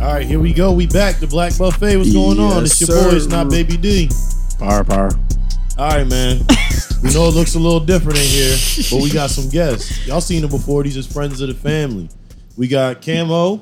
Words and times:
All 0.00 0.14
right, 0.14 0.24
here 0.24 0.38
we 0.38 0.52
go. 0.52 0.72
We 0.72 0.86
back. 0.86 1.16
The 1.16 1.26
Black 1.26 1.58
Buffet. 1.58 1.96
What's 1.96 2.12
going 2.12 2.38
on? 2.38 2.62
Yes, 2.62 2.80
It's 2.80 2.88
your 2.88 3.10
boy. 3.10 3.16
It's 3.16 3.26
not 3.26 3.50
Baby 3.50 3.76
D. 3.76 4.08
Power, 4.56 4.84
power. 4.84 5.10
All 5.76 5.88
right, 5.90 6.06
man. 6.06 6.38
we 7.02 7.12
know 7.12 7.26
it 7.26 7.34
looks 7.34 7.56
a 7.56 7.58
little 7.58 7.80
different 7.80 8.18
in 8.18 8.24
here, 8.24 8.56
but 8.92 9.02
we 9.02 9.10
got 9.10 9.30
some 9.30 9.48
guests. 9.48 10.06
Y'all 10.06 10.20
seen 10.20 10.42
them 10.42 10.50
before. 10.50 10.84
These 10.84 10.96
is 10.96 11.06
friends 11.12 11.40
of 11.40 11.48
the 11.48 11.54
family. 11.54 12.08
We 12.56 12.68
got 12.68 13.02
Camo 13.04 13.60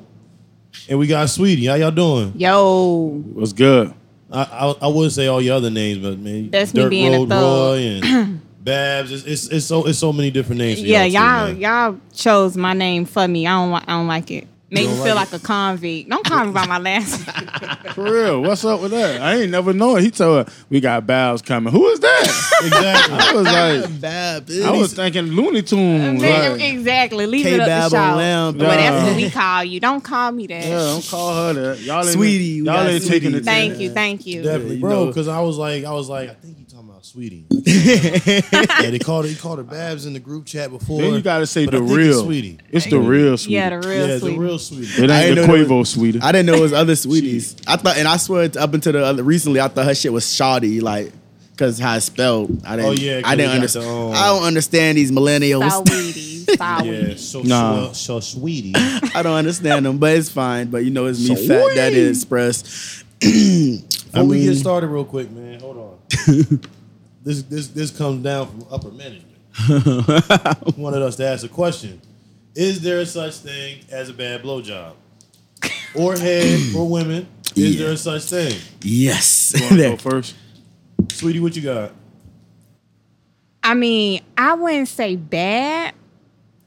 and 0.91 0.99
we 0.99 1.07
got 1.07 1.31
Sweetie. 1.31 1.67
How 1.67 1.75
y'all 1.77 1.91
doing? 1.91 2.35
Yo, 2.37 3.23
What's 3.33 3.55
good? 3.55 3.95
I 4.31 4.43
I, 4.43 4.75
I 4.83 4.87
would 4.89 5.13
say 5.13 5.29
all 5.29 5.41
your 5.41 5.57
other 5.57 5.71
names, 5.71 5.99
but 5.99 6.19
man, 6.19 6.51
That's 6.51 6.75
me 6.75 6.83
Dirt 6.83 6.91
being 6.91 7.15
a 7.15 7.19
Road 7.19 7.29
thug. 7.31 7.43
Roy 7.43 7.79
and 7.79 8.41
Babs. 8.63 9.11
It's, 9.11 9.25
it's 9.25 9.49
it's 9.49 9.67
so 9.67 9.87
it's 9.87 9.99
so 9.99 10.13
many 10.13 10.31
different 10.31 10.59
names. 10.59 10.81
For 10.81 10.87
yeah, 10.87 11.05
y'all, 11.05 11.13
y'all 11.13 11.47
too, 11.47 11.53
man. 11.53 11.61
y'all 11.63 12.01
chose 12.13 12.57
my 12.59 12.75
name 12.75 13.07
for 13.07 13.27
me. 13.27 13.47
I 13.47 13.53
don't 13.53 13.73
li- 13.73 13.85
I 13.87 13.93
don't 13.93 14.07
like 14.09 14.31
it. 14.31 14.49
Make 14.69 14.83
You 14.85 14.89
me 14.91 14.97
feel 14.97 15.15
like 15.15 15.31
like, 15.31 15.41
a 15.41 15.45
convict. 15.45 16.11
Don't 16.11 16.25
call 16.27 16.45
me 16.47 16.53
by 16.53 16.67
my 16.67 16.79
last. 16.79 17.25
Name. 17.85 17.95
For 17.95 18.03
real. 18.03 18.43
What's 18.43 18.65
up 18.65 18.81
with 18.81 18.91
that? 18.91 19.21
I 19.23 19.37
ain't 19.43 19.53
never 19.53 19.73
known. 19.73 20.01
He 20.01 20.11
told 20.11 20.49
her 20.49 20.53
we 20.69 20.81
got 20.81 21.07
Babs 21.07 21.41
coming. 21.41 21.73
Who 21.73 21.87
is 21.87 22.01
that? 22.01 22.61
exactly. 22.65 23.17
I 23.17 23.33
was 23.33 23.45
like, 23.45 24.01
Bab. 24.01 24.51
I 24.65 24.71
was 24.77 24.93
thinking 24.93 25.27
Looney 25.27 25.63
Tunes. 25.63 26.21
Man, 26.21 26.53
Like, 26.53 26.61
exactly. 26.63 27.27
Leave 27.27 27.47
it 27.47 27.61
up 27.61 27.67
K-Bab 27.69 27.91
to 27.93 27.97
on 27.97 28.09
y'all. 28.09 28.17
Lamb. 28.17 28.59
But 28.59 28.67
that's 28.77 29.07
what 29.07 29.17
we 29.17 29.31
call 29.31 29.63
you. 29.65 29.79
Don't 29.79 30.03
call 30.03 30.33
me 30.33 30.49
that. 30.49 30.65
yeah, 30.65 30.79
don't 30.79 31.07
call 31.09 31.35
her 31.35 31.53
that. 31.53 31.81
Y'all 31.83 31.99
ain't, 32.03 32.09
Sweetie, 32.09 32.61
we 32.63 32.67
Y'all 32.67 32.75
got 32.75 32.89
ain't 32.89 33.03
taking 33.07 33.31
Sweetie. 33.31 33.37
it. 33.39 33.45
Thank 33.45 33.79
you, 33.79 33.91
thank 33.93 34.27
you. 34.27 34.43
Definitely, 34.43 34.75
you 34.77 34.81
bro. 34.81 35.07
Because 35.07 35.29
I 35.29 35.41
was 35.43 35.59
like, 35.59 35.85
I 35.85 35.93
was 35.93 36.09
like, 36.09 36.31
I 36.31 36.35
think 36.35 36.59
you 36.59 36.65
talking 36.65 36.65
about 36.65 36.66
Sweetie. 37.17 37.47
yeah, 37.51 38.91
they 38.91 38.99
called 38.99 39.25
her. 39.25 39.31
He 39.31 39.37
called 39.37 39.57
her 39.57 39.65
Babs 39.65 40.05
in 40.05 40.13
the 40.13 40.21
group 40.21 40.45
chat 40.45 40.71
before. 40.71 41.01
Then 41.01 41.15
you 41.15 41.23
gotta 41.23 41.47
say 41.47 41.65
but 41.65 41.71
the 41.71 41.77
I 41.79 41.81
think 41.81 41.91
it's 41.93 41.97
real. 41.99 42.25
Sweetie. 42.25 42.59
It's 42.71 42.87
the 42.91 42.99
real 43.01 43.39
sweetie. 43.39 43.55
Yeah, 43.55 43.71
the 43.71 43.79
real 43.89 44.09
yeah, 44.09 44.19
sweet. 44.19 44.31
the 44.35 44.39
real 44.39 44.59
Sweetie. 44.59 45.03
it 45.05 45.11
I 45.11 45.23
ain't 45.25 45.29
the 45.31 45.35
didn't 45.37 45.49
know 45.49 45.57
there 45.57 45.65
Quavo 45.67 45.87
sweetie. 45.87 46.21
I 46.21 46.33
didn't 46.33 46.45
know 46.45 46.55
it 46.57 46.61
was 46.61 46.75
other 46.75 46.95
sweeties. 47.07 47.57
I 47.67 47.77
thought, 47.77 47.97
and 47.97 48.07
I 48.07 48.19
swear 48.19 48.51
up 48.59 48.75
until 48.75 48.93
the 48.93 49.03
other, 49.03 49.23
recently, 49.23 49.61
I 49.61 49.69
thought 49.69 49.87
her 49.87 49.95
shit 49.95 50.13
was 50.13 50.31
shoddy, 50.31 50.83
like 50.83 51.11
because 51.53 51.79
how 51.79 51.97
it's 51.97 52.05
spelled. 52.05 52.67
I 52.67 52.77
didn't. 52.77 52.89
Oh, 52.91 52.93
yeah, 52.93 53.23
'cause 53.23 53.33
I 53.33 53.37
didn't 53.37 53.49
got 53.49 53.55
understand. 53.55 53.87
the, 53.87 53.91
um, 53.91 54.13
I 54.13 54.27
don't 54.27 54.43
understand 54.45 54.99
these 54.99 55.11
millennials. 55.11 55.71
Saweetie. 55.71 56.35
Yeah, 56.49 57.17
so 57.17 57.41
Nah. 57.43 57.87
so, 57.89 57.93
so 57.93 58.21
Sweetie. 58.21 58.73
I 58.77 59.23
don't 59.23 59.37
understand 59.37 59.87
them, 59.87 59.97
but 59.97 60.15
it's 60.19 60.29
fine. 60.31 60.69
But 60.69 60.85
you 60.85 60.91
know, 60.91 61.07
it's 61.07 61.19
me, 61.19 61.35
So 61.35 61.49
Fat 61.49 61.75
Daddy 61.75 61.97
weak. 62.03 62.11
Express. 62.11 63.03
Before 63.21 64.25
we 64.25 64.37
mean- 64.37 64.45
get 64.51 64.57
started, 64.57 64.89
real 64.89 65.05
quick, 65.07 65.31
man, 65.31 65.61
hold 65.61 65.77
on. 65.79 66.61
This 67.27 67.43
this 67.43 67.67
this 67.69 67.91
comes 67.91 68.23
down 68.23 68.47
from 68.47 68.65
upper 68.71 68.91
management. 68.93 69.33
Wanted 70.79 71.03
us 71.03 71.17
to 71.17 71.27
ask 71.27 71.45
a 71.45 71.49
question: 71.49 72.01
Is 72.55 72.81
there 72.81 73.01
a 73.01 73.07
such 73.07 73.35
thing 73.39 73.81
as 73.91 74.09
a 74.09 74.13
bad 74.15 74.43
blowjob, 74.43 74.93
or 75.95 76.17
head 76.17 76.61
for 76.73 76.89
women? 76.89 77.27
Is 77.57 77.75
Yeah. 77.75 77.85
there 77.85 77.93
a 77.95 77.97
such 77.97 78.23
thing? 78.25 78.57
Yes. 78.83 79.53
You 79.57 79.65
wanna 79.69 79.83
go 79.83 79.97
first? 80.11 80.35
Sweetie, 81.13 81.41
what 81.41 81.57
you 81.57 81.63
got? 81.63 81.93
I 83.63 83.75
mean, 83.75 84.21
I 84.39 84.55
wouldn't 84.55 84.89
say 84.89 85.17
bad. 85.17 85.95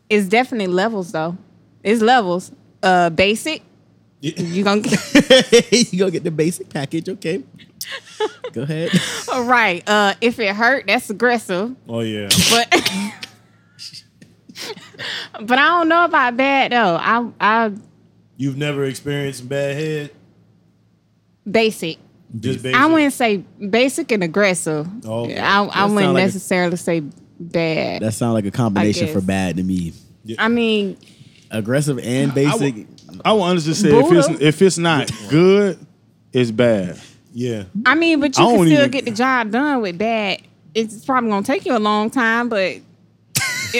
It's 0.09 0.27
definitely 0.27 0.67
levels 0.73 1.11
though. 1.13 1.37
It's 1.83 2.01
levels. 2.01 2.51
Uh, 2.83 3.09
basic. 3.11 3.61
Yeah. 4.19 4.41
You 4.41 4.63
gonna 4.65 4.81
you 5.71 5.99
go 5.99 6.09
get 6.09 6.23
the 6.25 6.31
basic 6.31 6.67
package, 6.69 7.07
okay? 7.07 7.43
Go 8.53 8.63
ahead. 8.63 8.89
All 9.31 9.43
right. 9.43 9.87
Uh, 9.87 10.13
if 10.21 10.39
it 10.39 10.55
hurt, 10.55 10.85
that's 10.87 11.09
aggressive. 11.09 11.75
Oh 11.87 11.99
yeah, 12.01 12.29
But 12.49 12.69
but 15.41 15.57
I 15.57 15.67
don't 15.67 15.89
know 15.89 16.05
about 16.05 16.37
bad 16.37 16.71
though. 16.71 16.95
I 16.99 17.29
I 17.39 17.71
you've 18.37 18.57
never 18.57 18.83
experienced 18.85 19.47
bad 19.47 19.75
head. 19.75 20.11
basic. 21.49 21.97
Just 22.39 22.61
basic. 22.61 22.79
I 22.79 22.85
wouldn't 22.85 23.13
say 23.13 23.37
basic 23.37 24.11
and 24.11 24.23
aggressive. 24.23 24.87
Oh, 25.05 25.23
okay. 25.25 25.39
I, 25.39 25.63
I 25.63 25.65
That 25.65 25.93
wouldn't 25.93 26.13
like 26.13 26.21
a- 26.23 26.25
necessarily 26.25 26.77
say 26.77 27.01
bad. 27.39 28.03
That 28.03 28.11
sounds 28.13 28.33
like 28.35 28.45
a 28.45 28.51
combination 28.51 29.05
guess. 29.07 29.13
for 29.15 29.21
bad 29.21 29.57
to 29.57 29.63
me. 29.63 29.93
I 30.37 30.47
mean, 30.47 30.97
Aggressive 31.51 31.97
and 31.99 32.31
basic. 32.35 32.85
I 33.25 33.33
would 33.33 33.41
honestly 33.41 33.73
say 33.73 33.89
if 33.89 34.11
it's 34.11 34.41
if 34.41 34.61
it's 34.61 34.77
not 34.77 35.09
good, 35.29 35.79
it's 36.31 36.51
bad. 36.51 36.99
Yeah, 37.39 37.63
I 37.85 37.95
mean, 37.95 38.19
but 38.19 38.37
I 38.37 38.41
you 38.43 38.47
can 38.47 38.57
don't 38.57 38.67
still 38.67 38.79
even- 38.79 38.91
get 38.91 39.05
the 39.05 39.11
job 39.11 39.51
done 39.51 39.81
with 39.81 39.97
bad. 39.97 40.41
It's 40.75 41.05
probably 41.05 41.29
gonna 41.29 41.45
take 41.45 41.65
you 41.65 41.75
a 41.75 41.79
long 41.79 42.09
time, 42.09 42.49
but 42.49 42.77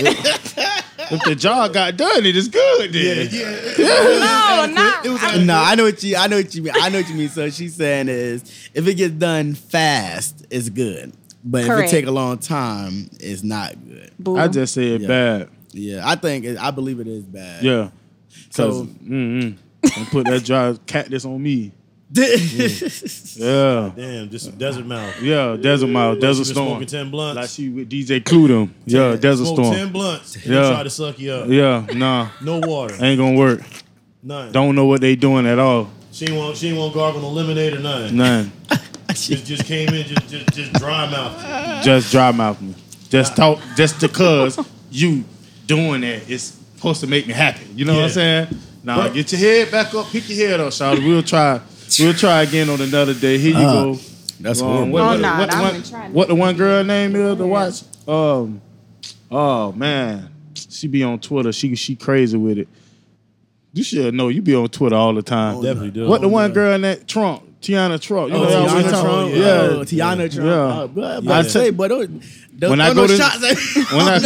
If 1.12 1.24
the 1.24 1.36
job 1.36 1.74
got 1.74 1.98
done, 1.98 2.26
it 2.26 2.36
is 2.36 2.48
good. 2.48 2.94
Then. 2.94 3.28
no, 3.80 4.66
not. 4.74 5.06
I- 5.06 5.44
No, 5.44 5.56
I 5.58 5.76
know 5.76 5.84
what 5.86 6.04
you. 6.04 6.16
I 6.16 6.28
know 6.28 6.38
what 6.38 6.54
you 6.54 6.62
mean. 6.64 6.74
I 6.80 6.90
know 6.90 7.00
what 7.00 7.10
you 7.10 7.16
mean. 7.16 7.30
So 7.30 7.50
she's 7.50 7.76
saying 7.76 8.08
is, 8.10 8.70
if 8.76 8.88
it 8.88 8.94
gets 8.96 9.14
done 9.16 9.56
fast, 9.56 10.46
it's 10.52 10.70
good. 10.70 11.12
But 11.44 11.66
if 11.66 11.70
it 11.86 11.90
take 11.90 12.06
a 12.06 12.12
long 12.12 12.38
time, 12.38 13.10
it's 13.20 13.44
not 13.44 13.74
good. 13.88 14.12
Boo. 14.20 14.38
I 14.38 14.48
just 14.48 14.74
said 14.74 15.02
Yeah. 15.02 15.08
bad. 15.08 15.50
Yeah, 15.72 16.02
I 16.08 16.16
think 16.16 16.46
it, 16.46 16.58
I 16.60 16.72
believe 16.72 17.00
it 17.00 17.08
is 17.08 17.24
bad. 17.24 17.64
Yeah. 17.64 17.90
So 18.52 18.72
So 18.72 18.86
mm-mm. 18.86 19.56
Don't 19.84 20.10
put 20.12 20.26
that 20.28 20.44
dry 20.44 20.76
cactus 20.86 21.26
on 21.26 21.42
me. 21.42 21.72
Yeah. 23.40 23.92
damn, 23.96 24.30
just 24.30 24.46
some 24.46 24.56
desert 24.58 24.86
mouth. 24.86 25.22
Yeah, 25.22 25.56
Desert 25.56 25.88
mouth, 25.88 26.16
She 26.16 26.22
Desert 26.22 26.46
Storm. 26.46 26.68
Smoking 26.70 26.88
ten 26.88 27.10
blunts. 27.12 27.36
Like 27.40 27.50
she 27.50 27.70
with 27.70 27.90
DJ 27.90 28.20
Cluedem. 28.22 28.70
Yeah, 28.86 29.16
Desert 29.16 29.46
Smoke 29.46 29.56
Storm. 29.60 29.76
ten 29.76 29.92
blunts. 29.92 30.36
And 30.36 30.46
Yeah. 30.46 30.62
yeah. 30.64 30.74
Try 30.74 30.84
to 30.84 30.90
suck 30.90 31.20
you 31.20 31.32
up. 31.32 31.48
Yeah, 31.50 31.86
nah, 31.94 32.30
No 32.42 32.60
water. 32.60 32.96
ain't 33.00 33.20
gonna 33.20 33.38
work. 33.38 33.62
None. 34.24 34.52
Don't 34.52 34.76
know 34.76 34.86
what 34.86 35.00
they 35.02 35.16
doing 35.16 35.46
at 35.48 35.60
all. 35.60 35.90
She 36.12 36.32
won't. 36.32 36.58
She 36.58 36.70
ain't 36.70 36.78
want 36.78 36.94
gargle 36.94 37.22
no 37.22 37.30
lemonade 37.30 37.74
or 37.74 37.80
nothing. 37.80 38.18
None. 38.18 38.52
Just 39.10 39.46
just 39.46 39.66
came 39.66 39.90
in. 39.90 40.06
Just 40.06 40.28
just 40.30 40.54
just 40.54 40.74
dry 40.74 41.10
mouth. 41.10 41.84
Just 41.84 42.12
dry 42.12 42.32
mouth 42.32 42.62
me. 42.62 42.76
Just 43.10 43.36
talk. 43.36 43.60
Just 43.76 44.00
because 44.02 44.60
you 44.92 45.24
doing 45.66 46.02
that, 46.02 46.30
it's 46.30 46.58
supposed 46.76 47.02
to 47.02 47.08
make 47.08 47.26
me 47.28 47.34
happy. 47.34 47.66
You 47.76 47.86
know 47.86 47.96
what 47.96 48.04
I'm 48.04 48.10
saying? 48.10 48.48
Now 48.84 48.98
But- 48.98 49.14
get 49.16 49.32
your 49.32 49.40
head 49.40 49.72
back 49.72 49.94
up. 49.96 50.08
Pick 50.12 50.30
your 50.30 50.48
head 50.50 50.60
up, 50.60 50.72
Charlotte. 50.74 51.04
We'll 51.04 51.24
try. 51.24 51.60
We'll 52.00 52.14
try 52.14 52.44
again 52.44 52.70
on 52.70 52.82
another 52.82 53.14
day. 53.14 53.38
Here 53.38 53.52
you 53.52 53.58
Uh, 53.66 53.84
go. 53.94 54.00
That's 54.40 54.62
Um, 54.62 54.68
horrible. 54.68 54.92
what, 54.94 55.02
Oh, 55.02 55.06
what, 55.08 55.20
nah, 55.20 55.40
what, 55.40 55.50
the 55.50 55.56
I'm 55.56 55.72
gonna 55.74 55.84
try 55.86 56.10
what 56.10 56.28
the 56.30 56.36
one 56.36 56.56
girl 56.56 56.84
name 56.84 57.16
is 57.16 57.38
to 57.38 57.46
watch? 57.48 57.82
Um, 58.08 58.62
oh 59.32 59.72
man, 59.74 60.30
she 60.54 60.88
be 60.88 61.04
on 61.04 61.20
Twitter. 61.20 61.52
She 61.52 61.76
she 61.76 61.96
crazy 61.96 62.38
with 62.38 62.58
it. 62.60 62.68
You 63.74 63.84
should 63.84 64.14
know. 64.14 64.30
You 64.30 64.42
be 64.42 64.56
on 64.56 64.70
Twitter 64.70 64.96
all 64.96 65.14
the 65.14 65.22
time. 65.22 65.62
Definitely 65.62 65.92
do. 65.92 66.08
What 66.08 66.22
the 66.22 66.28
Oh, 66.28 66.32
one 66.32 66.50
yeah. 66.50 66.54
girl 66.56 66.80
that 66.80 67.08
Trump, 67.08 67.44
Tiana 67.62 68.00
Trump. 68.02 68.32
You 68.32 68.38
Oh, 68.38 68.44
know, 68.44 68.50
y'all 68.50 68.66
Tiana 68.68 68.72
always 68.72 68.92
talk- 68.92 69.04
Trump, 69.06 69.34
Yeah, 69.36 69.46
Oh, 69.46 69.84
Tiana 69.84 70.30
Trump. 70.34 70.48
Yeah. 70.48 70.54
Uh, 70.54 70.88
but, 70.88 71.24
Yeah. 71.24 71.38
I 71.38 71.42
say, 71.44 71.70
but 71.72 71.88
don't, 71.90 72.22
don't 72.58 72.70
When 72.72 72.82
I 72.82 72.88
go 72.94 73.02
no 73.02 73.08
to- 73.08 73.18
shots 73.18 73.44
at 73.44 73.58
when 73.94 74.08
I, 74.08 74.20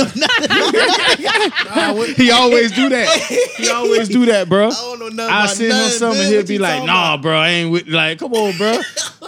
he 2.17 2.31
always 2.31 2.71
do 2.71 2.89
that. 2.89 3.07
He 3.57 3.69
always 3.69 4.09
do 4.09 4.25
that, 4.25 4.49
bro. 4.49 4.67
I 4.67 4.71
don't 4.71 4.99
know 4.99 5.07
nothing 5.09 5.33
I 5.33 5.43
about 5.43 5.55
send 5.55 5.71
him 5.71 5.77
nothing, 5.77 5.97
something, 5.99 6.21
man. 6.23 6.31
he'll 6.31 6.45
be 6.47 6.57
like, 6.57 6.83
"Nah, 6.83 7.13
about? 7.13 7.21
bro, 7.21 7.37
I 7.37 7.49
ain't 7.49 7.71
with." 7.71 7.87
Like, 7.87 8.17
come 8.19 8.33
on, 8.33 8.57
bro. 8.57 8.79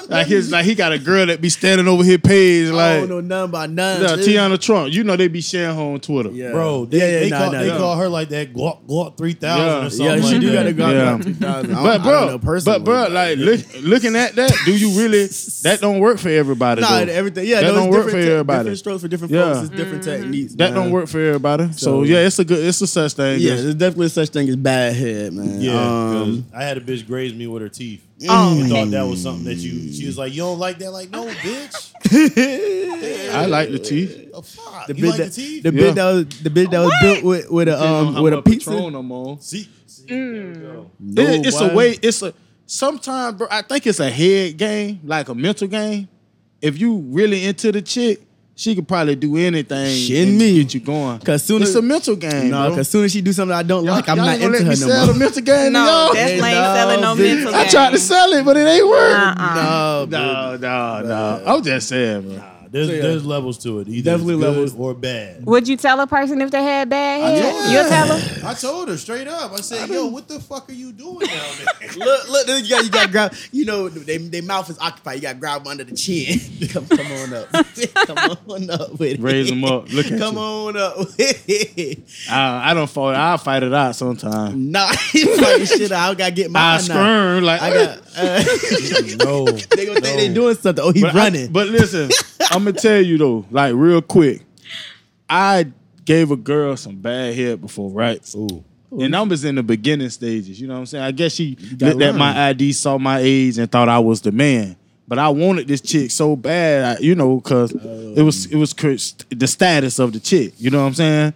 like 0.09 0.27
his, 0.27 0.51
like 0.51 0.65
he 0.65 0.75
got 0.75 0.91
a 0.91 0.99
girl 0.99 1.25
that 1.27 1.39
be 1.41 1.49
standing 1.49 1.87
over 1.87 2.03
his 2.03 2.17
page, 2.19 2.69
I 2.69 2.71
like 2.71 2.99
don't 3.01 3.09
know 3.09 3.21
nothing 3.21 3.49
about 3.49 3.69
nothing. 3.69 4.03
yeah, 4.35 4.47
Tiana 4.47 4.59
Trump. 4.59 4.91
You 4.93 5.03
know 5.03 5.15
they 5.15 5.27
be 5.27 5.41
sharing 5.41 5.75
her 5.75 5.81
on 5.83 5.99
Twitter. 5.99 6.31
Yeah. 6.31 6.51
Bro, 6.51 6.85
they, 6.85 6.97
yeah, 6.97 7.07
yeah, 7.07 7.19
they, 7.19 7.29
nah, 7.29 7.37
call, 7.37 7.51
nah, 7.51 7.59
they 7.59 7.67
yeah. 7.67 7.77
call 7.77 7.95
her 7.97 8.09
like 8.09 8.29
that 8.29 8.53
Glock, 8.53 8.85
Glock 8.87 9.17
3000 9.17 9.65
Yeah. 9.65 9.85
or 9.85 9.89
something 9.89 10.05
Yeah, 10.05 10.15
she 10.15 10.21
like 10.33 10.41
do 10.41 10.49
that. 10.51 10.55
got 10.55 10.65
a 10.67 10.73
go 10.73 10.89
Yeah. 10.89 11.13
about 11.15 11.23
2000. 11.23 11.49
I 11.49 11.61
don't- 11.75 11.83
But 11.83 12.03
bro, 12.03 12.25
know 12.27 12.39
personally, 12.39 12.79
but 12.79 12.85
bro, 12.85 13.07
like 13.13 13.37
look, 13.37 13.59
looking 13.95 14.15
at 14.15 14.35
that, 14.35 14.51
do 14.65 14.75
you 14.77 14.89
really? 14.99 15.25
That 15.63 15.79
don't 15.81 15.99
work 15.99 16.19
for 16.19 16.29
everybody. 16.29 16.81
Nah, 16.81 17.05
though. 17.05 17.11
everything. 17.11 17.47
Yeah, 17.47 17.61
that 17.61 17.67
no, 17.67 17.75
don't 17.75 17.89
work 17.89 18.09
for 18.09 18.17
everybody. 18.17 18.59
Different 18.59 18.79
strokes 18.79 19.01
for 19.01 19.07
different 19.07 19.33
Yeah. 19.33 19.53
folks. 19.53 19.67
It's 19.69 19.75
different 19.77 20.03
techniques. 20.03 20.53
That 20.55 20.73
man. 20.73 20.83
don't 20.83 20.91
work 20.91 21.07
for 21.07 21.19
everybody. 21.19 21.65
So, 21.73 21.77
So- 21.77 22.03
yeah, 22.03 22.19
it's 22.19 22.37
a 22.39 22.45
good, 22.45 22.63
it's 22.65 22.81
a 22.81 22.87
such 22.87 23.13
thing. 23.13 23.39
Yeah, 23.39 23.53
as- 23.53 23.63
there's 23.63 23.75
definitely 23.75 24.09
such 24.09 24.29
thing 24.29 24.49
as 24.49 24.55
bad 24.55 24.93
head, 24.95 25.33
man. 25.33 25.61
Yeah, 25.61 25.73
Um, 26.21 26.45
I 26.53 26.63
had 26.63 26.77
a 26.77 26.81
bitch 26.81 27.05
graze 27.07 27.33
me 27.33 27.47
with 27.47 27.61
her 27.61 27.69
teeth. 27.69 28.01
Oh, 28.29 28.63
I 28.63 28.67
thought 28.69 28.91
that 28.91 29.03
was 29.07 29.21
something 29.21 29.43
that 29.45 29.55
you. 29.57 29.91
She 29.91 30.05
was 30.07 30.17
like, 30.17 30.31
"You 30.33 30.39
don't 30.43 30.57
like 30.57 30.79
that?" 30.79 30.91
Like, 30.91 31.11
no, 31.11 31.25
bitch. 31.27 31.91
I 33.33 33.45
like 33.45 33.71
the 33.71 33.79
teeth. 33.79 34.29
Oh, 34.33 34.41
fuck. 34.41 34.87
the 34.87 34.95
you 34.95 35.03
bitch 35.03 35.09
like 35.09 35.17
that, 35.17 35.25
the 35.25 35.41
teeth? 35.41 35.63
the 35.63 35.73
Yeah. 35.73 35.81
bitch 35.81 35.95
that 35.95 36.11
was 36.13 36.25
the 36.43 36.49
bitch 36.49 36.71
that 36.71 36.79
was 36.81 36.93
built 37.01 37.23
with 37.23 37.51
with 37.51 37.67
a 37.67 37.71
Didn't 37.71 37.85
know 37.85 37.95
um 38.17 38.23
with 38.23 38.33
a 38.33 38.35
much 38.37 38.45
pizza. 38.45 38.71
No 38.71 39.03
more. 39.03 39.37
See, 39.41 39.67
see 39.85 40.03
there 40.07 40.17
you 40.33 40.53
go. 40.55 40.91
No, 40.99 41.21
It- 41.23 41.45
it's 41.45 41.59
boy. 41.59 41.65
a 41.67 41.75
way. 41.75 41.99
It's 42.01 42.21
a 42.21 42.33
sometimes, 42.65 43.37
bro. 43.37 43.47
I 43.49 43.61
think 43.61 43.85
it's 43.87 43.99
a 43.99 44.09
head 44.09 44.57
game, 44.57 44.99
like 45.03 45.29
a 45.29 45.35
mental 45.35 45.67
game. 45.67 46.07
If 46.61 46.79
you 46.79 46.97
really 47.09 47.45
into 47.45 47.71
the 47.71 47.81
chick, 47.81 48.21
she 48.57 48.73
could 48.73 48.87
probably 48.87 49.15
do 49.15 49.35
anything. 49.35 49.87
Shitting 49.87 50.23
and 50.29 50.37
me. 50.37 50.63
get 50.63 50.73
you 50.73 50.79
going. 50.79 51.19
Cause 51.19 51.43
soon 51.43 51.61
it's 51.61 51.71
as- 51.71 51.75
a 51.75 51.81
mental 51.81 52.15
game. 52.15 52.49
No, 52.51 52.61
bro. 52.61 52.69
because 52.69 52.87
soon 52.89 53.03
as 53.03 53.11
she 53.11 53.19
do 53.21 53.33
something 53.33 53.53
I 53.55 53.63
don't 53.63 53.83
like, 53.83 54.07
I'm 54.07 54.15
Y'all 54.17 54.25
not 54.25 54.31
ain't 54.35 54.41
gonna 54.43 54.57
into 54.57 54.69
let 54.69 54.77
her 54.79 54.85
me 54.85 54.87
no 54.89 54.95
sell 54.95 55.05
more. 55.05 55.13
the 55.13 55.19
mental 55.19 55.41
game. 55.43 55.63
to 55.65 55.69
no, 55.71 55.85
y'all? 55.85 56.13
definitely 56.13 56.49
ain't 56.49 56.57
no, 56.61 56.73
selling 56.75 57.01
no 57.01 57.15
bitch. 57.15 57.35
mental. 57.43 57.55
I 57.55 57.67
tried 57.67 57.89
to 57.91 57.99
sell 57.99 58.31
it, 58.33 58.45
but 58.45 58.55
it 58.57 58.65
ain't 58.67 58.87
work. 58.87 59.17
Uh-uh. 59.17 59.55
No, 59.55 60.05
No, 60.09 60.57
no, 60.57 61.01
no. 61.05 61.43
I'm 61.45 61.63
just 61.63 61.89
saying, 61.89 62.21
bro. 62.21 62.43
Nah, 62.75 62.85
There's 62.85 62.87
So, 62.89 62.93
yeah. 62.95 63.01
there's 63.01 63.25
levels 63.25 63.57
to 63.59 63.79
it. 63.79 63.87
Either 63.87 64.11
Definitely 64.11 64.33
it's 64.35 64.43
good 64.43 64.49
levels. 64.49 64.75
or 64.75 64.93
bad. 64.93 65.45
Would 65.45 65.67
you 65.67 65.77
tell 65.77 65.99
a 66.01 66.07
person 66.07 66.41
if 66.41 66.51
they 66.51 66.61
had 66.63 66.89
bad 66.89 67.21
head? 67.21 67.53
told 67.53 67.71
You'll 67.71 67.89
tell 67.89 68.07
them. 68.17 68.45
I 68.45 68.53
told 68.53 68.89
her 68.89 68.97
straight 68.97 69.27
up. 69.27 69.51
I 69.53 69.57
said, 69.61 69.89
"Yo, 69.89 70.07
what 70.07 70.27
the 70.27 70.39
fuck 70.39 70.69
are 70.69 70.73
you 70.73 70.91
doing 70.91 71.27
down 71.27 71.55
there?" 71.79 71.89
Look, 71.95 72.29
look, 72.29 72.47
you 72.47 72.69
got, 72.69 72.83
you 72.83 72.89
got 72.91 73.11
grab. 73.11 73.33
You 73.51 73.65
know, 73.65 73.87
they, 73.89 74.17
their 74.17 74.43
mouth 74.43 74.69
is 74.69 74.77
occupied. 74.79 75.15
You 75.15 75.21
got 75.21 75.33
to 75.33 75.39
grab 75.39 75.61
'em 75.61 75.67
under 75.67 75.83
the 75.85 75.95
chin. 75.95 76.39
come, 76.69 76.85
come 76.87 77.11
on 77.11 77.33
up. 77.33 77.49
come 78.07 78.37
on 78.49 78.69
up 78.69 78.99
with 78.99 79.13
it. 79.13 79.19
Raise 79.21 79.51
'em 79.51 79.63
up. 79.63 79.91
Look 79.93 80.07
at 80.11 80.19
Come 80.19 80.35
you. 80.35 80.41
on 80.41 80.77
up 80.77 80.97
with 80.97 81.19
it. 81.47 81.99
I, 82.29 82.71
I 82.71 82.73
don't 82.73 82.89
fall. 82.89 83.07
I 83.15 83.37
fight 83.37 83.63
it 83.63 83.73
out 83.73 83.95
sometimes. 83.95 84.55
Nah, 84.55 84.91
you 85.13 85.37
fucking 85.37 85.65
shit. 85.65 85.91
I 85.91 86.13
gotta 86.13 86.31
get 86.31 86.47
I 86.47 86.49
mine 86.49 86.79
squirm 86.81 87.43
like 87.43 87.61
I 87.61 87.73
got. 87.73 87.99
Uh, 88.17 88.43
no, 89.23 89.45
they 89.45 89.85
gonna 89.85 90.01
think 90.01 90.17
they 90.17 90.33
doing 90.33 90.55
something. 90.55 90.83
Oh, 90.83 90.91
he 90.91 91.01
But 91.01 91.15
I- 91.15 91.17
running. 91.17 91.51
but 91.51 91.67
listen, 91.67 92.09
I'm 92.51 92.63
gonna 92.65 92.73
tell 92.73 93.01
you 93.01 93.17
though, 93.17 93.45
like 93.51 93.73
real 93.75 94.01
quick, 94.01 94.41
I 95.29 95.67
gave 96.05 96.31
a 96.31 96.35
girl 96.35 96.77
some 96.77 96.97
bad 96.97 97.35
head 97.35 97.61
before, 97.61 97.89
right? 97.91 98.21
Ooh. 98.35 98.63
And 98.97 99.15
I 99.15 99.21
was 99.23 99.43
in 99.43 99.55
the 99.55 99.63
beginning 99.63 100.09
stages. 100.09 100.61
You 100.61 100.67
know 100.67 100.75
what 100.75 100.79
I'm 100.81 100.85
saying? 100.85 101.03
I 101.03 101.11
guess 101.11 101.33
she 101.33 101.55
looked 101.79 102.01
at 102.01 102.15
my. 102.15 102.49
ID, 102.49 102.71
saw 102.73 102.97
my 102.97 103.19
age, 103.19 103.57
and 103.57 103.69
thought 103.69 103.89
I 103.89 103.99
was 103.99 104.21
the 104.21 104.31
man. 104.31 104.77
But 105.07 105.19
I 105.19 105.29
wanted 105.29 105.67
this 105.67 105.81
chick 105.81 106.11
so 106.11 106.35
bad, 106.35 106.97
I- 106.97 107.01
you 107.01 107.13
know, 107.15 107.35
because 107.37 107.71
it 107.73 108.21
was 108.23 108.45
it 108.45 108.55
was 108.55 108.73
the 108.73 109.47
status 109.47 109.99
of 109.99 110.13
the 110.13 110.19
chick. 110.19 110.53
You 110.57 110.69
know 110.69 110.81
what 110.81 110.87
I'm 110.87 110.93
saying? 110.93 111.33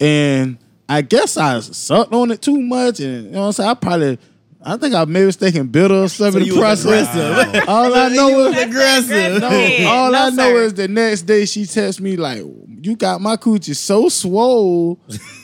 And 0.00 0.58
I 0.88 1.02
guess 1.02 1.36
I 1.36 1.60
sucked 1.60 2.12
on 2.14 2.30
it 2.30 2.40
too 2.42 2.60
much, 2.60 3.00
and 3.00 3.26
you 3.26 3.30
know 3.32 3.40
what 3.40 3.46
I'm 3.46 3.52
saying. 3.52 3.68
I 3.70 3.74
probably, 3.74 4.18
I 4.64 4.76
think 4.76 4.94
I 4.94 5.04
maybe 5.04 5.26
mistaken 5.26 5.66
bitter 5.68 5.94
or 6.04 6.08
something. 6.08 6.42
So 6.44 6.46
in 6.48 6.54
you 6.54 6.60
process. 6.60 7.08
aggressive. 7.08 7.68
All 7.68 7.94
I 7.94 8.08
know 8.14 8.28
is 8.28 8.54
was 8.54 8.64
aggressive. 8.64 9.40
no, 9.40 9.48
all 9.88 10.12
no, 10.12 10.18
I 10.18 10.30
know 10.30 10.36
sir. 10.54 10.62
is 10.64 10.74
the 10.74 10.88
next 10.88 11.22
day 11.22 11.44
she 11.46 11.66
texts 11.66 12.00
me 12.00 12.16
like, 12.16 12.42
"You 12.82 12.96
got 12.96 13.20
my 13.20 13.36
coochie 13.36 13.74
so 13.74 14.08
swole, 14.08 15.00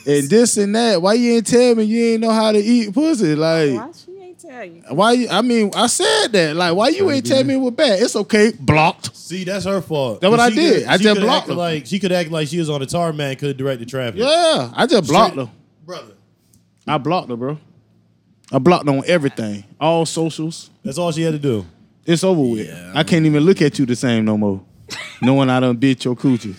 and 0.07 0.29
this 0.29 0.57
and 0.57 0.73
that. 0.75 1.01
Why 1.01 1.13
you 1.13 1.33
ain't 1.33 1.47
tell 1.47 1.75
me 1.75 1.83
you 1.83 2.13
ain't 2.13 2.21
know 2.21 2.31
how 2.31 2.51
to 2.53 2.59
eat 2.59 2.93
pussy? 2.93 3.35
Like, 3.35 3.73
Why 3.75 3.89
she 3.93 4.11
ain't 4.21 4.39
tell 4.39 4.63
you? 4.65 4.83
why? 4.89 5.11
You, 5.13 5.27
I 5.29 5.41
mean, 5.41 5.71
I 5.75 5.87
said 5.87 6.27
that. 6.29 6.55
Like, 6.55 6.75
why 6.75 6.87
you 6.89 7.09
ain't 7.11 7.25
tell 7.25 7.43
me 7.43 7.55
it 7.55 7.57
was 7.57 7.73
bad? 7.73 8.01
It's 8.01 8.15
okay. 8.15 8.53
Blocked. 8.57 9.15
See, 9.15 9.43
that's 9.43 9.65
her 9.65 9.81
fault. 9.81 10.21
That's 10.21 10.31
what 10.31 10.39
I 10.39 10.49
did. 10.49 10.83
could- 10.83 10.91
I 10.91 10.97
just 10.97 11.19
blocked 11.19 11.47
her. 11.49 11.55
Like 11.55 11.85
she 11.85 11.99
could 11.99 12.11
act 12.13 12.31
like 12.31 12.47
she 12.47 12.57
was 12.57 12.69
on 12.69 12.79
the 12.79 12.85
tarmac, 12.85 13.39
could 13.39 13.57
direct 13.57 13.79
the 13.81 13.85
traffic. 13.85 14.21
Yeah, 14.21 14.71
I 14.73 14.85
just 14.87 15.09
blocked 15.09 15.35
her. 15.35 15.49
brother. 15.85 16.13
I 16.87 16.97
blocked 16.97 17.29
her, 17.29 17.35
bro. 17.35 17.57
I 18.51 18.57
blocked 18.57 18.87
on 18.87 19.03
everything, 19.05 19.63
all 19.79 20.05
socials. 20.05 20.71
That's 20.83 20.97
all 20.97 21.11
she 21.11 21.21
had 21.21 21.33
to 21.33 21.39
do. 21.39 21.65
It's 22.05 22.23
over 22.23 22.41
with. 22.41 22.67
Yeah, 22.67 22.91
I 22.95 23.03
can't 23.03 23.25
even 23.25 23.43
look 23.43 23.61
at 23.61 23.77
you 23.77 23.85
the 23.85 23.95
same 23.95 24.25
no 24.25 24.37
more. 24.37 24.61
Knowing 25.21 25.49
I 25.49 25.59
done 25.59 25.75
bit 25.75 26.03
your 26.03 26.15
coochie. 26.15 26.55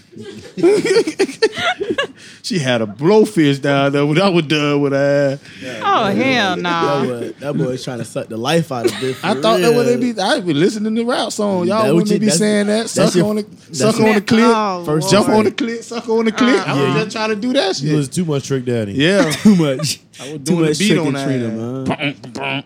she 2.43 2.59
had 2.59 2.83
a 2.83 2.87
blowfish 2.87 3.61
down 3.61 3.93
there 3.93 4.05
when 4.07 4.21
I 4.21 4.29
was 4.29 4.47
done 4.47 4.81
with 4.81 4.93
her. 4.93 5.39
ass. 5.63 5.81
Oh 5.83 6.05
hell 6.15 6.57
no! 6.57 7.05
boy, 7.07 7.29
that 7.41 7.57
boy 7.57 7.65
is 7.71 7.85
trying 7.85 7.99
to 7.99 8.05
suck 8.05 8.29
the 8.29 8.37
life 8.37 8.71
out 8.73 8.87
of 8.87 8.93
bitch. 8.93 9.19
I 9.23 9.35
thought 9.41 9.61
that 9.61 9.75
would 9.75 9.87
they 9.87 9.97
be. 9.97 10.19
I 10.21 10.41
be 10.41 10.55
listening 10.55 10.95
to 10.97 11.05
rap 11.05 11.33
song. 11.33 11.67
Y'all 11.67 11.87
what 11.87 11.95
wouldn't 11.95 12.11
you- 12.13 12.19
be 12.21 12.31
saying 12.31 12.67
that. 12.69 12.89
Suck 12.91 13.15
your- 13.15 13.27
on 13.29 13.37
the 13.37 13.47
suck 13.73 13.99
on 14.01 14.15
the 14.15 14.21
clip. 14.21 14.45
Oh, 14.45 14.85
First 14.85 15.11
Jump 15.11 15.29
Lord. 15.29 15.39
on 15.39 15.45
the 15.45 15.51
clip. 15.53 15.83
Suck 15.83 16.09
on 16.09 16.25
the 16.25 16.33
clip. 16.33 16.69
I 16.69 16.75
Yeah. 16.77 16.95
was 16.95 17.05
just 17.05 17.17
trying 17.17 17.31
to 17.31 17.37
do 17.37 17.53
that 17.55 17.77
He 17.77 17.87
shit. 17.89 17.97
was 17.97 18.09
too 18.09 18.25
much 18.25 18.47
trick 18.47 18.65
daddy. 18.65 18.93
yeah. 18.93 19.31
too 19.43 19.57
much. 19.57 20.01
I 20.21 20.25
was 20.25 20.33
Too 20.33 20.39
doing 20.39 20.61
the 20.63 20.67
much 20.69 20.79
beat 20.79 20.89
trick 20.89 21.01
on 21.07 21.13
that. 21.15 21.25
treat 21.27 21.41
him, 21.41 21.85
man. 21.85 22.65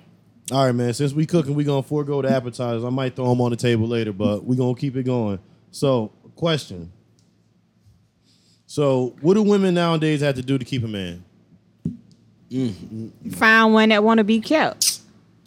All 0.52 0.66
right, 0.66 0.72
man. 0.74 0.92
Since 0.92 1.14
we 1.14 1.24
cooking, 1.24 1.54
we 1.54 1.64
gonna 1.64 1.82
forego 1.82 2.20
the 2.20 2.30
appetizers. 2.30 2.84
I 2.84 2.90
might 2.90 3.16
throw 3.16 3.28
them 3.30 3.40
on 3.40 3.50
the 3.50 3.56
table 3.56 3.86
later, 3.88 4.12
but 4.12 4.44
we 4.44 4.56
gonna 4.56 4.74
keep 4.74 4.96
it 4.96 5.04
going. 5.04 5.38
So, 5.70 6.12
question. 6.36 6.92
So, 8.74 9.14
what 9.20 9.34
do 9.34 9.42
women 9.44 9.72
nowadays 9.72 10.20
have 10.22 10.34
to 10.34 10.42
do 10.42 10.58
to 10.58 10.64
keep 10.64 10.82
a 10.82 10.88
man? 10.88 11.22
Find 13.30 13.72
one 13.72 13.90
that 13.90 14.02
want 14.02 14.18
to 14.18 14.24
be 14.24 14.40
kept. 14.40 14.98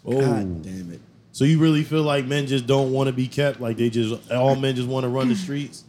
Oh, 0.06 0.18
God 0.18 0.63
damn 0.63 0.94
it. 0.94 1.01
so 1.33 1.44
you 1.44 1.59
really 1.59 1.83
feel 1.83 2.03
like 2.03 2.24
men 2.24 2.47
just 2.47 2.65
don't 2.68 2.94
want 2.94 3.07
to 3.07 3.12
be 3.12 3.27
kept? 3.27 3.59
Like 3.59 3.75
they 3.75 3.89
just 3.89 4.31
all 4.31 4.56
men 4.56 4.77
just 4.77 4.88
want 4.88 5.03
to 5.03 5.09
run 5.09 5.27
the 5.27 5.35
streets? 5.35 5.83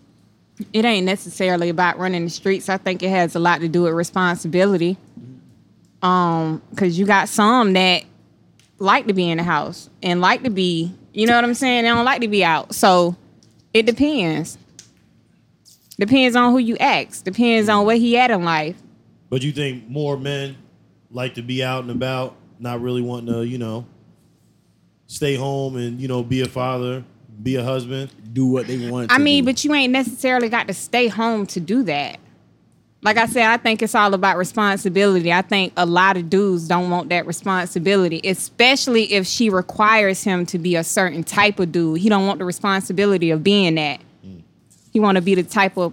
It 0.73 0.85
ain't 0.85 1.07
necessarily 1.07 1.69
about 1.69 1.97
running 1.97 2.25
the 2.25 2.31
streets. 2.31 2.69
I 2.69 2.77
think 2.77 3.05
it 3.05 3.11
has 3.11 3.37
a 3.37 3.39
lot 3.39 3.61
to 3.61 3.69
do 3.69 3.83
with 3.83 3.93
responsibility. 3.93 4.97
Um, 6.03 6.61
cause 6.75 6.99
you 6.99 7.07
got 7.07 7.29
some 7.29 7.73
that 7.75 8.03
like 8.81 9.07
to 9.07 9.13
be 9.13 9.31
in 9.31 9.39
the 9.39 9.45
house 9.45 9.89
and 10.03 10.21
like 10.21 10.43
to 10.43 10.51
be, 10.51 10.93
you 11.13 11.29
know 11.29 11.37
what 11.37 11.45
I'm 11.45 11.55
saying? 11.55 11.85
They 11.85 11.89
don't 11.89 12.05
like 12.05 12.23
to 12.23 12.29
be 12.29 12.45
out. 12.45 12.75
So 12.75 13.15
it 13.73 13.87
depends. 13.87 14.59
Depends 15.99 16.37
on 16.37 16.53
who 16.53 16.59
you 16.59 16.77
ask. 16.79 17.25
Depends 17.25 17.69
on 17.69 17.79
mm-hmm. 17.79 17.87
where 17.87 17.97
he 17.97 18.17
at 18.17 18.31
in 18.31 18.45
life. 18.45 18.77
But 19.31 19.43
you 19.43 19.53
think 19.53 19.89
more 19.89 20.17
men 20.17 20.57
like 21.11 21.35
to 21.35 21.43
be 21.43 21.63
out 21.63 21.83
and 21.83 21.91
about, 21.91 22.37
not 22.59 22.81
really 22.81 23.03
wanting 23.03 23.33
to, 23.35 23.47
you 23.47 23.59
know, 23.59 23.87
stay 25.07 25.35
home 25.35 25.77
and 25.77 26.01
you 26.01 26.07
know 26.09 26.23
be 26.23 26.41
a 26.43 26.49
father, 26.49 27.05
be 27.43 27.57
a 27.57 27.65
husband? 27.65 28.11
Do 28.33 28.47
what 28.47 28.67
they 28.67 28.89
want. 28.89 29.11
I 29.11 29.17
to 29.17 29.23
mean, 29.23 29.45
do. 29.45 29.51
but 29.51 29.65
you 29.65 29.75
ain't 29.75 29.93
necessarily 29.93 30.49
got 30.49 30.69
to 30.69 30.75
stay 30.75 31.09
home 31.09 31.47
to 31.47 31.61
do 31.61 31.83
that. 31.85 32.19
Like 33.01 33.17
I 33.17 33.27
said, 33.27 33.47
I 33.47 33.59
think 33.59 33.81
it's 33.81 33.95
all 33.95 34.13
about 34.13 34.37
responsibility. 34.37 35.33
I 35.33 35.43
think 35.43 35.73
a 35.77 35.87
lot 35.87 36.17
of 36.17 36.29
dudes 36.29 36.67
don't 36.67 36.91
want 36.91 37.11
that 37.11 37.27
responsibility, 37.27 38.21
especially 38.25 39.13
if 39.13 39.25
she 39.25 39.51
requires 39.51 40.25
him 40.25 40.45
to 40.47 40.59
be 40.59 40.75
a 40.75 40.83
certain 40.83 41.23
type 41.23 41.61
of 41.61 41.71
dude. 41.71 42.01
He 42.01 42.09
don't 42.09 42.27
want 42.27 42.41
the 42.41 42.45
responsibility 42.45 43.31
of 43.31 43.45
being 43.45 43.77
that. 43.77 44.01
He 44.93 45.01
want 45.01 45.17
to 45.17 45.23
be 45.23 45.35
the 45.35 45.43
type 45.43 45.77
of 45.77 45.93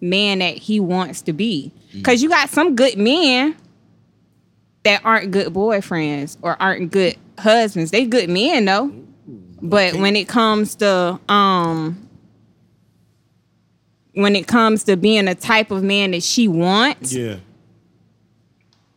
man 0.00 0.38
that 0.40 0.56
he 0.56 0.80
wants 0.80 1.22
to 1.22 1.32
be. 1.32 1.72
Cuz 2.04 2.22
you 2.22 2.28
got 2.28 2.50
some 2.50 2.76
good 2.76 2.96
men 2.98 3.56
that 4.84 5.04
aren't 5.04 5.30
good 5.30 5.52
boyfriends 5.52 6.36
or 6.42 6.60
aren't 6.62 6.90
good 6.92 7.16
husbands. 7.38 7.90
They 7.90 8.06
good 8.06 8.28
men 8.30 8.64
though. 8.64 8.92
But 9.60 9.94
when 9.94 10.14
it 10.16 10.28
comes 10.28 10.76
to 10.76 11.18
um 11.28 11.98
when 14.14 14.34
it 14.34 14.46
comes 14.46 14.84
to 14.84 14.96
being 14.96 15.26
the 15.26 15.34
type 15.34 15.70
of 15.70 15.82
man 15.82 16.10
that 16.12 16.22
she 16.22 16.48
wants, 16.48 17.12
Yeah. 17.12 17.36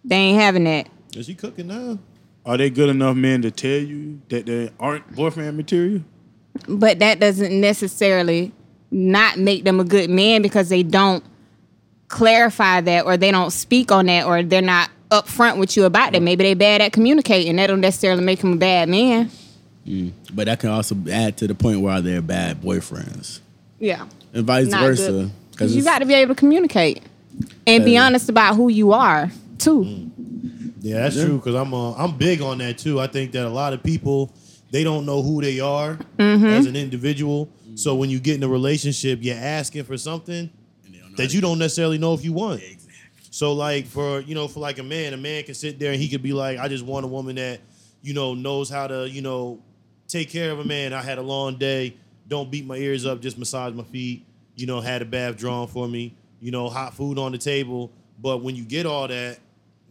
they 0.04 0.16
ain't 0.16 0.40
having 0.40 0.64
that. 0.64 0.88
Is 1.16 1.28
he 1.28 1.36
cooking 1.36 1.68
now? 1.68 2.00
Are 2.46 2.58
they 2.58 2.70
good 2.72 2.90
enough 2.90 3.16
men 3.16 3.42
to 3.44 3.52
tell 3.52 3.78
you 3.80 4.22
that 4.30 4.46
they 4.48 4.72
aren't 4.80 5.16
boyfriend 5.16 5.58
material? 5.58 6.02
But 6.68 7.00
that 7.00 7.20
doesn't 7.20 7.60
necessarily 7.60 8.52
not 8.92 9.38
make 9.38 9.64
them 9.64 9.80
a 9.80 9.84
good 9.84 10.10
man 10.10 10.42
because 10.42 10.70
they 10.70 10.84
don't 10.84 11.24
clarify 12.10 12.82
that 12.82 13.06
or 13.06 13.18
they 13.18 13.32
don't 13.32 13.52
speak 13.52 13.92
on 13.92 14.08
that 14.08 14.26
or 14.26 14.44
they're 14.44 14.62
not 14.62 14.90
upfront 15.10 15.58
with 15.58 15.78
you 15.78 15.86
about 15.86 16.12
that. 16.12 16.22
Maybe 16.22 16.44
they 16.44 16.54
bad 16.54 16.82
at 16.82 16.92
communicating. 16.92 17.56
That 17.56 17.68
don't 17.68 17.82
necessarily 17.82 18.24
make 18.24 18.40
them 18.40 18.54
a 18.54 18.58
bad 18.58 18.90
man. 18.90 19.32
Mm. 19.88 20.12
but 20.32 20.46
that 20.46 20.60
can 20.60 20.70
also 20.70 20.96
add 21.12 21.38
to 21.38 21.48
the 21.48 21.56
point 21.56 21.82
where 21.82 22.00
they're 22.02 22.22
bad 22.22 22.62
boyfriends, 22.62 23.40
Yeah. 23.80 24.06
and 24.32 24.46
vice 24.46 24.68
Not 24.68 24.82
versa. 24.82 25.32
Because 25.50 25.76
you 25.76 25.84
got 25.84 26.00
to 26.00 26.06
be 26.06 26.14
able 26.14 26.36
to 26.36 26.40
communicate 26.40 27.02
and 27.66 27.84
be 27.84 27.98
honest 27.98 28.30
about 28.30 28.56
who 28.56 28.70
you 28.70 28.94
are 28.94 29.32
too. 29.58 29.84
Mm. 29.84 30.74
Yeah, 30.82 31.02
that's 31.02 31.16
true. 31.16 31.38
Because 31.38 31.56
I'm 31.56 31.74
uh, 31.74 31.94
I'm 31.94 32.16
big 32.16 32.42
on 32.42 32.60
that 32.60 32.78
too. 32.78 33.00
I 33.00 33.08
think 33.08 33.32
that 33.32 33.46
a 33.46 33.50
lot 33.50 33.74
of 33.74 33.82
people 33.82 34.32
they 34.70 34.84
don't 34.84 35.06
know 35.06 35.22
who 35.22 35.42
they 35.42 35.60
are 35.60 35.98
mm-hmm. 36.18 36.46
as 36.46 36.66
an 36.66 36.76
individual. 36.76 37.50
So 37.82 37.96
when 37.96 38.12
you 38.12 38.20
get 38.20 38.36
in 38.36 38.44
a 38.44 38.48
relationship, 38.48 39.20
you're 39.22 39.36
asking 39.36 39.86
for 39.86 39.98
something 39.98 40.52
that 41.18 41.34
you 41.34 41.42
don't 41.42 41.58
necessarily 41.58 41.98
know 41.98 42.14
if 42.14 42.24
you 42.24 42.32
want. 42.32 42.62
So 43.32 43.54
like 43.54 43.88
for 43.88 44.20
you 44.20 44.36
know 44.36 44.48
for 44.48 44.60
like 44.60 44.78
a 44.78 44.84
man, 44.84 45.14
a 45.14 45.18
man 45.18 45.44
can 45.44 45.56
sit 45.56 45.80
there 45.80 45.92
and 45.92 46.00
he 46.00 46.08
could 46.08 46.22
be 46.22 46.32
like, 46.32 46.60
I 46.60 46.68
just 46.68 46.86
want 46.86 47.06
a 47.06 47.08
woman 47.08 47.38
that 47.38 47.60
you 48.04 48.14
know 48.14 48.36
knows 48.36 48.70
how 48.70 48.86
to 48.86 49.10
you 49.10 49.22
know 49.22 49.60
take 50.08 50.30
care 50.30 50.52
of 50.52 50.60
a 50.60 50.64
man. 50.64 50.94
I 50.94 51.02
had 51.02 51.18
a 51.18 51.24
long 51.24 51.56
day. 51.56 51.96
Don't 52.28 52.52
beat 52.52 52.66
my 52.66 52.76
ears 52.76 53.06
up. 53.06 53.20
Just 53.20 53.40
massage 53.40 53.74
my 53.74 53.84
feet. 53.84 54.26
You 54.56 54.68
know, 54.68 54.80
had 54.80 55.02
a 55.02 55.06
bath 55.06 55.38
drawn 55.38 55.68
for 55.68 55.88
me. 55.88 56.14
You 56.40 56.52
know, 56.52 56.70
hot 56.70 56.94
food 56.94 57.18
on 57.18 57.32
the 57.32 57.38
table. 57.40 57.92
But 58.22 58.44
when 58.44 58.56
you 58.56 58.64
get 58.64 58.86
all 58.86 59.08
that, 59.08 59.40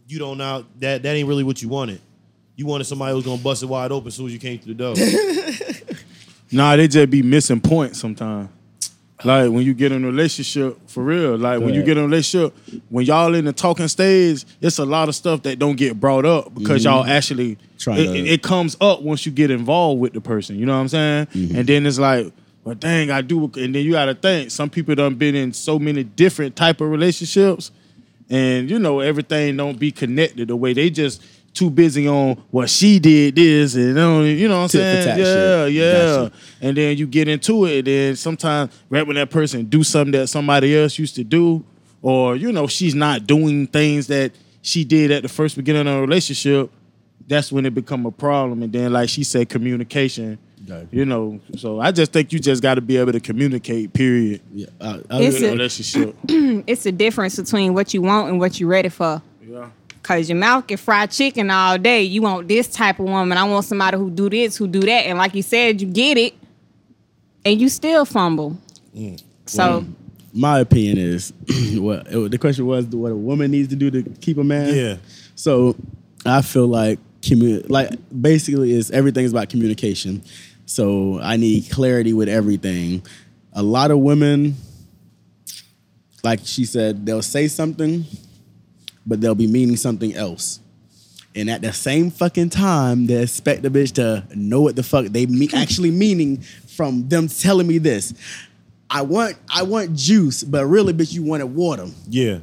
you 0.07 0.17
don't 0.17 0.37
know 0.37 0.65
that 0.79 1.03
that 1.03 1.15
ain't 1.15 1.27
really 1.27 1.43
what 1.43 1.61
you 1.61 1.67
wanted. 1.67 1.99
You 2.55 2.67
wanted 2.67 2.85
somebody 2.85 3.13
who's 3.13 3.25
gonna 3.25 3.41
bust 3.41 3.63
it 3.63 3.65
wide 3.65 3.91
open 3.91 4.07
as 4.07 4.15
soon 4.15 4.27
as 4.27 4.33
you 4.33 4.39
came 4.39 4.59
through 4.59 4.75
the 4.75 4.93
door. 4.93 4.95
Nah, 6.51 6.75
they 6.75 6.87
just 6.87 7.09
be 7.09 7.21
missing 7.21 7.61
points 7.61 7.99
sometimes. 7.99 8.49
Like 9.23 9.51
when 9.51 9.63
you 9.63 9.73
get 9.73 9.91
in 9.91 10.03
a 10.03 10.07
relationship, 10.07 10.89
for 10.89 11.03
real. 11.03 11.37
Like 11.37 11.59
when 11.61 11.73
you 11.73 11.83
get 11.83 11.97
in 11.97 12.03
a 12.03 12.07
relationship, 12.07 12.55
when 12.89 13.05
y'all 13.05 13.35
in 13.35 13.45
the 13.45 13.53
talking 13.53 13.87
stage, 13.87 14.45
it's 14.61 14.79
a 14.79 14.85
lot 14.85 15.09
of 15.09 15.15
stuff 15.15 15.43
that 15.43 15.59
don't 15.59 15.75
get 15.75 15.99
brought 15.99 16.25
up 16.25 16.53
because 16.53 16.83
y'all 16.83 17.03
mm-hmm. 17.03 17.11
actually 17.11 17.57
Trying 17.77 17.99
it, 17.99 18.03
to- 18.05 18.15
it- 18.15 18.27
it 18.27 18.43
comes 18.43 18.75
up 18.81 19.01
once 19.01 19.25
you 19.25 19.31
get 19.31 19.51
involved 19.51 20.01
with 20.01 20.13
the 20.13 20.21
person. 20.21 20.57
You 20.57 20.65
know 20.65 20.73
what 20.73 20.81
I'm 20.81 20.87
saying? 20.87 21.25
Mm-hmm. 21.27 21.55
And 21.55 21.67
then 21.67 21.85
it's 21.85 21.99
like, 21.99 22.31
well, 22.63 22.75
dang, 22.75 23.09
I 23.11 23.21
do. 23.21 23.45
And 23.55 23.75
then 23.75 23.83
you 23.85 23.91
got 23.91 24.05
to 24.05 24.15
think 24.15 24.51
some 24.51 24.69
people 24.69 24.95
done 24.95 25.15
been 25.15 25.35
in 25.35 25.53
so 25.53 25.79
many 25.79 26.03
different 26.03 26.55
type 26.55 26.79
of 26.81 26.89
relationships, 26.89 27.71
and 28.29 28.69
you 28.69 28.77
know 28.77 28.99
everything 28.99 29.57
don't 29.57 29.79
be 29.79 29.91
connected 29.91 30.47
the 30.47 30.55
way 30.55 30.73
they 30.73 30.89
just 30.89 31.23
too 31.53 31.69
busy 31.69 32.07
on 32.07 32.41
well 32.51 32.65
she 32.65 32.97
did 32.99 33.35
this 33.35 33.75
and 33.75 33.87
you 33.87 33.93
know, 33.93 34.23
you 34.23 34.47
know 34.47 34.57
what 34.61 34.63
I'm 34.63 34.69
Tit 34.69 35.03
saying? 35.03 35.19
Yeah, 35.19 35.65
shit. 35.65 35.73
yeah. 35.73 36.29
And 36.61 36.77
then 36.77 36.97
you 36.97 37.05
get 37.07 37.27
into 37.27 37.65
it, 37.65 37.79
and 37.79 37.87
then 37.87 38.15
sometimes 38.15 38.71
right 38.89 39.05
when 39.05 39.15
that 39.17 39.29
person 39.29 39.65
do 39.65 39.83
something 39.83 40.13
that 40.13 40.27
somebody 40.27 40.77
else 40.77 40.97
used 40.97 41.15
to 41.15 41.23
do, 41.23 41.63
or 42.01 42.35
you 42.35 42.51
know, 42.51 42.67
she's 42.67 42.95
not 42.95 43.27
doing 43.27 43.67
things 43.67 44.07
that 44.07 44.31
she 44.61 44.83
did 44.85 45.11
at 45.11 45.23
the 45.23 45.29
first 45.29 45.55
beginning 45.55 45.87
of 45.87 45.95
a 45.97 46.01
relationship, 46.01 46.71
that's 47.27 47.51
when 47.51 47.65
it 47.65 47.73
become 47.73 48.05
a 48.05 48.11
problem. 48.11 48.63
And 48.63 48.71
then 48.71 48.93
like 48.93 49.09
she 49.09 49.23
said, 49.23 49.49
communication. 49.49 50.37
Right. 50.67 50.87
You 50.91 51.05
know, 51.05 51.39
so 51.57 51.79
I 51.79 51.91
just 51.91 52.13
think 52.13 52.31
you 52.31 52.37
just 52.39 52.61
got 52.61 52.75
to 52.75 52.81
be 52.81 52.95
able 52.97 53.11
to 53.13 53.19
communicate. 53.19 53.93
Period. 53.93 54.41
Yeah, 54.53 54.67
uh, 54.79 54.99
It's 55.09 55.37
in 55.39 55.45
a 55.45 55.47
a- 55.49 55.51
relationship. 55.53 56.15
It's 56.29 56.83
the 56.83 56.91
difference 56.91 57.35
between 57.35 57.73
what 57.73 57.93
you 57.95 58.03
want 58.03 58.29
and 58.29 58.39
what 58.39 58.59
you're 58.59 58.69
ready 58.69 58.89
for. 58.89 59.21
yeah. 59.43 59.69
Cause 60.03 60.29
your 60.29 60.37
mouth 60.37 60.65
can 60.65 60.77
fried 60.77 61.11
chicken 61.11 61.51
all 61.51 61.77
day. 61.77 62.01
You 62.01 62.23
want 62.23 62.47
this 62.47 62.67
type 62.67 62.99
of 62.99 63.05
woman. 63.05 63.37
I 63.37 63.43
want 63.43 63.65
somebody 63.65 63.97
who 63.97 64.09
do 64.09 64.29
this, 64.29 64.57
who 64.57 64.67
do 64.67 64.79
that. 64.79 65.05
And 65.05 65.17
like 65.17 65.35
you 65.35 65.43
said, 65.43 65.79
you 65.79 65.87
get 65.87 66.17
it, 66.17 66.33
and 67.45 67.61
you 67.61 67.69
still 67.69 68.05
fumble. 68.05 68.57
Mm. 68.95 69.21
So 69.45 69.81
mm. 69.81 69.93
my 70.33 70.59
opinion 70.59 70.97
is 70.97 71.33
what 71.75 72.05
the 72.05 72.37
question 72.39 72.65
was 72.65 72.85
what 72.87 73.11
a 73.11 73.15
woman 73.15 73.51
needs 73.51 73.69
to 73.69 73.75
do 73.75 73.91
to 73.91 74.03
keep 74.21 74.37
a 74.37 74.43
man. 74.43 74.75
Yeah. 74.75 74.97
So 75.35 75.75
I 76.25 76.41
feel 76.41 76.67
like 76.67 76.99
commu- 77.21 77.69
like 77.69 77.91
basically 78.19 78.73
is 78.73 78.91
everything 78.91 79.25
is 79.25 79.31
about 79.31 79.49
communication. 79.49 80.23
So 80.65 81.19
I 81.21 81.37
need 81.37 81.69
clarity 81.69 82.13
with 82.13 82.29
everything. 82.29 83.05
A 83.53 83.63
lot 83.63 83.91
of 83.91 83.99
women, 83.99 84.55
like 86.23 86.39
she 86.43 86.65
said, 86.65 87.05
they'll 87.05 87.21
say 87.21 87.47
something, 87.47 88.05
but 89.05 89.21
they'll 89.21 89.35
be 89.35 89.47
meaning 89.47 89.77
something 89.77 90.15
else. 90.15 90.59
And 91.33 91.49
at 91.49 91.61
the 91.61 91.71
same 91.71 92.11
fucking 92.11 92.49
time, 92.49 93.07
they 93.07 93.21
expect 93.21 93.61
the 93.61 93.69
bitch 93.69 93.93
to 93.93 94.25
know 94.35 94.61
what 94.61 94.75
the 94.75 94.83
fuck 94.83 95.05
they 95.05 95.25
me- 95.25 95.49
actually 95.53 95.91
meaning 95.91 96.41
from 96.67 97.07
them 97.07 97.27
telling 97.27 97.67
me 97.67 97.77
this. 97.77 98.13
I 98.89 99.03
want 99.03 99.37
I 99.53 99.63
want 99.63 99.95
juice, 99.95 100.43
but 100.43 100.65
really, 100.65 100.93
bitch, 100.93 101.13
you 101.13 101.23
wanted 101.23 101.45
water. 101.45 101.87
Yeah. 102.09 102.39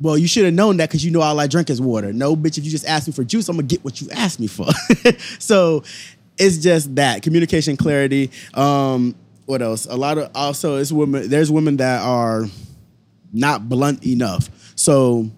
Well, 0.00 0.18
you 0.18 0.28
should 0.28 0.44
have 0.44 0.52
known 0.52 0.76
that 0.78 0.90
because 0.90 1.04
you 1.04 1.10
know 1.10 1.20
all 1.20 1.38
I 1.38 1.46
drink 1.46 1.70
is 1.70 1.80
water. 1.80 2.12
No, 2.12 2.36
bitch, 2.36 2.58
if 2.58 2.64
you 2.64 2.70
just 2.70 2.86
ask 2.86 3.06
me 3.06 3.12
for 3.12 3.24
juice, 3.24 3.48
I'm 3.48 3.56
gonna 3.56 3.68
get 3.68 3.84
what 3.84 4.00
you 4.00 4.08
asked 4.10 4.40
me 4.40 4.48
for. 4.48 4.66
so 5.38 5.84
it's 6.36 6.58
just 6.58 6.96
that 6.96 7.22
communication, 7.22 7.76
clarity. 7.76 8.30
Um, 8.52 9.14
what 9.46 9.62
else? 9.62 9.86
A 9.86 9.96
lot 9.96 10.18
of 10.18 10.30
also 10.34 10.76
it's 10.76 10.90
women. 10.90 11.30
There's 11.30 11.50
women 11.50 11.76
that 11.76 12.02
are 12.02 12.46
not 13.32 13.68
blunt 13.68 14.04
enough. 14.04 14.50
So 14.74 15.30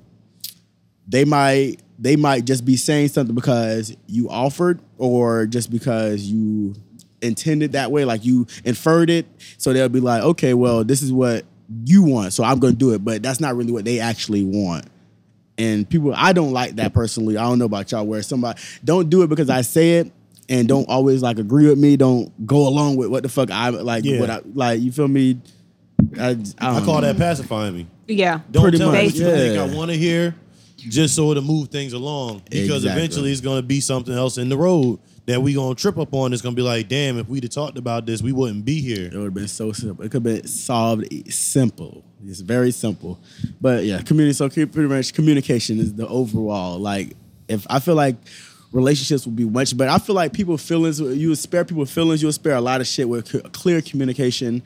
they 1.08 1.24
might 1.24 1.76
they 1.98 2.14
might 2.16 2.44
just 2.44 2.64
be 2.64 2.76
saying 2.76 3.08
something 3.08 3.34
because 3.34 3.96
you 4.06 4.28
offered 4.30 4.80
or 4.98 5.46
just 5.46 5.70
because 5.70 6.22
you 6.22 6.74
intended 7.20 7.72
that 7.72 7.90
way 7.90 8.04
like 8.04 8.24
you 8.24 8.46
inferred 8.64 9.10
it 9.10 9.26
so 9.56 9.72
they'll 9.72 9.88
be 9.88 9.98
like 10.00 10.22
okay 10.22 10.54
well 10.54 10.84
this 10.84 11.02
is 11.02 11.12
what 11.12 11.44
you 11.84 12.02
want 12.04 12.32
so 12.32 12.44
i'm 12.44 12.60
gonna 12.60 12.72
do 12.72 12.92
it 12.94 13.04
but 13.04 13.22
that's 13.22 13.40
not 13.40 13.56
really 13.56 13.72
what 13.72 13.84
they 13.84 13.98
actually 13.98 14.44
want 14.44 14.86
and 15.58 15.88
people 15.90 16.14
i 16.16 16.32
don't 16.32 16.52
like 16.52 16.76
that 16.76 16.94
personally 16.94 17.36
i 17.36 17.42
don't 17.42 17.58
know 17.58 17.64
about 17.64 17.90
y'all 17.90 18.06
where 18.06 18.22
somebody 18.22 18.60
don't 18.84 19.10
do 19.10 19.22
it 19.22 19.26
because 19.28 19.50
i 19.50 19.60
say 19.62 19.94
it 19.98 20.12
and 20.48 20.68
don't 20.68 20.88
always 20.88 21.20
like 21.20 21.38
agree 21.38 21.66
with 21.68 21.78
me 21.78 21.96
don't 21.96 22.46
go 22.46 22.68
along 22.68 22.94
with 22.96 23.08
what 23.08 23.24
the 23.24 23.28
fuck 23.28 23.50
i 23.50 23.68
like 23.70 24.04
Yeah. 24.04 24.20
what 24.20 24.30
I, 24.30 24.40
like 24.54 24.80
you 24.80 24.92
feel 24.92 25.08
me 25.08 25.40
i, 26.18 26.28
I, 26.28 26.30
I 26.30 26.34
don't 26.34 26.84
call 26.84 27.00
know. 27.00 27.00
that 27.12 27.16
pacifying 27.18 27.74
me. 27.74 27.86
yeah, 28.06 28.40
Don't 28.52 28.62
Pretty 28.62 28.78
tell 28.78 28.92
me 28.92 29.04
what 29.06 29.14
you 29.14 29.24
think. 29.24 29.58
I 29.58 29.76
want 29.76 29.90
to 29.90 29.96
hear, 29.96 30.34
just 30.78 31.14
so 31.14 31.34
to 31.34 31.40
move 31.40 31.68
things 31.68 31.92
along. 31.92 32.42
Because 32.50 32.84
Exactly. 32.84 32.90
eventually 32.90 33.32
it's 33.32 33.40
going 33.40 33.58
to 33.60 33.66
be 33.66 33.80
something 33.80 34.14
else 34.14 34.38
in 34.38 34.48
the 34.48 34.56
road 34.56 34.98
that 35.26 35.42
we 35.42 35.52
going 35.52 35.74
to 35.74 35.80
trip 35.80 35.98
up 35.98 36.14
on. 36.14 36.32
It's 36.32 36.40
going 36.40 36.54
to 36.54 36.56
be 36.56 36.62
like, 36.66 36.88
damn, 36.88 37.18
if 37.18 37.28
we'd 37.28 37.42
have 37.42 37.52
talked 37.52 37.76
about 37.76 38.06
this, 38.06 38.22
we 38.22 38.32
wouldn't 38.32 38.64
be 38.64 38.80
here. 38.80 39.06
It 39.06 39.14
would 39.14 39.24
have 39.24 39.34
been 39.34 39.48
so 39.48 39.72
simple. 39.72 40.04
It 40.04 40.10
could 40.10 40.24
have 40.26 40.36
been 40.42 40.46
solved 40.46 41.32
simple. 41.32 42.02
It's 42.24 42.40
very 42.40 42.70
simple. 42.70 43.18
But 43.60 43.84
yeah, 43.84 44.00
community. 44.02 44.32
So 44.34 44.48
pretty 44.48 44.82
much 44.88 45.12
communication 45.12 45.78
is 45.78 45.94
the 45.94 46.06
overall. 46.08 46.78
Like, 46.78 47.14
if 47.48 47.66
I 47.68 47.80
feel 47.80 47.94
like 47.94 48.16
relationships 48.72 49.24
will 49.24 49.32
be 49.32 49.44
much 49.44 49.76
better. 49.76 49.90
I 49.90 49.98
feel 49.98 50.14
like 50.14 50.32
people 50.32 50.58
feelings. 50.58 51.00
You 51.00 51.30
would 51.30 51.38
spare 51.38 51.64
people 51.64 51.86
feelings. 51.86 52.22
You'll 52.22 52.32
spare 52.32 52.54
a 52.54 52.60
lot 52.60 52.80
of 52.80 52.86
shit 52.86 53.08
with 53.08 53.52
clear 53.52 53.80
communication, 53.80 54.62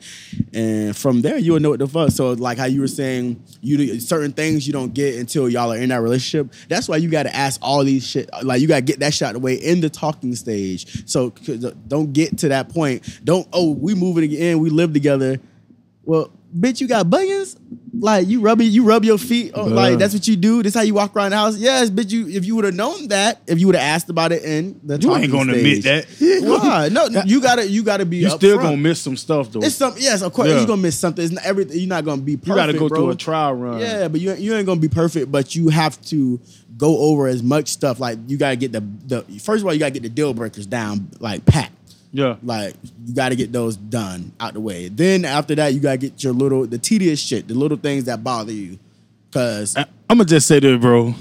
and 0.53 0.95
from 0.95 1.21
there 1.21 1.37
you'll 1.37 1.59
know 1.59 1.69
what 1.69 1.79
the 1.79 1.87
fuck. 1.87 2.11
So 2.11 2.31
like 2.33 2.57
how 2.57 2.65
you 2.65 2.81
were 2.81 2.87
saying, 2.87 3.41
you 3.61 3.99
certain 3.99 4.31
things 4.31 4.67
you 4.67 4.73
don't 4.73 4.93
get 4.93 5.15
until 5.15 5.49
y'all 5.49 5.71
are 5.71 5.77
in 5.77 5.89
that 5.89 6.01
relationship. 6.01 6.53
That's 6.67 6.89
why 6.89 6.97
you 6.97 7.09
got 7.09 7.23
to 7.23 7.35
ask 7.35 7.59
all 7.61 7.83
these 7.83 8.05
shit. 8.05 8.29
Like 8.43 8.61
you 8.61 8.67
got 8.67 8.77
to 8.77 8.81
get 8.81 8.99
that 8.99 9.13
shot 9.13 9.35
away 9.35 9.55
in 9.55 9.81
the 9.81 9.89
talking 9.89 10.35
stage. 10.35 11.09
So 11.09 11.33
uh, 11.47 11.71
don't 11.87 12.13
get 12.13 12.37
to 12.39 12.49
that 12.49 12.69
point. 12.69 13.19
Don't 13.23 13.47
oh 13.53 13.71
we 13.71 13.95
moving 13.95 14.31
in, 14.31 14.59
we 14.59 14.69
live 14.69 14.93
together. 14.93 15.39
Well, 16.05 16.31
bitch, 16.55 16.81
you 16.81 16.87
got 16.87 17.09
bunions. 17.09 17.55
Like 17.95 18.27
you 18.27 18.41
rub 18.41 18.59
you 18.59 18.83
rub 18.83 19.05
your 19.05 19.19
feet. 19.19 19.53
on- 19.53 19.73
like 19.75 19.99
that's 19.99 20.13
what 20.15 20.27
you 20.27 20.35
do. 20.35 20.63
This 20.63 20.73
how 20.73 20.81
you 20.81 20.95
walk 20.95 21.15
around 21.15 21.29
the 21.29 21.37
house. 21.37 21.57
Yes, 21.57 21.91
bitch. 21.91 22.11
You 22.11 22.27
if 22.27 22.43
you 22.43 22.55
would 22.55 22.65
have 22.65 22.73
known 22.73 23.09
that, 23.09 23.39
if 23.45 23.59
you 23.59 23.67
would 23.67 23.75
have 23.75 23.83
asked 23.83 24.09
about 24.09 24.31
it 24.31 24.43
in 24.43 24.79
the 24.83 24.97
You 24.99 25.15
ain't 25.15 25.31
gonna 25.31 25.53
stage. 25.53 25.85
admit 25.85 26.07
that. 26.19 26.43
Why? 26.43 26.89
No, 26.89 27.05
you 27.25 27.39
gotta 27.39 27.67
you 27.69 27.83
gotta 27.83 28.03
be. 28.05 28.17
You 28.17 28.31
still 28.31 28.55
front. 28.55 28.69
gonna 28.71 28.77
miss 28.77 28.99
some 28.99 29.15
stuff 29.15 29.51
though. 29.51 29.61
It's 29.61 29.75
some 29.75 29.93
yes, 29.99 30.23
of 30.23 30.33
course 30.33 30.49
Yeah. 30.49 30.57
you're 30.57 30.65
gonna 30.65 30.81
miss 30.81 30.97
something. 30.97 31.23
It's 31.23 31.33
not 31.35 31.45
everything. 31.45 31.77
You're 31.77 31.87
not 31.87 32.03
gonna 32.03 32.21
be. 32.23 32.35
Perfect, 32.35 32.47
you 32.49 32.55
got 32.55 32.65
to 32.65 32.73
go 32.73 32.89
bro. 32.89 32.99
through 33.01 33.09
a 33.11 33.15
trial 33.15 33.53
run. 33.53 33.79
Yeah, 33.79 34.07
but 34.07 34.19
you 34.19 34.33
you 34.33 34.55
ain't 34.55 34.65
gonna 34.65 34.79
be 34.81 34.89
perfect. 34.89 35.31
But 35.31 35.55
you 35.55 35.69
have 35.69 36.01
to 36.07 36.41
go 36.75 36.97
over 36.97 37.27
as 37.27 37.43
much 37.43 37.69
stuff. 37.69 37.99
Like 37.99 38.17
you 38.27 38.37
gotta 38.37 38.55
get 38.55 38.71
the 38.71 38.81
the 39.05 39.21
first 39.39 39.61
of 39.61 39.67
all 39.67 39.73
you 39.73 39.79
gotta 39.79 39.91
get 39.91 40.01
the 40.03 40.09
deal 40.09 40.33
breakers 40.33 40.65
down 40.65 41.09
like 41.19 41.45
pat. 41.45 41.69
Yeah. 42.13 42.37
Like 42.43 42.75
you 43.05 43.15
got 43.15 43.29
to 43.29 43.35
get 43.35 43.51
those 43.51 43.75
done 43.75 44.31
out 44.39 44.53
the 44.53 44.59
way. 44.61 44.87
Then 44.87 45.25
after 45.25 45.55
that, 45.55 45.73
you 45.73 45.79
got 45.79 45.93
to 45.93 45.97
get 45.97 46.23
your 46.23 46.31
little 46.33 46.65
the 46.65 46.77
tedious 46.77 47.19
shit, 47.19 47.47
the 47.47 47.55
little 47.55 47.77
things 47.77 48.05
that 48.05 48.23
bother 48.23 48.53
you. 48.53 48.79
Cause 49.31 49.75
I, 49.75 49.81
am 50.09 50.17
gonna 50.17 50.25
just 50.25 50.47
say 50.47 50.59
this, 50.59 50.79
bro. 50.79 51.15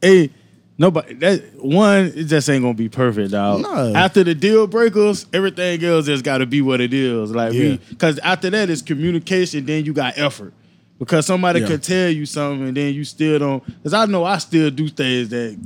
Hey, 0.00 0.30
nobody. 0.78 1.14
That 1.14 1.42
one, 1.62 2.06
it 2.16 2.24
just 2.24 2.48
ain't 2.48 2.62
gonna 2.62 2.72
be 2.72 2.88
perfect, 2.88 3.32
dog. 3.32 3.60
No. 3.60 3.92
After 3.94 4.24
the 4.24 4.34
deal 4.34 4.66
breakers, 4.66 5.26
everything 5.34 5.84
else 5.84 6.06
has 6.06 6.22
got 6.22 6.38
to 6.38 6.46
be 6.46 6.62
what 6.62 6.80
it 6.80 6.94
is. 6.94 7.30
Like 7.30 7.52
Yeah. 7.52 7.60
we, 7.60 7.76
because 7.90 8.18
after 8.20 8.48
that 8.50 8.70
is 8.70 8.80
communication. 8.80 9.66
Then 9.66 9.84
you 9.84 9.92
got 9.92 10.16
effort. 10.16 10.54
Because 10.98 11.26
somebody 11.26 11.60
Yeah. 11.60 11.66
could 11.66 11.82
tell 11.82 12.08
you 12.08 12.24
something, 12.26 12.68
and 12.68 12.76
then 12.76 12.94
you 12.94 13.04
still 13.04 13.38
don't. 13.38 13.64
Because 13.66 13.92
I 13.92 14.06
know 14.06 14.24
I 14.24 14.38
still 14.38 14.70
do 14.70 14.88
things 14.88 15.28
that. 15.28 15.58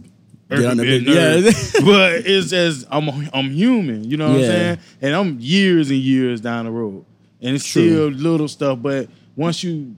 Get 0.61 0.71
on 0.71 0.77
the 0.77 0.83
bit- 0.85 1.03
yeah. 1.03 1.81
but 1.85 2.27
it's 2.27 2.51
just 2.51 2.87
I'm 2.91 3.09
I'm 3.33 3.51
human, 3.51 4.05
you 4.09 4.17
know 4.17 4.31
what 4.33 4.41
Yeah. 4.41 4.47
I'm 4.47 4.53
saying? 4.53 4.79
And 5.03 5.15
I'm 5.15 5.37
years 5.41 5.91
and 5.91 5.99
years 5.99 6.41
down 6.41 6.65
the 6.67 6.71
road, 6.71 7.05
and 7.41 7.55
it's 7.57 7.67
True. 7.67 7.83
still 7.89 8.09
little 8.09 8.49
stuff. 8.49 8.79
But 8.83 9.09
once 9.37 9.63
you 9.65 9.97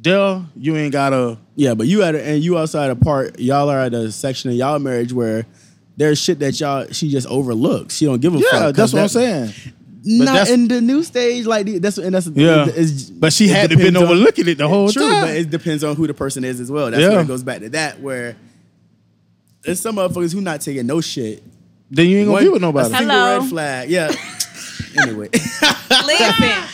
there, 0.00 0.42
you 0.56 0.76
ain't 0.76 0.92
gotta. 0.92 1.38
yeah, 1.56 1.74
but 1.74 1.86
you 1.86 2.02
at 2.02 2.14
a, 2.14 2.22
and 2.24 2.42
you 2.42 2.56
outside 2.58 2.90
a 2.90 2.96
part. 2.96 3.38
Y'all 3.38 3.68
are 3.68 3.80
at 3.80 3.94
a 3.94 4.12
section 4.12 4.50
of 4.50 4.56
y'all 4.56 4.78
marriage 4.78 5.12
where 5.12 5.44
there's 5.96 6.20
shit 6.20 6.38
that 6.38 6.58
y'all 6.60 6.86
she 6.92 7.08
just 7.10 7.26
overlooks. 7.26 7.96
She 7.96 8.04
don't 8.04 8.20
give 8.20 8.34
a 8.34 8.38
fuck. 8.40 8.52
Yeah, 8.52 8.70
that's 8.72 8.92
what 8.92 9.00
I'm 9.00 9.04
that- 9.04 9.08
saying. 9.10 9.74
Not 10.04 10.48
in 10.48 10.68
the 10.68 10.80
new 10.80 11.02
stage 11.02 11.44
like 11.44 11.66
that's 11.82 11.98
and 11.98 12.14
that's 12.14 12.28
Yeah, 12.28 12.66
but 13.18 13.32
she 13.32 13.48
had 13.48 13.68
to 13.70 13.76
been 13.76 13.94
on- 13.96 14.04
overlooking 14.04 14.46
it 14.48 14.56
the 14.56 14.68
whole 14.68 14.90
True, 14.90 15.02
time. 15.02 15.22
but 15.26 15.36
it 15.36 15.50
depends 15.50 15.82
on 15.84 15.96
who 15.96 16.06
the 16.06 16.14
person 16.14 16.44
is 16.44 16.60
as 16.60 16.70
well. 16.70 16.90
That's 16.90 17.02
Yeah. 17.02 17.10
where 17.10 17.20
it 17.22 17.26
goes 17.26 17.42
back 17.42 17.60
to 17.60 17.68
that 17.70 18.00
where 18.00 18.36
there's 19.68 19.80
some 19.80 19.96
motherfuckers 19.96 20.32
who 20.32 20.40
not 20.40 20.62
taking 20.62 20.86
no 20.86 21.00
shit. 21.02 21.42
then 21.90 22.06
you 22.06 22.18
ain't 22.18 22.26
gonna 22.26 22.32
One- 22.32 22.42
be 22.44 22.48
with 22.48 22.62
nobody. 22.62 22.92
A 22.92 22.96
single 22.96 23.16
Hello. 23.16 23.38
red 23.40 23.48
flag. 23.50 23.90
Yeah. 23.90 24.10
anyway. 25.02 25.28
listen. 25.32 26.52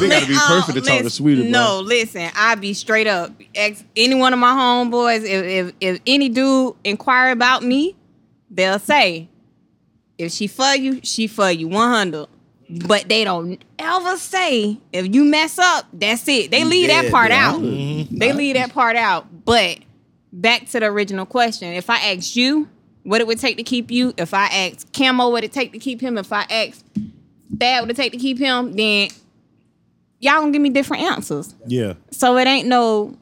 We 0.00 0.08
gotta 0.08 0.26
be 0.26 0.34
Li- 0.34 0.38
perfect 0.46 0.74
to 0.74 0.80
talk 0.82 0.98
to 0.98 1.04
listen, 1.04 1.10
Sweetie, 1.10 1.42
bro. 1.42 1.50
No, 1.50 1.80
listen, 1.80 2.30
I 2.36 2.54
be 2.54 2.74
straight 2.74 3.08
up. 3.08 3.32
Ex 3.56 3.82
any 3.96 4.14
one 4.14 4.32
of 4.32 4.38
my 4.38 4.52
homeboys, 4.52 5.22
if, 5.24 5.26
if 5.26 5.74
if 5.80 6.00
any 6.06 6.28
dude 6.28 6.74
inquire 6.84 7.32
about 7.32 7.64
me, 7.64 7.96
they'll 8.50 8.78
say, 8.78 9.28
if 10.16 10.30
she 10.30 10.46
for 10.46 10.76
you, 10.76 11.00
she 11.02 11.26
for 11.26 11.50
you, 11.50 11.66
one 11.66 11.90
hundred. 11.90 12.28
But 12.86 13.08
they 13.08 13.24
don't 13.24 13.60
ever 13.78 14.16
say 14.16 14.78
if 14.92 15.12
you 15.12 15.24
mess 15.24 15.58
up, 15.58 15.86
that's 15.92 16.28
it. 16.28 16.52
They 16.52 16.62
leave 16.62 16.88
that 16.88 17.02
dead, 17.02 17.10
part 17.12 17.30
yeah. 17.30 17.50
out. 17.50 17.60
Mm-hmm. 17.60 18.16
They 18.16 18.32
leave 18.32 18.54
that 18.54 18.72
part 18.72 18.94
out. 18.94 19.44
But 19.44 19.78
back 20.34 20.68
to 20.70 20.80
the 20.80 20.86
original 20.86 21.26
question: 21.26 21.72
If 21.72 21.88
I 21.88 21.96
asked 22.12 22.36
you 22.36 22.68
what 23.04 23.20
it 23.20 23.26
would 23.26 23.38
take 23.38 23.56
to 23.56 23.62
keep 23.62 23.90
you, 23.90 24.12
if 24.16 24.34
I 24.34 24.46
asked 24.46 24.92
Camo 24.92 25.30
what 25.30 25.44
it 25.44 25.52
take 25.52 25.72
to 25.72 25.78
keep 25.78 26.00
him, 26.00 26.18
if 26.18 26.32
I 26.32 26.42
asked 26.50 26.84
Dad 27.56 27.80
what 27.80 27.90
it 27.90 27.96
take 27.96 28.12
to 28.12 28.18
keep 28.18 28.38
him, 28.38 28.72
then 28.72 29.08
y'all 30.20 30.40
gonna 30.40 30.52
give 30.52 30.62
me 30.62 30.70
different 30.70 31.04
answers. 31.04 31.54
Yeah. 31.66 31.94
So 32.10 32.36
it 32.38 32.46
ain't 32.46 32.68
no 32.68 33.16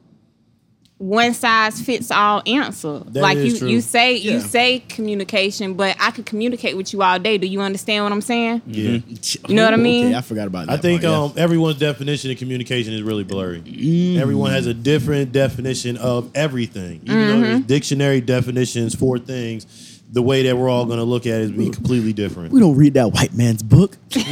one 1.03 1.35
size 1.35 1.81
fits 1.81 2.13
all 2.13 2.41
answer. 2.47 3.01
That 3.01 3.21
like 3.21 3.37
is 3.37 3.55
you, 3.55 3.59
true. 3.59 3.69
you 3.69 3.81
say 3.81 4.15
Yeah. 4.17 4.35
you 4.35 4.41
say 4.41 4.85
communication, 4.89 5.75
but 5.75 5.97
I 5.99 6.13
could 6.13 6.27
communicate 6.27 6.77
with 6.77 6.93
you 6.93 7.03
all 7.03 7.19
day. 7.19 7.39
Do 7.39 7.49
you 7.49 7.61
understand 7.61 8.05
what 8.05 8.13
I'm 8.13 8.21
saying? 8.21 8.63
Yeah. 8.67 9.01
You 9.49 9.55
know 9.57 9.65
what 9.65 9.75
I 9.75 9.79
mean? 9.79 10.07
Okay, 10.07 10.15
I 10.17 10.21
forgot 10.21 10.47
about 10.47 10.69
that. 10.69 10.75
I 10.75 10.77
think 10.77 11.03
part, 11.03 11.13
yeah. 11.13 11.23
um, 11.25 11.33
everyone's 11.37 11.81
definition 11.81 12.31
of 12.31 12.39
communication 12.39 12.93
is 12.95 13.03
really 13.03 13.25
blurry. 13.25 13.63
Mm. 13.63 14.19
Everyone 14.19 14.53
has 14.53 14.69
a 14.69 14.75
different 14.75 15.33
definition 15.33 15.97
of 15.97 16.31
everything. 16.37 17.01
Even 17.05 17.33
Mm-hmm. 17.33 17.43
there's 17.43 17.61
dictionary 17.63 18.21
definitions 18.21 18.95
for 18.95 19.19
things, 19.19 19.67
the 20.13 20.23
way 20.23 20.43
that 20.45 20.57
we're 20.57 20.69
all 20.69 20.85
gonna 20.85 21.03
look 21.03 21.27
at 21.27 21.41
it 21.41 21.45
is 21.45 21.51
be 21.51 21.69
completely 21.71 22.13
different. 22.13 22.53
We 22.53 22.61
don't 22.61 22.77
read 22.77 22.95
that 22.95 23.13
white 23.13 23.33
man's 23.35 23.63
book. 23.63 23.97
so 24.11 24.21
you 24.21 24.27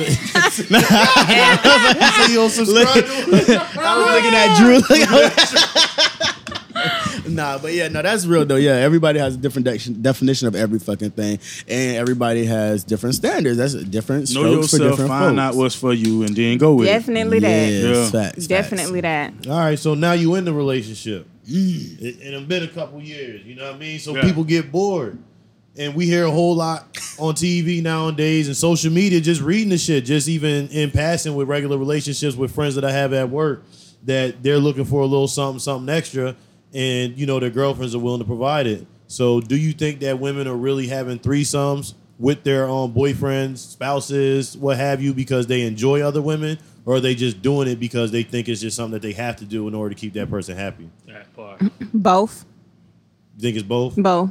don't 2.36 2.50
subscribe? 2.50 2.86
I 3.78 3.96
was 3.96 4.06
looking 4.12 4.34
at 4.34 4.56
Drew. 4.58 4.80
Nah, 7.30 7.58
but 7.58 7.72
yeah, 7.72 7.88
no, 7.88 8.02
that's 8.02 8.26
real 8.26 8.44
though. 8.44 8.56
Yeah, 8.56 8.72
everybody 8.75 9.18
has 9.18 9.34
a 9.34 9.38
different 9.38 9.64
de- 9.66 9.90
definition 9.94 10.49
of 10.49 10.54
every 10.54 10.78
fucking 10.78 11.10
thing, 11.12 11.38
and 11.68 11.96
everybody 11.96 12.44
has 12.44 12.84
different 12.84 13.14
standards. 13.14 13.56
That's 13.56 13.75
different 13.75 14.32
Know 14.34 14.62
strokes 14.62 14.70
for 14.72 14.78
different 14.78 15.08
find 15.08 15.37
folks. 15.37 15.40
out 15.40 15.54
what's 15.56 15.75
for 15.75 15.92
you, 15.94 16.22
and 16.22 16.34
then 16.37 16.58
go 16.58 16.75
with 16.75 16.88
it. 16.88 16.92
Definitely 16.92 17.38
that. 17.40 17.68
Yes, 17.72 18.12
Yeah. 18.14 18.22
facts, 18.22 18.46
Definitely 18.46 19.00
that. 19.02 19.32
All 19.49 19.58
right, 19.58 19.78
so 19.78 19.94
now 19.94 20.12
you 20.12 20.34
in 20.34 20.44
the 20.44 20.52
relationship. 20.52 21.26
Mm. 21.50 22.00
It, 22.02 22.16
and 22.22 22.34
it's 22.34 22.46
been 22.46 22.62
a 22.62 22.68
couple 22.68 23.00
years, 23.02 23.42
you 23.44 23.54
know 23.56 23.64
what 23.66 23.75
I 23.75 23.78
mean? 23.78 23.99
So 23.99 24.14
Yeah. 24.14 24.22
people 24.22 24.44
get 24.44 24.70
bored. 24.70 25.18
And 25.76 25.94
we 25.94 26.04
hear 26.06 26.25
a 26.25 26.30
whole 26.30 26.54
lot 26.56 26.96
on 27.18 27.34
TV 27.34 27.80
nowadays 27.80 28.49
and 28.49 28.56
social 28.56 28.92
media 28.92 29.20
just 29.20 29.40
reading 29.40 29.70
the 29.70 29.78
shit, 29.78 30.04
just 30.04 30.28
even 30.28 30.68
in 30.68 30.90
passing 30.90 31.34
with 31.34 31.49
regular 31.49 31.78
relationships 31.78 32.37
with 32.37 32.50
friends 32.52 32.75
that 32.75 32.84
I 32.84 32.90
have 32.92 33.12
at 33.12 33.30
work 33.30 33.64
that 34.04 34.42
they're 34.42 34.58
looking 34.58 34.84
for 34.84 35.00
a 35.02 35.06
little 35.06 35.28
something, 35.28 35.58
something 35.60 35.94
extra, 35.94 36.34
and 36.74 37.16
you 37.18 37.26
know 37.26 37.40
their 37.40 37.50
girlfriends 37.50 37.94
are 37.94 37.98
willing 37.98 38.20
to 38.20 38.26
provide 38.26 38.66
it. 38.66 38.86
So 39.06 39.40
do 39.40 39.56
you 39.56 39.72
think 39.72 40.00
that 40.00 40.20
women 40.20 40.46
are 40.46 40.56
really 40.56 40.86
having 40.86 41.18
threesomes 41.18 41.94
with 42.18 42.44
their 42.44 42.68
um, 42.68 42.92
boyfriends, 42.92 43.58
spouses, 43.58 44.56
what 44.56 44.76
have 44.76 45.02
you, 45.02 45.14
because 45.14 45.46
they 45.46 45.62
enjoy 45.62 46.02
other 46.02 46.20
women, 46.20 46.58
or 46.84 46.96
are 46.96 47.00
they 47.00 47.14
just 47.14 47.40
doing 47.42 47.66
it 47.66 47.80
because 47.80 48.12
they 48.12 48.22
think 48.22 48.48
it's 48.48 48.60
just 48.60 48.76
something 48.76 48.92
that 48.92 49.02
they 49.02 49.12
have 49.12 49.36
to 49.36 49.44
do 49.44 49.66
in 49.66 49.74
order 49.74 49.94
to 49.94 49.98
keep 49.98 50.12
that 50.12 50.28
person 50.28 50.56
happy? 50.56 50.90
That 51.06 51.34
part. 51.34 51.62
Both. 51.94 52.44
You 53.36 53.42
think 53.42 53.56
it's 53.56 53.66
both? 53.66 53.96
Both. 53.96 54.30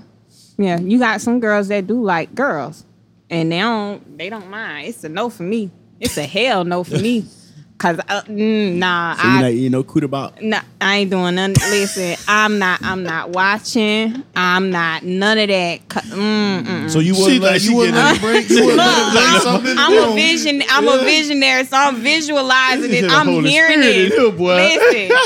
Yeah, 0.58 0.80
you 0.80 1.00
got 1.00 1.20
some 1.20 1.40
girls 1.40 1.70
that 1.70 1.88
do 1.88 2.04
like 2.04 2.36
girls, 2.36 2.86
and 3.30 3.52
they 3.52 3.58
don't. 3.58 4.18
They 4.18 4.30
don't 4.30 4.50
mind. 4.50 4.90
It's 4.90 5.04
a 5.04 5.10
no 5.10 5.30
for 5.30 5.44
me. 5.44 5.72
It's 6.00 6.18
a 6.18 6.24
hell 6.24 6.64
no 6.64 6.84
for 6.84 7.00
me. 7.00 7.26
Cause 7.80 7.98
uh, 8.10 8.24
mm, 8.24 8.74
nah, 8.76 9.16
So 9.16 9.24
you 9.24 9.30
I 9.30 9.42
know, 9.42 9.48
you 9.48 9.70
know, 9.70 9.84
coot 9.84 10.04
about. 10.04 10.42
nah, 10.42 10.60
I 10.82 10.98
ain't 10.98 11.12
doing 11.12 11.36
none. 11.36 11.54
Listen, 11.54 12.18
I'm 12.28 12.60
not. 12.60 12.82
I'm 12.84 13.04
not 13.04 13.30
watching. 13.30 14.22
I'm 14.36 14.70
not 14.70 15.04
none 15.04 15.38
of 15.38 15.48
that. 15.48 15.88
Co- 15.88 16.02
Mm, 16.02 16.64
mm. 16.64 16.90
So 16.90 17.00
you 17.00 17.14
wouldn't 17.16 17.42
let 17.42 17.54
like 17.54 17.64
you 17.64 17.76
wouldn't 17.78 17.96
let 17.96 18.16
it 18.18 18.22
break. 18.22 18.50
You 18.50 18.66
wouldn't 18.66 18.78
let 18.78 19.14
break 19.14 19.26
I'm, 19.28 19.42
something. 19.42 19.76
I'm 19.78 19.94
a 19.94 19.96
know? 19.96 20.14
vision. 20.16 20.62
I'm 20.70 20.88
a 20.90 20.98
visionary, 21.06 21.64
so 21.64 21.78
I'm 21.78 21.96
visualizing 22.02 22.82
This 22.92 23.00
it. 23.00 23.04
is 23.06 23.12
the 23.12 23.18
I'm 23.18 23.26
Holy 23.28 23.50
hearing 23.50 23.80
Spirit 23.80 23.96
in 23.96 24.06
it. 24.08 24.12
here, 24.12 24.32
boy. 24.34 24.56
Listen, 24.56 25.18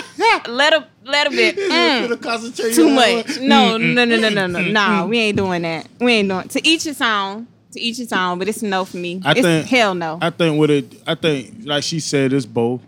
let 0.54 0.74
a 0.74 0.88
let 1.06 1.28
a 1.28 1.30
bit. 1.32 1.56
Mm. 1.58 2.22
concentrate 2.22 2.76
Too 2.76 2.90
much. 2.90 3.40
No, 3.40 3.78
no, 3.78 4.06
no, 4.06 4.16
no, 4.18 4.30
no, 4.30 4.46
no. 4.46 4.62
Nah, 4.62 5.06
we 5.08 5.18
ain't 5.18 5.38
doing 5.38 5.64
that. 5.64 5.88
We 6.00 6.14
ain't 6.14 6.30
doing. 6.30 6.48
To 6.50 6.68
each 6.68 6.84
his 6.84 7.02
own. 7.02 7.48
To 7.74 7.80
each 7.80 7.98
his 7.98 8.12
own. 8.14 8.40
But 8.40 8.48
it's 8.48 8.62
no 8.62 8.86
for 8.86 8.98
me. 8.98 9.22
I 9.24 9.32
it's 9.32 9.42
think 9.42 9.68
hell 9.68 9.96
no. 9.96 10.20
I 10.22 10.30
think 10.30 10.58
what 10.58 10.70
it. 10.70 11.02
I 11.06 11.16
think 11.16 11.66
like 11.66 11.84
she 11.84 12.00
said, 12.00 12.34
it's 12.34 12.46
both. 12.46 12.82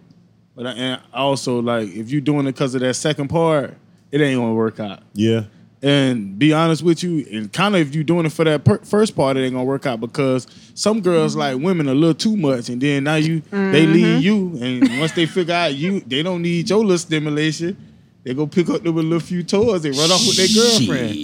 But 0.56 0.68
I, 0.68 0.72
and 0.72 1.02
also 1.14 1.60
like 1.62 1.90
if 1.90 2.10
you're 2.10 2.22
doing 2.22 2.48
it 2.48 2.54
because 2.54 2.76
of 2.76 2.82
that 2.82 2.94
second 2.96 3.28
part, 3.28 3.76
it 4.12 4.22
ain't 4.22 4.40
gonna 4.40 4.54
work 4.54 4.80
out. 4.80 5.02
Yeah. 5.14 5.44
And 5.82 6.40
be 6.40 6.52
honest 6.54 6.82
with 6.82 7.04
you, 7.04 7.28
and 7.32 7.52
kind 7.52 7.76
of 7.76 7.82
if 7.82 7.94
you're 7.94 8.04
doing 8.04 8.26
it 8.26 8.32
for 8.32 8.44
that 8.46 8.64
per- 8.64 8.80
first 8.80 9.16
part, 9.16 9.38
it 9.38 9.42
ain't 9.42 9.54
gonna 9.54 9.66
work 9.66 9.86
out 9.86 10.00
because 10.00 10.48
some 10.74 11.02
girls 11.02 11.34
mm-hmm. 11.34 11.40
like 11.40 11.58
women 11.58 11.88
a 11.88 11.94
little 11.94 12.16
too 12.16 12.36
much, 12.36 12.70
and 12.70 12.82
then 12.82 13.04
now 13.04 13.16
you 13.16 13.42
they 13.52 13.86
mm-hmm. 13.86 13.94
leave 13.94 14.24
you, 14.24 14.58
and 14.62 15.00
once 15.00 15.12
they 15.12 15.26
figure 15.26 15.54
out 15.54 15.76
you, 15.76 16.00
they 16.00 16.24
don't 16.24 16.42
need 16.42 16.70
your 16.70 16.80
little 16.80 16.98
stimulation. 16.98 17.78
They 18.26 18.34
go 18.34 18.48
pick 18.48 18.68
up 18.70 18.82
them 18.82 18.98
a 18.98 19.02
little 19.04 19.20
few 19.20 19.44
toys 19.44 19.86
and 19.86 19.96
run 19.96 20.10
off 20.12 20.26
with 20.26 20.36
their 20.36 20.48
girlfriend. 20.48 21.16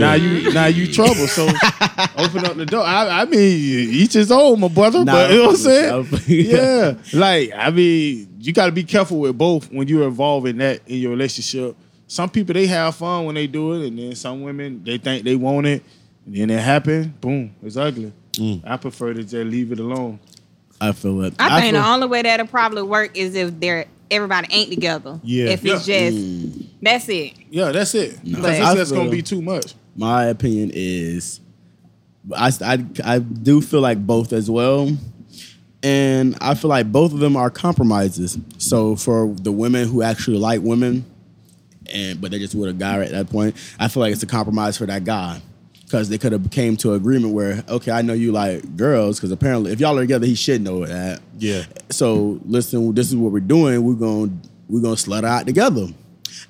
Now 0.00 0.14
you 0.14 0.52
now 0.52 0.66
you 0.66 0.92
trouble. 0.92 1.28
So 1.28 1.44
open 2.18 2.44
up 2.44 2.56
the 2.56 2.66
door. 2.66 2.82
I, 2.84 3.22
I 3.22 3.24
mean, 3.26 3.38
each 3.94 4.14
his 4.14 4.32
own, 4.32 4.58
my 4.58 4.66
brother. 4.66 5.04
Nah, 5.04 5.12
but 5.12 5.30
you 5.30 5.36
know 5.38 5.46
what 5.46 5.60
I'm 5.66 5.94
I'm- 5.94 6.04
saying? 6.18 6.50
yeah. 6.50 6.94
Like 7.14 7.52
I 7.56 7.70
mean, 7.70 8.34
you 8.40 8.52
got 8.52 8.66
to 8.66 8.72
be 8.72 8.82
careful 8.82 9.20
with 9.20 9.38
both 9.38 9.70
when 9.72 9.86
you're 9.86 10.08
involved 10.08 10.48
in 10.48 10.58
that 10.58 10.80
in 10.88 10.96
your 10.98 11.12
relationship. 11.12 11.76
Some 12.08 12.28
people 12.28 12.54
they 12.54 12.66
have 12.66 12.96
fun 12.96 13.26
when 13.26 13.36
they 13.36 13.46
do 13.46 13.74
it, 13.74 13.86
and 13.86 13.96
then 13.98 14.14
some 14.16 14.42
women 14.42 14.82
they 14.82 14.98
think 14.98 15.22
they 15.22 15.36
want 15.36 15.64
it, 15.68 15.84
and 16.26 16.34
then 16.34 16.50
it 16.50 16.58
happen. 16.60 17.14
Boom, 17.20 17.54
it's 17.62 17.76
ugly. 17.76 18.12
Mm. 18.32 18.62
I 18.66 18.76
prefer 18.78 19.14
to 19.14 19.22
just 19.22 19.34
leave 19.34 19.70
it 19.70 19.78
alone. 19.78 20.18
I 20.80 20.90
feel 20.90 21.22
it. 21.22 21.34
I 21.38 21.60
think 21.60 21.74
feel, 21.74 21.82
the 21.82 21.88
only 21.88 22.06
way 22.08 22.22
that'll 22.22 22.46
probably 22.48 22.82
work 22.82 23.16
is 23.16 23.36
if 23.36 23.58
they're 23.60 23.86
everybody 24.10 24.48
ain't 24.50 24.70
together. 24.70 25.20
Yeah. 25.22 25.46
If 25.50 25.64
it's 25.64 25.86
Yeah. 25.88 26.10
just 26.10 26.16
mm. 26.18 26.66
that's 26.82 27.08
it. 27.08 27.32
Yeah, 27.50 27.72
that's 27.72 27.94
it. 27.94 28.22
Because 28.24 28.42
But- 28.42 28.54
it's 28.60 28.74
just 28.74 28.94
gonna 28.94 29.10
be 29.10 29.22
too 29.22 29.42
much. 29.42 29.74
my 29.96 30.24
opinion 30.26 30.70
is, 30.74 31.40
I, 32.34 32.52
I 32.62 32.84
I 33.04 33.18
do 33.20 33.60
feel 33.60 33.80
like 33.80 34.04
both 34.06 34.32
as 34.32 34.50
well, 34.50 34.96
and 35.82 36.36
I 36.40 36.54
feel 36.54 36.68
like 36.68 36.90
both 36.90 37.12
of 37.12 37.20
them 37.20 37.36
are 37.36 37.50
compromises. 37.50 38.38
So 38.58 38.96
for 38.96 39.34
the 39.40 39.52
women 39.52 39.88
who 39.88 40.02
actually 40.02 40.38
like 40.38 40.60
women, 40.62 41.04
and 41.92 42.20
but 42.20 42.30
they're 42.30 42.40
just 42.40 42.54
with 42.54 42.68
a 42.70 42.72
guy 42.74 43.00
at 43.02 43.10
that 43.10 43.30
point, 43.30 43.56
I 43.78 43.88
feel 43.88 44.00
like 44.02 44.12
it's 44.12 44.22
a 44.22 44.26
compromise 44.26 44.76
for 44.76 44.86
that 44.86 45.04
guy. 45.04 45.40
Because 45.88 46.10
they 46.10 46.18
could 46.18 46.32
have 46.32 46.50
came 46.50 46.76
to 46.78 46.92
agreement 46.92 47.32
where, 47.32 47.64
okay, 47.66 47.90
I 47.90 48.02
know 48.02 48.12
you 48.12 48.30
like 48.30 48.76
girls, 48.76 49.18
because 49.18 49.30
apparently 49.30 49.72
if 49.72 49.80
y'all 49.80 49.96
are 49.96 50.02
together, 50.02 50.26
he 50.26 50.34
should 50.34 50.60
know 50.60 50.84
that. 50.84 51.22
Yeah. 51.38 51.64
So 51.88 52.38
listen, 52.44 52.94
this 52.94 53.08
is 53.08 53.16
what 53.16 53.32
we're 53.32 53.40
doing. 53.40 53.82
We're 53.82 53.94
gonna 53.94 54.30
we're 54.68 54.82
gonna 54.82 54.96
slut 54.96 55.24
out 55.24 55.46
together. 55.46 55.86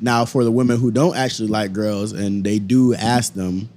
Now 0.01 0.25
for 0.25 0.43
the 0.43 0.51
women 0.51 0.81
who 0.81 0.91
don't 0.91 1.17
actually 1.17 1.51
like 1.51 1.73
girls 1.73 2.11
and 2.11 2.43
they 2.43 2.59
do 2.59 2.95
ask 2.95 3.33
them, 3.33 3.69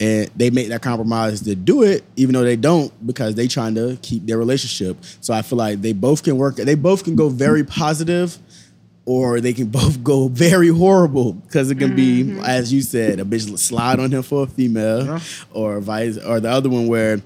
and 0.00 0.28
they 0.36 0.50
make 0.50 0.68
that 0.68 0.82
compromise 0.82 1.42
to 1.42 1.54
do 1.54 1.82
it, 1.82 2.04
even 2.16 2.34
though 2.34 2.42
they 2.42 2.56
don't, 2.56 2.92
because 3.06 3.34
they 3.34 3.46
trying 3.46 3.74
to 3.76 3.96
keep 4.02 4.26
their 4.26 4.36
relationship. 4.36 4.96
So 5.20 5.32
I 5.32 5.42
feel 5.42 5.58
like 5.58 5.80
they 5.80 5.92
both 5.92 6.22
can 6.22 6.36
work. 6.38 6.56
They 6.56 6.74
both 6.74 7.04
can 7.04 7.14
go 7.16 7.28
very 7.28 7.64
positive, 7.64 8.36
or 9.06 9.40
they 9.40 9.54
can 9.54 9.66
both 9.70 10.04
go 10.04 10.28
very 10.28 10.68
horrible 10.68 11.32
because 11.32 11.70
it 11.70 11.76
can 11.76 11.96
be, 11.96 12.24
mm-hmm. 12.24 12.44
as 12.44 12.72
you 12.72 12.82
said, 12.82 13.18
a 13.20 13.24
bitch 13.24 13.56
slide 13.58 13.98
on 13.98 14.10
him 14.10 14.22
for 14.22 14.42
a 14.42 14.46
female, 14.46 15.20
or 15.52 15.80
vice, 15.80 16.18
or 16.18 16.40
the 16.40 16.50
other 16.50 16.68
one 16.68 16.86
where 16.88 17.22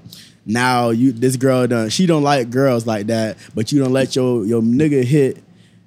now 0.46 0.88
you 0.90 1.12
this 1.12 1.36
girl 1.36 1.66
done 1.66 1.90
she 1.90 2.06
don't 2.06 2.22
like 2.22 2.50
girls 2.50 2.86
like 2.86 3.08
that, 3.08 3.36
but 3.54 3.72
you 3.72 3.82
don't 3.82 3.92
let 3.92 4.14
your 4.14 4.44
your 4.44 4.62
nigga 4.62 5.02
hit 5.02 5.42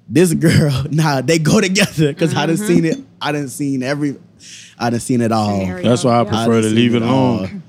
this 0.08 0.34
girl. 0.34 0.84
Nah, 0.90 1.22
they 1.22 1.38
go 1.38 1.60
together 1.60 2.12
because 2.12 2.34
I 2.34 2.46
done 2.46 2.56
seen 2.56 2.84
mm-hmm. 2.84 3.00
it. 3.00 3.06
I 3.20 3.32
done 3.32 3.48
seen 3.48 3.82
every. 3.82 4.16
I 4.78 4.90
done 4.90 5.00
seen 5.00 5.20
it 5.20 5.32
all. 5.32 5.60
Scenario. 5.60 5.88
That's 5.88 6.04
why 6.04 6.20
I 6.20 6.24
prefer 6.24 6.60
done 6.60 6.62
to 6.62 6.68
leave 6.68 6.94
it 6.94 7.02
all. 7.02 7.38
alone. 7.38 7.62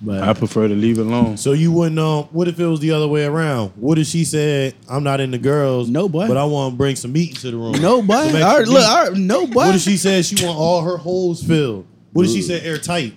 But 0.00 0.22
I 0.22 0.32
prefer 0.32 0.68
to 0.68 0.74
leave 0.74 0.98
it 0.98 1.06
alone. 1.06 1.36
So 1.36 1.52
you 1.52 1.72
wouldn't 1.72 1.98
um 1.98 2.24
what 2.30 2.46
if 2.46 2.60
it 2.60 2.66
was 2.66 2.78
the 2.80 2.92
other 2.92 3.08
way 3.08 3.24
around? 3.24 3.70
What 3.76 3.98
if 3.98 4.06
she 4.06 4.24
said, 4.24 4.74
I'm 4.88 5.02
not 5.02 5.20
into 5.20 5.38
girls, 5.38 5.88
No, 5.88 6.08
boy. 6.08 6.28
but 6.28 6.36
I 6.36 6.44
want 6.44 6.74
to 6.74 6.76
bring 6.78 6.94
some 6.96 7.12
meat 7.12 7.30
into 7.30 7.50
the 7.50 7.56
room. 7.56 7.72
no, 7.82 8.00
boy. 8.02 8.14
Some 8.30 8.36
extra 8.36 8.44
All 8.44 8.58
right, 8.58 8.68
look, 8.68 8.78
meat. 8.78 8.84
all 8.86 9.04
right, 9.08 9.16
no, 9.16 9.46
boy. 9.46 9.54
What 9.66 9.74
if 9.74 9.80
she 9.80 9.96
said 9.96 10.24
she 10.24 10.36
want 10.44 10.56
all 10.56 10.82
her 10.82 10.96
holes 10.98 11.42
filled? 11.42 11.84
What 12.12 12.26
if 12.26 12.32
she 12.32 12.42
said 12.42 12.62
airtight? 12.64 13.14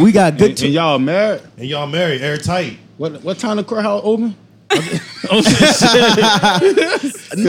we 0.00 0.10
got 0.10 0.36
good. 0.38 0.50
And, 0.52 0.62
and 0.62 0.72
y'all 0.72 0.98
married? 0.98 1.42
And 1.58 1.66
y'all 1.68 1.86
married 1.86 2.22
airtight? 2.22 2.78
What 2.96 3.22
what 3.22 3.38
time 3.38 3.58
the 3.58 3.64
courthouse 3.64 4.00
open? 4.02 4.34
no, 4.70 4.80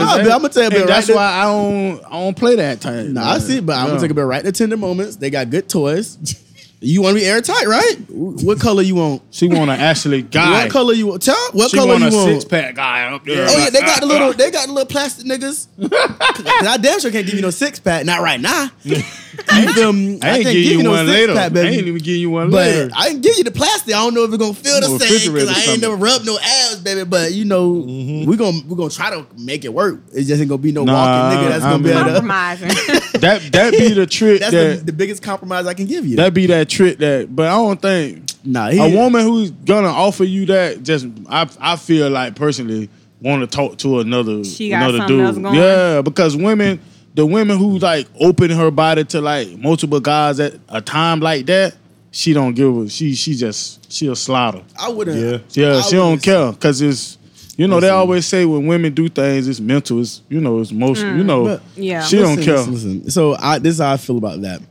but 0.06 0.30
I'm 0.30 0.42
gonna 0.42 0.48
tell 0.50 0.62
you, 0.64 0.68
And 0.70 0.76
right 0.80 0.86
that's 0.86 1.06
there- 1.08 1.16
why 1.16 1.24
I 1.24 1.42
don't 1.44 2.04
I 2.06 2.10
don't 2.10 2.36
play 2.36 2.56
that 2.56 2.80
time. 2.80 3.14
No, 3.14 3.22
I 3.22 3.38
see, 3.38 3.60
but 3.60 3.76
I'm 3.76 3.88
gonna 3.88 4.00
take 4.00 4.10
a 4.10 4.14
bit 4.14 4.22
right 4.22 4.44
to 4.44 4.52
tender 4.52 4.76
moments. 4.76 5.16
They 5.16 5.30
got 5.30 5.50
good 5.50 5.68
toys. 5.68 6.16
You 6.80 7.02
want 7.02 7.16
to 7.16 7.20
be 7.20 7.26
airtight, 7.26 7.66
right? 7.66 7.96
What 8.08 8.60
color 8.60 8.82
you 8.82 8.94
want? 8.94 9.22
She 9.30 9.48
want 9.48 9.68
to 9.70 9.76
actually 9.76 10.22
guy. 10.22 10.62
What 10.64 10.70
color 10.70 10.94
you 10.94 11.08
want? 11.08 11.22
Tell 11.22 11.34
what 11.52 11.70
she 11.72 11.76
color 11.76 11.88
want 11.98 12.04
you 12.04 12.08
a 12.10 12.12
want. 12.24 12.32
six 12.34 12.44
pack 12.44 12.76
guy 12.76 13.10
up 13.12 13.24
there. 13.24 13.46
Oh 13.48 13.58
yeah, 13.58 13.70
they 13.70 13.80
got 13.80 14.00
the 14.00 14.06
little, 14.06 14.32
they 14.32 14.50
got 14.52 14.66
the 14.68 14.72
little 14.72 14.86
plastic 14.86 15.26
niggas. 15.26 15.66
'Cause 15.80 16.66
I 16.68 16.76
damn 16.80 17.00
sure 17.00 17.10
can't 17.10 17.26
give 17.26 17.34
you 17.34 17.42
no 17.42 17.50
six 17.50 17.80
pack, 17.80 18.06
not 18.06 18.20
right 18.20 18.40
now. 18.40 18.70
You 19.54 19.72
feel 19.72 19.92
me? 19.92 20.18
I 20.20 20.38
ain't 20.38 20.42
can't 20.44 20.44
give 20.54 20.54
you 20.56 20.90
one 20.90 21.06
later. 21.06 21.32
six-pack, 21.34 21.56
I 21.64 21.68
ain't 21.68 21.86
even 21.86 22.02
give 22.02 22.16
you 22.16 22.28
one 22.30 22.50
But 22.50 22.66
later. 22.66 22.90
I 22.96 23.10
can 23.10 23.20
give 23.20 23.38
you 23.38 23.44
the 23.44 23.52
plastic. 23.52 23.94
I 23.94 23.98
don't 24.02 24.12
know 24.12 24.24
if 24.24 24.30
it's 24.32 24.38
gonna 24.38 24.52
feel 24.52 24.80
the 24.80 24.98
same 24.98 25.32
because 25.32 25.48
I 25.48 25.70
ain't 25.72 25.80
never 25.80 25.94
rubbed 25.94 26.26
no 26.26 26.36
abs, 26.38 26.76
baby. 26.80 27.04
But 27.04 27.32
you 27.32 27.44
know, 27.44 27.74
Mm-hmm. 27.74 28.28
we 28.28 28.36
gonna 28.36 28.58
we 28.66 28.74
gonna 28.76 28.90
try 28.90 29.10
to 29.10 29.24
make 29.38 29.64
it 29.64 29.72
work. 29.72 30.00
It 30.12 30.24
just 30.24 30.40
ain't 30.40 30.48
gonna 30.48 30.58
be 30.58 30.72
no 30.72 30.82
Nah, 30.84 30.92
walking 30.92 31.38
nigga 31.38 31.48
that's 31.50 31.64
I 31.64 31.70
gonna 31.70 31.82
be 31.84 31.88
mean- 31.90 31.98
able 31.98 32.06
to. 32.08 32.12
Compromising. 32.14 32.70
that 33.20 33.52
that 33.52 33.72
be 33.72 33.92
the 33.92 34.06
trick 34.06 34.40
That's 34.40 34.52
the, 34.52 34.58
that 34.76 34.86
the 34.86 34.92
biggest 34.92 35.22
compromise 35.22 35.66
I 35.66 35.74
can 35.74 35.86
give 35.86 36.06
you. 36.06 36.16
that 36.16 36.34
be 36.34 36.46
that 36.46 36.68
trick 36.68 36.98
that. 36.98 37.34
But 37.34 37.46
I 37.48 37.52
don't 37.52 37.80
think 37.80 38.24
nah, 38.44 38.68
he, 38.70 38.78
a 38.78 38.96
woman 38.96 39.22
who's 39.22 39.50
gonna 39.50 39.88
offer 39.88 40.24
you 40.24 40.46
that 40.46 40.82
just 40.82 41.06
I 41.28 41.48
I 41.60 41.76
feel 41.76 42.10
like 42.10 42.34
personally 42.36 42.88
want 43.20 43.40
to 43.42 43.46
talk 43.48 43.78
to 43.78 43.98
another 44.00 44.44
She 44.44 44.70
got 44.70 44.90
another 44.94 45.06
dude. 45.08 45.20
else 45.24 45.38
going. 45.38 45.54
Yeah, 45.56 46.02
because 46.02 46.36
women, 46.36 46.80
the 47.14 47.26
women 47.26 47.58
who 47.58 47.78
like 47.78 48.06
open 48.20 48.50
her 48.50 48.70
body 48.70 49.04
to 49.06 49.20
like 49.20 49.58
multiple 49.58 50.00
guys 50.00 50.38
at 50.40 50.54
a 50.68 50.80
time 50.80 51.18
like 51.20 51.46
that, 51.46 51.74
she 52.12 52.32
don't 52.32 52.54
give 52.54 52.76
a 52.76 52.88
she 52.88 53.14
she 53.14 53.34
just 53.34 53.92
she'll 53.92 54.14
slaughter. 54.16 54.62
I 54.80 54.88
wouldn't. 54.88 55.18
Yeah. 55.18 55.38
Yeah, 55.70 55.76
I 55.78 55.80
she 55.82 55.96
don't 55.96 56.04
wouldn't- 56.12 56.22
care 56.22 56.52
because 56.52 56.80
it's 56.80 57.17
you 57.58 57.68
know 57.68 57.80
they 57.80 57.90
always 57.90 58.24
say 58.24 58.46
when 58.46 58.66
women 58.66 58.94
do 58.94 59.08
things 59.08 59.46
it's 59.46 59.60
mental 59.60 60.00
it's 60.00 60.22
you 60.30 60.40
know 60.40 60.60
it's 60.60 60.70
emotional 60.70 61.16
you 61.16 61.22
mm. 61.22 61.26
know 61.26 61.44
But- 61.44 61.62
Yeah. 61.76 62.02
she 62.02 62.16
don't 62.16 62.40
care 62.40 62.56
listen, 62.56 62.72
listen. 62.72 63.10
So 63.10 63.36
I, 63.38 63.58
this 63.58 63.74
is 63.74 63.80
how 63.80 63.92
I 63.92 63.96
feel 63.98 64.16
about 64.16 64.40
that. 64.42 64.62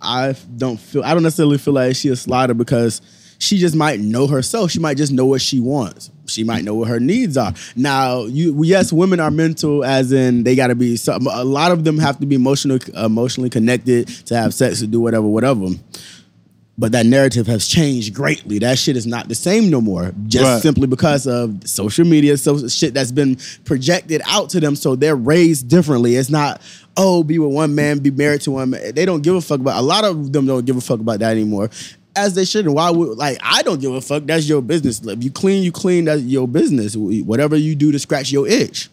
I 0.00 0.36
don't 0.56 0.78
feel 0.78 1.02
I 1.02 1.14
don't 1.14 1.22
necessarily 1.22 1.58
feel 1.58 1.74
like 1.74 1.96
she 1.96 2.10
a 2.10 2.16
slider 2.16 2.54
because 2.54 3.00
she 3.38 3.58
just 3.58 3.74
might 3.74 4.00
know 4.00 4.26
herself. 4.26 4.70
She 4.70 4.78
might 4.78 4.96
just 4.96 5.12
know 5.12 5.26
what 5.26 5.40
she 5.40 5.60
wants. 5.60 6.10
She 6.26 6.44
might 6.44 6.64
know 6.64 6.74
what 6.74 6.88
her 6.88 7.00
needs 7.00 7.36
are. 7.36 7.52
Now, 7.76 8.24
you 8.24 8.62
yes, 8.64 8.92
women 8.92 9.20
are 9.20 9.30
mental, 9.30 9.84
as 9.84 10.12
in 10.12 10.44
they 10.44 10.54
got 10.54 10.68
to 10.68 10.74
be. 10.74 10.96
Some, 10.96 11.26
a 11.26 11.44
lot 11.44 11.72
of 11.72 11.84
them 11.84 11.98
have 11.98 12.18
to 12.20 12.26
be 12.26 12.36
emotional, 12.36 12.78
emotionally 12.96 13.50
connected 13.50 14.08
to 14.26 14.36
have 14.36 14.54
sex 14.54 14.78
to 14.80 14.86
do 14.86 15.00
whatever, 15.00 15.26
whatever. 15.26 15.66
But 16.76 16.90
that 16.90 17.06
narrative 17.06 17.46
has 17.46 17.68
changed 17.68 18.14
greatly. 18.14 18.58
That 18.58 18.78
shit 18.78 18.96
is 18.96 19.06
not 19.06 19.28
the 19.28 19.36
same 19.36 19.70
no 19.70 19.80
more. 19.80 20.12
Just 20.26 20.44
Right. 20.44 20.60
simply 20.62 20.88
because 20.88 21.24
of 21.24 21.60
social 21.64 22.04
media, 22.04 22.36
so 22.36 22.66
shit 22.66 22.94
that's 22.94 23.12
been 23.12 23.36
projected 23.64 24.22
out 24.26 24.50
to 24.50 24.60
them. 24.60 24.74
So 24.74 24.96
they're 24.96 25.14
raised 25.14 25.68
differently. 25.68 26.16
It's 26.16 26.30
not, 26.30 26.60
oh, 26.96 27.22
be 27.22 27.38
with 27.38 27.52
one 27.52 27.76
man, 27.76 28.00
be 28.00 28.10
married 28.10 28.40
to 28.42 28.50
one 28.50 28.70
man. 28.70 28.92
They 28.92 29.04
don't 29.04 29.22
give 29.22 29.36
a 29.36 29.40
fuck 29.40 29.60
about. 29.60 29.78
A 29.78 29.82
lot 29.86 30.02
of 30.02 30.32
them 30.32 30.46
don't 30.46 30.64
give 30.66 30.76
a 30.76 30.80
fuck 30.80 30.98
about 30.98 31.20
that 31.20 31.30
anymore. 31.30 31.70
As 32.16 32.34
they 32.34 32.44
shouldn't. 32.44 32.74
Why 32.74 32.90
would 32.90 33.18
like 33.18 33.38
I 33.40 33.62
don't 33.62 33.80
give 33.80 33.92
a 33.92 34.00
fuck. 34.00 34.26
That's 34.26 34.48
your 34.48 34.60
business. 34.62 35.00
If 35.04 35.22
you 35.22 35.30
clean, 35.30 35.62
you 35.62 35.70
clean. 35.70 36.06
That's 36.06 36.22
your 36.22 36.48
business. 36.48 36.96
Whatever 36.96 37.54
you 37.56 37.76
do 37.76 37.92
to 37.92 37.98
scratch 38.00 38.32
your 38.32 38.48
itch. 38.48 38.88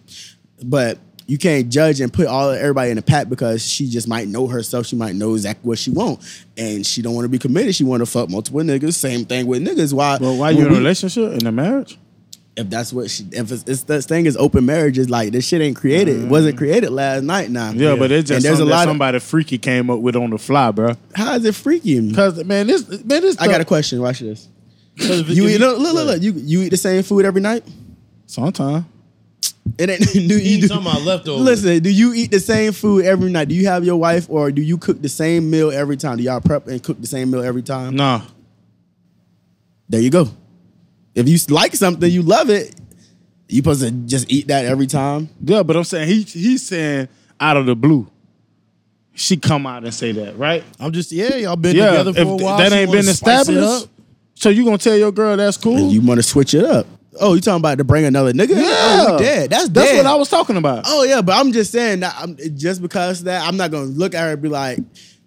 But 0.64 1.00
you 1.32 1.38
can't 1.38 1.70
judge 1.70 2.02
and 2.02 2.12
put 2.12 2.28
all 2.28 2.50
everybody 2.50 2.92
in 2.92 2.98
a 2.98 3.02
pack 3.02 3.30
because 3.30 3.66
she 3.66 3.88
just 3.90 4.06
might 4.06 4.28
know 4.28 4.48
herself. 4.48 4.86
She 4.86 4.98
might 4.98 5.16
know 5.16 5.34
exactly 5.34 5.66
what 5.66 5.80
she 5.80 5.90
want, 5.90 6.20
and 6.58 6.86
she 6.86 7.02
don't 7.02 7.16
want 7.16 7.24
to 7.24 7.30
be 7.30 7.40
committed. 7.40 7.74
She 7.74 7.86
want 7.86 8.02
to 8.02 8.06
fuck 8.06 8.30
multiple 8.30 8.60
niggas. 8.60 8.96
Same 8.96 9.24
thing 9.24 9.48
with 9.48 9.66
niggas. 9.66 9.94
Why? 9.94 10.18
Well, 10.20 10.36
why 10.36 10.50
you 10.50 10.66
in 10.66 10.74
a 10.74 10.76
relationship 10.76 11.32
in 11.40 11.48
a 11.48 11.52
marriage? 11.54 11.98
If 12.58 12.70
that's 12.70 12.92
what 12.92 13.10
she, 13.10 13.24
if 13.32 13.50
it's, 13.50 13.64
it's 13.66 13.84
this 13.84 14.06
thing 14.06 14.26
is 14.26 14.36
open 14.36 14.66
marriage 14.66 14.82
marriages, 14.98 15.10
like 15.10 15.32
this 15.32 15.48
shit 15.48 15.62
ain't 15.62 15.78
created. 15.78 16.24
It 16.24 16.28
wasn't 16.28 16.58
created 16.58 16.90
last 16.90 17.24
night. 17.24 17.50
Now, 17.50 17.72
Mm. 17.72 17.80
Yeah, 17.80 17.96
but 17.96 18.12
it's 18.12 18.30
And 18.30 18.42
just 18.42 18.44
there's 18.44 18.60
a 18.60 18.66
lot 18.66 18.84
of- 18.84 18.90
somebody 18.92 19.20
freaky 19.20 19.58
came 19.58 19.90
up 19.90 20.00
with 20.02 20.18
on 20.18 20.32
the 20.32 20.38
fly, 20.38 20.72
bro. 20.72 20.98
How 21.16 21.36
is 21.36 21.46
it 21.46 21.56
freaky? 21.56 22.12
Cause 22.14 22.44
man, 22.44 22.68
this 22.68 22.90
man, 23.06 23.22
this 23.22 23.40
I 23.40 23.48
got 23.48 23.62
a 23.62 23.66
question. 23.66 24.02
Watch 24.02 24.20
this. 24.20 24.50
You 24.98 25.48
eat 25.48 25.60
look 25.60 25.80
look 25.80 25.94
look, 25.94 26.08
look. 26.08 26.22
You 26.22 26.34
you 26.34 26.64
eat 26.64 26.70
the 26.72 26.78
same 26.78 27.04
food 27.04 27.24
every 27.24 27.40
night? 27.40 27.64
Sometime. 28.26 28.86
It 29.78 29.90
ain't. 29.90 30.02
Do 30.14 30.20
You 30.20 30.38
you 30.38 30.62
do, 30.62 30.68
talking 30.68 30.88
about 30.88 31.02
leftovers. 31.04 31.42
Listen, 31.44 31.82
do 31.84 31.90
you 31.90 32.14
eat 32.14 32.32
the 32.32 32.40
same 32.40 32.72
food 32.74 33.06
every 33.06 33.32
night? 33.32 33.48
Do 33.48 33.56
you 33.56 33.68
have 33.68 33.86
your 33.86 33.96
wife, 33.98 34.28
or 34.30 34.52
do 34.52 34.62
you 34.62 34.78
cook 34.78 35.02
the 35.02 35.10
same 35.10 35.50
meal 35.50 35.72
every 35.72 35.98
time? 35.98 36.18
Do 36.18 36.24
y'all 36.24 36.42
prep 36.42 36.68
and 36.68 36.82
cook 36.84 37.00
the 37.00 37.08
same 37.08 37.32
meal 37.32 37.42
every 37.44 37.62
time? 37.62 37.96
Nah. 37.96 38.22
There 39.90 40.02
you 40.02 40.10
go. 40.10 40.28
If 41.16 41.28
you 41.28 41.38
like 41.54 41.76
something, 41.76 42.10
you 42.10 42.22
love 42.22 42.50
it. 42.50 42.74
You 43.50 43.58
supposed 43.58 43.82
to 43.82 43.92
just 43.92 44.32
eat 44.32 44.48
that 44.48 44.66
every 44.66 44.88
time. 44.88 45.30
Yeah, 45.44 45.64
but 45.64 45.76
I'm 45.76 45.84
saying 45.84 46.08
he 46.08 46.22
he's 46.24 46.64
saying 46.66 47.10
out 47.40 47.58
of 47.58 47.66
the 47.66 47.76
blue. 47.76 48.10
She 49.14 49.36
come 49.38 49.68
out 49.68 49.84
and 49.84 49.94
say 49.94 50.14
that, 50.14 50.38
right? 50.38 50.64
I'm 50.80 50.92
just 50.94 51.12
yeah, 51.12 51.36
y'all 51.36 51.56
been 51.58 51.76
yeah, 51.76 51.92
together 51.92 52.14
for 52.14 52.20
if 52.22 52.28
a 52.28 52.36
while. 52.36 52.58
that 52.58 52.72
ain't 52.72 52.92
been 52.92 53.08
established. 53.08 53.60
up. 53.84 53.90
So 54.36 54.50
you 54.50 54.64
gonna 54.64 54.78
tell 54.78 54.96
your 54.96 55.12
girl 55.12 55.36
that's 55.38 55.58
cool? 55.58 55.76
And 55.78 55.92
you 55.92 56.02
want 56.02 56.18
to 56.20 56.24
switch 56.24 56.54
it 56.54 56.64
up. 56.64 56.88
Oh, 57.20 57.34
you 57.34 57.42
talking 57.42 57.58
about 57.60 57.78
to 57.78 57.84
bring 57.84 58.06
another 58.06 58.32
nigga? 58.32 58.52
Oh, 58.56 58.60
yeah, 58.60 59.06
oh, 59.10 59.18
we 59.18 59.24
dead. 59.24 59.50
That's 59.50 59.70
that's 59.70 59.98
what 59.98 60.06
I 60.06 60.16
was 60.16 60.30
talking 60.30 60.56
about. 60.56 60.84
Oh 60.88 61.04
yeah, 61.04 61.22
but 61.22 61.34
I'm 61.34 61.52
just 61.52 61.72
saying 61.72 62.00
that 62.02 62.16
I'm, 62.18 62.38
just 62.58 62.82
because 62.82 63.20
of 63.20 63.26
that, 63.26 63.46
I'm 63.48 63.58
not 63.58 63.72
gonna 63.72 63.86
look 63.86 64.16
at 64.16 64.22
her 64.22 64.32
and 64.34 64.42
be 64.42 64.48
like, 64.48 64.80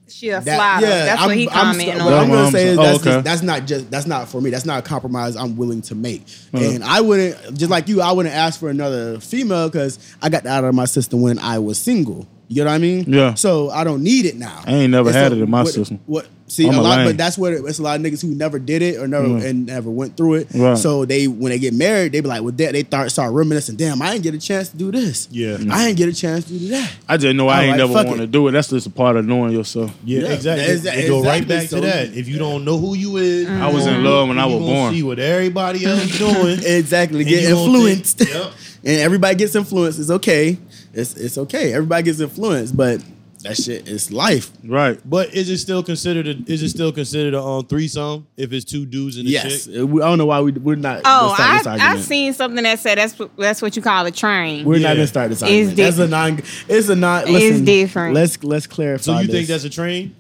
She 0.09 0.31
a 0.31 0.41
that, 0.41 0.57
slider. 0.57 0.87
That's 0.87 1.21
I'm, 1.21 1.27
what 1.29 1.37
he 1.37 1.49
I'm, 1.49 1.53
commenting 1.75 2.05
what 2.05 2.15
I'm 2.15 2.31
gonna 2.31 2.51
say 2.51 2.69
is 2.69 2.77
so- 2.77 2.83
oh, 2.83 2.85
that's, 2.87 2.99
okay. 3.01 3.11
just- 3.11 3.25
that's 3.25 3.43
not 3.43 3.67
just 3.67 3.91
that's 3.91 4.07
not 4.07 4.29
for 4.29 4.41
me. 4.41 4.49
That's 4.51 4.65
not 4.65 4.79
a 4.79 4.83
compromise 4.83 5.37
I'm 5.37 5.57
willing 5.57 5.83
to 5.83 5.95
make. 5.95 6.23
Uh-huh. 6.55 6.65
And 6.65 6.83
I 6.85 7.03
wouldn't 7.03 7.59
just 7.59 7.71
like 7.71 7.87
you. 7.89 8.01
I 8.01 8.13
wouldn't 8.13 8.35
ask 8.35 8.59
for 8.59 8.71
another 8.71 9.21
female 9.21 9.69
because 9.69 9.99
I 10.23 10.31
got 10.31 10.45
that 10.45 10.53
out 10.53 10.65
of 10.65 10.75
my 10.75 10.87
system 10.87 11.21
when 11.21 11.39
I 11.39 11.59
was 11.59 11.79
single. 11.79 12.27
You 12.49 12.63
know 12.65 12.71
what 12.71 12.77
I 12.77 12.79
mean? 12.79 13.05
Yeah. 13.09 13.35
So 13.35 13.71
I 13.71 13.85
don't 13.85 14.03
need 14.03 14.27
it 14.27 14.37
now. 14.37 14.63
I 14.67 14.73
ain't 14.75 14.91
never 14.91 15.09
And 15.09 15.17
had 15.17 15.33
so 15.33 15.39
it 15.39 15.43
in 15.43 15.51
my 15.51 15.63
what- 15.63 15.73
system. 15.73 15.99
What? 16.07 16.29
See, 16.47 16.69
I'm 16.69 16.75
a 16.77 16.81
a 16.81 16.83
lot, 16.83 16.97
lame. 16.99 17.09
but 17.09 17.17
that's 17.17 17.39
what 17.39 17.55
it, 17.55 17.65
it's 17.65 17.79
a 17.79 17.83
lot 17.83 17.99
of 17.99 18.05
niggas 18.05 18.21
who 18.21 18.29
never 18.35 18.59
did 18.59 18.83
it 18.83 18.99
or 18.99 19.09
never 19.09 19.25
and 19.25 19.65
never 19.65 19.89
went 19.89 20.15
through 20.17 20.35
it. 20.35 20.49
Right. 20.55 20.77
So 20.77 21.07
they 21.07 21.27
when 21.27 21.51
they 21.51 21.59
get 21.59 21.73
married, 21.73 22.13
they 22.13 22.21
be 22.21 22.29
like, 22.29 22.43
well, 22.43 22.53
they, 22.53 22.71
they 22.71 22.85
start 22.85 23.11
start 23.11 23.33
reminiscing. 23.33 23.77
Damn, 23.77 24.01
I 24.03 24.13
didn't 24.13 24.25
get 24.25 24.35
a 24.35 24.39
chance 24.39 24.69
to 24.69 24.77
do 24.77 24.93
this. 24.93 25.27
Yeah. 25.33 25.57
I 25.71 25.87
didn't 25.87 25.97
get 25.97 26.11
a 26.11 26.13
chance 26.13 26.45
to 26.45 26.53
do 26.57 26.69
that. 26.69 26.93
I 27.09 27.17
just 27.17 27.35
know 27.35 27.49
I 27.49 27.63
ain't 27.63 27.81
Alright, 27.81 27.91
never 27.97 28.09
want 28.09 28.21
to 28.21 28.27
do 28.27 28.47
it. 28.47 28.53
That's 28.53 28.69
just 28.69 28.87
a 28.87 28.91
part 28.91 29.17
of 29.17 29.25
knowing 29.25 29.53
yourself. 29.55 29.91
Yeah, 30.05 30.21
Yeah, 30.21 30.29
exactly. 30.29 30.67
exa- 30.77 30.97
It 30.97 31.09
go 31.09 31.23
right 31.25 31.49
back 31.49 31.69
So- 31.71 31.77
to 31.81 31.87
that. 31.87 32.15
If 32.15 32.29
you 32.29 32.39
don't 32.39 32.65
know 32.67 32.77
who 32.79 32.95
you 32.95 33.17
is, 33.17 33.49
I 33.49 33.73
was 33.73 33.87
in 33.87 34.05
love 34.05 34.29
when 34.29 34.39
I 34.39 34.45
was 34.45 34.55
gonna 34.57 34.67
born. 34.67 34.93
See 34.95 35.03
what 35.03 35.19
everybody 35.19 35.85
else 35.87 36.19
doing. 36.19 36.59
Exactly. 36.63 37.21
And 37.21 37.29
Get 37.29 37.45
influenced. 37.45 38.19
think- 38.19 38.31
Yep. 38.35 38.53
and 38.85 39.01
everybody 39.01 39.35
gets 39.37 39.55
influenced. 39.57 39.99
It's 39.99 40.11
okay. 40.11 40.59
It's 40.97 41.15
it's 41.15 41.39
okay. 41.39 41.73
Everybody 41.73 42.05
gets 42.05 42.21
influenced, 42.21 42.77
but 42.77 43.03
that 43.43 43.57
shit 43.59 43.87
is 43.89 44.11
life. 44.11 44.51
Right. 44.65 44.99
But 45.05 45.35
is 45.35 45.51
it 45.51 45.59
still 45.59 45.83
considered? 45.83 46.27
A, 46.27 46.31
is 46.51 46.63
it 46.63 46.71
still 46.71 46.93
considered 46.93 47.35
a 47.35 47.43
um, 47.43 47.67
threesome 47.67 48.27
if 48.39 48.53
it's 48.53 48.65
two 48.65 48.87
dudes 48.87 49.19
and 49.19 49.27
a 49.27 49.31
Yes. 49.31 49.67
chick? 49.67 49.75
We- 49.87 50.01
I 50.01 50.07
don't 50.07 50.17
know 50.19 50.27
why 50.27 50.41
we, 50.41 50.53
we're 50.53 50.77
not. 50.77 51.03
Oh, 51.05 51.35
I 51.39 51.59
this 51.59 51.67
I 51.67 51.73
argument. 51.79 52.01
seen 52.07 52.33
something 52.33 52.63
that 52.65 52.79
said 52.79 52.97
that's 52.99 53.21
that's 53.37 53.61
what 53.61 53.77
you 53.77 53.83
call 53.83 54.07
a 54.07 54.11
train. 54.11 54.65
We're 54.65 54.75
not 54.75 54.81
Yeah. 54.81 54.95
gonna 54.95 55.07
start 55.07 55.29
this 55.31 55.43
It's 55.43 55.51
argument. 55.51 55.77
That's 55.77 55.99
a 55.99 56.07
different. 56.07 56.11
non. 56.11 56.43
It's 56.69 56.89
a 56.89 56.97
non. 56.97 57.25
It's 57.27 57.61
different. 57.61 58.15
Let's 58.15 58.43
let's 58.43 58.67
clarify. 58.67 59.03
So 59.03 59.19
you 59.21 59.29
think 59.29 59.49
that's 59.49 59.65
a 59.65 59.71
train? 59.71 60.15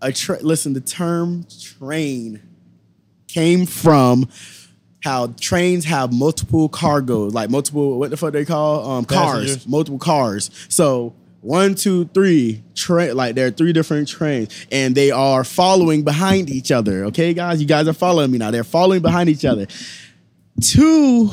a 0.00 0.12
tra- 0.12 0.40
listen, 0.42 0.72
the 0.72 0.80
term 0.80 1.46
train 1.78 2.40
came 3.28 3.66
from 3.66 4.28
how 5.02 5.28
trains 5.40 5.84
have 5.84 6.12
multiple 6.12 6.68
cargoes, 6.68 7.34
like 7.34 7.50
multiple 7.50 7.98
what 7.98 8.10
the 8.10 8.16
fuck 8.16 8.32
they 8.32 8.44
call 8.44 8.88
um 8.90 9.04
cars, 9.04 9.66
multiple 9.66 9.98
cars. 9.98 10.50
So 10.68 11.14
one, 11.40 11.74
two, 11.74 12.04
three, 12.06 12.62
train 12.74 13.16
like 13.16 13.34
there 13.34 13.48
are 13.48 13.50
three 13.50 13.72
different 13.72 14.08
trains, 14.08 14.66
and 14.70 14.94
they 14.94 15.10
are 15.10 15.42
following 15.44 16.04
behind 16.04 16.48
each 16.48 16.70
other. 16.70 17.04
Okay, 17.06 17.34
guys, 17.34 17.60
you 17.60 17.66
guys 17.66 17.88
are 17.88 17.92
following 17.92 18.30
me 18.30 18.38
now. 18.38 18.50
They're 18.50 18.64
following 18.64 19.02
behind 19.02 19.28
each 19.28 19.44
other. 19.44 19.66
Two 20.60 21.32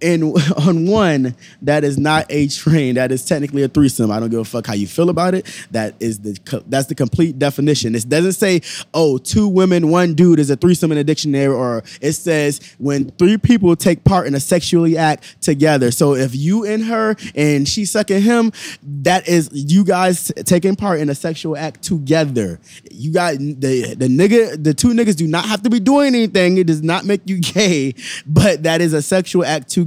in 0.00 0.22
on 0.66 0.86
one 0.86 1.34
that 1.62 1.84
is 1.84 1.98
not 1.98 2.26
a 2.30 2.48
train. 2.48 2.96
That 2.96 3.12
is 3.12 3.24
technically 3.24 3.62
a 3.62 3.68
threesome. 3.68 4.10
I 4.10 4.20
don't 4.20 4.30
give 4.30 4.40
a 4.40 4.44
fuck 4.44 4.66
how 4.66 4.74
you 4.74 4.86
feel 4.86 5.10
about 5.10 5.34
it. 5.34 5.46
That 5.70 5.94
is 6.00 6.20
the 6.20 6.62
that's 6.66 6.86
the 6.86 6.94
complete 6.94 7.38
definition. 7.38 7.94
It 7.94 8.08
doesn't 8.08 8.32
say 8.32 8.60
oh 8.94 9.18
two 9.18 9.48
women 9.48 9.90
one 9.90 10.14
dude 10.14 10.38
is 10.38 10.50
a 10.50 10.56
threesome 10.56 10.92
in 10.92 10.98
a 10.98 11.04
dictionary 11.04 11.54
or 11.54 11.82
it 12.00 12.12
says 12.12 12.60
when 12.78 13.10
three 13.12 13.38
people 13.38 13.74
take 13.76 14.04
part 14.04 14.26
in 14.26 14.34
a 14.34 14.40
sexually 14.40 14.96
act 14.96 15.40
together. 15.40 15.90
So 15.90 16.14
if 16.14 16.34
you 16.34 16.64
and 16.64 16.84
her 16.84 17.16
and 17.34 17.68
she 17.68 17.84
sucking 17.84 18.22
him 18.22 18.52
that 18.82 19.28
is 19.28 19.50
you 19.52 19.84
guys 19.84 20.32
taking 20.44 20.76
part 20.76 21.00
in 21.00 21.08
a 21.08 21.14
sexual 21.14 21.56
act 21.56 21.82
together. 21.82 22.60
You 22.90 23.12
got 23.12 23.38
the 23.38 23.94
the 23.96 24.08
nigga 24.08 24.62
the 24.62 24.74
two 24.74 24.88
niggas 24.88 25.16
do 25.16 25.26
not 25.26 25.46
have 25.46 25.62
to 25.62 25.70
be 25.70 25.80
doing 25.80 26.14
anything. 26.14 26.58
It 26.58 26.66
does 26.66 26.82
not 26.82 27.04
make 27.04 27.22
you 27.24 27.40
gay 27.40 27.94
but 28.26 28.62
that 28.62 28.80
is 28.80 28.92
a 28.92 29.02
sexual 29.02 29.44
act 29.44 29.68
together 29.68 29.85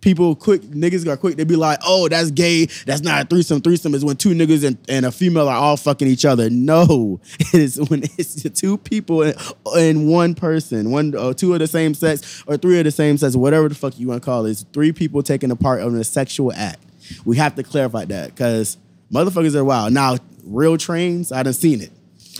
people 0.00 0.34
quick 0.36 0.62
niggas 0.62 1.04
are 1.08 1.16
quick 1.16 1.36
they 1.36 1.42
be 1.44 1.56
like 1.56 1.76
oh 1.84 2.08
that's 2.08 2.30
gay 2.30 2.66
that's 2.86 3.00
not 3.02 3.20
a 3.22 3.26
threesome 3.26 3.60
threesome 3.60 3.94
is 3.94 4.04
when 4.04 4.16
two 4.16 4.28
niggas 4.30 4.64
and, 4.64 4.78
and 4.88 5.04
a 5.04 5.10
female 5.10 5.48
are 5.48 5.56
all 5.56 5.76
fucking 5.76 6.06
each 6.06 6.24
other 6.24 6.48
no 6.50 7.20
it 7.40 7.54
is 7.60 7.80
when 7.90 8.04
it's 8.16 8.42
two 8.60 8.78
people 8.78 9.22
and, 9.22 9.34
and 9.76 10.08
one 10.08 10.34
person 10.36 10.92
one 10.92 11.14
or 11.16 11.34
two 11.34 11.52
of 11.52 11.58
the 11.58 11.66
same 11.66 11.94
sex 11.94 12.44
or 12.46 12.56
three 12.56 12.78
of 12.78 12.84
the 12.84 12.92
same 12.92 13.18
sex 13.18 13.34
whatever 13.34 13.68
the 13.68 13.74
fuck 13.74 13.98
you 13.98 14.06
want 14.06 14.22
to 14.22 14.24
call 14.24 14.46
it 14.46 14.52
it's 14.52 14.62
three 14.72 14.92
people 14.92 15.20
taking 15.20 15.50
a 15.50 15.56
part 15.56 15.80
of 15.80 15.92
a 15.94 16.04
sexual 16.04 16.52
act 16.54 16.78
we 17.24 17.36
have 17.36 17.56
to 17.56 17.64
clarify 17.64 18.04
that 18.04 18.28
because 18.30 18.78
motherfuckers 19.12 19.56
are 19.56 19.64
wild 19.64 19.92
now 19.92 20.16
real 20.44 20.76
trains 20.78 21.32
i 21.32 21.42
done 21.42 21.52
seen 21.52 21.80
it 21.82 21.90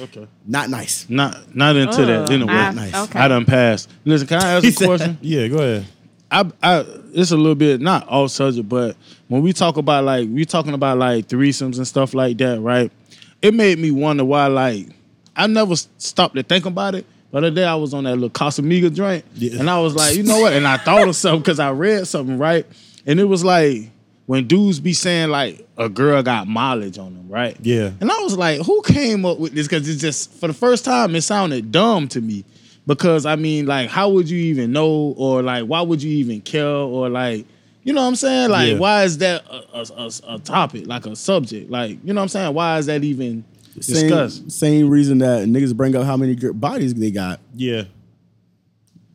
Okay. 0.00 0.28
not 0.46 0.70
nice 0.70 1.10
Not 1.10 1.56
not 1.56 1.74
into 1.74 2.06
that 2.06 2.20
Ugh, 2.22 2.30
anyway. 2.30 2.52
I- 2.52 2.70
Nice. 2.70 2.94
okay. 2.94 3.18
I 3.18 3.26
done 3.26 3.44
passed. 3.44 3.90
Listen, 4.04 4.28
can 4.28 4.40
I 4.40 4.52
ask 4.52 4.80
a 4.80 4.86
question? 4.86 5.18
Yeah, 5.22 5.48
go 5.48 5.56
ahead. 5.56 5.86
I, 6.30 6.50
I, 6.62 6.84
it's 7.14 7.30
a 7.30 7.36
little 7.36 7.54
bit 7.54 7.80
not 7.80 8.06
all 8.08 8.28
subject, 8.28 8.68
but 8.68 8.96
when 9.28 9.42
we 9.42 9.52
talk 9.52 9.76
about 9.76 10.04
like 10.04 10.28
we 10.30 10.44
talking 10.44 10.74
about 10.74 10.98
like 10.98 11.26
threesomes 11.28 11.76
and 11.78 11.86
stuff 11.86 12.12
like 12.14 12.36
that, 12.38 12.60
right? 12.60 12.92
It 13.40 13.54
made 13.54 13.78
me 13.78 13.90
wonder 13.90 14.24
why. 14.24 14.46
Like, 14.48 14.88
I 15.36 15.46
never 15.46 15.74
stopped 15.76 16.34
to 16.34 16.42
think 16.42 16.66
about 16.66 16.94
it. 16.96 17.06
But 17.30 17.40
the 17.42 17.46
other 17.48 17.54
day 17.56 17.64
I 17.64 17.74
was 17.76 17.94
on 17.94 18.04
that 18.04 18.14
little 18.16 18.30
Casamiga 18.30 18.92
joint, 18.92 19.24
Yeah. 19.34 19.58
and 19.60 19.68
I 19.70 19.78
was 19.80 19.94
like, 19.94 20.16
you 20.16 20.22
know 20.22 20.40
what? 20.40 20.54
And 20.54 20.66
I 20.66 20.76
thought 20.78 21.06
of 21.08 21.14
something 21.14 21.40
because 21.40 21.60
I 21.60 21.70
read 21.72 22.06
something, 22.06 22.38
right? 22.38 22.66
And 23.06 23.20
it 23.20 23.24
was 23.24 23.44
like 23.44 23.90
when 24.26 24.46
dudes 24.46 24.80
be 24.80 24.92
saying 24.94 25.28
like 25.30 25.66
a 25.76 25.88
girl 25.88 26.22
got 26.22 26.48
mileage 26.48 26.98
on 26.98 27.14
them, 27.14 27.28
right? 27.28 27.56
Yeah. 27.62 27.90
And 28.00 28.10
I 28.10 28.18
was 28.20 28.36
like, 28.36 28.60
who 28.62 28.82
came 28.82 29.24
up 29.26 29.38
with 29.38 29.52
this? 29.54 29.66
Because 29.68 29.88
it's 29.88 30.00
just 30.00 30.32
for 30.32 30.46
the 30.48 30.54
first 30.54 30.84
time, 30.84 31.14
it 31.14 31.22
sounded 31.22 31.70
dumb 31.70 32.08
to 32.08 32.20
me. 32.20 32.44
Because 32.88 33.24
I 33.26 33.36
mean, 33.36 33.66
like, 33.66 33.88
how 33.90 34.08
would 34.08 34.28
you 34.30 34.38
even 34.38 34.72
know, 34.72 35.14
or 35.16 35.42
like, 35.42 35.64
why 35.64 35.82
would 35.82 36.02
you 36.02 36.10
even 36.10 36.40
care, 36.40 36.66
or 36.66 37.08
like, 37.10 37.44
you 37.84 37.92
know 37.92 38.00
what 38.00 38.08
I'm 38.08 38.16
saying? 38.16 38.48
Like, 38.50 38.70
Yeah. 38.72 38.78
why 38.78 39.04
is 39.04 39.18
that 39.18 39.44
a, 39.46 39.62
a, 39.78 40.06
a- 40.06 40.34
a 40.36 40.38
topic, 40.40 40.86
like 40.86 41.04
a 41.06 41.14
subject? 41.14 41.70
Like, 41.70 41.98
you 42.02 42.14
know 42.14 42.20
what 42.20 42.22
I'm 42.22 42.28
saying? 42.28 42.54
Why 42.54 42.78
is 42.78 42.86
that 42.86 43.04
even 43.04 43.44
discussed? 43.76 44.38
same, 44.38 44.50
same 44.50 44.88
reason 44.90 45.18
that 45.18 45.46
niggas 45.46 45.76
bring 45.76 45.94
up 45.94 46.04
how 46.04 46.16
many 46.16 46.34
bodies 46.34 46.94
they 46.94 47.10
got 47.10 47.40
Yeah. 47.54 47.82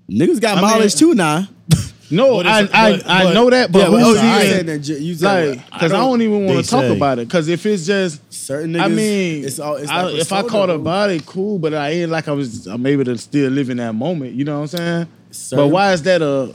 niggas 0.10 0.40
got 0.40 0.60
I 0.60 0.62
mean- 0.62 0.70
mileage 0.72 0.96
too 0.96 1.14
now 1.16 1.48
No, 2.12 2.38
But 2.38 2.48
I 2.48 2.60
I, 2.60 2.64
but- 2.64 3.10
I 3.10 3.24
but- 3.24 3.34
know 3.34 3.50
that, 3.50 3.72
but 3.72 3.80
Yeah, 3.80 3.90
but 3.90 4.00
who's 4.04 4.18
oh, 4.20 4.40
you 4.40 4.50
even 4.52 4.66
that 4.68 4.88
you 4.88 5.16
said 5.16 5.50
like? 5.58 5.66
Because 5.72 5.94
I, 5.94 5.98
don't 5.98 6.22
even 6.22 6.46
want 6.46 6.64
to 6.64 6.70
talk 6.70 6.82
say- 6.82 6.96
about 6.96 7.20
it. 7.20 7.28
Because 7.28 7.48
if 7.48 7.66
it's 7.66 7.86
just 7.86 8.22
Certain 8.34 8.74
niggas, 8.74 8.82
I 8.82 8.88
mean, 8.90 9.46
it's 9.46 9.60
all, 9.60 9.76
it's 9.78 9.90
I- 9.90 10.04
like 10.04 10.16
if 10.16 10.32
I 10.32 10.44
caught 10.44 10.70
a 10.70 10.78
body, 10.78 11.22
cool, 11.26 11.60
but 11.60 11.74
I 11.74 11.90
ain't 11.92 12.12
like 12.12 12.28
I 12.28 12.34
was. 12.34 12.68
I'm 12.68 12.86
able 12.86 13.06
to 13.06 13.18
still 13.18 13.50
live 13.52 13.70
in 13.70 13.78
that 13.78 13.94
moment. 13.94 14.34
You 14.34 14.44
know 14.46 14.60
what 14.62 14.74
I'm 14.74 15.08
saying? 15.32 15.58
but 15.58 15.68
why 15.68 15.94
is 15.94 16.04
that 16.04 16.22
a? 16.22 16.54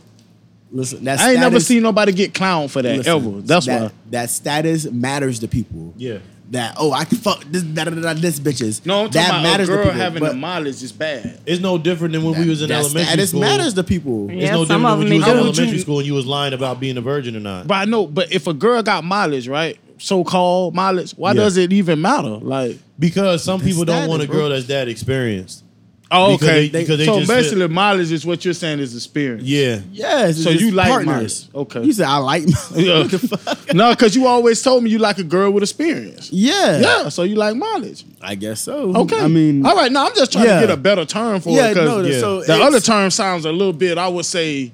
Listen, 0.71 1.03
that 1.05 1.19
I 1.19 1.31
ain't 1.33 1.41
never 1.41 1.61
seen 1.61 1.83
nobody 1.83 2.13
get 2.13 2.35
clowned 2.35 2.71
for 2.71 2.83
that 2.83 2.99
listen, 2.99 3.13
ever. 3.15 3.41
That's 3.41 3.67
that, 3.67 3.83
why. 3.85 3.91
that 4.11 4.31
status 4.31 4.85
matters 4.91 5.39
to 5.39 5.49
people. 5.49 5.95
Yeah. 5.97 6.19
That 6.51 6.77
oh 6.79 6.93
I 6.93 7.05
can 7.05 7.19
fuck 7.19 7.45
this 7.45 7.63
da, 7.63 7.85
da, 7.85 7.91
da, 7.91 8.01
da, 8.01 8.15
this 8.15 8.41
bitches. 8.41 8.87
No, 8.87 9.01
I'm 9.05 9.11
talking 9.11 9.21
that 9.21 9.29
about 9.31 9.43
matters 9.43 9.69
a 9.69 9.73
girl 9.73 9.83
people. 9.85 9.99
having 9.99 10.21
but 10.21 10.31
the 10.33 10.39
mileage 10.39 10.83
is 10.83 10.93
bad. 10.93 11.41
It's 11.45 11.61
no 11.61 11.77
different 11.77 12.15
than 12.15 12.25
when 12.25 12.41
we 12.41 12.49
was 12.49 12.63
in 12.63 12.69
that 12.69 12.77
elementary 12.81 13.05
status 13.05 13.29
school. 13.31 13.41
matters 13.41 13.75
to 13.75 13.85
people. 13.85 14.31
Yeah, 14.31 14.43
It's 14.45 14.53
no 14.53 14.65
some 14.65 14.81
different 14.81 14.85
of 14.87 14.91
than 14.91 14.99
when 14.99 15.09
them 15.09 15.13
you 15.13 15.19
was 15.19 15.25
do. 15.27 15.31
in 15.31 15.37
How 15.37 15.43
you- 15.43 15.49
elementary 15.51 15.79
school 15.81 15.99
and 15.99 16.07
you 16.07 16.15
was 16.15 16.25
lying 16.27 16.55
about 16.55 16.81
being 16.81 16.97
a 16.97 17.03
virgin 17.03 17.37
or 17.37 17.41
not. 17.41 17.67
But 17.67 17.75
I 17.75 17.85
know, 17.85 18.07
but 18.07 18.33
if 18.33 18.47
a 18.47 18.55
girl 18.55 18.83
got 18.83 19.05
mileage, 19.05 19.47
right? 19.47 19.79
So 19.99 20.25
called 20.25 20.75
mileage, 20.75 21.13
why 21.17 21.33
Yeah. 21.33 21.41
does 21.43 21.57
it 21.59 21.71
even 21.73 22.01
matter? 22.01 22.29
Like, 22.41 22.79
Because 22.99 23.45
some 23.45 23.61
people 23.61 23.85
don't 23.85 24.09
want 24.09 24.23
a 24.23 24.27
bro. 24.27 24.37
girl 24.39 24.49
that's 24.49 24.67
that 24.69 24.89
experienced. 24.89 25.65
Oh, 26.11 26.33
Because 26.37 26.49
okay. 26.49 26.69
they- 26.69 26.81
because 26.83 26.99
they 26.99 27.05
so 27.07 27.19
just 27.19 27.31
basically, 27.31 27.69
mileage 27.69 28.13
is 28.13 28.25
what 28.25 28.45
you're 28.45 28.55
saying 28.55 28.79
is 28.81 28.95
experience. 28.97 29.43
Yeah. 29.45 29.81
Yes. 29.93 30.39
So 30.43 30.51
you 30.51 30.71
like 30.71 30.89
partners. 30.89 31.49
mileage. 31.53 31.69
Okay. 31.77 31.85
You 31.87 31.93
said 31.93 32.07
I 32.07 32.17
like. 32.19 32.45
Yeah. 32.75 32.99
what 33.01 33.11
the 33.11 33.19
fuck? 33.19 33.75
no, 33.75 33.91
because 33.93 34.15
you 34.17 34.27
always 34.27 34.63
told 34.63 34.85
me 34.85 34.91
you 34.91 34.99
like 34.99 35.19
a 35.19 35.25
girl 35.25 35.51
with 35.51 35.63
experience. 35.63 36.31
Yeah. 36.33 36.79
Yeah, 36.81 37.09
so 37.09 37.23
you 37.25 37.37
like 37.37 37.57
mileage. 37.57 38.05
I 38.21 38.35
guess 38.35 38.61
so. 38.61 38.95
Okay. 38.97 39.21
I 39.21 39.29
mean, 39.29 39.65
all 39.67 39.75
right. 39.77 39.91
No, 39.93 40.07
I'm 40.07 40.15
just 40.15 40.33
trying 40.33 40.47
yeah. 40.47 40.61
to 40.61 40.67
get 40.67 40.71
a 40.75 40.77
better 40.77 41.05
term 41.05 41.41
for 41.41 41.51
Yeah, 41.51 41.67
it 41.67 41.75
because 41.75 41.89
no, 41.89 42.01
yeah. 42.09 42.21
so 42.21 42.43
the 42.43 42.55
other 42.55 42.81
term 42.81 43.11
sounds 43.11 43.45
a 43.45 43.53
little 43.53 43.73
bit. 43.73 43.99
I 43.99 44.09
would 44.09 44.25
say, 44.27 44.73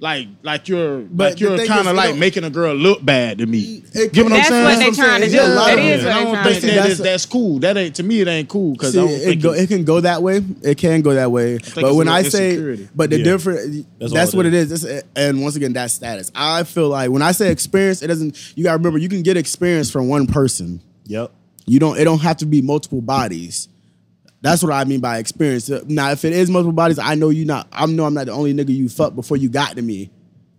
like, 0.00 0.28
like 0.42 0.66
you're, 0.68 1.00
But 1.02 1.32
like 1.32 1.40
you're 1.40 1.66
kind 1.66 1.86
of 1.86 1.94
like 1.94 2.16
making 2.16 2.44
a 2.44 2.50
girl 2.50 2.74
look 2.74 3.04
bad 3.04 3.38
to 3.38 3.46
me. 3.46 3.82
It- 3.92 4.12
Get 4.12 4.24
what 4.24 4.32
I'm 4.32 4.38
That's 4.38 4.48
saying? 4.48 4.64
what 4.64 4.78
they 4.78 4.84
That's 4.86 4.98
what 4.98 5.04
I'm 5.04 5.10
trying 5.10 5.20
to 5.20 5.26
do. 5.26 5.32
saying. 5.36 5.48
Yeah, 5.48 5.54
a 5.54 5.58
lot 5.58 5.70
It 5.72 5.78
of 5.78 5.84
is 5.84 6.02
them. 6.02 6.06
what 6.06 6.14
I 6.14 6.18
they 6.18 6.24
don't 6.24 6.32
trying 6.34 6.44
think 6.52 6.60
to 6.60 6.70
do. 6.70 6.74
that's, 6.88 7.00
that's 7.00 7.26
cool. 7.26 7.58
That 7.60 7.76
ain't 7.76 7.94
to 7.96 8.02
me. 8.02 8.20
It 8.20 8.28
ain't 8.28 8.48
cool 8.48 8.72
because 8.72 8.92
See, 8.94 8.98
I 8.98 9.02
don't 9.02 9.10
it, 9.32 9.36
go, 9.42 9.52
it- 9.52 9.62
it 9.62 9.66
can 9.68 9.84
go 9.84 10.00
that 10.00 10.22
way. 10.22 10.42
It 10.62 10.78
can 10.78 11.02
go 11.02 11.12
that 11.14 11.30
way. 11.30 11.58
But 11.74 11.94
when 11.94 12.08
I 12.08 12.22
say, 12.22 12.88
but 12.94 13.10
the 13.10 13.18
Yeah. 13.18 13.24
different, 13.24 13.86
That's 13.98 14.12
that's, 14.12 14.34
what 14.34 14.46
it 14.46 14.54
it 14.54 14.58
is. 14.70 14.84
It's- 14.84 15.02
and 15.16 15.42
once 15.42 15.56
again, 15.56 15.72
that's 15.74 15.92
status. 15.94 16.32
I 16.34 16.62
feel 16.64 16.88
like 16.88 17.10
when 17.10 17.22
I 17.22 17.32
say 17.32 17.50
experience, 17.50 18.02
it 18.02 18.06
doesn't. 18.06 18.36
You 18.56 18.64
gotta 18.64 18.78
remember, 18.78 18.98
you 18.98 19.08
can 19.08 19.22
get 19.22 19.36
experience 19.36 19.90
from 19.90 20.08
one 20.08 20.26
person. 20.26 20.80
Yep. 21.06 21.30
You 21.66 21.78
don't. 21.78 21.98
It 21.98 22.04
don't 22.04 22.20
have 22.20 22.38
to 22.38 22.46
be 22.46 22.62
multiple 22.62 23.00
bodies. 23.02 23.68
That's 24.42 24.62
what 24.62 24.72
I 24.72 24.84
mean 24.84 25.00
by 25.00 25.18
experience. 25.18 25.68
Now, 25.86 26.10
if 26.12 26.24
it 26.24 26.32
is 26.32 26.48
multiple 26.50 26.72
bodies, 26.72 26.98
I 26.98 27.14
know 27.14 27.28
you 27.28 27.44
not. 27.44 27.68
I 27.72 27.84
know 27.86 28.04
I'm 28.06 28.14
not 28.14 28.26
the 28.26 28.32
only 28.32 28.54
nigga 28.54 28.74
you 28.74 28.88
fucked 28.88 29.14
before 29.16 29.36
you 29.36 29.48
got 29.50 29.76
to 29.76 29.82
me. 29.82 30.10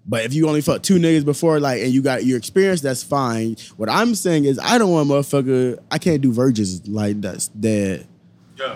But 0.06 0.24
if 0.26 0.34
you 0.34 0.48
only 0.48 0.62
fucked 0.62 0.84
two 0.86 0.98
niggas 1.00 1.26
before, 1.26 1.60
like, 1.60 1.82
and 1.82 1.92
you 1.92 2.02
got 2.02 2.24
your 2.26 2.38
experience, 2.38 2.82
that's 2.82 3.04
fine. 3.04 3.56
What 3.78 3.90
I'm 3.90 4.14
saying 4.16 4.46
is, 4.46 4.60
I 4.60 4.78
don't 4.78 4.92
want 4.92 5.10
a 5.10 5.14
motherfucker. 5.14 5.80
I 5.92 5.98
can't 6.00 6.22
do 6.22 6.32
virgins 6.34 6.88
like 6.88 7.22
that's 7.22 7.48
dead. 7.50 8.08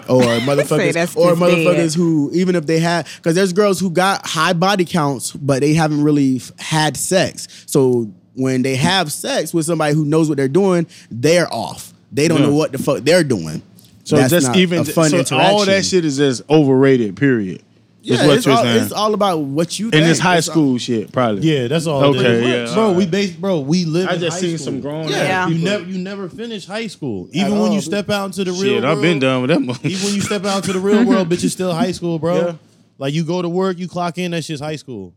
Or 0.10 0.22
motherfuckers, 0.24 1.16
or 1.16 1.36
motherfuckers 1.36 1.76
dead. 1.76 1.94
who, 1.94 2.32
even 2.34 2.56
if 2.56 2.66
they 2.66 2.80
had, 2.80 3.06
because 3.18 3.36
there's 3.36 3.54
girls 3.54 3.80
who 3.80 3.92
got 3.92 4.26
high 4.26 4.54
body 4.54 4.84
counts, 4.86 5.32
but 5.34 5.60
they 5.62 5.76
haven't 5.76 6.04
really 6.04 6.38
f- 6.38 6.52
had 6.58 6.98
sex. 6.98 7.48
So 7.68 8.12
when 8.34 8.64
they 8.64 8.76
have 8.78 9.12
sex 9.12 9.54
with 9.54 9.68
somebody 9.68 9.94
who 9.94 10.04
knows 10.06 10.28
what 10.28 10.38
they're 10.38 10.48
doing, 10.48 10.88
they're 11.12 11.52
off. 11.54 11.94
They 12.12 12.28
don't 12.28 12.40
Yeah. 12.42 12.48
know 12.48 12.56
what 12.56 12.72
the 12.72 12.80
fuck 12.80 13.04
they're 13.04 13.24
doing. 13.24 13.62
So 14.06 14.16
That's 14.18 14.30
just 14.32 14.48
not 14.48 14.56
even 14.56 14.80
a 14.80 14.86
fun 14.86 15.10
so 15.10 15.18
interaction. 15.18 15.38
all 15.56 15.66
that 15.66 15.84
shit 15.84 16.06
is 16.06 16.18
just 16.18 16.48
overrated. 16.50 17.18
Period. 17.18 17.62
Yeah, 18.04 18.22
is 18.22 18.28
what 18.28 18.38
it's, 18.38 18.46
you're 18.46 18.56
all, 18.56 18.62
saying. 18.64 18.84
it's 18.84 18.92
all 18.92 19.14
about 19.16 19.40
what 19.40 19.80
you 19.80 19.88
In 19.88 19.92
think. 19.94 20.06
this 20.06 20.20
high 20.20 20.38
It's 20.38 20.48
all- 20.48 20.54
school 20.54 20.78
shit, 20.78 21.12
probably. 21.12 21.42
Yeah, 21.52 21.68
that's 21.68 21.88
all. 21.88 22.04
it 22.14 22.20
Okay, 22.20 22.36
is. 22.64 22.70
yeah, 22.70 22.76
bro. 22.76 22.84
alright. 22.84 22.98
We 22.98 23.06
base, 23.08 23.32
bro. 23.32 23.60
We 23.62 23.86
live. 23.86 24.08
I 24.08 24.14
in 24.14 24.20
just 24.20 24.36
high 24.38 24.42
seen 24.42 24.58
school. 24.60 24.66
some 24.66 24.82
grown 24.82 25.08
Yeah. 25.10 25.18
ass 25.18 25.50
You 25.50 25.58
never, 25.58 25.84
you 25.86 25.98
never 25.98 26.30
finish 26.30 26.68
high 26.68 26.86
school. 26.86 27.28
Even 27.32 27.54
At 27.54 27.60
when 27.60 27.72
you 27.72 27.78
all. 27.78 27.82
step 27.82 28.10
out 28.12 28.26
into 28.28 28.44
the 28.44 28.52
real 28.52 28.62
Shit, 28.62 28.84
world. 28.84 28.98
I've 28.98 29.02
been 29.02 29.18
done 29.18 29.42
with 29.42 29.50
them. 29.50 29.64
Even 29.84 30.06
when 30.06 30.14
you 30.14 30.22
step 30.22 30.46
out 30.46 30.58
into 30.58 30.74
the 30.74 30.80
real 30.80 31.04
world, 31.04 31.30
bitch, 31.30 31.44
it's 31.44 31.54
still 31.54 31.74
high 31.74 31.92
school, 31.92 32.20
bro. 32.20 32.36
Yeah. 32.46 32.54
Like 33.00 33.14
you 33.16 33.24
go 33.26 33.42
to 33.42 33.50
work, 33.50 33.80
you 33.80 33.88
clock 33.88 34.20
in, 34.20 34.32
that 34.32 34.44
shit's 34.44 34.62
high 34.62 34.76
school. 34.76 35.14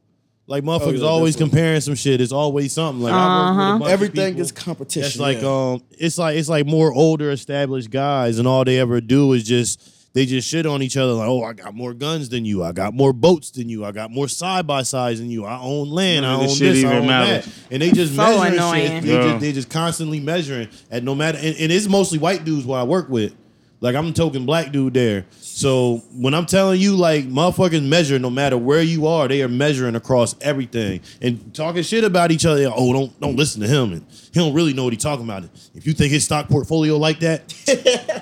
Like 0.49 0.65
motherfuckers 0.65 1.01
yeah, 1.01 1.07
always 1.07 1.37
comparing 1.37 1.81
some 1.83 1.95
shit. 1.95 2.21
It's 2.23 2.33
always 2.33 2.73
something. 2.73 3.03
Like 3.03 3.13
I 3.13 3.19
work 3.19 3.49
with 3.51 3.59
a 3.67 3.69
bunch 3.79 3.83
of 3.83 3.89
Everything 3.93 4.39
is 4.39 4.51
competition. 4.51 5.03
That's 5.03 5.19
like 5.19 5.43
yeah. 5.43 5.73
um, 5.75 5.83
it's 5.91 6.17
like 6.17 6.37
it's 6.37 6.49
like 6.49 6.67
more 6.67 6.93
older 6.93 7.31
established 7.31 7.91
guys, 7.91 8.39
and 8.39 8.49
all 8.49 8.65
they 8.65 8.79
ever 8.79 9.03
do 9.03 9.35
is 9.35 9.45
just 9.45 10.15
they 10.15 10.25
just 10.25 10.49
shit 10.49 10.65
on 10.65 10.83
each 10.83 10.97
other. 10.97 11.13
Like, 11.13 11.29
oh, 11.29 11.45
I 11.45 11.53
got 11.53 11.75
more 11.75 11.93
guns 11.93 12.31
than 12.31 12.47
you. 12.47 12.65
I 12.65 12.73
got 12.73 12.95
more 12.95 13.13
boats 13.13 13.51
than 13.51 13.69
you. 13.69 13.85
I 13.85 13.93
got 13.93 14.11
more 14.11 14.27
side 14.27 14.67
by 14.67 14.85
sides 14.85 15.21
than 15.21 15.31
you. 15.31 15.45
I 15.45 15.61
own 15.61 15.91
land. 15.91 16.23
None 16.23 16.31
I 16.31 16.35
own 16.37 16.43
this 16.45 16.57
shit 16.57 16.75
this. 16.77 16.85
I 16.85 16.97
own 16.97 17.07
matters. 17.07 17.45
that. 17.45 17.55
And 17.71 17.83
they 17.83 17.91
just 17.91 18.17
So 18.17 18.23
measuring 18.23 18.55
annoying. 18.55 18.87
shit. 18.87 19.03
They, 19.03 19.13
Yeah. 19.13 19.23
just, 19.29 19.41
they 19.41 19.53
just 19.53 19.69
constantly 19.69 20.19
measuring 20.19 20.69
at 20.91 21.05
no 21.05 21.15
matter. 21.15 21.37
And, 21.37 21.55
and 21.59 21.71
it's 21.71 21.89
mostly 21.89 22.19
white 22.19 22.45
dudes 22.47 22.65
who 22.65 22.73
I 22.73 22.85
work 22.85 23.11
with. 23.11 23.35
Like 23.81 23.95
I'm 23.95 24.09
a 24.09 24.13
token 24.13 24.45
black 24.45 24.73
dude 24.73 24.95
there. 24.95 25.25
So 25.41 25.99
when 26.13 26.35
I'm 26.35 26.47
telling 26.47 26.81
you, 26.81 26.97
like 26.97 27.27
motherfuckers 27.27 27.87
measure 27.87 28.19
no 28.19 28.31
matter 28.31 28.59
where 28.59 28.83
you 28.83 29.07
are, 29.07 29.29
they 29.29 29.43
are 29.43 29.49
measuring 29.49 29.95
across 29.95 30.35
everything 30.41 31.01
and 31.23 31.55
talking 31.55 31.83
shit 31.83 32.05
about 32.05 32.31
each 32.33 32.45
other. 32.47 32.71
Oh, 32.75 32.93
don't 32.93 33.21
don't 33.21 33.37
listen 33.37 33.61
to 33.63 33.69
him, 33.69 33.93
and 33.93 34.07
he 34.11 34.41
don't 34.41 34.55
really 34.55 34.73
know 34.73 34.85
what 34.85 34.93
he's 34.93 35.03
talking 35.03 35.25
about. 35.25 35.45
If 35.75 35.87
you 35.87 35.93
think 35.93 36.13
his 36.13 36.25
stock 36.25 36.49
portfolio 36.49 36.97
like 36.97 37.21
that, 37.21 37.53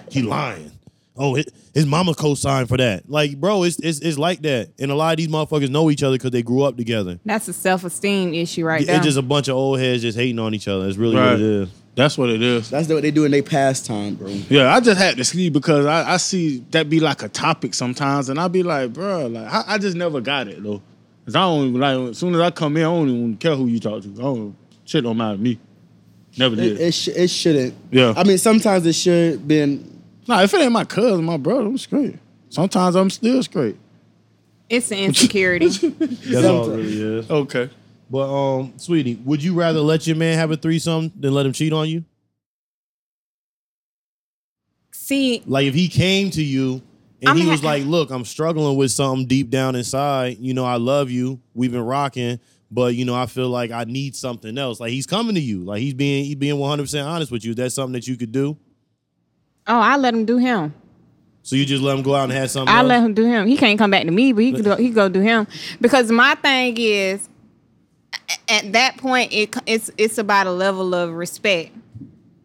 he 0.11 0.23
lying. 0.23 0.73
Oh, 1.19 1.35
his, 1.35 1.47
his 1.73 1.87
mama 1.87 2.15
co-signed 2.15 2.69
for 2.69 2.77
that. 2.77 3.09
Like, 3.09 3.41
bro, 3.41 3.63
it's, 3.63 3.79
it's 3.79 4.01
it's 4.01 4.19
like 4.19 4.43
that. 4.43 4.71
And 4.79 4.91
a 4.91 4.95
lot 4.95 5.13
of 5.13 5.17
these 5.17 5.29
motherfuckers 5.29 5.71
know 5.71 5.91
each 5.91 6.03
other 6.03 6.17
because 6.17 6.31
they 6.31 6.43
grew 6.43 6.63
up 6.63 6.77
together. 6.77 7.19
That's 7.25 7.49
a 7.49 7.55
self 7.55 7.85
esteem 7.85 8.35
issue 8.35 8.65
right 8.67 8.85
there. 8.85 8.97
It's 8.97 9.03
there. 9.03 9.09
just 9.09 9.19
a 9.19 9.23
bunch 9.23 9.49
of 9.49 9.57
old 9.57 9.79
heads 9.79 10.03
just 10.03 10.19
hating 10.19 10.39
on 10.39 10.55
each 10.55 10.69
other. 10.69 10.87
It's 10.87 10.99
really 10.99 11.17
Right. 11.17 11.31
what 11.33 11.41
it 11.41 11.41
is. 11.41 11.69
That's 11.97 12.19
what 12.19 12.29
it 12.29 12.43
is. 12.43 12.69
That's 12.69 12.89
what 12.89 13.01
they 13.03 13.11
do 13.11 13.25
in 13.25 13.31
their 13.31 13.43
pastime, 13.43 14.15
bro. 14.17 14.29
Yeah, 14.29 14.73
I 14.73 14.81
just 14.81 14.99
had 14.99 15.17
to 15.17 15.25
see 15.25 15.49
because 15.49 15.87
I, 15.87 16.13
I 16.13 16.17
see 16.19 16.59
that 16.71 16.91
be 16.91 17.01
like 17.01 17.23
a 17.23 17.29
topic 17.29 17.73
sometimes, 17.73 18.29
and 18.29 18.39
I 18.39 18.49
be 18.49 18.63
like, 18.63 18.93
bro, 18.93 19.27
like 19.27 19.51
I, 19.53 19.65
I 19.67 19.79
just 19.79 19.97
never 19.97 20.21
got 20.21 20.47
it 20.47 20.63
though. 20.63 20.83
Cause 21.25 21.35
I 21.35 21.41
don't 21.41 21.69
even, 21.69 21.81
like 21.81 22.11
as 22.11 22.19
soon 22.19 22.35
as 22.35 22.41
I 22.41 22.51
come 22.51 22.77
in, 22.77 22.83
I 22.85 22.87
don't 22.87 23.09
even 23.09 23.37
care 23.39 23.57
who 23.57 23.67
you 23.67 23.81
talk 23.81 24.03
to. 24.03 24.09
I 24.11 24.23
don't 24.23 24.57
shit 24.85 25.03
don't 25.05 25.17
matter 25.17 25.37
to 25.39 25.43
me. 25.43 25.59
Never 26.39 26.55
did. 26.55 26.79
It, 26.79 26.81
it, 26.81 26.93
sh- 26.93 27.09
it 27.09 27.29
shouldn't. 27.29 27.75
Yeah. 27.91 28.13
I 28.15 28.25
mean, 28.25 28.39
sometimes 28.39 28.85
it 28.85 28.93
should 28.93 29.49
been. 29.49 30.03
nah, 30.29 30.43
if 30.43 30.53
it 30.53 30.61
ain't 30.61 30.73
my 30.73 30.85
cousin, 30.85 31.25
my 31.25 31.39
brother, 31.39 31.63
I'm 31.63 31.79
straight. 31.79 32.19
Sometimes 32.51 32.95
I'm 32.95 33.09
still 33.11 33.43
straight. 33.43 33.77
it's 34.69 34.91
an 34.93 34.99
insecurity. 34.99 35.69
That's 35.99 36.47
all 36.47 36.71
it 36.71 36.77
really 36.77 37.19
is. 37.21 37.31
Okay. 37.31 37.71
But 38.09 38.31
um, 38.33 38.75
sweetie, 38.77 39.17
would 39.25 39.43
you 39.43 39.55
rather 39.55 39.81
let 39.81 40.07
your 40.07 40.17
man 40.17 40.39
have 40.39 40.51
a 40.51 40.57
threesome 40.57 41.13
than 41.19 41.35
let 41.35 41.45
him 41.47 41.53
cheat 41.53 41.73
on 41.73 41.89
you? 41.89 42.05
See, 44.93 45.43
Like 45.47 45.67
if 45.67 45.75
he 45.75 45.89
came 45.89 46.31
to 46.31 46.43
you 46.43 46.83
and 47.21 47.31
I'm 47.31 47.37
he 47.37 47.45
ha- 47.45 47.51
was 47.51 47.63
like, 47.63 47.85
"Look, 47.85 48.11
I'm 48.11 48.25
struggling 48.25 48.77
with 48.77 48.91
something 48.91 49.27
deep 49.27 49.51
down 49.51 49.77
inside. 49.77 50.39
You 50.41 50.53
know, 50.55 50.65
I 50.65 50.77
love 50.77 51.11
you. 51.11 51.41
We've 51.55 51.71
been 51.71 51.85
rocking, 51.85 52.41
but 52.71 52.95
you 52.95 53.05
know, 53.05 53.15
I 53.15 53.27
feel 53.27 53.49
like 53.49 53.71
I 53.71 53.85
need 53.85 54.17
something 54.17 54.57
else." 54.59 54.81
Like 54.81 54.91
he's 54.91 55.07
coming 55.07 55.35
to 55.37 55.41
you. 55.41 55.65
Like 55.65 55.81
he's 55.81 55.95
being 55.95 56.25
he's 56.25 56.35
being 56.35 56.59
100 56.59 56.83
percent 56.83 57.07
honest 57.09 57.31
with 57.31 57.45
you. 57.45 57.55
That's 57.55 57.75
something 57.75 57.93
that 57.93 58.07
you 58.09 58.17
could 58.17 58.33
do. 58.33 58.57
oh, 59.69 59.79
I 59.81 59.97
let 59.97 60.13
him 60.15 60.25
do 60.25 60.39
him. 60.39 60.75
So 61.43 61.55
you 61.55 61.65
just 61.65 61.83
let 61.83 61.97
him 61.97 62.03
go 62.03 62.15
out 62.17 62.25
and 62.25 62.33
have 62.33 62.51
something. 62.51 62.75
I 62.75 62.81
else? 62.81 62.89
let 62.89 63.03
him 63.05 63.15
do 63.15 63.25
him. 63.25 63.47
He 63.47 63.57
can't 63.57 63.79
come 63.79 63.91
back 63.93 64.05
to 64.05 64.11
me, 64.11 64.33
but 64.33 64.43
he 64.43 64.53
could 64.53 64.65
go, 64.65 64.75
he 64.77 64.91
go 64.91 65.09
do 65.09 65.21
him. 65.21 65.47
Because 65.81 66.11
my 66.11 66.35
thing 66.35 66.77
is, 66.77 67.29
at 68.49 68.73
that 68.73 68.97
point, 68.97 69.33
it 69.33 69.55
it's 69.67 69.91
it's 69.97 70.19
about 70.19 70.47
a 70.47 70.53
level 70.53 70.95
of 70.95 71.13
respect. 71.13 71.73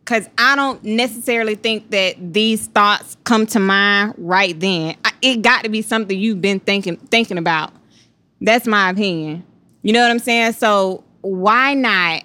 Cause 0.06 0.28
I 0.38 0.56
don't 0.56 0.84
necessarily 0.84 1.56
think 1.56 1.92
that 1.92 2.34
these 2.34 2.68
thoughts 2.68 3.16
come 3.24 3.46
to 3.48 3.60
mind 3.60 4.16
right 4.18 4.60
then. 4.60 4.96
I, 5.06 5.12
it 5.22 5.42
got 5.42 5.64
to 5.64 5.70
be 5.70 5.82
something 5.82 6.18
you've 6.18 6.42
been 6.42 6.60
thinking 6.60 6.98
thinking 6.98 7.38
about. 7.38 7.72
That's 8.42 8.68
my 8.68 8.90
opinion. 8.90 9.46
You 9.84 9.94
know 9.94 10.02
what 10.02 10.12
I'm 10.12 10.20
saying? 10.20 10.54
So 10.54 11.04
why 11.22 11.76
not 11.76 12.24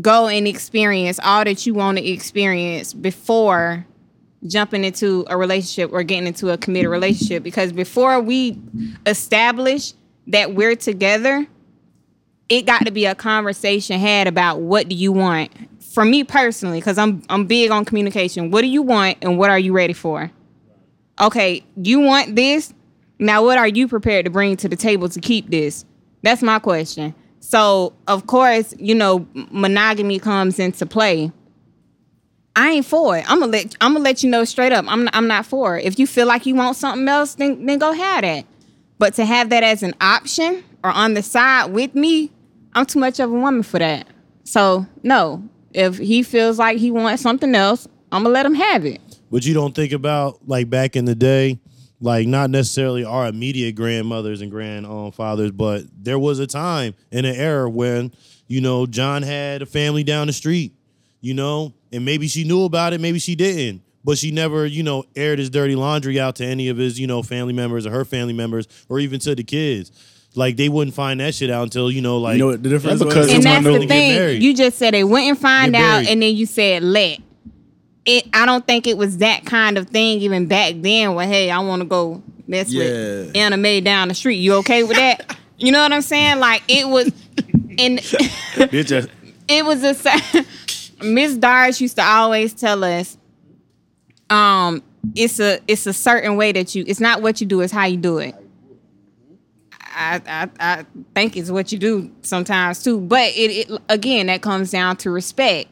go 0.00 0.28
and 0.28 0.46
experience 0.46 1.18
all 1.22 1.44
that 1.44 1.66
you 1.66 1.74
want 1.74 1.98
to 1.98 2.06
experience 2.06 2.92
before 2.92 3.86
jumping 4.46 4.84
into 4.84 5.24
a 5.28 5.36
relationship 5.36 5.92
or 5.92 6.02
getting 6.02 6.26
into 6.26 6.50
a 6.50 6.58
committed 6.58 6.90
relationship 6.90 7.42
because 7.42 7.72
before 7.72 8.20
we 8.20 8.58
establish 9.06 9.94
that 10.26 10.54
we're 10.54 10.76
together 10.76 11.46
it 12.48 12.66
got 12.66 12.86
to 12.86 12.90
be 12.90 13.04
a 13.04 13.14
conversation 13.14 13.98
had 13.98 14.26
about 14.26 14.60
what 14.60 14.88
do 14.88 14.94
you 14.94 15.12
want 15.12 15.50
for 15.82 16.04
me 16.04 16.24
personally 16.24 16.78
because 16.78 16.98
i'm 16.98 17.22
i'm 17.28 17.46
big 17.46 17.70
on 17.70 17.84
communication 17.84 18.50
what 18.50 18.62
do 18.62 18.68
you 18.68 18.82
want 18.82 19.16
and 19.22 19.38
what 19.38 19.50
are 19.50 19.58
you 19.58 19.72
ready 19.72 19.92
for 19.92 20.30
okay 21.20 21.64
you 21.76 22.00
want 22.00 22.36
this 22.36 22.72
now 23.18 23.42
what 23.44 23.58
are 23.58 23.68
you 23.68 23.88
prepared 23.88 24.24
to 24.24 24.30
bring 24.30 24.56
to 24.56 24.68
the 24.68 24.76
table 24.76 25.08
to 25.08 25.20
keep 25.20 25.50
this 25.50 25.84
that's 26.22 26.42
my 26.42 26.58
question 26.58 27.14
so 27.40 27.92
of 28.06 28.26
course 28.26 28.74
you 28.78 28.94
know 28.94 29.26
monogamy 29.50 30.18
comes 30.18 30.58
into 30.58 30.86
play 30.86 31.32
I 32.56 32.70
ain't 32.70 32.86
for 32.86 33.16
it. 33.16 33.30
I'm 33.30 33.38
gonna 33.38 33.52
let 33.52 33.76
I'm 33.80 33.92
gonna 33.92 34.02
let 34.02 34.24
you 34.24 34.30
know 34.30 34.42
straight 34.42 34.72
up. 34.72 34.84
I'm 34.88 35.04
not, 35.04 35.14
I'm 35.14 35.28
not 35.28 35.46
for 35.46 35.78
it. 35.78 35.84
If 35.84 35.96
you 35.96 36.08
feel 36.08 36.26
like 36.26 36.44
you 36.44 36.56
want 36.56 36.76
something 36.76 37.06
else, 37.06 37.36
then 37.36 37.64
then 37.64 37.78
go 37.78 37.92
have 37.92 38.22
that. 38.22 38.46
But 38.98 39.14
to 39.14 39.24
have 39.24 39.50
that 39.50 39.62
as 39.62 39.84
an 39.84 39.94
option, 40.00 40.64
or 40.82 40.90
on 40.90 41.14
the 41.14 41.22
side 41.22 41.66
with 41.66 41.94
me, 41.94 42.32
I'm 42.78 42.86
too 42.86 43.00
much 43.00 43.18
of 43.18 43.28
a 43.32 43.34
woman 43.34 43.64
for 43.64 43.80
that. 43.80 44.06
So 44.44 44.86
no, 45.02 45.42
if 45.74 45.98
he 45.98 46.22
feels 46.22 46.60
like 46.60 46.78
he 46.78 46.92
wants 46.92 47.22
something 47.22 47.52
else, 47.56 47.88
I'm 48.12 48.22
gonna 48.22 48.32
let 48.32 48.46
him 48.46 48.54
have 48.54 48.86
it. 48.86 49.00
But 49.32 49.44
you 49.44 49.52
don't 49.52 49.74
think 49.74 49.90
about 49.90 50.46
like 50.46 50.70
back 50.70 50.94
in 50.94 51.04
the 51.04 51.16
day, 51.16 51.58
like 52.00 52.28
not 52.28 52.50
necessarily 52.50 53.04
our 53.04 53.26
immediate 53.26 53.74
grandmothers 53.74 54.42
and 54.42 54.50
grandfathers, 54.52 55.50
but 55.50 55.86
there 55.92 56.20
was 56.20 56.38
a 56.38 56.46
time 56.46 56.94
in 57.10 57.24
an 57.24 57.34
era 57.34 57.68
when 57.68 58.12
you 58.46 58.60
know 58.60 58.86
John 58.86 59.24
had 59.24 59.62
a 59.62 59.66
family 59.66 60.04
down 60.04 60.28
the 60.28 60.32
street, 60.32 60.72
you 61.20 61.34
know, 61.34 61.74
and 61.92 62.04
maybe 62.04 62.28
she 62.28 62.44
knew 62.44 62.62
about 62.62 62.92
it, 62.92 63.00
maybe 63.00 63.18
she 63.18 63.34
didn't. 63.34 63.82
But 64.04 64.18
she 64.18 64.30
never, 64.30 64.64
you 64.64 64.84
know, 64.84 65.02
aired 65.16 65.40
his 65.40 65.50
dirty 65.50 65.74
laundry 65.74 66.20
out 66.20 66.36
to 66.36 66.46
any 66.46 66.68
of 66.68 66.76
his, 66.76 67.00
you 67.00 67.08
know, 67.08 67.24
family 67.24 67.52
members 67.52 67.86
or 67.86 67.90
her 67.90 68.04
family 68.04 68.32
members 68.34 68.68
or 68.88 69.00
even 69.00 69.18
to 69.18 69.34
the 69.34 69.42
kids. 69.42 69.90
Like 70.34 70.56
they 70.56 70.68
wouldn't 70.68 70.94
find 70.94 71.18
that 71.20 71.34
shit 71.34 71.50
out 71.50 71.64
until, 71.64 71.90
you 71.90 72.00
know, 72.02 72.18
like 72.18 72.34
You 72.34 72.38
know 72.40 72.46
what 72.48 72.62
the 72.62 72.68
difference 72.68 73.00
That's 73.00 73.08
because 73.08 73.32
and 73.32 73.42
that's 73.42 73.64
the 73.64 73.86
thing. 73.86 74.40
You 74.42 74.54
just 74.54 74.78
said 74.78 74.94
they 74.94 75.02
wouldn't 75.04 75.38
find 75.38 75.72
Get 75.72 75.80
out, 75.82 75.88
married. 76.02 76.08
and 76.08 76.22
then 76.22 76.36
you 76.36 76.46
said 76.46 76.82
let. 76.82 77.18
It. 78.04 78.26
I 78.32 78.46
don't 78.46 78.66
think 78.66 78.86
it 78.86 78.96
was 78.96 79.18
that 79.18 79.44
kind 79.44 79.76
of 79.76 79.88
thing 79.88 80.20
even 80.20 80.46
back 80.46 80.74
then. 80.78 81.14
Where 81.14 81.26
hey, 81.26 81.50
I 81.50 81.58
want 81.60 81.82
to 81.82 81.88
go 81.88 82.22
mess 82.46 82.72
with 82.72 83.34
Yeah. 83.34 83.40
anime 83.42 83.82
down 83.84 84.08
the 84.08 84.14
street. 84.14 84.36
You 84.36 84.54
okay 84.56 84.82
with 84.84 84.96
that? 84.96 85.36
you 85.58 85.72
know 85.72 85.82
what 85.82 85.92
I'm 85.92 86.02
saying? 86.02 86.38
Like 86.38 86.62
it 86.68 86.86
was, 86.88 87.06
and 87.78 87.98
Bitch, 87.98 88.86
just- 88.86 89.08
it 89.48 89.64
was 89.64 89.82
a 89.82 89.94
cer- 89.94 90.44
Miss 91.02 91.34
Dars 91.36 91.80
used 91.80 91.96
to 91.96 92.02
always 92.04 92.54
tell 92.54 92.82
us, 92.84 93.16
um, 94.30 94.82
it's 95.14 95.40
a 95.40 95.60
it's 95.66 95.86
a 95.86 95.92
certain 95.92 96.36
way 96.36 96.52
that 96.52 96.74
you. 96.74 96.84
It's 96.86 97.00
not 97.00 97.22
what 97.22 97.40
you 97.40 97.46
do, 97.46 97.60
it's 97.60 97.72
how 97.72 97.86
you 97.86 97.96
do 97.96 98.18
it. 98.18 98.34
I, 99.98 100.22
I, 100.26 100.48
I 100.60 100.86
think 101.14 101.36
it's 101.36 101.50
what 101.50 101.72
you 101.72 101.78
do 101.78 102.10
sometimes 102.22 102.82
too. 102.82 103.00
But 103.00 103.32
it, 103.36 103.70
it 103.70 103.82
again 103.88 104.26
that 104.26 104.42
comes 104.42 104.70
down 104.70 104.96
to 104.98 105.10
respect. 105.10 105.70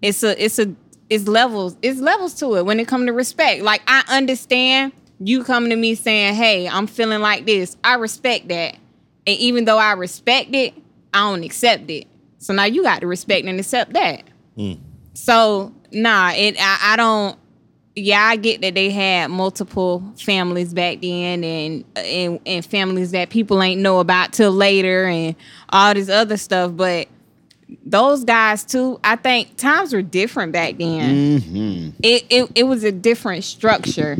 It's 0.00 0.22
a 0.22 0.42
it's 0.42 0.58
a 0.58 0.74
it's 1.10 1.28
levels 1.28 1.76
it's 1.82 2.00
levels 2.00 2.34
to 2.34 2.56
it 2.56 2.64
when 2.64 2.80
it 2.80 2.88
comes 2.88 3.06
to 3.06 3.12
respect. 3.12 3.62
Like 3.62 3.82
I 3.86 4.02
understand 4.08 4.92
you 5.20 5.44
coming 5.44 5.70
to 5.70 5.76
me 5.76 5.94
saying, 5.94 6.34
"Hey, 6.34 6.68
I'm 6.68 6.86
feeling 6.86 7.20
like 7.20 7.46
this." 7.46 7.76
I 7.84 7.94
respect 7.94 8.48
that, 8.48 8.76
and 9.26 9.38
even 9.38 9.66
though 9.66 9.78
I 9.78 9.92
respect 9.92 10.54
it, 10.54 10.74
I 11.12 11.30
don't 11.30 11.44
accept 11.44 11.90
it. 11.90 12.06
So 12.38 12.54
now 12.54 12.64
you 12.64 12.82
got 12.82 13.00
to 13.00 13.06
respect 13.06 13.46
and 13.46 13.60
accept 13.60 13.92
that. 13.92 14.24
Hmm. 14.56 14.74
So 15.14 15.74
nah, 15.92 16.32
it 16.34 16.56
I, 16.58 16.92
I 16.92 16.96
don't. 16.96 17.38
Yeah, 17.98 18.22
I 18.22 18.36
get 18.36 18.60
that 18.60 18.74
they 18.74 18.90
had 18.90 19.30
multiple 19.30 20.04
families 20.18 20.74
back 20.74 21.00
then, 21.00 21.42
and 21.42 21.84
and 21.96 22.40
and 22.44 22.64
families 22.64 23.12
that 23.12 23.30
people 23.30 23.62
ain't 23.62 23.80
know 23.80 24.00
about 24.00 24.34
till 24.34 24.52
later, 24.52 25.06
and 25.06 25.34
all 25.70 25.94
this 25.94 26.10
other 26.10 26.36
stuff. 26.36 26.72
But 26.76 27.08
those 27.86 28.22
guys 28.24 28.64
too, 28.64 29.00
I 29.02 29.16
think 29.16 29.56
times 29.56 29.94
were 29.94 30.02
different 30.02 30.52
back 30.52 30.76
then. 30.76 31.40
Mm-hmm. 31.40 31.88
It, 32.02 32.26
it 32.28 32.52
it 32.54 32.62
was 32.64 32.84
a 32.84 32.92
different 32.92 33.44
structure. 33.44 34.18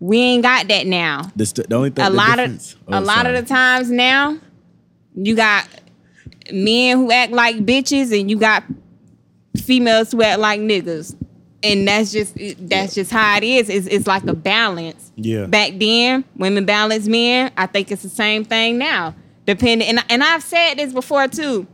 We 0.00 0.18
ain't 0.18 0.42
got 0.42 0.68
that 0.68 0.86
now. 0.86 1.30
The, 1.36 1.44
st- 1.44 1.68
the 1.68 1.74
only 1.76 1.90
thing, 1.90 2.06
A 2.06 2.10
lot 2.10 2.38
of 2.38 2.50
difference- 2.50 2.76
a 2.86 2.96
oh, 2.96 3.00
lot 3.00 3.26
of 3.26 3.34
the 3.34 3.42
times 3.42 3.90
now, 3.90 4.38
you 5.16 5.34
got 5.36 5.66
men 6.52 6.96
who 6.96 7.10
act 7.12 7.32
like 7.32 7.56
bitches, 7.56 8.18
and 8.18 8.30
you 8.30 8.38
got 8.38 8.62
females 9.62 10.12
who 10.12 10.22
act 10.22 10.38
like 10.40 10.60
niggas. 10.60 11.14
And 11.62 11.88
that's 11.88 12.12
just 12.12 12.36
that's 12.60 12.94
just 12.94 13.10
how 13.10 13.36
it 13.36 13.42
is. 13.42 13.68
It's, 13.68 13.86
it's 13.88 14.06
like 14.06 14.24
a 14.24 14.34
balance. 14.34 15.10
Yeah. 15.16 15.46
Back 15.46 15.72
then, 15.76 16.24
women 16.36 16.64
balance 16.64 17.08
men. 17.08 17.50
I 17.56 17.66
think 17.66 17.90
it's 17.90 18.02
the 18.02 18.08
same 18.08 18.44
thing 18.44 18.78
now. 18.78 19.14
Depending, 19.44 19.88
and 19.88 20.04
and 20.08 20.22
I've 20.22 20.42
said 20.42 20.74
this 20.74 20.92
before 20.92 21.26
too. 21.26 21.66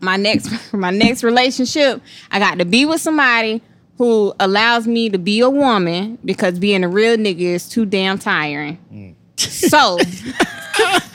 My 0.00 0.16
next 0.16 0.72
my 0.72 0.90
next 0.90 1.22
relationship, 1.22 2.02
I 2.30 2.38
got 2.38 2.58
to 2.58 2.64
be 2.64 2.86
with 2.86 3.00
somebody 3.00 3.62
who 3.98 4.32
allows 4.40 4.86
me 4.86 5.10
to 5.10 5.18
be 5.18 5.40
a 5.40 5.50
woman 5.50 6.18
because 6.24 6.58
being 6.58 6.84
a 6.84 6.88
real 6.88 7.16
nigga 7.16 7.40
is 7.40 7.68
too 7.68 7.84
damn 7.84 8.18
tiring. 8.18 8.78
Mm. 8.92 9.14
So 9.38 9.98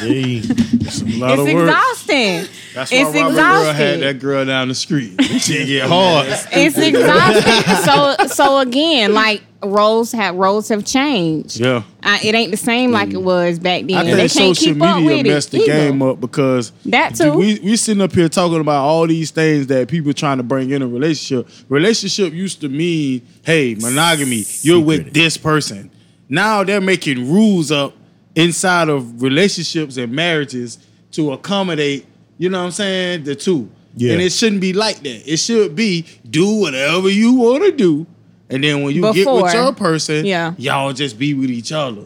Hey, 0.00 0.38
a 0.40 1.18
lot 1.18 1.38
it's 1.38 1.40
of 1.40 1.54
work. 1.54 1.68
exhausting. 1.68 2.46
That's 2.74 2.90
why 2.90 2.98
it's 2.98 3.04
Robert 3.04 3.12
Girl 3.12 3.28
exhausting. 3.28 3.74
had 3.76 4.00
that 4.00 4.18
girl 4.20 4.44
down 4.46 4.68
the 4.68 4.74
street. 4.74 5.20
Shit 5.22 5.66
get 5.66 5.88
hard. 5.88 6.26
It's 6.52 6.78
exhausting. 6.78 7.84
so 7.84 8.26
so 8.34 8.58
again, 8.58 9.12
like 9.14 9.42
roles 9.62 10.12
have 10.12 10.36
roles 10.36 10.68
have 10.68 10.84
changed. 10.84 11.60
Yeah. 11.60 11.82
Uh, 12.02 12.18
it 12.24 12.34
ain't 12.34 12.50
the 12.50 12.56
same 12.56 12.92
like 12.92 13.10
it 13.10 13.22
was 13.22 13.58
back 13.58 13.84
then. 13.86 13.96
I 13.98 14.04
they 14.04 14.28
think 14.28 14.32
can't 14.32 14.56
social 14.56 14.74
keep 14.74 14.82
up 14.82 14.96
media 15.00 15.16
with 15.18 15.26
messed 15.26 15.48
it. 15.48 15.58
the 15.58 15.62
either. 15.64 15.72
game 15.90 16.02
up 16.02 16.20
because 16.20 16.72
That 16.86 17.14
too. 17.14 17.32
We 17.34 17.58
we 17.60 17.76
sitting 17.76 18.02
up 18.02 18.12
here 18.12 18.28
talking 18.28 18.60
about 18.60 18.82
all 18.84 19.06
these 19.06 19.30
things 19.30 19.66
that 19.68 19.88
people 19.88 20.12
trying 20.14 20.38
to 20.38 20.42
bring 20.42 20.70
in 20.70 20.80
a 20.82 20.88
relationship. 20.88 21.46
Relationship 21.68 22.32
used 22.32 22.60
to 22.62 22.68
mean, 22.68 23.20
hey, 23.42 23.74
monogamy. 23.78 24.44
You're 24.62 24.80
with 24.80 25.12
this 25.12 25.36
person. 25.36 25.90
Now 26.28 26.62
they're 26.64 26.80
making 26.80 27.30
rules 27.30 27.70
up 27.72 27.92
inside 28.40 28.88
of 28.88 29.22
relationships 29.22 29.96
and 29.96 30.12
marriages 30.12 30.78
to 31.12 31.32
accommodate. 31.32 32.06
You 32.38 32.48
know 32.48 32.58
what 32.60 32.66
I'm 32.66 32.70
saying? 32.72 33.24
The 33.24 33.34
two. 33.34 33.70
Yeah. 33.96 34.12
And 34.12 34.22
it 34.22 34.32
shouldn't 34.32 34.60
be 34.60 34.72
like 34.72 34.98
that. 35.00 35.30
It 35.32 35.38
should 35.38 35.74
be 35.74 36.06
do 36.28 36.60
whatever 36.60 37.08
you 37.08 37.34
want 37.34 37.64
to 37.64 37.72
do, 37.72 38.06
and 38.48 38.62
then 38.62 38.82
when 38.82 38.94
you 38.94 39.02
get 39.12 39.26
with 39.26 39.52
your 39.52 39.72
person, 39.72 40.24
Yeah. 40.24 40.54
y'all 40.58 40.92
just 40.92 41.18
be 41.18 41.34
with 41.34 41.50
each 41.50 41.72
other. 41.72 42.02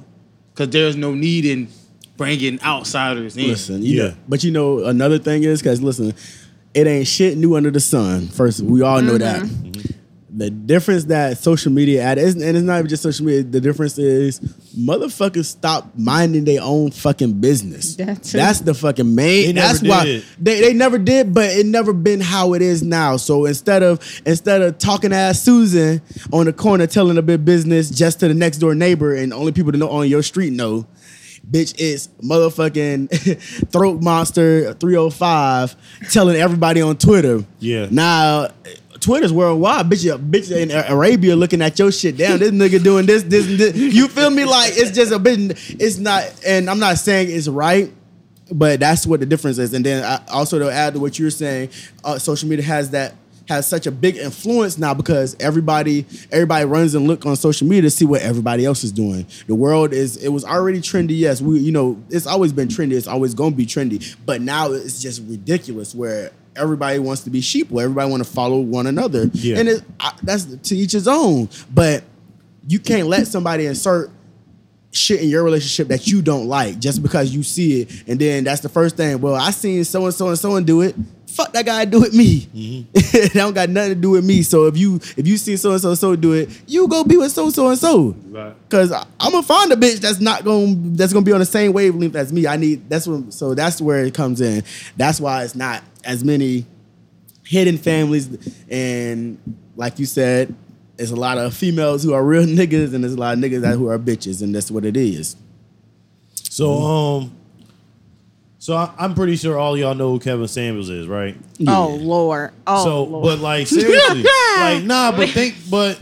Cause 0.55 0.69
there's 0.71 0.97
no 0.97 1.15
need 1.15 1.45
in 1.45 1.69
bringing 2.17 2.61
outsiders 2.63 3.37
in. 3.37 3.49
Listen, 3.49 3.83
you 3.83 3.97
Yeah. 3.99 4.03
know, 4.09 4.15
but 4.29 4.45
you 4.45 4.51
know 4.51 4.85
another 4.85 5.19
thing 5.19 5.43
is 5.45 5.61
because 5.61 5.83
listen, 5.83 6.15
it 6.73 6.87
ain't 6.87 7.07
shit 7.07 7.37
new 7.37 7.55
under 7.57 7.71
the 7.71 7.81
sun. 7.81 8.29
First, 8.29 8.61
we 8.63 8.81
all 8.83 9.03
know 9.03 9.19
that. 9.19 9.43
Mm-hmm. 9.43 9.91
The 10.37 10.51
difference 10.51 11.05
that 11.05 11.39
social 11.39 11.71
media 11.71 12.03
added, 12.03 12.23
is- 12.25 12.35
and 12.35 12.57
it's 12.57 12.65
not 12.65 12.79
even 12.79 12.89
just 12.89 13.05
social 13.05 13.25
media. 13.25 13.45
The 13.45 13.61
difference 13.61 13.99
is 13.99 14.41
motherfuckers 14.77 15.45
stop 15.45 15.93
minding 15.97 16.45
their 16.45 16.61
own 16.61 16.91
fucking 16.91 17.35
business. 17.41 17.95
That 17.97 18.23
too. 18.25 18.39
That's 18.39 18.59
the 18.61 18.75
fucking 18.75 19.15
main. 19.15 19.47
They 19.47 19.53
never 19.53 19.69
that's 19.69 19.83
why 19.83 20.05
did. 20.05 20.25
they, 20.41 20.61
they 20.61 20.73
never 20.75 20.99
did, 20.99 21.33
but 21.35 21.51
it 21.51 21.67
never 21.67 21.93
been 21.93 22.21
how 22.21 22.55
it 22.55 22.63
is 22.63 22.83
now. 22.83 23.17
So 23.17 23.45
instead 23.47 23.85
of 23.85 24.01
instead 24.27 24.61
of 24.63 24.79
talking 24.79 25.13
ass 25.13 25.41
Susan 25.41 26.03
on 26.33 26.47
the 26.47 26.53
corner 26.53 26.87
telling 26.89 27.17
a 27.17 27.23
bit 27.23 27.45
business 27.45 27.89
just 27.89 28.19
to 28.21 28.29
the 28.29 28.35
next 28.35 28.59
door 28.59 28.75
neighbor 28.75 29.15
and 29.15 29.33
only 29.33 29.53
people 29.53 29.71
to 29.71 29.79
know 29.79 29.89
on 29.89 30.09
your 30.09 30.23
street 30.25 30.53
know, 30.53 30.85
bitch, 31.49 31.75
it's 31.79 32.09
motherfucking 32.25 33.69
throat 33.71 34.03
monster 34.03 34.73
305 34.75 35.77
telling 36.11 36.37
everybody 36.37 36.81
on 36.83 36.97
Twitter. 36.97 37.45
Yeah. 37.61 37.87
Now 37.91 38.49
Twitter's 39.05 39.33
worldwide, 39.35 39.87
bitch. 39.91 40.03
You 40.03 40.15
bitch 40.17 40.51
in 40.51 40.71
Arabia 40.71 41.37
looking 41.37 41.61
at 41.61 41.79
your 41.79 41.93
shit. 41.93 42.17
Damn, 42.17 42.39
this 42.39 42.51
nigga 42.51 42.83
doing 42.83 43.05
this, 43.05 43.23
this, 43.23 43.47
and 43.47 43.59
this. 43.59 43.77
You 43.77 44.09
feel 44.09 44.31
me? 44.31 44.47
Like 44.47 44.73
it's 44.75 44.93
just 44.93 45.13
a 45.13 45.19
bit. 45.19 45.39
It's 45.79 45.99
not, 45.99 46.25
and 46.47 46.71
I'm 46.71 46.79
not 46.79 46.97
saying 46.97 47.29
it's 47.31 47.47
right, 47.47 47.93
but 48.51 48.81
that's 48.81 49.07
what 49.07 49.21
the 49.21 49.27
difference 49.27 49.59
is. 49.59 49.75
And 49.75 49.85
then 49.85 50.03
I, 50.03 50.25
also 50.33 50.59
to 50.59 50.73
add 50.73 50.95
to 50.95 51.01
what 51.01 51.19
you're 51.19 51.31
saying, 51.31 51.69
uh, 52.03 52.19
social 52.19 52.49
media 52.49 52.65
has 52.65 52.91
that 52.91 53.15
has 53.47 53.67
such 53.67 53.87
a 53.87 53.91
big 53.91 54.17
influence 54.17 54.79
now 54.79 54.95
because 54.95 55.37
everybody 55.39 56.07
everybody 56.33 56.65
runs 56.65 56.95
and 56.95 57.07
look 57.07 57.27
on 57.27 57.37
social 57.37 57.67
media 57.67 57.83
to 57.83 57.91
see 57.91 58.07
what 58.07 58.23
everybody 58.23 58.65
else 58.65 58.85
is 58.85 58.93
doing. 58.93 59.27
The 59.47 59.55
world 59.55 59.93
is 59.93 60.17
it 60.17 60.31
was 60.31 60.47
already 60.47 60.81
trendy. 60.81 61.19
Yes, 61.19 61.43
we 61.43 61.59
you 61.59 61.73
know 61.73 62.03
it's 62.09 62.27
always 62.27 62.55
been 62.55 62.69
trendy. 62.69 62.93
It's 62.93 63.07
always 63.07 63.35
to 63.35 63.51
be 63.51 63.67
trendy. 63.67 64.17
But 64.25 64.41
now 64.41 64.73
it's 64.73 65.03
just 65.03 65.21
ridiculous 65.29 65.95
where 65.95 66.33
everybody 66.57 66.99
wants 66.99 67.23
to 67.23 67.31
be 67.31 67.41
sheep 67.41 67.69
sheeple. 67.69 67.83
Everybody 67.83 68.11
want 68.11 68.25
to 68.25 68.31
follow 68.31 68.61
one 68.61 68.87
another. 68.87 69.31
Yeah. 69.33 69.59
And 69.59 69.69
it, 69.69 69.83
I, 70.01 70.13
that's 70.23 70.45
to 70.45 70.77
each 70.77 70.93
his 70.93 71.09
own. 71.09 71.49
But 71.73 72.05
you 72.67 72.79
can't 72.79 73.09
let 73.09 73.27
somebody 73.27 73.67
insert 73.67 74.11
shit 74.91 75.21
in 75.21 75.29
your 75.29 75.43
relationship 75.43 75.89
that 75.89 76.07
you 76.07 76.23
don't 76.23 76.47
like 76.47 76.79
just 76.79 77.03
because 77.03 77.35
you 77.35 77.43
see 77.43 77.83
it, 77.83 78.05
and 78.07 78.19
then 78.19 78.45
that's 78.45 78.61
the 78.61 78.69
first 78.69 78.97
thing. 78.97 79.21
Well, 79.21 79.35
I 79.35 79.51
seen 79.51 79.83
so 79.85 80.05
and 80.05 80.15
so 80.15 80.29
and 80.29 80.39
so 80.39 80.57
and 80.57 80.67
do 80.67 80.83
it. 80.83 80.95
Fuck 81.35 81.53
that 81.55 81.67
guy 81.67 81.85
do 81.85 82.05
it 82.05 82.13
me. 82.15 82.47
it 82.95 83.33
don't 83.33 83.55
got 83.55 83.69
nothing 83.69 83.95
to 83.95 84.01
do 84.01 84.11
with 84.11 84.25
me. 84.25 84.43
So 84.43 84.67
if 84.67 84.77
you 84.77 85.01
if 85.17 85.27
you 85.27 85.37
see 85.37 85.57
so 85.57 85.73
and 85.73 85.81
so 85.81 85.89
and 85.89 85.99
so 85.99 86.15
do 86.15 86.33
it, 86.33 86.49
you 86.69 86.87
go 86.87 87.03
be 87.03 87.17
with 87.17 87.33
so 87.33 87.51
so 87.51 87.71
and 87.71 87.77
so. 87.79 88.15
Right. 88.29 88.55
Cause 88.69 88.93
I, 88.93 89.05
I'm 89.19 89.33
gonna 89.33 89.43
find 89.43 89.73
a 89.73 89.75
bitch 89.75 89.97
that's 89.97 90.21
not 90.21 90.45
gonna 90.45 90.77
that's 90.93 91.13
gonna 91.13 91.25
be 91.25 91.33
on 91.33 91.41
the 91.41 91.45
same 91.45 91.73
wavelength 91.73 92.15
as 92.15 92.33
me. 92.33 92.47
I 92.47 92.57
need 92.57 92.89
that's 92.89 93.09
what 93.09 93.33
so 93.33 93.53
that's 93.53 93.81
where 93.81 94.05
it 94.05 94.15
comes 94.15 94.41
in. 94.41 94.63
That's 94.97 95.21
why 95.21 95.43
it's 95.43 95.57
not 95.57 95.83
as 96.05 96.23
many 96.23 96.67
hidden 97.45 97.79
families 97.79 98.29
and 98.71 99.37
like 99.75 99.99
you 99.99 100.07
said, 100.07 100.55
there's 100.97 101.11
a 101.11 101.17
lot 101.17 101.37
of 101.39 101.53
females 101.53 102.05
who 102.05 102.13
are 102.13 102.25
real 102.25 102.45
niggas 102.47 102.95
and 102.95 103.03
there's 103.03 103.15
a 103.15 103.19
lot 103.19 103.35
of 103.35 103.41
niggas 103.41 103.63
that 103.63 103.77
who 103.77 103.89
are 103.89 103.99
bitches 103.99 104.41
and 104.41 104.55
that's 104.55 104.71
what 104.71 104.85
it 104.85 104.97
is. 104.97 105.35
so 106.49 106.81
um, 106.81 107.37
so 108.65 108.75
I, 108.75 108.91
I'm 108.97 109.15
pretty 109.15 109.37
sure 109.37 109.59
all 109.59 109.77
y'all 109.77 109.95
know 109.95 110.11
who 110.13 110.19
Kevin 110.19 110.49
Samuels 110.49 110.89
is, 110.89 111.07
right? 111.07 111.37
Oh 111.69 111.99
Lord. 112.01 112.51
Oh 112.67 112.83
so, 112.83 113.05
Lord. 113.05 113.23
but 113.23 113.39
like 113.41 113.67
seriously, 113.67 114.23
like 114.57 114.83
nah, 114.85 115.13
but 115.15 115.29
think, 115.29 115.55
but 115.71 116.01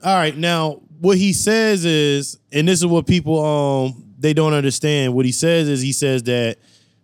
all 0.00 0.14
right, 0.14 0.36
now 0.36 0.80
what 1.00 1.18
he 1.18 1.32
says 1.32 1.84
is, 1.84 2.38
and 2.52 2.68
this 2.68 2.78
is 2.78 2.86
what 2.86 3.08
people 3.08 3.44
um 3.44 4.14
they 4.16 4.32
don't 4.32 4.52
understand. 4.52 5.12
What 5.12 5.26
he 5.26 5.32
says 5.32 5.68
is 5.68 5.82
he 5.82 5.90
says 5.90 6.22
that 6.22 6.58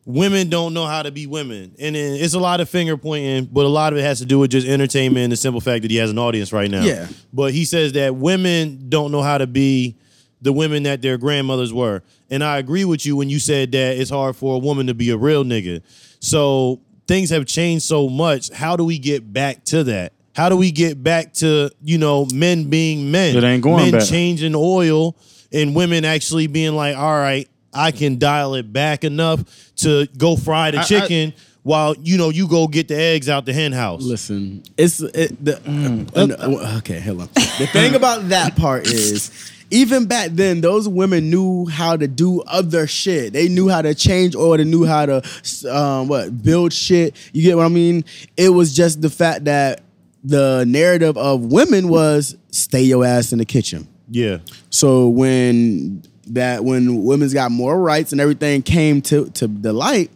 women 0.04 0.48
don't 0.48 0.74
know 0.74 0.86
how 0.86 1.02
to 1.02 1.10
be 1.10 1.26
women, 1.26 1.74
and 1.80 1.96
then 1.96 2.14
it's 2.14 2.34
a 2.34 2.38
lot 2.38 2.60
of 2.60 2.68
finger 2.68 2.96
pointing, 2.96 3.46
but 3.46 3.64
a 3.64 3.68
lot 3.68 3.92
of 3.92 3.98
it 3.98 4.02
has 4.02 4.20
to 4.20 4.26
do 4.26 4.38
with 4.38 4.52
just 4.52 4.68
entertainment 4.68 5.24
and 5.24 5.32
the 5.32 5.36
simple 5.36 5.60
fact 5.60 5.82
that 5.82 5.90
he 5.90 5.96
has 5.96 6.10
an 6.10 6.18
audience 6.20 6.52
right 6.52 6.70
now. 6.70 6.82
Yeah. 6.84 7.08
But 7.32 7.52
he 7.52 7.64
says 7.64 7.94
that 7.94 8.14
women 8.14 8.88
don't 8.88 9.10
know 9.10 9.22
how 9.22 9.38
to 9.38 9.48
be 9.48 9.96
the 10.40 10.52
women 10.52 10.84
that 10.84 11.02
their 11.02 11.18
grandmothers 11.18 11.72
were, 11.72 12.04
and 12.30 12.42
I 12.44 12.58
agree 12.58 12.84
with 12.84 13.04
you 13.04 13.16
when 13.16 13.28
you 13.28 13.38
said 13.38 13.72
that 13.72 13.96
it's 13.98 14.10
hard 14.10 14.36
for 14.36 14.54
a 14.54 14.58
woman 14.58 14.86
to 14.86 14.94
be 14.94 15.10
a 15.10 15.16
real 15.16 15.44
nigga. 15.44 15.82
So 16.20 16.80
things 17.06 17.30
have 17.30 17.46
changed 17.46 17.84
so 17.84 18.08
much. 18.08 18.50
How 18.52 18.76
do 18.76 18.84
we 18.84 18.98
get 18.98 19.32
back 19.32 19.64
to 19.66 19.84
that? 19.84 20.12
How 20.34 20.48
do 20.48 20.56
we 20.56 20.70
get 20.70 21.02
back 21.02 21.32
to 21.34 21.70
you 21.82 21.98
know 21.98 22.26
men 22.32 22.70
being 22.70 23.10
men? 23.10 23.36
It 23.36 23.44
ain't 23.44 23.62
going 23.62 23.84
men 23.90 24.00
back. 24.00 24.08
changing 24.08 24.54
oil 24.54 25.16
and 25.52 25.74
women 25.74 26.04
actually 26.04 26.46
being 26.46 26.74
like, 26.74 26.96
all 26.96 27.18
right, 27.18 27.48
I 27.74 27.90
can 27.90 28.18
dial 28.18 28.54
it 28.54 28.72
back 28.72 29.02
enough 29.04 29.42
to 29.76 30.06
go 30.16 30.36
fry 30.36 30.70
the 30.70 30.78
I- 30.78 30.82
I- 30.82 30.84
chicken 30.84 31.32
while 31.62 31.94
you 32.00 32.16
know 32.16 32.30
you 32.30 32.46
go 32.48 32.66
get 32.68 32.88
the 32.88 32.96
eggs 32.96 33.28
out 33.28 33.44
the 33.44 33.52
hen 33.52 33.72
house. 33.72 34.02
Listen, 34.02 34.62
it's 34.78 35.00
it, 35.00 35.44
the 35.44 35.52
Mm. 35.54 36.10
uh, 36.16 36.78
okay. 36.78 37.00
Hold 37.00 37.22
on. 37.22 37.28
The 37.34 37.68
thing 37.72 37.94
about 37.96 38.28
that 38.30 38.56
part 38.56 38.86
is, 38.86 39.49
even 39.70 40.06
back 40.06 40.30
then, 40.32 40.60
those 40.60 40.88
women 40.88 41.30
knew 41.30 41.66
how 41.66 41.96
to 41.96 42.08
do 42.08 42.40
other 42.42 42.86
shit. 42.86 43.32
They 43.32 43.48
knew 43.48 43.68
how 43.68 43.82
to 43.82 43.94
change 43.94 44.34
oil. 44.34 44.56
They 44.56 44.64
knew 44.64 44.84
how 44.84 45.06
to 45.06 45.22
um, 45.70 46.08
what 46.08 46.42
build 46.42 46.72
shit. 46.72 47.16
You 47.32 47.42
get 47.42 47.56
what 47.56 47.66
I 47.66 47.68
mean? 47.68 48.04
It 48.36 48.48
was 48.50 48.74
just 48.74 49.00
the 49.00 49.10
fact 49.10 49.44
that 49.44 49.82
the 50.22 50.64
narrative 50.66 51.16
of 51.16 51.52
women 51.52 51.88
was 51.88 52.36
stay 52.50 52.82
your 52.82 53.04
ass 53.04 53.32
in 53.32 53.38
the 53.38 53.44
kitchen. 53.44 53.88
Yeah, 54.12 54.38
So 54.70 55.08
when 55.08 56.02
that 56.26 56.64
when 56.64 57.04
women's 57.04 57.32
got 57.32 57.52
more 57.52 57.80
rights 57.80 58.10
and 58.12 58.20
everything 58.20 58.62
came 58.62 59.02
to 59.02 59.30
to 59.30 59.46
the 59.46 59.72
light, 59.72 60.10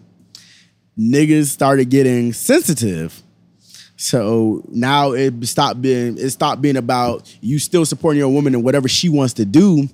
niggas 0.98 1.46
started 1.46 1.90
getting 1.90 2.32
sensitive. 2.32 3.22
So 3.96 4.64
now 4.68 5.12
it 5.12 5.46
stopped 5.46 5.80
being 5.80 6.18
it 6.18 6.30
stopped 6.30 6.60
being 6.60 6.76
about 6.76 7.32
you 7.40 7.58
still 7.58 7.86
supporting 7.86 8.18
your 8.18 8.28
woman 8.28 8.54
and 8.54 8.64
whatever 8.64 8.88
she 8.88 9.08
wants 9.08 9.34
to 9.34 9.44
do. 9.44 9.88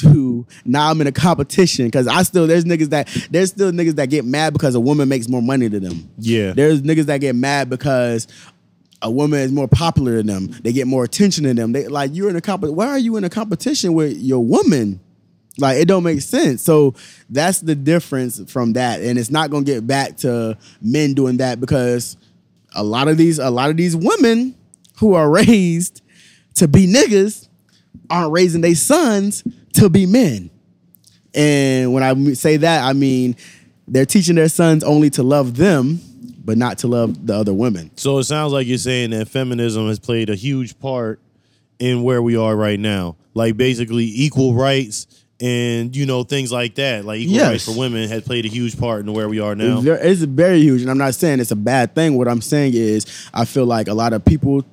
To 0.00 0.44
now 0.64 0.90
I'm 0.90 1.00
in 1.00 1.06
a 1.06 1.12
competition 1.12 1.86
because 1.86 2.08
I 2.08 2.24
still 2.24 2.48
there's 2.48 2.64
niggas 2.64 2.90
that 2.90 3.06
there's 3.30 3.50
still 3.50 3.70
niggas 3.70 3.94
that 3.96 4.10
get 4.10 4.24
mad 4.24 4.52
because 4.52 4.74
a 4.74 4.80
woman 4.80 5.08
makes 5.08 5.28
more 5.28 5.40
money 5.42 5.68
than 5.68 5.84
them. 5.84 6.10
yeah. 6.18 6.52
There's 6.52 6.82
niggas 6.82 7.04
that 7.04 7.20
get 7.20 7.36
mad 7.36 7.70
because 7.70 8.26
a 9.00 9.10
woman 9.10 9.38
is 9.40 9.52
more 9.52 9.68
popular 9.68 10.16
than 10.16 10.26
them. 10.26 10.46
They 10.62 10.72
get 10.72 10.88
more 10.88 11.04
attention 11.04 11.44
than 11.44 11.54
them. 11.54 11.70
They 11.70 11.86
like 11.86 12.10
you're 12.14 12.28
in 12.28 12.34
a 12.34 12.40
comp. 12.40 12.64
Why 12.64 12.88
are 12.88 12.98
you 12.98 13.16
in 13.16 13.22
a 13.22 13.30
competition 13.30 13.94
with 13.94 14.16
your 14.16 14.44
woman? 14.44 14.98
Like 15.58 15.76
it 15.78 15.86
don't 15.86 16.02
make 16.02 16.20
sense. 16.20 16.62
So 16.62 16.94
that's 17.30 17.60
the 17.60 17.76
difference 17.76 18.40
from 18.50 18.72
that, 18.72 19.00
and 19.00 19.18
it's 19.18 19.30
not 19.30 19.50
gonna 19.50 19.64
get 19.64 19.86
back 19.86 20.16
to 20.18 20.58
men 20.82 21.14
doing 21.14 21.36
that 21.36 21.60
because 21.60 22.16
a 22.76 22.82
lot 22.82 23.08
of 23.08 23.16
these 23.16 23.38
a 23.38 23.50
lot 23.50 23.70
of 23.70 23.76
these 23.76 23.96
women 23.96 24.54
who 24.98 25.14
are 25.14 25.28
raised 25.28 26.02
to 26.54 26.68
be 26.68 26.86
niggas 26.86 27.48
aren't 28.08 28.32
raising 28.32 28.60
their 28.60 28.74
sons 28.74 29.42
to 29.74 29.90
be 29.90 30.06
men. 30.06 30.50
And 31.34 31.92
when 31.92 32.02
I 32.02 32.32
say 32.34 32.58
that, 32.58 32.84
I 32.84 32.92
mean 32.92 33.36
they're 33.88 34.06
teaching 34.06 34.36
their 34.36 34.48
sons 34.48 34.82
only 34.84 35.10
to 35.10 35.22
love 35.22 35.56
them, 35.56 36.00
but 36.44 36.58
not 36.58 36.78
to 36.78 36.86
love 36.86 37.26
the 37.26 37.34
other 37.34 37.54
women. 37.54 37.90
So 37.96 38.18
it 38.18 38.24
sounds 38.24 38.52
like 38.52 38.66
you're 38.66 38.78
saying 38.78 39.10
that 39.10 39.28
feminism 39.28 39.88
has 39.88 39.98
played 39.98 40.30
a 40.30 40.34
huge 40.34 40.78
part 40.78 41.20
in 41.78 42.02
where 42.02 42.22
we 42.22 42.36
are 42.36 42.56
right 42.56 42.80
now. 42.80 43.16
Like 43.34 43.56
basically 43.56 44.04
equal 44.04 44.54
rights 44.54 45.24
and 45.40 45.94
you 45.94 46.06
know 46.06 46.22
things 46.22 46.50
like 46.50 46.74
that. 46.76 47.04
Like 47.04 47.20
equal 47.20 47.34
Yes. 47.36 47.48
rights 47.50 47.64
for 47.66 47.78
women 47.78 48.08
has 48.08 48.22
played 48.22 48.44
a 48.44 48.48
huge 48.48 48.78
part 48.78 49.04
in 49.04 49.12
where 49.12 49.28
we 49.28 49.38
are 49.40 49.54
now. 49.54 49.80
It's 49.84 50.22
very 50.22 50.60
huge, 50.60 50.82
and 50.82 50.90
I'm 50.90 50.98
not 50.98 51.14
saying 51.14 51.40
it's 51.40 51.50
a 51.50 51.56
bad 51.56 51.94
thing. 51.94 52.16
What 52.16 52.28
I'm 52.28 52.40
saying 52.40 52.72
is, 52.74 53.06
I 53.34 53.44
feel 53.44 53.66
like 53.66 53.88
a 53.88 53.94
lot 53.94 54.12
of 54.12 54.24
people 54.24 54.64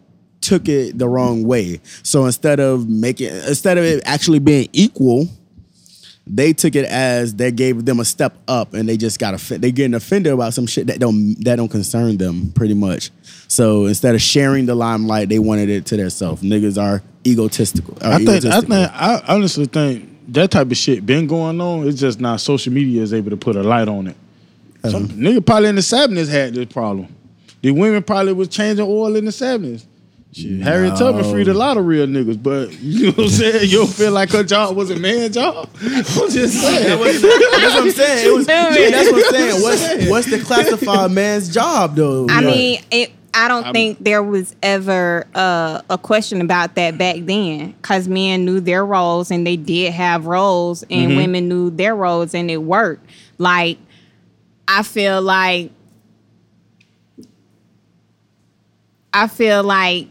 took 0.42 0.68
it 0.68 0.98
the 0.98 1.08
wrong 1.08 1.44
way. 1.44 1.80
So 2.04 2.26
instead 2.26 2.60
of 2.60 2.88
making, 2.90 3.28
instead 3.28 3.78
of 3.78 3.84
it 3.86 4.04
actually 4.06 4.40
being 4.40 4.68
equal, 4.74 5.28
they 6.26 6.54
took 6.54 6.76
it 6.76 6.86
as 6.86 7.36
they 7.36 7.52
gave 7.52 7.84
them 7.84 8.00
a 8.00 8.06
step 8.06 8.34
up, 8.48 8.74
and 8.74 8.88
they 8.88 8.96
just 8.96 9.20
got 9.20 9.34
offended. 9.34 9.62
They 9.62 9.72
getting 9.74 9.94
offended 9.94 10.32
about 10.32 10.54
some 10.54 10.66
shit 10.68 10.88
that 10.88 11.00
don't 11.00 11.36
that 11.44 11.58
don't 11.58 11.68
concern 11.70 12.18
them, 12.18 12.52
pretty 12.56 12.74
much. 12.74 13.12
So 13.50 13.86
instead 13.86 14.16
of 14.16 14.22
sharing 14.22 14.66
the 14.66 14.76
limelight, 14.76 15.28
they 15.30 15.40
wanted 15.40 15.70
it 15.70 15.86
to 15.88 15.98
themselves. 15.98 16.42
Niggas 16.42 16.82
are 16.82 17.02
egotistical. 17.28 17.98
I 18.02 18.18
think 18.24 18.46
I 18.46 18.62
think 18.62 18.72
I 18.74 19.22
honestly 19.28 19.66
think 19.66 20.10
that 20.30 20.52
type 20.52 20.68
of 20.72 20.78
shit 20.78 21.06
been 21.06 21.28
going 21.28 21.60
on. 21.62 21.88
It's 21.88 22.00
just 22.00 22.20
now 22.20 22.38
social 22.38 22.74
media 22.74 23.02
is 23.02 23.14
able 23.14 23.30
to 23.32 23.38
put 23.38 23.56
a 23.56 23.64
light 23.64 23.88
on 23.88 24.08
it. 24.08 24.16
Uh-huh. 24.84 24.92
Some 24.92 25.08
nigga 25.10 25.46
probably 25.46 25.70
in 25.70 25.76
the 25.76 25.82
seventies 25.82 26.30
had 26.30 26.54
this 26.56 26.66
problem. 26.68 27.14
The 27.62 27.72
women 27.72 28.04
probably 28.04 28.34
was 28.34 28.50
changing 28.50 28.86
oil 28.86 29.16
in 29.16 29.26
the 29.26 29.32
seventies. 29.32 29.86
Shit, 30.34 30.62
Harriet 30.62 30.96
Tubman 30.98 31.24
freed 31.32 31.48
a 31.48 31.54
lot 31.54 31.78
of 31.78 31.86
real 31.86 32.08
niggas, 32.08 32.42
but 32.42 32.74
you 32.82 33.06
know 33.08 33.12
what 33.12 33.24
I'm 33.26 33.30
saying? 33.30 33.70
You 33.70 33.78
don't 33.80 33.94
feel 33.94 34.12
like 34.12 34.32
her 34.32 34.44
job 34.44 34.76
was 34.76 34.90
a 34.90 34.96
man 34.96 35.32
job? 35.32 35.70
I'm 35.82 35.88
just 35.92 36.60
saying. 36.60 37.00
That's 37.00 37.00
what 37.00 37.84
I'm 37.84 37.92
saying. 37.92 38.28
It 38.28 38.34
was, 38.36 38.48
yeah, 38.50 38.90
that's 38.90 39.12
what 39.12 39.24
I'm 39.26 39.32
saying. 39.32 39.62
What's, 39.62 40.10
what's 40.10 40.28
the 40.32 40.40
classified 40.44 41.12
man's 41.12 41.54
job 41.54 41.96
though? 41.96 42.26
I 42.30 42.42
Yeah. 42.42 42.48
mean, 42.48 42.82
it. 42.92 43.12
I 43.36 43.48
don't 43.48 43.72
think 43.74 43.98
there 44.04 44.22
was 44.22 44.56
ever 44.62 45.26
uh, 45.34 45.82
a 45.90 45.98
question 45.98 46.40
about 46.42 46.76
that 46.76 46.98
back 46.98 47.18
then, 47.22 47.72
because 47.72 48.08
men 48.08 48.46
knew 48.46 48.60
their 48.60 48.86
roles 48.86 49.32
and 49.32 49.46
they 49.46 49.56
did 49.58 49.94
have 49.94 50.26
roles, 50.28 50.84
and 50.84 51.10
Mm-hmm. 51.10 51.16
women 51.18 51.50
knew 51.50 51.70
their 51.72 51.96
roles 51.96 52.34
and 52.36 52.52
it 52.52 52.58
worked. 52.58 53.06
Like, 53.40 53.78
I 54.68 54.84
feel 54.84 55.22
like, 55.22 55.72
I 59.14 59.28
feel 59.28 59.64
like 59.64 60.08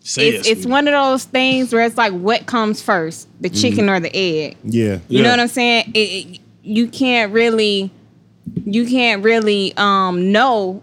Say 0.00 0.28
it's, 0.30 0.48
it, 0.48 0.58
it's 0.58 0.66
one 0.66 0.88
of 0.88 0.92
those 0.92 1.24
things 1.24 1.72
where 1.72 1.84
it's 1.84 1.96
like, 1.96 2.12
what 2.12 2.46
comes 2.46 2.80
first, 2.82 3.28
the 3.40 3.48
chicken 3.50 3.88
or 3.88 4.00
the 4.00 4.14
egg? 4.14 4.56
yeah. 4.64 4.98
You 5.08 5.18
Yeah. 5.18 5.22
know 5.24 5.30
what 5.30 5.40
I'm 5.40 5.48
saying? 5.48 5.90
It, 5.94 5.98
it- 5.98 6.40
you 6.62 6.88
can't 6.88 7.32
really, 7.32 7.90
you 8.66 8.86
can't 8.86 9.24
really 9.24 9.72
um 9.78 10.30
know 10.30 10.82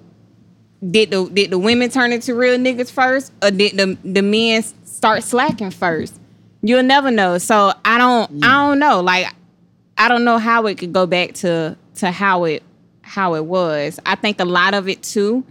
did 0.86 1.12
the 1.12 1.30
did 1.30 1.52
the 1.52 1.58
women 1.58 1.90
turn 1.90 2.12
into 2.12 2.36
real 2.36 2.58
niggas 2.58 2.92
first, 2.92 3.32
or 3.42 3.52
did 3.52 3.78
the 3.78 3.98
the 4.04 4.22
men 4.22 4.64
start 4.86 5.24
slacking 5.24 5.72
first? 5.72 6.20
You'll 6.62 6.84
never 6.84 7.12
know. 7.12 7.38
So 7.38 7.74
I 7.84 7.98
don't 7.98 8.44
I 8.44 8.68
don't 8.68 8.80
know. 8.80 9.02
Like 9.02 9.34
I 9.98 10.08
don't 10.08 10.24
know 10.24 10.38
how 10.38 10.66
it 10.68 10.78
could 10.78 10.94
go 10.94 11.06
back 11.06 11.34
to 11.36 11.78
to 11.96 12.12
how 12.12 12.44
it 12.46 12.64
how 13.02 13.36
it 13.36 13.46
was. 13.46 14.00
I 14.06 14.16
think 14.16 14.40
a 14.40 14.46
lot 14.46 14.74
of 14.74 14.88
it 14.88 15.02
too. 15.02 15.44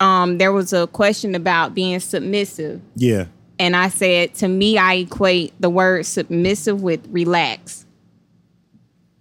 Um, 0.00 0.38
there 0.38 0.52
was 0.52 0.72
a 0.72 0.86
question 0.86 1.34
about 1.34 1.74
being 1.74 2.00
submissive. 2.00 2.80
Yeah. 2.94 3.26
And 3.58 3.76
I 3.76 3.88
said, 3.88 4.34
to 4.36 4.48
me, 4.48 4.76
I 4.76 4.94
equate 4.94 5.54
the 5.60 5.70
word 5.70 6.04
submissive 6.04 6.82
with 6.82 7.06
relax. 7.08 7.86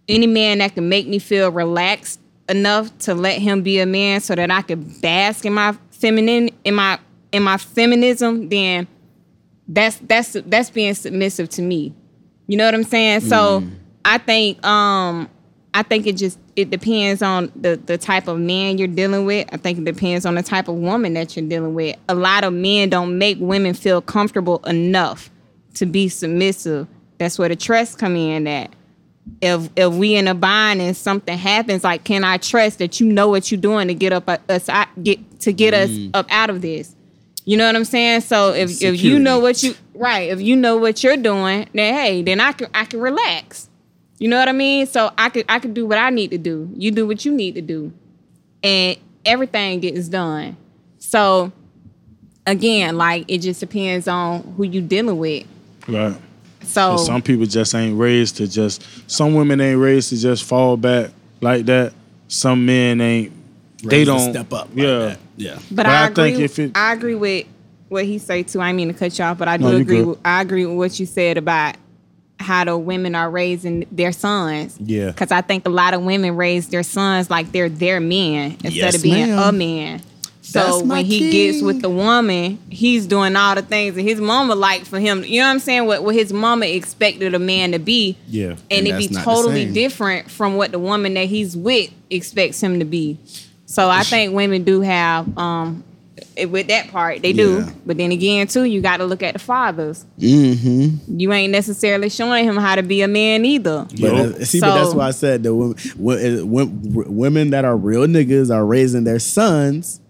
Any 0.09 0.27
man 0.27 0.57
that 0.57 0.73
can 0.73 0.89
make 0.89 1.07
me 1.07 1.19
feel 1.19 1.51
relaxed 1.51 2.19
enough 2.50 2.96
to 3.00 3.14
let 3.14 3.41
him 3.41 3.62
be 3.62 3.80
a 3.80 3.86
man 3.86 4.22
so 4.22 4.36
that 4.36 4.52
I 4.52 4.62
could 4.62 5.02
bask 5.02 5.46
in 5.46 5.54
my 5.54 5.78
feminine 5.91 6.50
in 6.64 6.76
my 6.76 7.00
in 7.32 7.44
my 7.44 7.58
feminism, 7.58 8.50
then 8.50 8.88
that's 9.68 9.98
that's 9.98 10.34
that's 10.46 10.70
being 10.70 10.94
submissive 10.94 11.50
to 11.50 11.62
me. 11.62 11.94
You 12.48 12.58
know 12.58 12.66
what 12.66 12.74
I'm 12.74 12.84
saying? 12.84 13.22
So 13.22 13.64
I 14.06 14.18
think 14.18 14.64
um 14.66 15.30
I 15.74 15.82
think 15.84 16.06
it 16.06 16.18
just 16.18 16.38
it 16.56 16.70
depends 16.70 17.22
on 17.22 17.52
the 17.56 17.82
the 17.84 17.98
type 17.98 18.28
of 18.28 18.39
man 18.39 18.78
you're 18.78 18.88
dealing 18.88 19.26
with. 19.26 19.48
I 19.52 19.58
think 19.58 19.80
it 19.80 19.86
depends 19.86 20.26
on 20.26 20.36
the 20.36 20.44
type 20.44 20.68
of 20.68 20.76
woman 20.76 21.14
that 21.14 21.36
you're 21.36 21.48
dealing 21.48 21.74
with. 21.74 21.96
A 22.10 22.16
lot 22.16 22.44
of 22.44 22.54
men 22.54 22.89
don't 22.89 23.18
make 23.18 23.38
women 23.39 23.74
feel 23.74 24.02
comfortable 24.02 24.60
enough 24.66 25.32
to 25.76 25.86
be 25.86 26.10
submissive. 26.10 26.88
That's 27.18 27.39
where 27.39 27.50
the 27.50 27.56
trust 27.56 27.98
come 27.98 28.16
in 28.16 28.46
at. 28.48 28.72
If 29.41 29.69
if 29.76 29.93
we 29.93 30.15
in 30.15 30.28
a 30.28 30.34
bind 30.34 30.82
and 30.82 30.95
something 30.95 31.38
happens, 31.38 31.84
like 31.84 32.03
can 32.03 32.24
I 32.24 32.38
trust 32.38 32.80
that 32.80 32.99
you 32.99 33.07
know 33.07 33.30
what 33.30 33.51
you're 33.51 33.59
doing 33.61 33.88
to 33.88 33.93
get 33.93 34.13
up 34.13 34.28
uh, 34.30 34.38
us 34.49 34.69
out- 34.69 35.03
get 35.03 35.39
to 35.41 35.53
get 35.53 35.74
us 35.74 35.89
up 36.13 36.28
out 36.30 36.49
of 36.49 36.61
this? 36.61 36.95
You 37.45 37.57
know 37.57 37.65
what 37.65 37.76
I'm 37.76 37.86
saying? 37.86 38.21
So 38.21 38.53
if 38.53 38.82
if 38.82 39.01
you 39.01 39.19
know 39.19 39.39
what 39.39 39.63
you 39.63 39.76
right, 39.93 40.30
if 40.30 40.41
you 40.41 40.55
know 40.55 40.78
what 40.78 41.03
you're 41.03 41.17
doing, 41.17 41.67
then 41.74 41.93
hey, 41.93 42.21
then 42.21 42.39
I 42.39 42.53
can 42.53 42.69
I 42.74 42.86
can 42.86 43.01
relax. 43.01 43.69
You 44.19 44.30
know 44.30 44.38
what 44.38 44.47
I 44.47 44.53
mean? 44.53 44.88
So 44.88 45.11
I 45.17 45.30
could 45.30 45.45
I 45.49 45.59
could 45.59 45.74
do 45.74 45.86
what 45.86 45.97
I 45.97 46.09
need 46.09 46.32
to 46.32 46.38
do. 46.38 46.69
You 46.76 46.91
do 46.91 47.05
what 47.05 47.26
you 47.26 47.34
need 47.34 47.55
to 47.55 47.61
do. 47.61 47.91
And 48.61 48.97
everything 49.26 49.82
gets 49.82 50.07
done. 50.07 50.55
So 50.99 51.51
again, 52.45 52.97
like 52.97 53.26
it 53.28 53.39
just 53.39 53.59
depends 53.59 54.07
on 54.07 54.41
who 54.55 54.63
you 54.63 54.82
dealing 54.82 55.17
with. 55.17 55.45
Right. 55.88 56.15
So 56.66 56.91
And 56.91 56.99
some 56.99 57.22
people 57.22 57.45
just 57.45 57.74
ain't 57.76 57.97
raised 57.97 58.38
to 58.38 58.47
just. 58.47 58.84
Some 59.09 59.34
women 59.36 59.59
ain't 59.61 59.80
raised 59.80 60.09
to 60.09 60.18
just 60.18 60.43
fall 60.43 60.78
back 60.78 61.11
like 61.41 61.66
that. 61.66 61.93
Some 62.28 62.66
men 62.66 62.99
ain't. 63.01 63.32
they 63.84 64.05
don't 64.05 64.32
step 64.32 64.51
up. 64.53 64.70
like 64.70 64.78
Yeah. 64.78 64.97
that. 64.99 65.20
yeah. 65.38 65.55
But, 65.70 65.76
But 65.78 65.86
I, 65.88 66.03
I 66.03 66.07
agree. 66.07 66.32
think 66.32 66.39
if 66.43 66.59
it- 66.59 66.72
I 66.76 66.93
agree 66.93 67.16
with 67.16 67.45
what 67.89 68.05
he 68.05 68.18
say 68.18 68.43
too. 68.43 68.59
I 68.61 68.68
didn't 68.70 68.78
mean 68.78 68.88
to 68.88 68.93
cut 68.93 69.18
you 69.20 69.26
off, 69.26 69.38
but 69.38 69.47
I 69.47 69.57
do 69.57 69.64
No, 69.66 69.76
agree. 69.76 70.01
With, 70.03 70.20
I 70.26 70.41
agree 70.41 70.66
with 70.66 70.78
what 70.78 70.99
you 70.99 71.05
said 71.05 71.38
about 71.38 71.76
how 72.39 72.64
the 72.66 72.78
women 72.78 73.14
are 73.14 73.30
raising 73.30 73.86
their 73.91 74.11
sons. 74.11 74.78
Yeah. 74.80 75.07
Because 75.07 75.32
I 75.32 75.41
think 75.41 75.66
a 75.68 75.70
lot 75.70 75.93
of 75.93 76.01
women 76.01 76.36
raise 76.36 76.68
their 76.70 76.82
sons 76.84 77.30
like 77.30 77.51
they're 77.51 77.70
their 77.70 77.99
men 77.99 78.51
instead 78.64 78.74
Yes, 78.74 78.95
of 78.95 79.03
being 79.03 79.36
ma'am. 79.36 79.49
a 79.49 79.51
man. 79.51 80.01
So 80.44 80.84
when 80.84 81.06
he 81.06 81.32
gets 81.32 81.62
with 81.62 81.82
the 81.82 81.89
woman, 81.89 82.60
he's 82.70 83.08
doing 83.08 83.36
all 83.38 83.56
the 83.56 83.62
things 83.62 83.96
that 83.96 84.02
his 84.02 84.20
mama 84.20 84.56
like 84.56 84.86
for 84.86 85.00
him. 85.00 85.24
You 85.24 85.39
know 85.39 85.48
what 85.48 85.54
I'm 85.54 85.60
saying? 85.60 85.86
What 85.86 86.04
what 86.04 86.16
his 86.16 86.34
mama 86.34 86.66
expected 86.66 87.34
a 87.34 87.39
man 87.39 87.72
to 87.72 87.80
be. 87.80 88.18
Yeah. 88.28 88.50
And, 88.50 88.60
And 88.72 88.88
it 88.88 88.98
be 88.98 89.08
that's 89.08 89.12
not 89.12 89.20
the 89.26 89.32
totally 89.32 89.72
different 89.72 90.30
from 90.30 90.58
what 90.58 90.72
the 90.72 90.80
woman 90.80 91.14
that 91.14 91.28
he's 91.28 91.56
with 91.56 91.91
expects 92.10 92.62
him 92.62 92.80
to 92.80 92.86
be. 92.86 93.18
So 93.66 93.89
I 93.89 94.04
think 94.04 94.34
women 94.36 94.64
do 94.66 94.82
have 94.82 95.36
um 95.38 95.84
with 96.50 96.68
that 96.68 96.89
part 96.89 97.22
they 97.22 97.32
do. 97.32 97.60
Yeah. 97.60 97.72
But 97.86 97.98
then 97.98 98.12
again 98.12 98.48
too, 98.48 98.66
you 98.66 98.82
got 98.82 98.98
to 98.98 99.06
look 99.06 99.24
at 99.24 99.34
the 99.34 99.39
fathers. 99.39 100.06
Mm-hmm. 100.20 101.20
You 101.20 101.32
ain't 101.32 101.52
necessarily 101.52 102.10
showing 102.10 102.44
him 102.44 102.58
how 102.58 102.76
to 102.76 102.84
be 102.84 103.02
a 103.02 103.08
man 103.08 103.46
either. 103.46 103.86
But 103.89 104.00
Yo. 104.00 104.16
uh, 104.16 104.44
see, 104.44 104.60
but 104.60 104.76
that's 104.76 104.94
why 104.94 105.08
I 105.08 105.12
said 105.12 105.44
the 105.44 105.56
women, 105.56 105.78
wo- 105.98 106.66
wo- 106.66 107.06
women 107.08 107.52
that 107.52 107.64
are 107.66 107.78
real 107.78 108.06
niggas 108.08 108.54
are 108.54 108.66
raising 108.66 109.06
their 109.06 109.20
sons. 109.20 110.02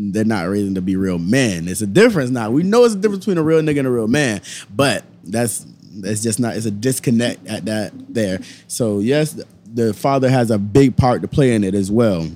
They're 0.00 0.24
not 0.24 0.48
raising 0.48 0.76
to 0.76 0.80
be 0.80 0.94
real 0.96 1.18
men. 1.18 1.66
It's 1.66 1.80
a 1.82 1.86
difference 1.86 2.30
now. 2.30 2.50
We 2.52 2.62
know 2.62 2.84
it's 2.84 2.94
a 2.94 2.98
difference 2.98 3.24
between 3.24 3.38
a 3.38 3.42
real 3.42 3.60
nigga 3.60 3.80
and 3.80 3.88
a 3.88 3.90
real 3.90 4.06
man, 4.08 4.40
but 4.74 5.04
that's 5.24 5.66
that's 5.96 6.22
just 6.22 6.38
not. 6.38 6.56
It's 6.56 6.66
a 6.66 6.70
disconnect 6.70 7.44
at 7.48 7.64
that 7.64 7.92
there. 8.14 8.40
So 8.68 9.00
yes, 9.00 9.32
the- 9.32 9.46
the 9.74 9.92
father 9.92 10.30
has 10.30 10.50
a 10.50 10.56
big 10.58 10.96
part 10.96 11.20
to 11.22 11.28
play 11.28 11.54
in 11.54 11.62
it 11.62 11.74
as 11.74 11.90
well. 11.90 12.26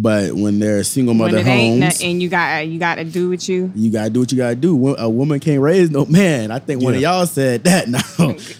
But 0.00 0.32
when 0.32 0.60
they're 0.60 0.84
single 0.84 1.12
When 1.12 1.32
mother 1.32 1.38
it 1.38 1.46
homes, 1.46 2.00
no- 2.00 2.06
and 2.06 2.22
you 2.22 2.28
got 2.28 2.68
you 2.68 2.78
got 2.78 2.96
to 2.96 3.04
do 3.04 3.30
what 3.30 3.48
you. 3.48 3.72
you 3.74 3.90
gotta 3.90 4.10
do 4.10 4.20
what 4.20 4.30
you 4.30 4.38
gotta 4.38 4.54
do. 4.54 4.94
A 4.96 5.08
woman 5.08 5.40
can't 5.40 5.60
raise 5.60 5.90
no 5.90 6.04
man. 6.04 6.52
I 6.52 6.60
think 6.60 6.80
one 6.82 6.94
of 6.94 7.00
y'all 7.00 7.26
said 7.26 7.64
that. 7.64 7.88
No, 7.88 7.98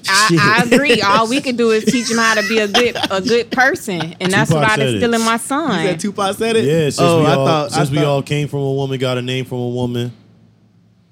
I, 0.08 0.62
I 0.62 0.64
agree. 0.68 1.00
All 1.00 1.28
we 1.28 1.40
can 1.40 1.54
do 1.54 1.70
is 1.70 1.84
teach 1.84 2.10
him 2.10 2.16
how 2.16 2.34
to 2.34 2.48
be 2.48 2.58
a 2.58 2.66
good 2.66 2.96
a 3.10 3.20
good 3.20 3.52
person, 3.52 4.16
and 4.20 4.32
that's 4.32 4.50
Tupac 4.50 4.62
what 4.62 4.70
I 4.72 4.76
said 4.76 4.80
it. 4.88 4.94
instill 4.94 5.14
in 5.14 5.20
my 5.20 5.32
You 5.34 5.38
son. 5.38 5.70
said 5.86 6.00
Tupac 6.00 6.36
said 6.36 6.56
it. 6.56 6.64
Yeah, 6.64 6.84
since 6.86 7.00
oh, 7.00 7.20
we 7.20 7.26
I 7.26 7.34
all 7.34 7.46
thought 7.46 7.70
since 7.72 7.88
I 7.88 7.92
we 7.92 7.98
thought- 7.98 8.06
all 8.06 8.22
came 8.22 8.48
from 8.48 8.60
a 8.60 8.72
woman, 8.72 8.98
got 8.98 9.16
a 9.18 9.22
name 9.22 9.44
from 9.44 9.58
a 9.58 9.68
woman. 9.68 10.10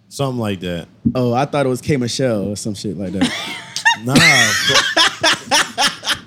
Something 0.09 0.41
like 0.41 0.59
that. 0.61 0.89
Oh, 1.15 1.33
I 1.35 1.45
thought 1.45 1.67
it 1.67 1.69
was 1.69 1.81
K 1.81 1.97
Michelle 1.99 2.49
or 2.49 2.57
some 2.57 2.75
shit 2.75 2.97
like 2.99 3.13
that. 3.13 3.33
Nah. 4.05 4.15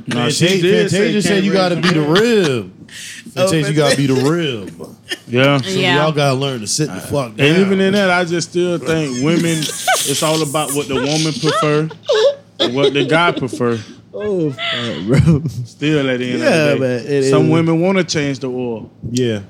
No, 0.07 0.15
Man, 0.15 0.31
she 0.31 0.45
Fantasia, 0.47 0.61
did 0.61 0.89
say 0.91 0.97
Fantasia 0.97 1.21
said 1.27 1.43
you 1.43 1.53
gotta 1.53 1.75
be 1.75 1.89
the 1.89 2.01
no 2.01 2.71
rib. 3.41 3.49
Fantasia, 3.49 3.69
you 3.71 3.75
gotta 3.75 3.97
be 3.97 4.07
the 4.07 4.13
rib. 4.29 4.95
Yeah. 5.27 5.57
So 5.61 5.69
Yeah. 5.79 5.97
y'all 6.03 6.11
gotta 6.11 6.33
learn 6.35 6.61
to 6.61 6.67
sit 6.67 6.87
the 6.87 6.99
fuck 6.99 7.35
down. 7.35 7.47
And 7.47 7.57
even 7.59 7.79
in 7.79 7.93
that, 7.93 8.09
I 8.09 8.25
just 8.25 8.49
still 8.49 8.77
think 8.79 9.23
women. 9.23 9.57
it's 9.59 10.23
all 10.23 10.41
about 10.41 10.73
what 10.73 10.87
the 10.87 10.95
woman 10.95 11.33
prefer, 11.39 11.87
and 12.59 12.75
what 12.75 12.93
the 12.93 13.05
guy 13.05 13.31
prefer. 13.31 13.79
oh, 14.13 14.49
fuck, 14.51 15.05
bro. 15.23 15.43
Still 15.65 16.09
at 16.09 16.17
the 16.19 16.31
end 16.31 16.39
Yeah, 16.39 16.49
of 16.49 16.79
the 16.79 16.85
but 16.85 17.07
day, 17.07 17.17
it 17.19 17.29
some 17.29 17.45
is- 17.45 17.51
women 17.51 17.79
want 17.79 17.97
to 17.99 18.03
change 18.03 18.39
the 18.39 18.49
oil. 18.49 18.89
yeah. 19.11 19.41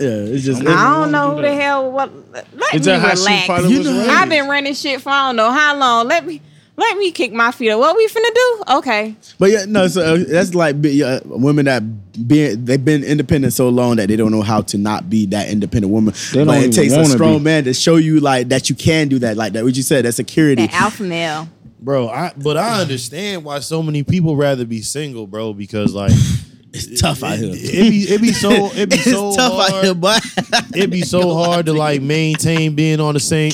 Yeah, 0.00 0.08
it's 0.32 0.44
just. 0.44 0.60
I'm 0.60 0.66
it's- 0.68 0.80
I 0.82 1.00
don't 1.00 1.12
know 1.12 1.34
who 1.36 1.42
the 1.42 1.54
hell. 1.54 1.90
What? 1.92 2.10
Let 2.32 2.46
It's 2.72 2.86
me 2.86 2.92
just 2.94 3.02
how 3.02 3.14
she 3.14 3.20
relax. 3.20 3.46
probably 3.46 3.70
You 3.72 3.78
was 3.78 3.86
know- 3.90 3.98
raised. 3.98 4.10
I've 4.10 4.28
been 4.28 4.48
running 4.48 4.74
shit 4.74 5.00
for 5.00 5.10
I 5.10 5.26
don't 5.28 5.36
know 5.36 5.50
how 5.52 5.76
long. 5.76 6.08
Let 6.08 6.26
me 6.26 6.40
let 6.76 6.98
me 6.98 7.12
kick 7.12 7.32
my 7.32 7.50
feet 7.52 7.70
up. 7.70 7.78
What 7.78 7.96
we 7.96 8.06
finna 8.08 8.34
do? 8.34 8.62
Okay. 8.78 9.14
But 9.38 9.50
yeah, 9.50 9.64
no. 9.66 9.86
So 9.88 10.14
uh, 10.14 10.24
that's 10.26 10.54
like 10.54 10.80
be- 10.82 11.02
uh, 11.04 11.20
women 11.24 11.66
that 11.66 11.82
being 12.26 12.64
they've 12.64 12.84
been 12.84 13.04
independent 13.04 13.52
so 13.52 13.68
long 13.68 13.96
that 13.96 14.08
they 14.08 14.16
don't 14.16 14.32
know 14.32 14.42
how 14.42 14.62
to 14.62 14.78
not 14.78 15.08
be 15.08 15.26
that 15.26 15.48
independent 15.48 15.92
woman. 15.92 16.14
They 16.32 16.44
but 16.44 16.54
don't 16.54 16.64
it 16.64 16.72
takes 16.72 16.92
even 16.92 16.98
a 16.98 17.02
wanna 17.02 17.14
strong 17.14 17.38
be. 17.38 17.44
man 17.44 17.64
to 17.64 17.74
show 17.74 17.96
you 17.96 18.20
like 18.20 18.48
that 18.48 18.68
you 18.68 18.74
can 18.76 19.08
do 19.08 19.18
that. 19.20 19.36
Like 19.36 19.52
that, 19.52 19.64
what 19.64 19.76
you 19.76 19.82
said, 19.82 20.04
that 20.04 20.12
security. 20.12 20.66
That 20.66 20.74
alpha 20.74 21.02
male. 21.04 21.48
Bro, 21.80 22.08
I 22.08 22.32
but 22.36 22.56
I 22.56 22.80
understand 22.80 23.44
why 23.44 23.58
so 23.60 23.82
many 23.82 24.02
people 24.02 24.36
rather 24.36 24.64
be 24.64 24.80
single, 24.82 25.26
bro, 25.26 25.52
because 25.52 25.92
like 25.94 26.12
It's 26.76 27.00
tough 27.00 27.22
out 27.22 27.38
here. 27.38 27.50
it, 27.52 27.54
it 27.56 27.90
be 27.90 28.14
it 28.14 28.20
be 28.20 28.32
so 28.32 28.50
it 28.74 28.88
be 28.90 28.96
It's 28.96 29.04
so 29.04 29.32
tough 29.36 29.52
hard. 29.52 29.72
out 29.74 29.84
here, 29.84 29.94
boy. 29.94 30.16
it 30.74 30.90
be 30.90 31.02
so 31.02 31.32
hard 31.44 31.66
to 31.66 31.72
like 31.72 32.02
maintain 32.02 32.74
being 32.74 32.98
on 32.98 33.14
the 33.14 33.20
same 33.20 33.52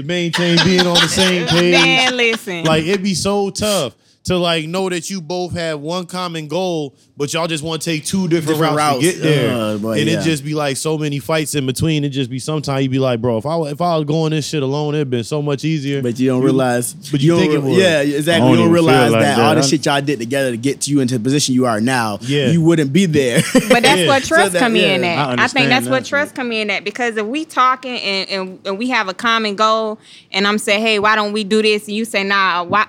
to 0.00 0.06
maintain 0.06 0.58
being 0.64 0.86
on 0.86 0.94
the 0.94 1.08
same 1.08 1.46
page. 1.48 1.72
Man, 1.72 2.16
listen. 2.16 2.64
Like 2.64 2.84
it'd 2.84 3.02
be 3.02 3.14
so 3.14 3.50
tough 3.50 3.96
to 4.30 4.38
like 4.38 4.66
know 4.68 4.88
that 4.88 5.10
you 5.10 5.20
both 5.20 5.52
have 5.54 5.80
one 5.80 6.06
common 6.06 6.46
goal, 6.46 6.94
but 7.16 7.34
y'all 7.34 7.48
just 7.48 7.64
want 7.64 7.82
to 7.82 7.90
take 7.90 8.04
two 8.04 8.28
different, 8.28 8.58
Different 8.60 8.76
routes, 8.76 9.04
routes. 9.04 9.16
to 9.16 9.22
get 9.22 9.22
there. 9.22 9.52
Uh, 9.56 9.76
boy, 9.78 9.98
and 9.98 10.08
yeah. 10.08 10.20
it 10.20 10.22
just 10.22 10.44
be 10.44 10.54
like 10.54 10.76
so 10.76 10.96
many 10.96 11.18
fights 11.18 11.56
in 11.56 11.66
between. 11.66 12.04
It 12.04 12.10
just 12.10 12.30
be 12.30 12.38
sometimes 12.38 12.84
you 12.84 12.88
be 12.88 13.00
like, 13.00 13.20
bro, 13.20 13.38
if 13.38 13.44
I 13.46 13.56
if 13.70 13.80
I 13.80 13.96
was 13.96 14.04
going 14.04 14.30
this 14.30 14.46
shit 14.46 14.62
alone, 14.62 14.94
it'd 14.94 15.10
been 15.10 15.24
so 15.24 15.42
much 15.42 15.64
easier. 15.64 16.00
But 16.00 16.20
you 16.20 16.28
don't 16.28 16.44
realize. 16.44 16.94
but 17.10 17.20
you 17.20 17.32
don't 17.32 17.40
think 17.40 17.54
it 17.54 17.58
re- 17.58 17.70
would. 17.70 17.78
Yeah, 17.78 18.02
exactly. 18.02 18.48
don't 18.48 18.50
You 18.58 18.64
don't 18.66 18.72
realize 18.72 19.10
like 19.10 19.20
that, 19.22 19.36
that. 19.36 19.44
all 19.48 19.54
the 19.56 19.62
shit 19.62 19.84
y'all 19.84 20.00
did 20.00 20.20
together 20.20 20.52
to 20.52 20.56
get 20.56 20.82
to 20.82 20.92
you 20.92 21.00
into 21.00 21.18
the 21.18 21.24
position 21.24 21.56
you 21.56 21.66
are 21.66 21.80
now. 21.80 22.18
Yeah. 22.20 22.50
you 22.52 22.62
wouldn't 22.62 22.92
be 22.92 23.06
there. 23.06 23.42
But 23.52 23.82
that's 23.82 24.00
Yeah. 24.02 24.06
what 24.06 24.22
So 24.22 24.28
trust 24.28 24.52
that- 24.52 24.60
come 24.60 24.76
in 24.76 25.02
at. 25.02 25.18
I 25.18 25.22
I, 25.22 25.26
think 25.26 25.40
understand 25.40 25.70
that's 25.72 25.88
what 25.88 26.04
trust 26.04 26.36
come 26.36 26.52
in 26.52 26.70
at 26.70 26.84
because 26.84 27.16
if 27.16 27.26
we 27.26 27.44
talking 27.44 27.98
and, 27.98 28.30
and, 28.30 28.60
and 28.64 28.78
we 28.78 28.90
have 28.90 29.08
a 29.08 29.14
common 29.14 29.56
goal, 29.56 29.98
and 30.30 30.46
I'm 30.46 30.58
saying, 30.58 30.82
hey, 30.82 31.00
why 31.00 31.16
don't 31.16 31.32
we 31.32 31.42
do 31.42 31.62
this? 31.62 31.88
And 31.88 31.96
you 31.96 32.04
say, 32.04 32.22
nah, 32.22 32.62
why? 32.62 32.86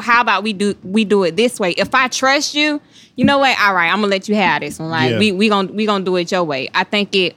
How, 0.00 0.16
how 0.16 0.20
about 0.20 0.42
we 0.42 0.52
do 0.52 0.74
we 0.82 1.04
do 1.04 1.22
it 1.24 1.36
this 1.36 1.58
way? 1.60 1.70
If 1.72 1.94
I 1.94 2.08
trust 2.08 2.54
you, 2.54 2.80
you 3.16 3.24
know 3.24 3.38
what? 3.38 3.58
All 3.60 3.74
right, 3.74 3.88
I'm 3.90 3.98
gonna 4.00 4.08
let 4.08 4.28
you 4.28 4.34
have 4.34 4.60
this 4.62 4.78
one. 4.78 4.90
Like 4.90 5.12
Yeah. 5.12 5.18
we 5.18 5.32
we 5.32 5.48
gonna 5.48 5.72
we 5.72 5.86
gonna 5.86 6.04
do 6.04 6.16
it 6.16 6.30
your 6.32 6.44
way. 6.44 6.68
I 6.74 6.84
think 6.84 7.14
it. 7.14 7.36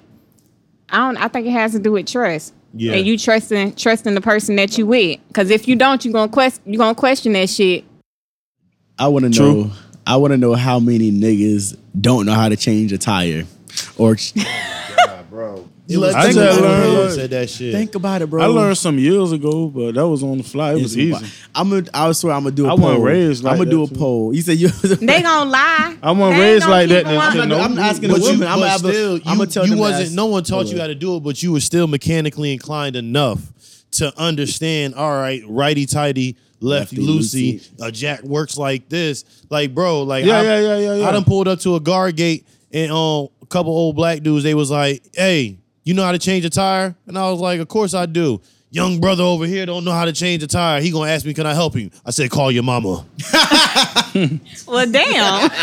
I 0.89 0.97
don't. 0.97 1.18
I 1.18 1.28
think 1.28 1.45
it 1.47 1.52
has 1.52 1.72
to 1.74 1.80
do 1.80 1.91
with 1.93 2.08
trust. 2.08 2.54
Yeah. 2.74 2.93
And 2.93 3.06
you 3.06 3.18
trusting 3.18 3.76
trusting 3.76 4.14
the 4.14 4.22
person 4.22 4.56
that 4.58 4.78
you 4.78 4.86
with. 4.88 5.20
Because 5.28 5.50
if 5.50 5.68
you 5.68 5.76
don't, 5.76 6.04
you 6.06 6.12
gonna 6.12 6.32
quest 6.32 6.62
you 6.66 6.78
gonna 6.78 6.95
question 6.95 7.34
that 7.34 7.50
shit. 7.50 7.84
I 8.97 9.08
want 9.08 9.26
to 9.26 9.32
True. 9.32 9.64
know. 9.66 9.72
I 10.06 10.18
want 10.18 10.32
to 10.32 10.38
know 10.38 10.56
how 10.56 10.80
many 10.80 11.12
niggas 11.12 11.78
don't 12.00 12.26
know 12.26 12.34
how 12.34 12.50
to 12.50 12.56
change 12.58 12.91
a 12.91 12.97
tire, 12.97 13.45
or 13.97 14.16
bro, 14.16 14.43
it 15.90 15.98
was 15.98 16.14
I 16.16 16.24
think 16.24 16.36
just 16.36 16.62
learned- 16.62 17.10
it. 17.10 17.16
said 17.16 17.30
that 17.32 17.50
shit. 17.50 17.74
think 17.74 17.96
about 17.96 18.22
it, 18.22 18.30
bro. 18.30 18.44
I 18.44 18.46
learned 18.46 18.78
some 18.78 19.00
years 19.00 19.32
ago, 19.32 19.68
but 19.68 19.96
that 19.96 20.08
was 20.08 20.22
on 20.24 20.38
the 20.38 20.44
fly. 20.44 20.74
It 20.74 20.82
was 20.82 20.98
easy. 20.98 21.26
I'm 21.56 21.70
gonna. 21.70 21.86
I 21.94 22.12
swear, 22.12 22.34
I'm 22.34 22.44
gonna 22.44 22.56
do 22.56 22.66
a 22.66 22.74
I 22.74 22.76
poll. 22.76 22.80
wasn't 22.86 23.04
raised 23.04 23.44
like 23.44 23.52
I'm 23.54 23.58
gonna 23.58 23.70
do 23.72 23.84
a 23.84 23.88
that, 23.88 23.94
too. 23.96 24.00
poll. 24.00 24.34
You 24.36 24.42
said 24.42 24.58
you. 24.58 24.70
They 24.84 25.22
gonna 25.22 25.50
lie. 25.50 25.98
I 26.02 26.12
wasn't 26.12 26.38
They 26.38 26.52
raised 26.54 26.62
gonna 26.66 26.74
like 26.76 26.88
keep 26.90 26.90
that 26.90 27.00
it 27.00 27.04
to- 27.04 27.32
to 27.34 27.38
one- 27.40 27.50
know. 27.50 27.60
I'm 27.60 27.80
asking 27.80 28.10
but 28.12 28.18
a 28.20 28.22
you, 28.22 28.32
woman. 28.32 28.48
I'm 28.48 28.54
but 28.56 28.60
gonna 28.60 28.70
have 28.70 28.80
still, 28.80 29.18
you, 29.18 29.24
I'ma 29.26 29.46
tell 29.46 29.64
you 29.64 29.70
them 29.72 29.78
to 29.78 29.82
wasn't. 29.82 30.06
ask- 30.06 30.14
no 30.16 30.26
one 30.28 30.44
taught 30.44 30.68
you 30.68 30.80
how 30.80 30.88
to 30.88 30.96
do 30.96 31.16
it, 31.18 31.20
but 31.22 31.42
you 31.44 31.52
were 31.54 31.60
still 31.60 31.88
mechanically 31.88 32.54
inclined 32.54 32.96
enough 32.96 33.42
to 33.94 34.14
understand. 34.20 34.94
All 34.96 35.12
right, 35.12 35.42
righty 35.48 35.86
tighty, 35.88 36.38
lefty, 36.62 36.98
Lefty 37.02 37.08
loosey. 37.52 37.54
loosey. 37.62 37.88
A 37.88 37.92
jack 37.92 38.22
works 38.24 38.58
like 38.58 38.90
this. 38.90 39.26
Like, 39.50 39.74
bro, 39.74 40.04
like, 40.04 40.26
Yeah, 40.26 40.40
I, 40.40 40.44
yeah, 40.44 40.60
yeah, 40.60 40.78
yeah, 40.78 40.94
yeah. 40.96 41.08
I 41.08 41.12
done 41.12 41.24
pulled 41.24 41.48
up 41.48 41.60
to 41.62 41.76
a 41.76 41.80
guard 41.80 42.16
gate 42.16 42.46
and 42.72 42.92
um, 42.92 43.30
a 43.42 43.46
couple 43.48 43.72
old 43.72 43.96
black 43.96 44.22
dudes. 44.22 44.44
They 44.44 44.54
was 44.54 44.70
like, 44.70 45.02
"Hey, 45.16 45.58
you 45.84 45.93
know 45.93 46.03
how 46.03 46.11
to 46.11 46.19
change 46.19 46.45
a 46.45 46.49
tire?" 46.49 46.95
And 47.07 47.17
I 47.17 47.30
was 47.32 47.39
like, 47.39 47.59
"Of 47.59 47.67
course 47.67 47.93
I 47.93 48.05
do." 48.05 48.41
Young 48.71 48.99
brother 48.99 49.23
over 49.23 49.47
here 49.47 49.65
don't 49.65 49.84
know 49.84 49.91
how 49.91 50.05
to 50.05 50.13
change 50.13 50.43
a 50.43 50.47
tire. 50.47 50.80
He 50.80 50.91
gonna 50.91 51.09
ask 51.11 51.25
me, 51.25 51.34
"Can 51.34 51.47
I 51.47 51.53
help 51.55 51.75
you?" 51.75 51.89
I 52.05 52.11
said, 52.11 52.30
"Call 52.30 52.51
your 52.51 52.63
mama." 52.63 53.05
Well, 54.67 54.89
damn. 54.91 55.49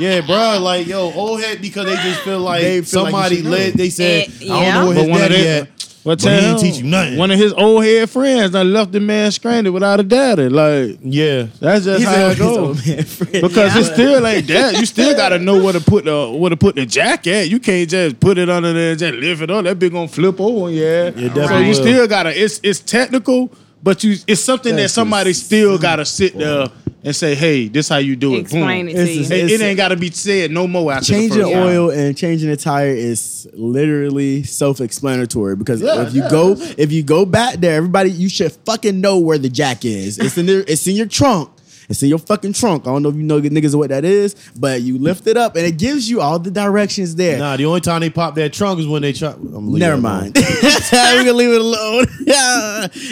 Yeah, 0.00 0.20
bro. 0.22 0.58
Like, 0.60 0.86
yo, 0.86 1.12
old 1.12 1.40
head 1.42 1.60
because 1.60 1.84
they 1.86 1.94
just 1.96 2.20
feel 2.22 2.40
like 2.40 2.62
They 2.62 2.80
feel 2.82 3.02
like 3.04 3.12
you 3.12 3.12
somebody 3.12 3.36
should 3.36 3.44
know. 3.44 3.50
led. 3.50 3.74
They 3.74 3.90
said, 3.90 4.26
Eh, 4.40 4.52
I 4.52 4.64
don't 4.72 4.74
know 4.74 4.86
where 4.86 4.94
But 4.96 5.00
his 5.02 5.10
one 5.10 5.20
of 5.22 5.28
daddy 5.28 5.42
their, 5.42 5.62
at. 5.62 5.81
But 6.04 6.20
but 6.20 6.22
he 6.22 6.28
ain't 6.46 6.58
teach 6.60 6.78
you 6.78 6.84
nothing. 6.84 7.16
One 7.18 7.30
of 7.30 7.38
his 7.38 7.52
old 7.52 7.84
head 7.84 8.10
friends 8.10 8.50
that 8.52 8.64
left 8.64 8.92
the 8.92 9.00
man 9.00 9.30
stranded 9.30 9.72
without 9.72 10.00
a 10.00 10.02
daddy. 10.02 10.48
Like 10.48 10.98
Yeah, 11.02 11.46
that's 11.60 11.84
just 11.84 12.00
He's 12.00 12.08
how 12.08 12.28
it 12.28 12.38
goes. 12.38 12.84
Because 12.84 13.74
Yeah. 13.74 13.78
it's 13.80 13.92
still 13.92 14.20
like 14.20 14.46
that. 14.46 14.78
You 14.78 14.86
still 14.86 15.14
gotta 15.14 15.38
know 15.38 15.62
where 15.62 15.72
to 15.72 15.80
put 15.80 16.04
the 16.04 16.30
where 16.30 16.50
to 16.50 16.56
put 16.56 16.74
the 16.74 16.86
jack 16.86 17.26
at. 17.26 17.48
You 17.48 17.58
can't 17.60 17.88
just 17.88 18.18
put 18.20 18.38
it 18.38 18.48
under 18.50 18.72
there 18.72 18.90
and 18.90 18.98
just 18.98 19.14
lift 19.14 19.42
it 19.42 19.50
up. 19.50 19.64
That 19.64 19.78
bitch 19.78 19.92
gonna 19.92 20.08
flip 20.08 20.40
over. 20.40 20.70
Yeah. 20.70 21.10
Yeah, 21.16 21.32
so 21.46 21.58
you 21.58 21.68
will. 21.68 21.74
still 21.74 22.08
gotta. 22.08 22.30
It's 22.42 22.60
it's 22.62 22.80
technical, 22.80 23.52
but 23.82 24.02
you 24.02 24.16
it's 24.26 24.40
something 24.40 24.74
that 24.76 24.88
somebody 24.90 25.32
still 25.32 25.78
gotta 25.78 26.04
sit 26.04 26.36
there 26.36 26.68
and 27.04 27.14
say, 27.16 27.34
"Hey, 27.34 27.68
this 27.68 27.88
how 27.88 27.96
you 27.98 28.14
do 28.16 28.34
it." 28.36 28.40
Explain 28.40 28.86
Boom. 28.86 28.94
it 28.96 28.98
to 28.98 29.02
It's 29.02 29.14
you. 29.30 29.36
It, 29.36 29.44
It's- 29.44 29.60
it 29.60 29.64
ain't 29.64 29.76
gotta 29.76 29.96
be 29.96 30.10
said 30.10 30.50
no 30.50 30.66
more 30.66 30.92
after 30.92 31.12
changing 31.12 31.38
the 31.38 31.44
first 31.44 31.52
time. 31.54 31.66
oil 31.66 31.90
and 31.90 32.16
changing 32.16 32.50
a 32.50 32.56
tire 32.56 32.94
is 32.94 33.48
literally 33.54 34.42
self-explanatory 34.42 35.56
because 35.56 35.82
Yeah, 35.82 36.06
if 36.06 36.14
you 36.14 36.22
yeah, 36.22 36.30
go 36.30 36.56
if 36.78 36.92
you 36.92 37.02
go 37.02 37.24
back 37.24 37.56
there 37.56 37.74
everybody 37.76 38.10
you 38.10 38.28
should 38.28 38.52
fucking 38.66 39.00
know 39.00 39.18
where 39.18 39.38
the 39.38 39.48
jack 39.48 39.84
is 39.84 40.18
it's 40.18 40.36
in 40.38 40.46
there 40.46 40.64
it's 40.66 40.86
in 40.86 40.96
your 40.96 41.06
trunk 41.06 41.50
it's 41.92 42.02
in 42.02 42.08
your 42.08 42.18
fucking 42.18 42.54
trunk. 42.54 42.86
I 42.86 42.90
don't 42.90 43.02
know 43.02 43.10
if 43.10 43.16
you 43.16 43.22
know 43.22 43.38
niggas 43.40 43.74
what 43.74 43.90
that 43.90 44.04
is, 44.04 44.34
but 44.56 44.80
you 44.80 44.96
lift 44.98 45.26
it 45.26 45.36
up 45.36 45.56
and 45.56 45.66
it 45.66 45.78
gives 45.78 46.08
you 46.08 46.22
all 46.22 46.38
the 46.38 46.50
directions 46.50 47.14
there. 47.16 47.38
nah. 47.38 47.56
The 47.56 47.66
only 47.66 47.82
time 47.82 48.00
they 48.00 48.08
pop 48.08 48.34
that 48.36 48.54
trunk 48.54 48.80
is 48.80 48.86
when 48.86 49.02
they 49.02 49.12
try. 49.12 49.32
I'm 49.32 49.72
Never 49.74 50.00
mind. 50.00 50.34
We're 50.92 51.24
gonna 51.24 51.32
leave 51.34 51.50
it 51.50 51.60
alone. 51.60 52.06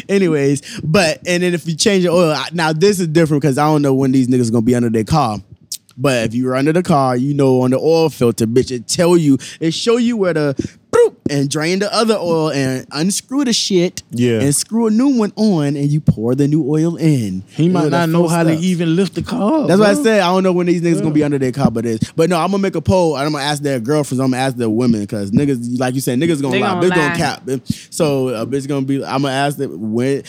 Anyways, 0.09 0.81
but 0.81 1.21
and 1.27 1.43
then 1.43 1.53
if 1.53 1.67
you 1.69 1.77
change 1.77 2.05
your 2.05 2.15
oil, 2.15 2.35
now 2.55 2.73
this 2.73 3.01
is 3.01 3.09
different 3.09 3.43
because 3.43 3.59
I 3.59 3.67
don't 3.67 3.83
know 3.83 3.93
when 3.95 4.13
these 4.13 4.29
niggas 4.29 4.51
gonna 4.51 4.63
be 4.63 4.75
under 4.75 4.89
their 4.91 5.05
car. 5.05 5.39
But 5.99 6.25
if 6.25 6.35
you're 6.35 6.57
under 6.57 6.73
the 6.73 6.83
car, 6.83 7.15
you 7.15 7.35
know 7.35 7.61
on 7.61 7.73
the 7.73 7.79
oil 7.79 8.09
filter, 8.09 8.47
bitch, 8.47 8.71
it 8.71 8.89
tell 8.89 9.19
you, 9.19 9.37
it 9.61 9.75
show 9.75 9.99
you 9.99 10.17
where 10.17 10.33
the 10.33 10.79
and 11.31 11.49
drain 11.49 11.79
the 11.79 11.95
other 11.95 12.17
oil 12.17 12.51
and 12.51 12.85
unscrew 12.91 13.45
the 13.45 13.53
shit. 13.53 14.03
Yeah. 14.11 14.41
And 14.41 14.55
screw 14.55 14.89
a 14.89 14.91
new 14.91 15.17
one 15.17 15.33
on 15.37 15.77
and 15.77 15.89
you 15.89 16.01
pour 16.01 16.35
the 16.35 16.49
new 16.49 16.69
oil 16.69 16.97
in. 16.97 17.45
He 17.49 17.65
You 17.65 17.71
might 17.71 17.85
the 17.85 17.91
not 17.91 18.09
know 18.09 18.21
full 18.23 18.29
how 18.29 18.43
to 18.43 18.53
even 18.55 18.97
lift 18.97 19.15
the 19.15 19.23
car. 19.23 19.63
up, 19.63 19.69
That's 19.69 19.79
what 19.79 19.91
I 19.91 19.95
bro. 19.95 20.03
said. 20.03 20.21
I 20.21 20.27
don't 20.33 20.43
know 20.43 20.53
when 20.53 20.67
these 20.67 20.83
niggas 20.83 21.01
gonna 21.01 21.15
be 21.15 21.23
under 21.23 21.39
their 21.39 21.53
car, 21.53 21.71
but 21.71 21.87
is. 21.87 22.01
But 22.17 22.29
no, 22.31 22.37
I'm 22.37 22.51
gonna 22.51 22.59
make 22.63 22.75
a 22.75 22.81
poll. 22.81 23.17
and 23.17 23.25
I'm 23.27 23.33
gonna 23.33 23.45
ask 23.45 23.63
their 23.63 23.79
girlfriends. 23.79 24.21
I'm 24.21 24.33
gonna 24.33 24.43
ask 24.43 24.57
their 24.57 24.69
women 24.71 25.03
because 25.03 25.31
niggas, 25.31 25.79
like 25.79 25.95
you 25.95 26.01
said, 26.01 26.19
niggas 26.19 26.43
gonna 26.43 26.55
They 26.55 26.61
lie. 26.63 26.75
gonna 26.81 26.87
bitch 26.91 26.95
gonna 26.97 27.17
cap. 27.17 27.43
So 27.91 28.29
a 28.31 28.45
bitch 28.47 28.67
gonna 28.67 28.85
be. 28.85 28.97
I'm 29.05 29.23
gonna 29.23 29.29
ask 29.35 29.57
them 29.57 29.93
when. 29.93 30.25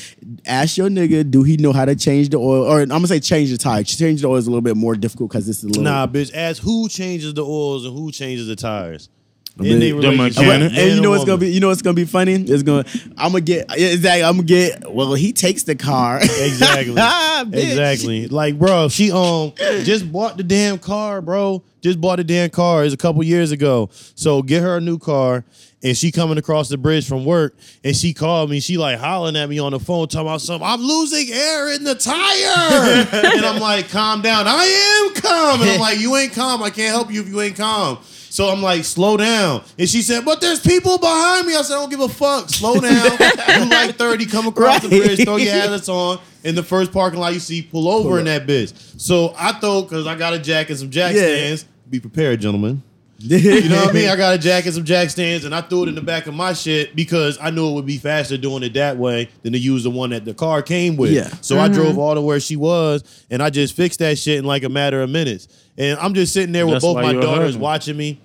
Ask 0.46 0.78
your 0.78 0.90
nigga, 0.90 1.30
do 1.30 1.42
he 1.44 1.58
know 1.58 1.74
how 1.74 1.86
to 1.86 1.96
change 1.96 2.30
the 2.30 2.38
oil? 2.38 2.64
Or 2.64 2.82
I'm 2.82 2.88
gonna 2.90 3.08
say 3.08 3.20
change 3.20 3.50
the 3.52 3.58
tire. 3.58 3.84
Change 3.84 4.22
the 4.22 4.28
oil 4.28 4.36
is 4.36 4.46
a 4.46 4.50
little 4.52 4.62
bit 4.62 4.78
more 4.78 4.96
difficult 4.96 5.32
because 5.32 5.50
it's 5.50 5.64
a 5.64 5.68
little. 5.68 5.82
Nah, 5.84 6.06
bitch. 6.06 6.32
Ask 6.36 6.62
who 6.62 6.88
changes 6.90 7.34
the 7.34 7.44
oils 7.44 7.86
and 7.86 7.98
who 7.98 8.12
changes 8.12 8.46
the 8.48 8.56
tires. 8.56 9.10
They 9.58 9.92
mechanic. 10.16 10.74
And, 10.78 10.96
you 10.96 11.02
know 11.02 11.10
what's 11.12 11.26
gonna 11.26 11.38
be. 11.38 11.52
You 11.52 11.60
know 11.60 11.68
what's 11.68 11.82
gonna 11.82 11.94
be 11.94 12.06
funny. 12.06 12.34
It's 12.34 12.64
gonna. 12.64 12.86
I'm 13.18 13.32
gonna 13.32 13.42
get. 13.42 13.66
Exactly. 13.72 14.24
I'm 14.24 14.36
gonna 14.38 14.44
get. 14.44 14.92
Well, 14.92 15.14
he 15.14 15.34
takes 15.34 15.64
the 15.64 15.76
car. 15.76 16.18
Exactly. 16.22 16.96
Ah, 17.04 17.46
exactly. 17.52 18.28
Like, 18.28 18.58
bro, 18.60 18.88
she 18.90 19.12
um 19.12 19.54
just 19.84 20.12
bought 20.12 20.38
the 20.38 20.44
damn 20.44 20.78
car, 20.78 21.22
bro. 21.22 21.64
Just 21.82 22.00
bought 22.00 22.18
the 22.18 22.24
damn 22.24 22.50
car. 22.50 22.84
It's 22.86 22.94
a 22.94 22.98
couple 22.98 23.24
years 23.24 23.52
ago. 23.52 23.90
So 24.16 24.42
get 24.42 24.62
her 24.62 24.78
a 24.78 24.82
new 24.82 24.98
car. 24.98 25.44
And 25.84 25.98
she 25.98 26.12
coming 26.12 26.38
across 26.38 26.70
the 26.70 26.78
bridge 26.78 27.08
from 27.08 27.26
work, 27.26 27.56
and 27.84 27.96
she 27.96 28.14
called 28.14 28.52
me. 28.52 28.60
She 28.60 28.78
like 28.78 29.00
hollering 29.00 29.36
at 29.36 29.50
me 29.50 29.58
on 29.58 29.72
the 29.72 29.80
phone, 29.80 30.08
talking 30.08 30.28
about 30.28 30.42
something. 30.42 30.68
I'm 30.68 30.80
losing 30.80 31.28
air 31.34 31.72
in 31.74 31.84
the 31.84 31.96
tire, 31.96 33.08
and 33.36 33.44
I'm 33.44 33.60
like, 33.60 33.90
calm 33.90 34.22
down. 34.22 34.46
I 34.48 35.08
am 35.10 35.14
calm, 35.20 35.60
and 35.62 35.72
I'm 35.72 35.80
like, 35.80 36.00
you 36.00 36.16
ain't 36.18 36.34
calm. 36.34 36.62
I 36.62 36.70
can't 36.70 36.90
help 36.94 37.12
you 37.12 37.22
if 37.22 37.30
you 37.30 37.42
ain't 37.42 37.58
calm. 37.58 37.98
So 38.32 38.48
I'm 38.48 38.62
like, 38.62 38.86
slow 38.86 39.18
down. 39.18 39.64
And 39.78 39.90
she 39.90 40.02
said, 40.02 40.24
but 40.24 40.40
there's 40.40 40.62
people 40.62 40.98
behind 40.98 41.46
me. 41.48 41.56
I 41.56 41.62
said, 41.64 41.76
I 41.76 41.80
don't 41.82 41.90
give 41.90 42.00
a 42.00 42.08
fuck. 42.08 42.50
Slow 42.50 42.80
down. 42.80 43.12
you 43.20 43.66
like 43.70 43.98
30, 43.98 44.26
come 44.28 44.48
across 44.48 44.82
the 44.82 44.88
bridge, 44.88 45.24
throw 45.26 45.36
your 45.36 45.52
headlights 45.54 45.90
on. 45.90 46.18
In 46.46 46.56
the 46.56 46.64
first 46.64 46.92
parking 46.94 47.20
lot 47.20 47.34
you 47.34 47.40
see, 47.42 47.62
pull 47.62 47.88
over 47.90 48.18
in 48.20 48.26
that 48.26 48.48
bitch. 48.48 48.74
So 49.00 49.34
I 49.38 49.52
thought, 49.52 49.84
because 49.90 50.08
I 50.08 50.16
got 50.16 50.34
a 50.34 50.40
jack 50.40 50.70
and 50.70 50.80
some 50.80 50.90
jack 50.90 51.14
Yeah. 51.14 51.22
stands, 51.22 51.66
be 51.90 52.00
prepared, 52.00 52.40
gentlemen. 52.42 52.82
You 53.24 53.70
know 53.70 53.76
what 53.78 53.90
I 53.90 53.94
mean? 53.94 54.10
I 54.10 54.16
got 54.18 54.36
a 54.36 54.38
jack 54.38 54.66
and 54.66 54.74
some 54.74 54.84
jack 54.84 55.10
stands, 55.10 55.46
and 55.46 55.54
I 55.54 55.62
threw 55.62 55.84
it 55.84 55.90
in 55.90 55.96
the 55.96 56.02
back 56.02 56.28
of 56.28 56.34
my 56.34 56.54
shit 56.54 56.96
because 56.96 57.38
I 57.42 57.50
knew 57.50 57.70
it 57.70 57.74
would 57.74 57.86
be 57.86 57.98
faster 57.98 58.38
doing 58.38 58.64
it 58.64 58.74
that 58.74 58.98
way 58.98 59.30
than 59.44 59.54
to 59.54 59.60
use 59.60 59.84
the 59.84 59.90
one 59.90 60.10
that 60.12 60.26
the 60.26 60.34
car 60.34 60.62
came 60.62 60.98
with. 60.98 61.12
Yeah. 61.12 61.30
So 61.42 61.60
I 61.60 61.68
drove 61.68 61.92
mm-hmm. 61.92 62.00
all 62.00 62.16
to 62.16 62.22
where 62.22 62.40
she 62.40 62.56
was, 62.56 63.04
and 63.30 63.42
I 63.42 63.50
just 63.50 63.76
fixed 63.76 64.00
that 64.00 64.18
shit 64.18 64.40
in 64.40 64.46
like 64.46 64.64
a 64.64 64.70
matter 64.70 65.02
of 65.02 65.10
minutes. 65.10 65.48
And 65.78 66.00
I'm 66.00 66.14
just 66.14 66.34
sitting 66.34 66.52
there 66.52 66.66
with 66.66 66.76
That's 66.76 66.86
both 66.86 66.96
my 66.96 67.14
daughters 67.14 67.58
watching 67.58 67.98
me, 67.98 68.20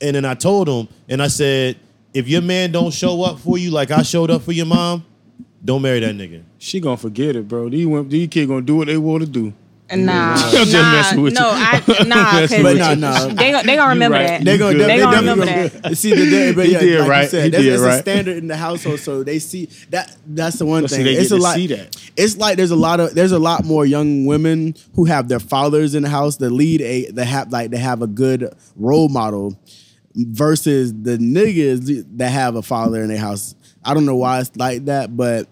and 0.00 0.16
then 0.16 0.24
I 0.24 0.34
told 0.34 0.68
them, 0.68 0.88
and 1.08 1.22
I 1.22 1.28
said, 1.28 1.78
if 2.14 2.28
your 2.28 2.42
man 2.42 2.72
don't 2.72 2.92
show 2.92 3.22
up 3.22 3.38
for 3.38 3.58
you 3.58 3.70
like 3.70 3.90
I 3.90 4.02
showed 4.02 4.30
up 4.30 4.42
for 4.42 4.52
your 4.52 4.66
mom, 4.66 5.04
don't 5.64 5.82
marry 5.82 6.00
that 6.00 6.14
nigga. 6.14 6.42
She 6.58 6.80
gonna 6.80 6.96
forget 6.96 7.36
it, 7.36 7.48
bro. 7.48 7.68
These 7.68 8.08
these 8.08 8.28
kids 8.28 8.48
gonna 8.48 8.62
do 8.62 8.76
what 8.76 8.86
they 8.86 8.96
want 8.96 9.24
to 9.24 9.28
do. 9.28 9.52
Nah, 9.90 10.34
I'm 10.36 10.50
just 10.52 10.72
nah, 10.72 10.92
messing 10.92 11.18
you. 11.24 11.30
no, 11.30 11.50
I, 11.50 11.82
nah, 12.06 12.14
messing 12.40 12.62
because 12.62 12.62
with 12.62 12.62
you. 12.62 12.62
But 12.62 12.76
nah, 12.76 12.94
nah. 12.94 13.26
they 13.34 13.50
gon- 13.52 13.66
they 13.66 13.76
gonna 13.76 13.88
remember 13.90 14.18
right. 14.18 14.26
that. 14.26 14.44
They 14.44 14.58
gonna, 14.58 14.72
You 14.72 14.78
they. 14.78 14.86
They 14.86 14.98
gonna 14.98 15.16
gonna 15.16 15.30
remember 15.42 15.80
gonna- 15.80 15.94
See, 15.96 16.14
the, 16.14 16.24
the, 16.24 16.52
but 16.54 16.66
He 16.66 16.72
yeah, 16.72 16.78
did 16.80 17.00
like 17.00 17.08
right. 17.08 17.22
You 17.22 17.28
said, 17.30 17.44
He 17.44 17.50
that's, 17.50 17.62
did 17.64 17.72
it's 17.72 17.82
a 17.82 17.86
right. 17.86 18.00
standard 18.02 18.36
in 18.36 18.48
the 18.48 18.56
household, 18.56 19.00
so 19.00 19.22
they 19.22 19.38
see 19.38 19.66
that. 19.90 20.14
That's 20.26 20.58
the 20.58 20.66
one 20.66 20.82
But 20.82 20.90
see, 20.90 20.96
thing. 20.96 21.04
they 21.06 21.12
it's 21.14 21.30
get 21.30 21.36
a 21.36 21.38
to 21.38 21.42
lot. 21.42 21.54
see 21.54 21.66
that. 21.68 21.96
It's 22.16 22.36
like 22.36 22.56
there's 22.58 22.70
a 22.70 22.76
lot 22.76 23.00
of 23.00 23.14
there's 23.14 23.32
a 23.32 23.38
lot 23.38 23.64
more 23.64 23.86
young 23.86 24.26
women 24.26 24.74
who 24.94 25.06
have 25.06 25.28
their 25.28 25.40
fathers 25.40 25.94
in 25.94 26.02
the 26.02 26.10
house 26.10 26.36
that 26.36 26.50
lead 26.50 26.82
a 26.82 27.10
that 27.12 27.24
have 27.24 27.50
like 27.50 27.70
they 27.70 27.78
have 27.78 28.02
a 28.02 28.06
good 28.06 28.52
role 28.76 29.08
model 29.08 29.58
versus 30.14 30.92
the 30.92 31.16
niggas 31.18 32.04
that 32.18 32.28
have 32.30 32.56
a 32.56 32.62
father 32.62 33.02
in 33.02 33.08
their 33.08 33.18
house. 33.18 33.54
I 33.84 33.94
don't 33.94 34.04
know 34.04 34.16
why 34.16 34.40
it's 34.40 34.54
like 34.56 34.84
that, 34.86 35.16
but 35.16 35.48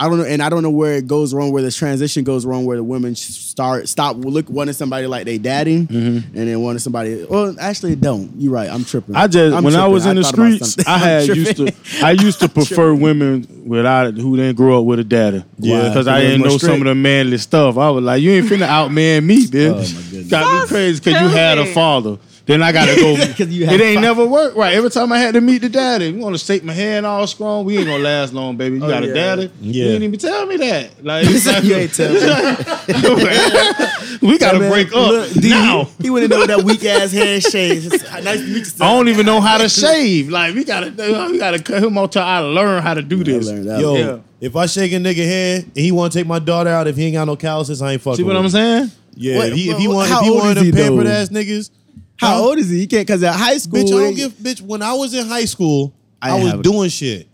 I 0.00 0.08
don't 0.08 0.16
know, 0.16 0.24
and 0.24 0.42
I 0.42 0.48
don't 0.48 0.62
know 0.62 0.70
where 0.70 0.94
it 0.94 1.06
goes 1.06 1.34
wrong, 1.34 1.52
where 1.52 1.62
the 1.62 1.70
transition 1.70 2.24
goes 2.24 2.46
wrong, 2.46 2.64
where 2.64 2.78
the 2.78 2.82
women 2.82 3.14
start 3.14 3.86
stop 3.86 4.16
look 4.16 4.48
wanting 4.48 4.72
somebody 4.72 5.06
like 5.06 5.26
they 5.26 5.36
daddy, 5.36 5.84
mm-hmm. 5.84 6.36
and 6.38 6.48
then 6.48 6.58
wanting 6.62 6.78
somebody. 6.78 7.26
Well, 7.28 7.54
actually, 7.60 7.96
don't. 7.96 8.32
You're 8.38 8.50
right. 8.50 8.70
I'm 8.70 8.82
tripping. 8.82 9.14
I 9.14 9.26
just 9.26 9.54
I'm 9.54 9.62
when 9.62 9.76
I 9.76 9.86
was 9.88 10.06
in 10.06 10.16
the 10.16 10.24
streets. 10.24 10.78
I 10.86 10.96
had 10.98 11.26
used 11.26 11.58
to. 11.58 11.74
I 12.02 12.12
used 12.12 12.40
to 12.40 12.48
prefer 12.48 12.94
women 12.94 13.46
without 13.66 14.14
who 14.14 14.38
didn't 14.38 14.56
grow 14.56 14.80
up 14.80 14.86
with 14.86 15.00
a 15.00 15.04
daddy. 15.04 15.44
Yeah. 15.58 15.88
because 15.88 16.08
I 16.08 16.22
didn't 16.22 16.40
know 16.40 16.48
more 16.48 16.58
some 16.58 16.80
of 16.80 16.84
the 16.84 16.94
manly 16.94 17.36
stuff. 17.36 17.76
I 17.76 17.90
was 17.90 18.02
like, 18.02 18.22
you 18.22 18.30
ain't 18.30 18.46
finna 18.46 18.68
outman 18.68 19.26
me, 19.26 19.44
bitch. 19.44 19.70
Oh, 19.70 19.76
my 19.76 20.10
goodness. 20.10 20.30
Got 20.30 20.62
me 20.62 20.68
crazy 20.68 21.00
because 21.00 21.20
you 21.20 21.28
had 21.28 21.58
a 21.58 21.66
father. 21.66 22.16
Then 22.50 22.62
I 22.64 22.72
gotta 22.72 22.96
go. 22.96 23.12
you 23.44 23.64
it 23.66 23.80
ain't 23.80 23.94
fa- 23.96 24.00
never 24.00 24.26
worked 24.26 24.56
right. 24.56 24.74
Every 24.74 24.90
time 24.90 25.12
I 25.12 25.18
had 25.18 25.34
to 25.34 25.40
meet 25.40 25.58
the 25.58 25.68
daddy, 25.68 26.06
you 26.08 26.18
want 26.18 26.36
to 26.36 26.44
shake 26.44 26.64
my 26.64 26.72
hand 26.72 27.06
all 27.06 27.24
strong. 27.28 27.64
We 27.64 27.78
ain't 27.78 27.86
gonna 27.86 28.02
last 28.02 28.32
long, 28.34 28.56
baby. 28.56 28.78
You 28.78 28.84
Oh, 28.84 28.88
got 28.88 29.04
a 29.04 29.14
daddy. 29.14 29.52
Yeah. 29.60 29.84
You 29.86 29.90
ain't 29.92 30.02
even 30.02 30.18
tell 30.18 30.46
me 30.46 30.56
that. 30.56 31.04
Like, 31.04 31.26
like- 31.46 31.62
you 31.64 31.76
ain't 31.76 31.94
tell 31.94 32.12
me. 32.12 32.18
we 34.22 34.38
gotta 34.38 34.58
Man, 34.58 34.70
break 34.70 34.88
up 34.88 34.94
look, 35.10 35.32
D, 35.32 35.50
now. 35.50 35.88
He 36.00 36.10
wouldn't 36.10 36.30
know 36.30 36.46
that 36.46 36.62
weak 36.64 36.84
ass 36.84 37.12
handshake. 37.12 37.82
Nice 37.84 38.40
to 38.40 38.46
meet 38.46 38.56
you. 38.56 38.64
son. 38.64 38.86
I 38.86 38.92
don't 38.94 39.08
even 39.08 39.26
know 39.26 39.40
how 39.40 39.58
to 39.58 39.68
shave. 39.68 40.28
Like 40.28 40.54
we 40.54 40.64
gotta, 40.64 40.90
we 41.30 41.38
gotta 41.38 41.62
cut 41.62 41.82
him 41.82 41.96
off 41.98 42.10
till 42.10 42.22
I 42.22 42.38
learn 42.40 42.82
how 42.82 42.94
to 42.94 43.02
do 43.02 43.22
this. 43.24 43.50
Yo, 43.50 43.96
Yeah. 43.96 44.18
if 44.40 44.56
I 44.56 44.66
shake 44.66 44.92
a 44.92 44.96
nigga 44.96 45.24
hand 45.24 45.64
and 45.64 45.76
he 45.84 45.92
want 45.92 46.12
to 46.12 46.18
take 46.18 46.26
my 46.26 46.38
daughter 46.38 46.70
out, 46.70 46.86
if 46.88 46.96
he 46.96 47.06
ain't 47.06 47.14
got 47.14 47.26
no 47.26 47.36
calluses, 47.36 47.80
I 47.80 47.92
ain't 47.92 48.02
fucking. 48.02 48.16
See 48.16 48.22
what 48.24 48.34
with 48.34 48.44
I'm 48.44 48.50
saying? 48.50 48.90
Yeah, 49.14 49.36
What- 49.38 49.48
if 49.48 49.54
he, 49.54 49.70
if 49.70 49.78
he 49.78 49.88
want, 49.88 50.08
how 50.08 50.18
if 50.20 50.24
he 50.24 50.30
old 50.30 50.38
one 50.40 50.50
of 50.52 50.56
is 50.58 50.62
he, 50.64 50.70
them 50.70 50.88
pampered 50.88 51.06
though? 51.06 51.10
ass 51.10 51.28
niggas, 51.30 51.70
How 52.20 52.42
old 52.44 52.58
is 52.58 52.68
he? 52.70 52.80
He 52.80 52.86
can't 52.86 53.06
because 53.06 53.22
at 53.22 53.34
high 53.34 53.56
school. 53.58 53.80
Bitch, 53.82 53.86
I 53.96 54.04
don't 54.04 54.14
give. 54.14 54.32
Bitch, 54.34 54.60
when 54.60 54.82
I 54.82 54.92
was 54.92 55.14
in 55.14 55.26
high 55.26 55.46
school, 55.46 55.92
I 56.20 56.30
I, 56.30 56.34
was 56.42 56.52
have- 56.52 56.62
doing 56.62 56.88
shit. 56.90 57.26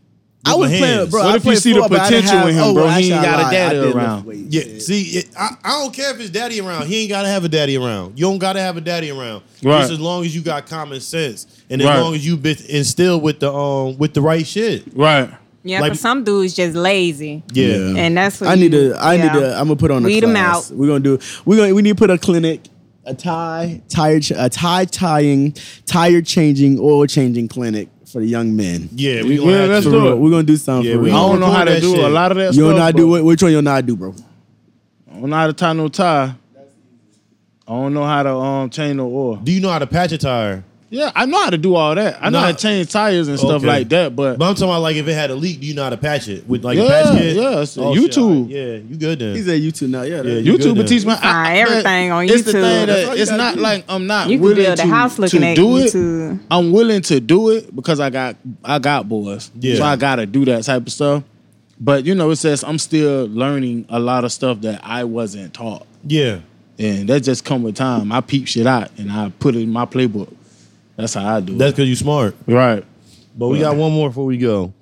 I 0.49 0.51
with 0.55 0.61
was 0.61 0.71
my 0.71 0.79
playing, 0.79 0.99
hands. 0.99 1.11
bro. 1.11 1.23
What 1.25 1.27
I 1.33 1.37
if 1.37 1.45
you 1.45 1.51
played 1.51 1.59
see 1.59 1.73
the 1.73 1.81
football, 1.81 1.99
but 1.99 2.01
I 2.03 2.11
didn't 2.11 2.23
potential 2.27 2.49
in 2.49 2.55
him, 2.55 2.65
have- 2.67 2.75
bro? 2.75 2.85
oh, 2.85 2.89
He 2.91 2.95
ain't 3.07 3.13
actually, 3.15 3.27
got 3.27 3.39
a 3.41 3.43
lied. 3.43 3.53
daddy 3.53 3.75
did 3.75 3.85
lift 3.85 3.97
around. 3.97 4.25
weights. 4.27 4.55
Yeah, 4.55 4.79
see, 4.79 5.03
it, 5.19 5.29
I, 5.37 5.49
I 5.65 5.69
don't 5.83 5.93
care 5.93 6.11
if 6.13 6.19
his 6.21 6.31
daddy 6.31 6.61
around. 6.61 6.87
He 6.87 7.01
ain't 7.01 7.09
gotta 7.11 7.27
have 7.29 7.45
a 7.45 7.49
daddy 7.49 7.77
around. 7.77 8.17
You 8.17 8.27
don't 8.27 8.39
gotta 8.39 8.61
have 8.61 8.77
a 8.77 8.81
daddy 8.81 9.11
around. 9.11 9.43
Right. 9.65 9.81
Just 9.81 9.91
as 9.95 9.99
long 10.01 10.25
as 10.25 10.37
you 10.37 10.43
got 10.43 10.67
common 10.69 11.01
sense 11.01 11.49
and 11.69 11.83
as 11.83 11.89
Right. 11.89 11.99
long 11.99 12.15
as 12.15 12.25
you 12.25 12.37
been 12.37 12.57
instilled 12.69 13.25
with 13.25 13.41
the 13.41 13.53
um 13.53 13.99
with 13.99 14.15
the 14.15 14.21
right 14.23 14.47
shit. 14.47 14.85
Right. 14.95 15.29
Yeah, 15.65 15.81
Like- 15.81 15.93
but 15.95 15.99
some 15.99 16.23
dudes 16.23 16.55
just 16.55 16.77
lazy, 16.77 17.43
Yeah. 17.53 17.67
Yeah. 17.67 17.95
and 18.03 18.17
that's 18.17 18.41
what 18.41 18.49
I 18.51 18.55
need 18.55 18.73
you- 18.73 18.91
to. 18.91 18.99
I 19.03 19.15
yeah. 19.15 19.23
need 19.25 19.33
to. 19.41 19.51
I'm 19.59 19.67
gonna 19.67 19.75
put 19.75 19.91
on 19.91 20.05
a 20.05 20.07
Weed 20.07 20.23
'em 20.23 20.31
class. 20.31 20.71
out. 20.71 20.77
We're 20.77 20.87
gonna 20.87 21.01
do. 21.01 21.19
We're 21.45 21.57
gonna. 21.57 21.75
We 21.75 21.83
need 21.83 21.91
to 21.91 21.97
put 21.97 22.11
a 22.11 22.19
clinic, 22.19 22.61
a 23.07 23.15
tie, 23.15 23.81
tire, 23.89 24.21
ch- 24.21 24.33
a 24.33 24.49
tie 24.49 24.85
tying, 24.85 25.53
tire 25.87 26.21
changing, 26.23 26.79
oil 26.81 27.07
changing 27.07 27.49
clinic 27.49 27.89
for 28.11 28.21
the 28.21 28.27
young 28.27 28.55
men. 28.57 28.89
Yeah, 28.95 29.23
we 29.23 29.37
Yeah, 29.39 29.45
gonna 29.45 29.57
have 29.59 29.69
let's 29.71 29.85
to. 29.87 29.91
For 29.91 29.97
do 29.97 30.03
real. 30.03 30.13
it. 30.13 30.19
We're 30.19 30.31
gonna 30.31 30.43
do 30.43 30.57
something. 30.57 30.89
Yeah, 30.91 30.97
for 30.97 31.03
we 31.03 31.11
I 31.11 31.15
real. 31.15 31.23
gonna 31.23 31.33
don't 31.33 31.41
know 31.41 31.51
how 31.57 31.65
to 31.65 31.71
record 31.71 31.81
do 31.83 31.91
that 31.93 31.99
a 31.99 32.03
shit. 32.03 32.13
lot 32.13 32.31
of 32.33 32.37
that 32.39 32.47
You 32.47 32.53
stuff. 32.53 32.63
don't 32.65 32.75
know 32.77 32.83
how 32.83 32.91
to 32.91 32.97
do 32.97 33.17
it. 33.17 33.25
Which 33.25 33.43
one 33.43 33.53
you 33.53 33.63
know 33.63 33.71
how 33.71 33.81
to 33.81 33.87
do, 33.87 33.97
bro? 33.97 34.15
I 35.11 35.21
don't 35.21 35.31
know 35.31 35.37
how 35.37 35.47
to 35.47 35.53
tie 35.53 35.73
no 35.73 35.89
tie. 35.89 36.35
I 37.69 37.73
don't 37.73 37.95
know 37.95 38.05
how 38.05 38.23
to 38.23 38.35
um 38.35 38.71
change 38.71 38.97
no 38.97 39.07
oil. 39.07 39.37
Do 39.37 39.51
you 39.53 39.61
know 39.61 39.71
how 39.71 39.79
to 39.81 39.87
patch 39.87 40.13
a 40.13 40.19
tire? 40.19 40.63
Yeah, 40.89 41.11
I 41.17 41.27
know 41.27 41.43
how 41.43 41.51
to 41.51 41.59
do 41.59 41.75
all 41.75 41.97
that. 41.97 42.19
I 42.21 42.31
know 42.31 42.39
Nah. 42.39 42.47
how 42.47 42.53
to 42.53 42.57
change 42.59 42.91
tires 42.93 43.27
and 43.27 43.37
stuff 43.39 43.55
Okay. 43.55 43.67
like 43.67 43.89
that. 43.89 44.15
But, 44.15 44.39
But 44.39 44.49
I'm 44.49 44.55
talking 44.55 44.69
about 44.69 44.83
like 44.83 44.95
if 44.95 45.09
it 45.09 45.15
had 45.15 45.31
a 45.31 45.35
leak, 45.35 45.61
do 45.61 45.67
you 45.67 45.75
know 45.75 45.83
how 45.83 45.91
to 45.91 45.97
patch 45.97 46.29
it 46.29 46.49
with 46.49 46.65
like 46.65 46.79
a 46.79 46.83
Yeah, 46.83 46.89
patch 46.89 47.19
kit? 47.19 47.37
yeah, 47.37 47.61
it's 47.61 47.77
Oh, 47.77 47.93
shit, 47.95 48.05
YouTube. 48.13 48.23
all 48.23 48.43
right. 48.43 48.51
Yeah, 48.51 48.65
you 48.89 48.97
good 48.97 49.19
then? 49.19 49.35
He 49.35 49.43
said 49.43 49.61
YouTube 49.61 49.89
now. 49.89 50.03
Yeah, 50.03 50.17
Yeah, 50.19 50.23
that- 50.23 50.43
you 50.43 50.53
YouTube 50.53 50.63
good 50.63 50.77
would 50.79 50.87
teach 50.87 51.05
me 51.05 51.11
You 51.11 51.17
find 51.19 51.59
everything 51.59 52.13
on 52.13 52.27
YouTube. 52.29 52.31
It's 52.35 52.43
the 52.45 52.51
YouTube. 52.51 52.53
thing 52.53 52.63
That's 52.87 52.87
that 52.87 53.09
all 53.09 53.17
you 53.17 53.23
it's 53.23 53.31
gotta 53.33 53.43
not 53.43 53.55
do. 53.57 53.61
like 53.63 53.85
I'm 53.89 54.07
not 54.07 54.29
You 54.31 54.37
can 54.37 54.43
willing 54.43 54.57
build 54.59 54.79
a 54.79 54.83
to, 54.83 54.89
house 54.89 55.19
looking 55.19 55.41
to 55.41 55.47
at 55.49 55.57
do 55.57 55.77
it. 55.79 56.39
I'm 56.53 56.71
willing 56.71 57.03
to 57.03 57.19
do 57.21 57.51
it 57.51 57.75
because 57.75 57.99
I 57.99 58.11
got 58.11 58.37
I 58.65 58.79
got 58.79 59.09
boys. 59.09 59.51
Yeah. 59.61 59.77
So 59.79 59.83
I 59.85 59.97
gotta 59.97 60.25
do 60.25 60.45
that 60.45 60.63
type 60.63 60.87
of 60.87 60.93
stuff. 60.93 61.25
But 61.81 62.07
you 62.07 62.15
know, 62.15 62.31
it 62.31 62.37
says 62.37 62.63
I'm 62.63 62.79
still 62.79 63.27
learning 63.27 63.87
a 63.89 63.99
lot 63.99 64.25
of 64.25 64.31
stuff 64.31 64.61
that 64.61 64.81
I 64.85 65.03
wasn't 65.03 65.53
taught. 65.53 65.85
yeah. 66.07 66.37
And 66.79 67.09
that 67.09 67.21
just 67.23 67.45
come 67.45 67.63
with 67.63 67.75
time. 67.75 68.13
I 68.13 68.21
peep 68.21 68.47
shit 68.47 68.67
out 68.67 68.91
and 68.99 69.11
I 69.11 69.33
put 69.39 69.57
it 69.57 69.61
in 69.63 69.73
my 69.73 69.87
playbook. 69.87 70.29
That's 70.97 71.15
how 71.15 71.37
I 71.37 71.41
do 71.41 71.57
That's 71.57 71.73
because 71.73 71.89
you're 71.89 71.97
smart. 71.97 72.35
Right. 72.47 72.85
But 73.37 73.49
we 73.49 73.61
got 73.61 73.77
one 73.77 73.93
more 73.93 74.09
before 74.09 74.25
we 74.25 74.39
go. 74.39 74.73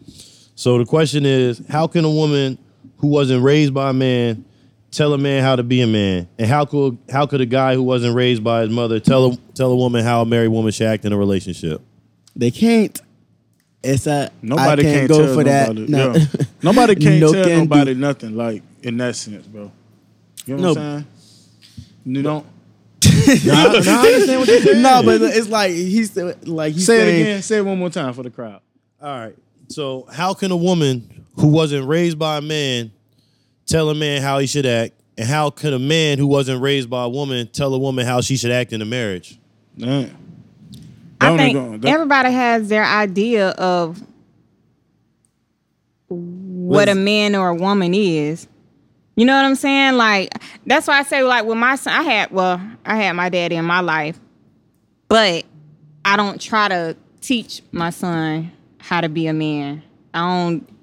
So 0.54 0.78
the 0.78 0.84
question 0.84 1.26
is, 1.26 1.60
how 1.68 1.86
can 1.88 2.04
a 2.04 2.10
woman 2.10 2.56
who 2.98 3.08
wasn't 3.08 3.42
raised 3.42 3.74
by 3.74 3.90
a 3.90 3.92
man 3.92 4.44
tell 4.92 5.12
a 5.12 5.18
man 5.18 5.42
how 5.42 5.56
to 5.56 5.64
be 5.64 5.80
a 5.80 5.86
man? 5.88 6.28
And 6.38 6.46
how 6.48 6.64
could 6.64 6.96
how 7.10 7.26
could 7.26 7.40
a 7.40 7.46
guy 7.46 7.74
who 7.74 7.82
wasn't 7.82 8.14
raised 8.14 8.44
by 8.44 8.60
his 8.62 8.70
mother 8.70 9.00
tell 9.00 9.32
a, 9.32 9.36
tell 9.54 9.72
a 9.72 9.76
woman 9.76 10.04
how 10.04 10.22
a 10.22 10.26
married 10.26 10.48
woman 10.48 10.70
should 10.70 10.86
act 10.86 11.04
in 11.04 11.12
a 11.12 11.16
relationship? 11.18 11.80
They 12.36 12.52
can't. 12.52 13.00
It's 13.82 14.06
a 14.06 14.30
Nobody 14.40 14.82
I 14.82 14.84
can't 14.84 14.96
can't 14.96 15.08
go 15.08 15.26
tell 15.26 15.34
for 15.34 15.44
that. 15.44 15.74
nobody. 15.74 15.92
No. 15.92 16.14
Yeah. 16.14 16.24
Nobody 16.62 16.94
can't 16.94 17.20
No 17.20 17.32
tell 17.32 17.44
can 17.44 17.58
nobody 17.58 17.94
do. 17.94 18.00
nothing 18.00 18.36
like 18.36 18.62
in 18.82 18.96
that 18.98 19.16
sense, 19.16 19.46
bro. 19.46 19.70
You 20.46 20.56
know 20.56 20.62
No. 20.62 20.68
what 20.70 20.78
I'm 20.78 21.00
saying? 21.00 21.06
You 22.06 22.22
don't 22.22 22.46
Nah, 23.46 23.52
nah, 23.54 23.60
I 23.62 23.64
understand 23.66 24.40
what 24.40 24.48
you're 24.48 24.60
saying. 24.60 24.82
no, 24.82 25.02
but 25.02 25.22
it's 25.22 25.48
like 25.48 25.72
he's 25.72 26.16
like 26.16 26.74
he's 26.74 26.86
say 26.86 27.00
it 27.18 27.20
again. 27.22 27.42
Say 27.42 27.58
it 27.58 27.62
one 27.64 27.78
more 27.78 27.90
time 27.90 28.12
for 28.12 28.22
the 28.22 28.30
crowd. 28.30 28.60
All 29.00 29.08
right. 29.18 29.36
So 29.68 30.06
how 30.12 30.34
can 30.34 30.50
a 30.50 30.56
woman 30.56 31.24
who 31.36 31.48
wasn't 31.48 31.86
raised 31.86 32.18
by 32.18 32.36
a 32.38 32.40
man 32.40 32.92
tell 33.66 33.88
a 33.90 33.94
man 33.94 34.22
how 34.22 34.38
he 34.38 34.46
should 34.46 34.66
act? 34.66 34.92
And 35.16 35.28
how 35.28 35.50
could 35.50 35.72
a 35.72 35.78
man 35.78 36.18
who 36.18 36.26
wasn't 36.26 36.60
raised 36.60 36.90
by 36.90 37.04
a 37.04 37.08
woman 37.08 37.46
tell 37.46 37.72
a 37.74 37.78
woman 37.78 38.04
how 38.04 38.20
she 38.20 38.36
should 38.36 38.50
act 38.50 38.72
in 38.72 38.82
a 38.82 38.84
marriage? 38.84 39.38
Man. 39.76 40.14
I 41.20 41.36
think 41.36 41.54
gonna- 41.56 41.88
everybody 41.88 42.30
has 42.32 42.68
their 42.68 42.84
idea 42.84 43.50
of 43.50 44.02
what 46.08 46.88
a 46.88 46.94
man 46.94 47.34
or 47.34 47.48
a 47.50 47.54
woman 47.54 47.94
is. 47.94 48.46
You 49.16 49.24
know 49.24 49.36
what 49.36 49.44
I'm 49.44 49.54
saying? 49.54 49.94
Like 49.94 50.34
that's 50.66 50.86
why 50.86 50.98
I 50.98 51.02
say 51.02 51.22
like 51.22 51.44
with 51.44 51.58
my 51.58 51.76
son, 51.76 51.92
I 51.92 52.02
had 52.02 52.30
well, 52.30 52.60
I 52.84 52.96
had 52.96 53.12
my 53.12 53.28
daddy 53.28 53.56
in 53.56 53.64
my 53.64 53.80
life, 53.80 54.18
but 55.08 55.44
I 56.04 56.16
don't 56.16 56.40
try 56.40 56.68
to 56.68 56.96
teach 57.20 57.62
my 57.72 57.90
son 57.90 58.52
how 58.78 59.00
to 59.00 59.08
be 59.08 59.26
a 59.26 59.32
man. 59.32 59.82
I 60.12 60.18
don't 60.18 60.74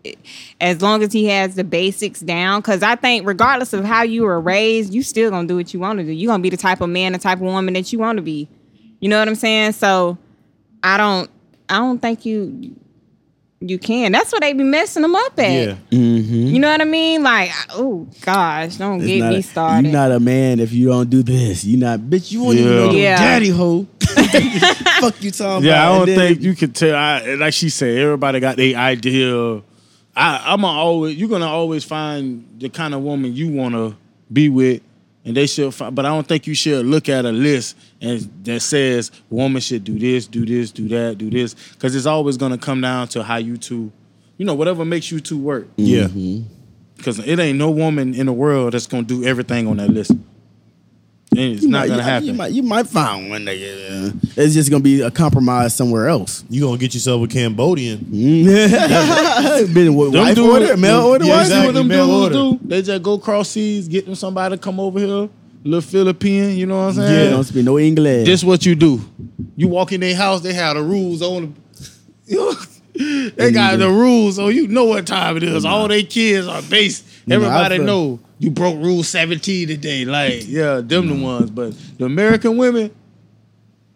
as 0.60 0.82
long 0.82 1.04
as 1.04 1.14
he 1.14 1.26
has 1.26 1.56
the 1.56 1.64
basics 1.64 2.22
down 2.22 2.60
because 2.60 2.82
i 2.82 2.96
think 2.96 3.26
regardless 3.28 3.74
of 3.74 3.86
how 3.86 4.02
you 4.02 4.24
were 4.24 4.40
raised 4.40 4.94
you 4.94 5.04
still 5.04 5.30
gonna 5.30 5.48
do 5.48 5.56
what 5.56 5.74
you 5.74 5.80
want 5.80 6.00
to 6.00 6.06
do 6.06 6.12
you're 6.12 6.32
gonna 6.32 6.42
be 6.42 6.50
the 6.50 6.58
type 6.58 6.82
of 6.82 6.90
man 6.90 7.12
the 7.12 7.20
type 7.20 7.38
of 7.38 7.44
woman 7.44 7.74
that 7.74 7.92
you 7.94 8.00
want 8.00 8.18
to 8.18 8.22
be 8.22 8.48
you 9.00 9.08
know 9.08 9.20
what 9.20 9.28
i'm 9.28 9.36
saying 9.36 9.72
so 9.72 10.18
i 10.84 10.98
don't 10.98 11.30
i 11.70 11.78
don't 11.78 12.00
think 12.00 12.26
you 12.26 12.76
you 13.64 13.78
can 13.78 14.12
that's 14.12 14.32
what 14.32 14.42
they 14.42 14.54
be 14.54 14.64
messing 14.64 15.04
them 15.04 15.14
up 15.16 15.38
at 15.40 15.52
Yeah. 15.52 15.76
Mm-hmm. 15.92 16.48
you 16.48 16.60
know 16.60 16.70
what 16.72 16.82
i 16.82 16.86
mean 16.86 17.22
like 17.22 17.52
oh 17.74 18.08
gosh 18.22 18.78
don't 18.78 18.98
It's 19.02 19.08
get 19.08 19.30
me 19.30 19.38
a- 19.38 19.44
started 19.44 19.84
You're 19.86 19.94
not 19.94 20.12
a 20.12 20.20
man 20.20 20.60
if 20.60 20.74
you 20.74 20.88
don't 20.88 21.10
do 21.10 21.22
this. 21.22 21.64
You're 21.64 21.80
not 21.80 22.00
bitch. 22.00 22.32
You 22.32 22.42
won't 22.44 22.58
even 22.58 22.72
Yeah. 22.74 22.80
know 22.80 22.92
your 22.92 23.02
Yeah. 23.02 23.18
daddy 23.18 23.50
hoe. 23.50 23.86
Fuck 25.00 25.22
you 25.24 25.32
talking 25.32 25.46
about. 25.58 25.64
Yeah, 25.64 25.86
about. 25.88 25.94
I 25.94 25.98
don't 25.98 26.06
then- 26.08 26.18
think 26.18 26.42
you 26.42 26.56
can 26.56 26.72
tell. 26.72 26.96
I, 26.96 27.36
like 27.36 27.54
she 27.54 27.70
said, 27.70 27.98
everybody 27.98 28.40
got 28.40 28.58
their 28.58 28.76
idea. 28.76 29.58
I, 30.16 30.42
I'm 30.54 30.62
gonna 30.62 30.68
always. 30.68 31.16
You're 31.18 31.30
gonna 31.30 31.48
always 31.48 31.84
find 31.84 32.46
the 32.60 32.70
kind 32.70 32.94
of 32.94 33.02
woman 33.02 33.34
you 33.34 33.50
want 33.50 33.76
to 33.76 33.96
be 34.32 34.50
with, 34.50 34.82
and 35.26 35.36
they 35.38 35.48
should. 35.48 35.74
Find, 35.74 35.96
but 35.96 36.06
I 36.06 36.10
don't 36.10 36.28
think 36.28 36.48
you 36.48 36.56
should 36.56 36.86
look 36.86 37.10
at 37.10 37.26
a 37.26 37.32
list 37.32 37.78
and 38.02 38.30
that 38.44 38.60
says 38.62 39.12
woman 39.30 39.62
should 39.62 39.84
do 39.84 39.98
this, 40.00 40.28
do 40.28 40.46
this, 40.46 40.72
do 40.72 40.88
that, 40.90 41.18
do 41.18 41.30
this, 41.30 41.54
because 41.74 41.96
it's 41.96 42.06
always 42.08 42.36
gonna 42.38 42.58
come 42.58 42.82
down 42.82 43.08
to 43.10 43.24
how 43.24 43.38
you 43.38 43.58
two, 43.58 43.92
you 44.38 44.46
know, 44.46 44.56
whatever 44.56 44.84
makes 44.84 45.12
you 45.12 45.20
two 45.20 45.38
work. 45.38 45.68
Yeah. 45.78 46.06
Mm-hmm. 46.06 46.44
Because 46.98 47.20
it 47.20 47.40
ain't 47.40 47.58
no 47.58 47.72
woman 47.72 48.14
in 48.14 48.26
the 48.28 48.34
world 48.34 48.74
that's 48.74 48.88
gonna 48.88 49.04
do 49.04 49.24
everything 49.24 49.68
on 49.68 49.78
that 49.78 49.90
list. 49.90 50.12
And 50.12 51.40
it's 51.54 51.64
You 51.64 51.70
not 51.70 51.80
might- 51.80 51.88
gonna 51.88 51.98
you- 51.98 52.04
happen. 52.04 52.28
You 52.28 52.34
might, 52.34 52.52
you 52.52 52.64
might 52.64 52.88
find 52.88 53.30
one 53.30 53.46
nigga. 53.46 54.14
It's 54.38 54.54
just 54.54 54.70
gonna 54.70 54.84
be 54.84 55.02
a 55.02 55.10
compromise 55.10 55.74
somewhere 55.76 56.08
else. 56.10 56.44
You 56.50 56.62
gonna 56.62 56.78
get 56.78 56.94
yourself 56.94 57.24
a 57.24 57.28
Cambodian. 57.28 58.00
Mm-hmm. 58.00 59.74
Been 59.74 59.96
with 59.96 60.12
Them 60.12 60.22
wife 60.24 60.36
dudes- 60.36 60.50
order, 60.64 60.78
mail 60.78 61.02
order. 61.02 61.26
yeah, 61.26 61.32
wife 61.32 61.38
what 61.40 61.46
exactly, 61.48 61.74
them 61.74 61.88
mail 61.88 62.06
dudes 62.08 62.36
order. 62.36 62.58
do? 62.58 62.68
They 62.68 62.82
just 62.82 63.04
go 63.04 63.18
cross 63.18 63.50
seas, 63.50 63.88
get 63.88 64.06
them 64.06 64.16
somebody 64.16 64.56
to 64.58 64.62
come 64.62 64.80
over 64.80 65.00
here, 65.00 65.30
little 65.64 65.82
Philippine, 65.82 66.58
you 66.58 66.66
know 66.66 66.78
what 66.78 66.90
I'm 66.90 66.94
saying? 66.96 67.26
Yeah, 67.26 67.30
don't 67.32 67.44
speak 67.44 67.66
no 67.66 67.78
English. 67.80 68.26
This 68.26 68.44
what 68.44 68.66
you 68.66 68.76
do. 68.76 69.02
You 69.56 69.68
walk 69.68 69.92
in 69.92 70.02
their 70.02 70.16
house, 70.16 70.42
they 70.42 70.54
have 70.54 70.76
the 70.76 70.84
rules 70.84 71.22
on 71.22 71.54
the, 71.76 71.92
you 72.26 72.38
know, 72.38 73.32
they 73.36 73.52
got 73.52 73.78
the 73.80 73.90
rules, 73.90 74.36
so 74.36 74.50
you 74.50 74.68
know 74.68 74.86
what 74.86 75.08
time 75.08 75.38
it 75.38 75.44
is. 75.44 75.66
All 75.66 75.88
they 75.88 76.04
kids 76.04 76.48
are 76.48 76.62
based. 76.64 77.06
know, 77.28 77.36
I 77.36 77.36
Everybody 77.38 77.78
feel- 77.78 77.86
know 77.86 78.20
you 78.40 78.50
broke 78.52 78.76
rule 78.78 79.04
17 79.04 79.68
today. 79.68 80.04
Like, 80.06 80.48
yeah, 80.48 80.82
them 80.82 81.08
the 81.08 81.24
ones. 81.24 81.52
But 81.52 81.74
the 81.98 82.06
American 82.06 82.58
women, 82.58 82.90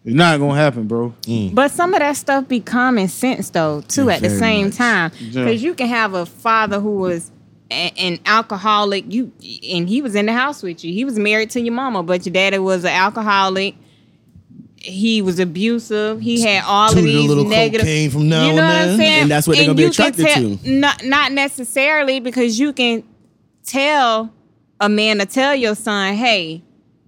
it's 0.04 0.14
not 0.14 0.38
gonna 0.38 0.54
happen, 0.54 0.86
bro. 0.86 1.12
Mm. 1.22 1.52
But 1.54 1.72
some 1.72 1.92
of 1.94 1.98
that 2.00 2.16
stuff 2.16 2.46
be 2.48 2.60
common 2.60 3.08
sense 3.08 3.50
though, 3.50 3.80
too. 3.88 4.06
Yeah, 4.06 4.14
at 4.14 4.22
the 4.22 4.30
same 4.30 4.66
much. 4.66 4.76
time, 4.76 5.10
Yeah. 5.20 5.44
because 5.44 5.62
you 5.64 5.74
can 5.74 5.88
have 5.88 6.14
a 6.14 6.24
father 6.26 6.78
who 6.80 6.96
was 6.96 7.28
a- 7.28 7.32
an 7.70 8.18
alcoholic, 8.26 9.04
you 9.12 9.32
and 9.70 9.88
he 9.88 10.00
was 10.02 10.14
in 10.14 10.26
the 10.26 10.32
house 10.32 10.62
with 10.62 10.84
you. 10.84 10.92
He 10.92 11.04
was 11.04 11.18
married 11.18 11.50
to 11.50 11.60
your 11.60 11.74
mama, 11.74 12.02
but 12.02 12.24
your 12.24 12.32
daddy 12.32 12.58
was 12.58 12.84
an 12.84 12.90
alcoholic. 12.92 13.74
He 14.78 15.20
was 15.20 15.40
abusive. 15.40 16.20
He 16.20 16.42
had 16.42 16.62
all 16.64 16.90
Toot 16.90 16.98
of 16.98 17.04
a 17.04 17.06
these 17.08 17.28
little 17.28 17.44
negative. 17.44 17.80
cocaine 17.80 18.10
from 18.10 18.28
now 18.28 18.50
you 18.50 18.56
know 18.56 18.62
and 18.62 18.86
what 18.86 18.90
I'm 18.92 18.96
saying? 18.98 19.22
And 19.22 19.30
that's 19.30 19.48
what 19.48 19.56
they're 19.56 19.66
gonna 19.66 19.74
be 19.74 19.82
you 19.82 19.90
can 19.90 20.06
attracted 20.12 20.26
tell- 20.26 20.56
to. 20.58 20.70
Not 20.70 21.04
not 21.04 21.32
necessarily 21.32 22.20
because 22.20 22.58
you 22.60 22.72
can 22.72 23.02
tell 23.64 24.32
a 24.80 24.88
man 24.88 25.18
to 25.18 25.26
tell 25.26 25.54
your 25.56 25.74
son, 25.74 26.14
hey, 26.14 26.62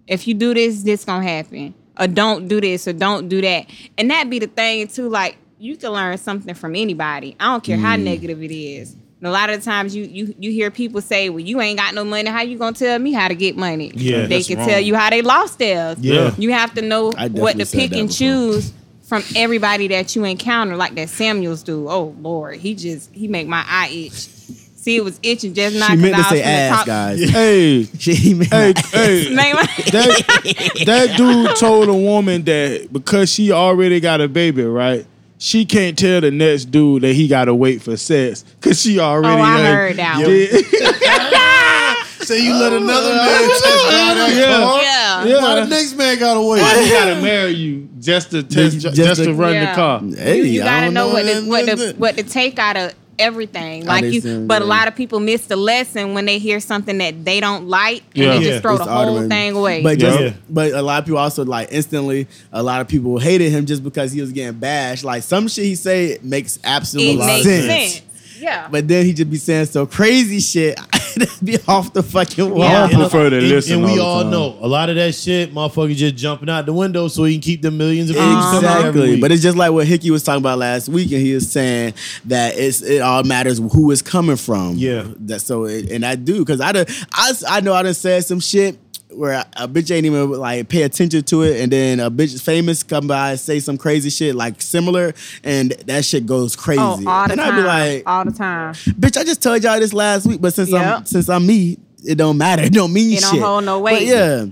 if 0.09 0.27
you 0.27 0.35
do 0.35 0.55
this, 0.55 0.83
this 0.83 1.05
gonna 1.05 1.23
happen. 1.23 1.75
Or 2.01 2.07
don't 2.09 2.49
do 2.49 2.61
this 2.61 2.89
or 2.89 2.93
don't 2.95 3.29
do 3.29 3.41
that. 3.43 3.67
And 3.97 4.11
that 4.11 4.29
be 4.31 4.39
the 4.41 4.47
thing 4.49 4.89
too, 4.89 5.09
like 5.09 5.37
you 5.61 5.77
can 5.77 5.91
learn 5.93 6.17
something 6.19 6.55
from 6.55 6.75
anybody. 6.75 7.37
I 7.39 7.47
don't 7.53 7.63
care 7.63 7.77
how 7.77 7.97
Mm. 7.97 8.03
negative 8.05 8.43
it 8.43 8.53
is. 8.53 8.97
And 9.21 9.27
a 9.27 9.31
lot 9.33 9.51
of 9.51 9.59
the 9.59 9.65
times 9.65 9.97
you 9.97 10.05
you 10.05 10.35
you 10.39 10.53
hear 10.53 10.71
people 10.71 11.01
say, 11.01 11.29
Well, 11.29 11.41
you 11.41 11.61
ain't 11.61 11.79
got 11.79 11.93
no 11.95 12.05
money, 12.05 12.31
how 12.31 12.43
you 12.43 12.57
gonna 12.57 12.75
tell 12.77 12.99
me 12.99 13.13
how 13.13 13.27
to 13.29 13.35
get 13.35 13.57
money? 13.57 13.91
Yeah, 13.95 14.23
they 14.23 14.37
that's 14.37 14.47
can 14.47 14.59
wrong. 14.59 14.69
tell 14.69 14.81
you 14.81 14.95
how 14.95 15.11
they 15.11 15.23
lost 15.23 15.59
theirs. 15.59 15.99
Yeah. 15.99 16.35
You 16.39 16.53
have 16.53 16.75
to 16.75 16.83
know 16.83 17.11
what 17.33 17.59
to 17.59 17.67
pick 17.67 17.93
and 17.93 18.13
choose 18.13 18.73
from 19.03 19.23
everybody 19.35 19.89
that 19.89 20.15
you 20.15 20.25
encounter, 20.25 20.77
like 20.77 20.95
that 20.95 21.09
Samuels 21.09 21.63
do. 21.65 21.89
Oh 21.89 22.15
Lord, 22.21 22.59
he 22.59 22.75
just 22.75 23.13
he 23.13 23.27
make 23.27 23.49
my 23.49 23.65
eye 23.67 23.89
itch. 23.91 24.13
See, 24.13 24.95
it 24.97 25.03
was 25.03 25.19
itching 25.25 25.53
just 25.55 25.77
not 25.77 25.91
she 25.91 25.97
meant 25.97 26.15
to 26.17 26.23
say 26.25 26.43
ass, 26.43 26.77
talk- 26.77 26.87
guys. 26.87 27.29
Hey, 27.31 27.85
She 27.99 28.35
meant 28.35 28.53
hey, 28.53 28.73
hey. 28.93 29.35
That, 29.35 30.83
that 30.87 31.15
dude 31.17 31.57
told 31.57 31.89
a 31.89 31.95
woman 31.95 32.45
that 32.45 32.89
because 32.93 33.31
she 33.33 33.51
already 33.51 33.99
got 33.99 34.21
a 34.21 34.29
baby, 34.29 34.63
right? 34.63 35.05
She 35.39 35.65
can't 35.65 35.97
tell 35.97 36.21
the 36.21 36.31
next 36.33 36.67
dude 36.67 37.03
that 37.03 37.13
he 37.15 37.29
gotta 37.29 37.55
wait 37.55 37.81
for 37.81 37.97
sex 37.97 38.43
because 38.43 38.81
she 38.83 38.99
already. 38.99 39.41
Oh, 39.41 39.45
I 39.45 39.57
done 39.63 39.75
heard 39.75 39.97
that 39.97 40.17
one. 40.17 40.25
did- 40.27 40.67
Say 42.29 42.41
you 42.45 42.53
let 42.55 42.73
another 42.75 43.11
oh, 43.11 43.17
man 43.17 43.49
test 43.49 43.65
drive 43.65 44.17
that 44.17 44.33
Yeah. 44.37 44.59
car. 44.59 44.83
yeah. 44.83 45.25
Yeah. 45.25 45.41
Why 45.43 45.61
the 45.61 45.67
next 45.67 45.95
man 45.95 46.19
gotta 46.19 46.43
wait? 46.43 46.59
he 46.85 46.91
gotta 46.91 47.15
marry 47.23 47.53
you 47.53 47.89
just 48.01 48.33
to 48.33 48.43
test, 48.43 48.81
Just 48.81 48.97
just, 48.97 49.21
to- 49.23 49.27
to 49.29 49.35
run 49.35 49.55
Yeah. 49.55 49.71
the 49.71 49.75
car. 49.77 50.01
Hey, 50.01 50.43
you 50.45 50.61
I 50.63 50.65
gotta 50.65 50.85
don't 50.87 50.95
know, 50.95 51.09
what 51.09 51.25
the, 51.25 51.43
what 51.49 51.67
the 51.67 51.95
what 51.97 52.17
to 52.19 52.25
take 52.25 52.59
out 52.59 52.77
of 52.77 52.93
everything. 53.19 53.85
Like 53.85 54.03
you, 54.05 54.09
understand, 54.09 54.49
but 54.49 54.63
a 54.63 54.65
lot 54.65 54.89
of 54.89 54.95
people 54.97 55.21
miss 55.21 55.47
the 55.47 55.57
lesson 55.57 56.15
when 56.15 56.25
they 56.25 56.39
hear 56.39 56.61
something 56.61 56.99
that 56.99 57.25
they 57.25 57.41
don't 57.41 57.69
like 57.69 58.03
and 58.15 58.25
Yeah. 58.25 58.39
they 58.39 58.45
just 58.45 58.63
throw 58.63 58.77
It's 58.77 58.85
the 58.85 58.91
whole 58.91 59.19
automatic. 59.19 59.29
thing 59.31 59.57
away. 59.57 59.83
But 59.83 59.99
just, 59.99 60.21
Yeah. 60.21 60.33
but 60.49 60.73
a 60.73 60.83
lot 60.83 60.99
of 61.01 61.05
people 61.07 61.19
also 61.19 61.45
like 61.45 61.69
instantly. 61.73 62.27
A 62.53 62.63
lot 62.63 62.81
of 62.81 62.89
people 62.89 63.19
hated 63.19 63.51
him 63.51 63.67
just 63.67 63.83
because 63.85 64.13
he 64.13 64.21
was 64.21 64.33
getting 64.33 64.59
bashed. 64.59 65.05
Like 65.05 65.23
some 65.23 65.49
shit 65.49 65.65
he 65.65 65.75
say 65.75 66.19
makes 66.23 66.59
absolute 66.65 67.05
it 67.09 67.17
makes 67.19 67.45
sense. 67.45 67.67
sense. 67.95 68.03
Yeah. 68.41 68.69
But 68.71 68.89
then 68.89 69.05
he 69.07 69.13
just 69.13 69.31
be 69.31 69.37
saying 69.37 69.67
so 69.67 69.87
crazy 69.87 70.41
shit. 70.41 70.79
That'd 71.17 71.45
be 71.45 71.59
off 71.67 71.93
the 71.93 72.03
fucking 72.03 72.49
wall. 72.51 72.63
I 72.63 72.67
Yeah. 72.73 72.87
don't 72.89 73.01
prefer 73.01 73.31
to 73.31 73.39
and, 73.39 73.49
listen. 73.49 73.75
and 73.77 73.85
we 73.85 73.97
the 73.97 74.03
all 74.03 74.23
time. 74.23 74.31
know 74.31 74.57
a 74.61 74.69
lot 74.69 74.89
of 74.91 74.97
that 74.97 75.15
shit, 75.15 75.53
motherfuckers 75.53 75.97
just 75.97 76.17
jumping 76.17 76.49
out 76.49 76.67
the 76.67 76.73
window 76.73 77.09
so 77.09 77.25
he 77.25 77.35
can 77.35 77.41
keep 77.43 77.63
the 77.63 77.71
millions 77.71 78.11
of 78.11 78.17
views 78.17 78.27
coming 78.27 78.65
every 78.65 78.79
Exactly, 78.89 79.21
but 79.21 79.33
it's 79.33 79.43
just 79.43 79.57
like 79.57 79.73
what 79.73 79.87
Hickey 79.87 80.11
was 80.11 80.23
talking 80.23 80.43
about 80.43 80.59
last 80.59 80.89
week, 80.89 81.11
and 81.13 81.21
he 81.21 81.35
was 81.35 81.51
saying 81.51 81.95
that 82.27 82.57
it's 82.57 82.83
it 82.83 83.01
all 83.01 83.23
matters 83.25 83.59
who 83.59 83.91
is 83.91 84.03
coming 84.03 84.37
from. 84.37 84.75
Yeah. 84.77 85.05
that 85.21 85.41
so 85.41 85.65
it, 85.65 85.91
and 85.91 86.05
I 86.07 86.15
do 86.15 86.39
because 86.41 86.61
I 86.61 86.73
done, 86.73 86.87
I 87.13 87.33
I 87.49 87.61
know 87.61 87.75
I 87.75 87.83
done 87.83 87.95
said 87.95 88.25
some 88.25 88.41
shit 88.41 88.79
where 89.11 89.45
a 89.57 89.67
bitch 89.67 89.95
ain't 89.95 90.05
even 90.07 90.31
like 90.33 90.69
pay 90.69 90.83
attention 90.83 91.23
to 91.25 91.43
it, 91.43 91.61
and 91.61 91.73
then 91.73 92.01
a 92.01 92.11
bitch 92.11 92.41
famous 92.43 92.83
come 92.83 93.07
by 93.07 93.31
and 93.33 93.41
say 93.41 93.59
some 93.61 93.79
crazy 93.79 94.11
shit 94.11 94.35
like 94.35 94.61
similar, 94.61 95.15
and 95.43 95.71
that 95.87 96.05
shit 96.05 96.27
goes 96.27 96.55
crazy. 96.57 96.81
oh, 96.81 97.03
all 97.07 97.27
the 97.27 97.33
and 97.33 97.41
time. 97.41 97.53
I 97.53 97.57
be 97.57 97.63
like, 97.63 98.03
all 98.07 98.25
the 98.25 98.33
time. 98.33 98.75
bitch, 98.75 99.17
I 99.17 99.25
just 99.25 99.43
told 99.43 99.63
y'all 99.63 99.79
this 99.81 99.93
last 99.93 100.27
week, 100.27 100.41
but 100.41 100.53
since 100.55 100.73
I'm 100.73 101.05
since 101.07 101.29
I'm 101.29 101.47
me, 101.47 101.79
it 102.05 102.17
don't 102.17 102.37
matter. 102.39 102.63
It 102.67 102.73
don't 102.73 102.93
mean 102.93 103.17
It 103.17 103.21
don't 103.23 103.35
shit. 103.35 103.43
hold 103.43 103.65
no 103.65 103.79
But 103.79 103.85
weight. 103.85 104.07
yeah. 104.09 104.47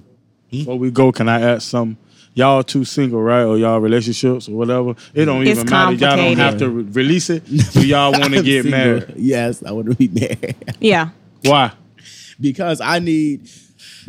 Before 0.50 0.78
we 0.78 0.90
go, 0.90 1.12
can 1.12 1.28
I 1.28 1.40
ask 1.40 1.68
some? 1.68 1.96
Y'all 2.34 2.62
two 2.62 2.84
single, 2.84 3.20
right? 3.22 3.42
Or 3.44 3.56
y'all 3.56 3.78
relationships 3.78 4.46
or 4.48 4.52
whatever. 4.52 4.94
It 5.14 5.24
don't 5.24 5.46
It's 5.46 5.58
even 5.60 5.70
matter. 5.70 5.92
Y'all 5.94 6.16
don't 6.16 6.36
have 6.36 6.58
to 6.58 6.68
re- 6.68 6.82
release 6.82 7.30
it. 7.30 7.44
Do 7.72 7.86
y'all 7.86 8.12
want 8.12 8.32
to 8.34 8.42
get 8.42 8.62
single. 8.64 8.70
married? 8.70 9.12
Yes, 9.16 9.62
I 9.64 9.72
want 9.72 9.88
to 9.88 9.94
be 9.94 10.08
married. 10.20 10.54
Yeah. 10.80 11.08
Why? 11.44 11.72
because 12.38 12.80
I 12.82 12.98
need 12.98 13.48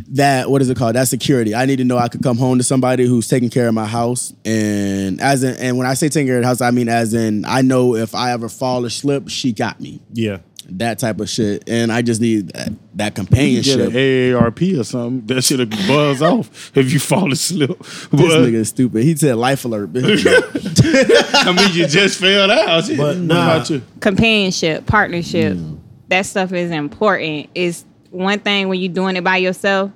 that 0.10 0.50
what 0.50 0.62
is 0.62 0.70
it 0.70 0.78
called? 0.78 0.96
That 0.96 1.08
security. 1.08 1.54
I 1.56 1.66
need 1.66 1.78
to 1.78 1.84
know 1.84 1.98
I 1.98 2.08
could 2.08 2.22
come 2.24 2.38
home 2.38 2.58
to 2.58 2.64
somebody 2.64 3.06
who's 3.06 3.28
taking 3.28 3.50
care 3.50 3.68
of 3.68 3.74
my 3.74 3.86
house, 3.88 4.34
and 4.46 5.20
as 5.22 5.44
in, 5.44 5.56
and 5.58 5.78
when 5.78 5.88
I 5.88 5.94
say 5.96 6.10
taking 6.10 6.28
care 6.28 6.38
of 6.38 6.44
the 6.44 6.48
house, 6.48 6.62
I 6.62 6.72
mean 6.72 6.90
as 6.90 7.14
in 7.14 7.46
I 7.46 7.62
know 7.62 7.96
if 7.96 8.14
I 8.16 8.32
ever 8.32 8.50
fall 8.50 8.86
or 8.86 8.90
slip, 8.90 9.30
she 9.30 9.52
got 9.54 9.80
me. 9.82 10.02
yeah. 10.14 10.38
That 10.70 11.00
type 11.00 11.22
of 11.22 11.30
shit, 11.30 11.64
and 11.70 11.94
I 11.94 12.02
just 12.02 12.20
need 12.20 12.50
that, 12.50 12.68
that 12.96 13.06
You 13.06 13.06
get 13.06 13.16
companionship. 13.16 13.80
an 13.80 13.92
AARP 13.94 14.78
or 14.78 14.84
something. 14.84 15.26
That 15.28 15.42
should 15.46 15.60
have 15.62 15.70
buzz 15.88 16.22
off 16.22 16.76
if 16.76 16.92
you 16.92 17.00
fall 17.00 17.32
asleep. 17.32 17.70
This 17.80 18.08
But, 18.12 18.20
nigga 18.20 18.54
is 18.56 18.68
stupid. 18.68 19.04
He 19.06 19.16
said 19.16 19.38
life 19.38 19.64
alert. 19.64 19.92
I 19.96 21.54
mean, 21.56 21.74
you 21.74 21.88
just 21.88 22.20
failed 22.20 22.52
out. 22.52 22.84
But 22.98 23.16
nah. 23.18 23.56
about 23.56 23.70
you? 23.70 23.82
Companionship, 24.02 24.86
partnership. 24.86 25.56
Mm. 25.56 25.80
That 26.10 26.26
stuff 26.26 26.52
is 26.52 26.72
important. 26.72 27.50
It's 27.56 27.86
one 28.12 28.40
thing 28.40 28.68
when 28.70 28.80
you're 28.80 28.94
doing 28.94 29.16
it 29.16 29.24
by 29.24 29.38
yourself. 29.38 29.92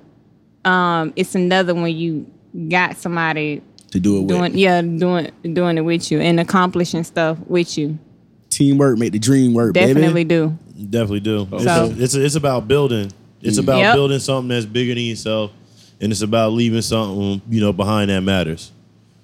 Um, 0.64 1.12
it's 1.16 1.34
another 1.34 1.74
when 1.74 1.96
you 1.96 2.26
got 2.68 2.96
somebody 2.96 3.62
to 3.90 4.00
do 4.00 4.18
it 4.18 4.22
with 4.40 4.54
yeah, 4.54 4.80
doing 4.80 5.30
doing 5.42 5.76
it 5.78 5.80
with 5.82 6.10
you 6.12 6.20
and 6.20 6.38
accomplishing 6.40 7.04
stuff 7.04 7.38
with 7.46 7.76
you. 7.76 7.98
teamwork, 8.48 8.98
make 8.98 9.12
the 9.12 9.18
dream 9.18 9.54
work. 9.54 9.74
Baby. 9.74 9.94
Definitely 9.94 10.24
baby. 10.24 10.46
do. 10.46 10.58
You 10.76 10.86
definitely 10.86 11.20
do. 11.20 11.48
It's, 11.52 11.64
So- 11.64 11.94
it's, 11.98 12.14
it's 12.14 12.34
about 12.36 12.68
building. 12.68 13.10
It's 13.40 13.58
about 13.58 13.78
Yep. 13.78 13.94
building 13.94 14.18
something 14.20 14.48
that's 14.48 14.66
bigger 14.66 14.94
than 14.94 15.02
yourself, 15.02 15.50
and 16.00 16.12
it's 16.12 16.22
about 16.22 16.52
leaving 16.52 16.80
something 16.82 17.42
you 17.50 17.60
know 17.60 17.72
behind 17.72 18.10
that 18.10 18.20
matters. 18.20 18.70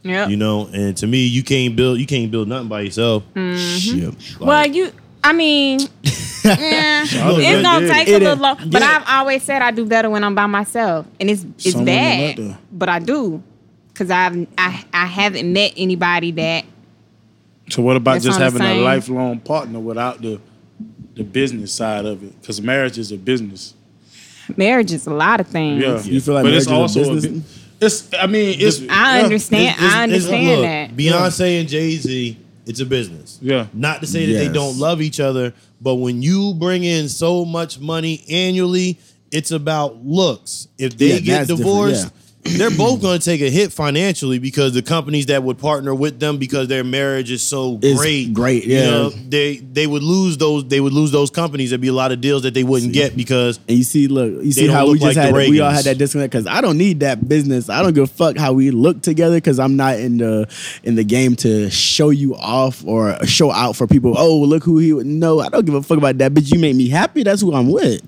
Yeah, 0.02 0.28
You 0.28 0.36
know, 0.36 0.68
and 0.72 0.96
to 0.98 1.06
me, 1.06 1.26
you 1.26 1.42
can't 1.44 1.76
build 1.76 1.98
you 2.00 2.06
can't 2.06 2.30
build 2.30 2.48
nothing 2.48 2.68
by 2.68 2.80
yourself. 2.82 3.22
Shit. 3.36 4.14
Well, 4.40 4.66
you. 4.66 4.90
I 5.28 5.32
mean, 5.32 5.80
yeah, 6.44 7.04
Charlotte 7.04 7.42
it's 7.44 7.62
gonna 7.62 7.88
take 7.88 8.08
It 8.08 8.22
a 8.22 8.24
little 8.24 8.36
long. 8.42 8.56
But 8.70 8.80
Yeah. 8.82 9.02
I've 9.06 9.08
always 9.20 9.42
said 9.42 9.60
I 9.62 9.70
do 9.70 9.84
better 9.84 10.08
when 10.10 10.24
I'm 10.24 10.34
by 10.34 10.46
myself, 10.46 11.06
and 11.20 11.28
it's 11.30 11.44
it's 11.58 11.72
Some 11.72 11.84
women 11.84 12.20
like 12.28 12.36
bad, 12.36 12.56
but 12.72 12.88
I 12.88 12.98
do 13.00 13.42
because 13.88 14.10
I've 14.10 14.46
I 14.56 14.84
I 14.92 15.06
haven't 15.06 15.52
met 15.52 15.72
anybody 15.76 16.30
that 16.32 16.64
So 17.70 17.82
what 17.82 17.96
about 17.96 18.22
just 18.22 18.38
having 18.38 18.62
a 18.62 18.74
lifelong 18.80 19.40
partner 19.40 19.78
without 19.80 20.22
the 20.22 20.40
the 21.14 21.24
business 21.24 21.72
side 21.72 22.06
of 22.06 22.22
it? 22.22 22.40
Because 22.40 22.62
marriage 22.62 22.96
is 22.98 23.12
a 23.12 23.16
business. 23.18 23.74
marriage 24.56 24.92
is 24.92 25.06
a 25.06 25.12
lot 25.12 25.40
of 25.40 25.48
things. 25.48 25.82
Yeah, 25.82 26.00
You 26.02 26.20
feel 26.20 26.34
like 26.34 26.44
but 26.44 26.54
it's 26.54 26.66
marriage 26.68 26.90
is 26.90 26.96
a 26.96 27.00
also 27.00 27.14
business? 27.14 27.42
bu- 27.42 27.86
it's. 27.86 28.08
I 28.14 28.26
mean, 28.26 28.56
it's. 28.60 28.80
I 28.88 29.18
yeah. 29.18 29.24
understand. 29.24 29.62
It's- 29.62 29.76
it's- 29.78 29.92
I 29.94 30.04
it's- 30.04 30.24
understand 30.24 30.46
look, 30.48 30.62
that. 30.62 30.96
Beyonce 30.96 31.60
and 31.60 31.68
Jay 31.68 31.96
Z, 31.96 32.36
it's 32.68 32.80
a 32.80 32.86
business. 32.86 33.38
Yeah. 33.42 33.66
Not 33.72 34.00
to 34.02 34.06
say 34.06 34.26
that 34.26 34.32
they 34.34 34.44
Yes. 34.44 34.54
don't 34.54 34.78
love 34.78 35.00
each 35.02 35.18
other, 35.20 35.52
but 35.80 35.96
when 35.96 36.22
you 36.22 36.54
bring 36.54 36.84
in 36.84 37.08
so 37.08 37.44
much 37.44 37.80
money 37.80 38.24
annually, 38.28 38.98
it's 39.32 39.50
about 39.50 40.04
looks. 40.04 40.68
If 40.78 40.96
they 40.96 41.08
Yeah, 41.14 41.18
get 41.18 41.24
that's 41.26 41.48
different, 41.48 41.58
divorced, 41.58 42.08
they're 42.56 42.70
both 42.70 43.00
going 43.02 43.18
to 43.18 43.24
take 43.24 43.40
a 43.40 43.50
hit 43.50 43.72
financially 43.72 44.38
because 44.38 44.74
the 44.74 44.82
companies 44.82 45.26
that 45.26 45.42
would 45.42 45.58
partner 45.58 45.94
with 45.94 46.20
them 46.20 46.38
because 46.38 46.68
their 46.68 46.84
marriage 46.84 47.30
is 47.30 47.42
so 47.42 47.78
It's 47.82 47.98
great, 47.98 48.32
great, 48.32 48.64
you 48.64 48.76
yeah. 48.76 48.90
know, 48.90 49.10
they 49.10 49.56
they 49.56 49.86
would 49.86 50.02
lose 50.02 50.38
those 50.38 50.66
they 50.68 50.80
would 50.80 50.92
lose 50.92 51.10
those 51.10 51.30
companies. 51.30 51.70
There'd 51.70 51.80
be 51.80 51.88
a 51.88 51.92
lot 51.92 52.12
of 52.12 52.20
deals 52.20 52.42
that 52.42 52.54
they 52.54 52.64
wouldn't 52.64 52.92
get 52.92 53.16
because 53.16 53.58
And 53.68 53.78
you 53.78 53.84
see, 53.84 54.08
look, 54.08 54.44
you 54.44 54.52
see 54.52 54.68
how 54.68 54.86
we 54.90 54.98
just 54.98 55.16
like 55.16 55.16
had 55.16 55.34
we 55.34 55.60
all 55.60 55.70
had 55.70 55.84
that 55.84 55.98
disconnect 55.98 56.32
because 56.32 56.46
I 56.46 56.60
don't 56.60 56.78
need 56.78 57.00
that 57.00 57.28
business. 57.28 57.68
I 57.68 57.82
don't 57.82 57.94
give 57.94 58.04
a 58.04 58.06
fuck 58.06 58.36
how 58.36 58.52
we 58.52 58.70
look 58.70 59.02
together 59.02 59.36
because 59.36 59.58
I'm 59.58 59.76
not 59.76 59.98
in 59.98 60.18
the 60.18 60.48
in 60.82 60.94
the 60.94 61.04
game 61.04 61.36
to 61.36 61.70
show 61.70 62.10
you 62.10 62.34
off 62.36 62.84
or 62.84 63.24
show 63.26 63.50
out 63.50 63.76
for 63.76 63.86
people. 63.86 64.14
Oh, 64.16 64.38
look 64.38 64.64
who 64.64 64.78
he. 64.78 64.92
Would 64.92 65.06
No, 65.06 65.40
I 65.40 65.48
don't 65.48 65.64
give 65.64 65.74
a 65.74 65.82
fuck 65.82 65.98
about 65.98 66.18
that. 66.18 66.34
But 66.34 66.50
you 66.50 66.58
make 66.58 66.76
me 66.76 66.88
happy. 66.88 67.22
That's 67.22 67.40
who 67.40 67.54
I'm 67.54 67.70
with. 67.70 68.02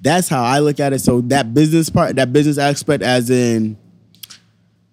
That's 0.00 0.28
how 0.28 0.44
I 0.44 0.60
look 0.60 0.78
at 0.80 0.92
it. 0.92 1.00
So 1.00 1.20
that 1.22 1.54
business 1.54 1.90
part, 1.90 2.16
that 2.16 2.32
business 2.32 2.58
aspect, 2.58 3.02
as 3.02 3.30
in 3.30 3.76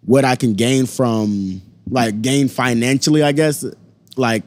what 0.03 0.25
I 0.25 0.35
can 0.35 0.53
gain 0.53 0.85
from 0.85 1.61
like 1.89 2.21
gain 2.21 2.47
financially, 2.47 3.21
I 3.23 3.31
guess, 3.31 3.65
like 4.15 4.43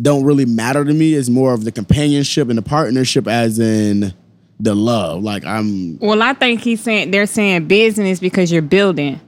don't 0.00 0.24
really 0.24 0.44
matter 0.44 0.84
to 0.84 0.92
me. 0.92 1.14
It's 1.14 1.28
more 1.28 1.52
of 1.52 1.64
the 1.64 1.72
companionship 1.72 2.48
and 2.48 2.58
the 2.58 2.62
partnership 2.62 3.26
as 3.28 3.58
in 3.58 4.12
the 4.60 4.74
love. 4.74 5.22
Like 5.22 5.44
I'm 5.44 5.98
Well, 5.98 6.22
I 6.22 6.32
think 6.34 6.60
he's 6.60 6.80
saying 6.80 7.10
they're 7.10 7.26
saying 7.26 7.66
business 7.68 8.18
because 8.18 8.50
you're 8.50 8.62
building, 8.62 9.20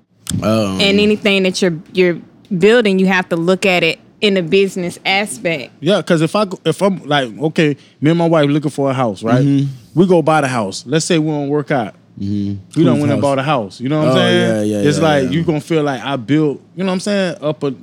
um, 0.42 0.80
and 0.80 0.98
anything 1.00 1.44
that 1.44 1.62
you're 1.62 1.78
you're 1.92 2.20
building, 2.56 2.98
you 2.98 3.06
have 3.06 3.28
to 3.28 3.36
look 3.36 3.64
at 3.64 3.82
it 3.84 4.00
in 4.20 4.36
a 4.36 4.42
business 4.42 4.98
aspect. 5.06 5.72
Yeah, 5.80 5.98
because 5.98 6.20
if 6.22 6.34
I 6.34 6.44
go- 6.44 6.60
if 6.64 6.82
I'm 6.82 7.04
like 7.04 7.36
okay, 7.38 7.76
me 8.00 8.10
and 8.10 8.18
my 8.18 8.28
wife 8.28 8.48
looking 8.50 8.70
for 8.70 8.90
a 8.90 8.94
house, 8.94 9.22
right? 9.22 9.44
Mm-hmm. 9.44 9.72
We 9.94 10.06
go 10.06 10.22
buy 10.22 10.40
the 10.40 10.48
house. 10.48 10.84
Let's 10.86 11.04
say 11.04 11.18
we 11.18 11.26
don't 11.30 11.48
work 11.48 11.70
out. 11.70 11.94
Mm-hmm. 12.18 12.78
We 12.78 12.84
don't 12.84 13.00
went 13.00 13.04
and 13.04 13.12
house? 13.12 13.20
bought 13.20 13.38
a 13.38 13.42
house. 13.42 13.80
You 13.80 13.88
know 13.88 13.98
what 14.00 14.08
I'm 14.08 14.12
Oh, 14.12 14.16
saying? 14.16 14.68
yeah, 14.70 14.78
yeah, 14.82 14.88
it's 14.88 14.98
yeah, 14.98 15.04
like 15.04 15.24
yeah. 15.24 15.30
you 15.30 15.44
gonna 15.44 15.60
feel 15.60 15.82
like 15.82 16.02
I 16.02 16.16
built. 16.16 16.60
You 16.76 16.84
know 16.84 16.88
what 16.90 16.94
I'm 16.94 17.00
saying? 17.00 17.36
Up 17.40 17.62
a. 17.62 17.74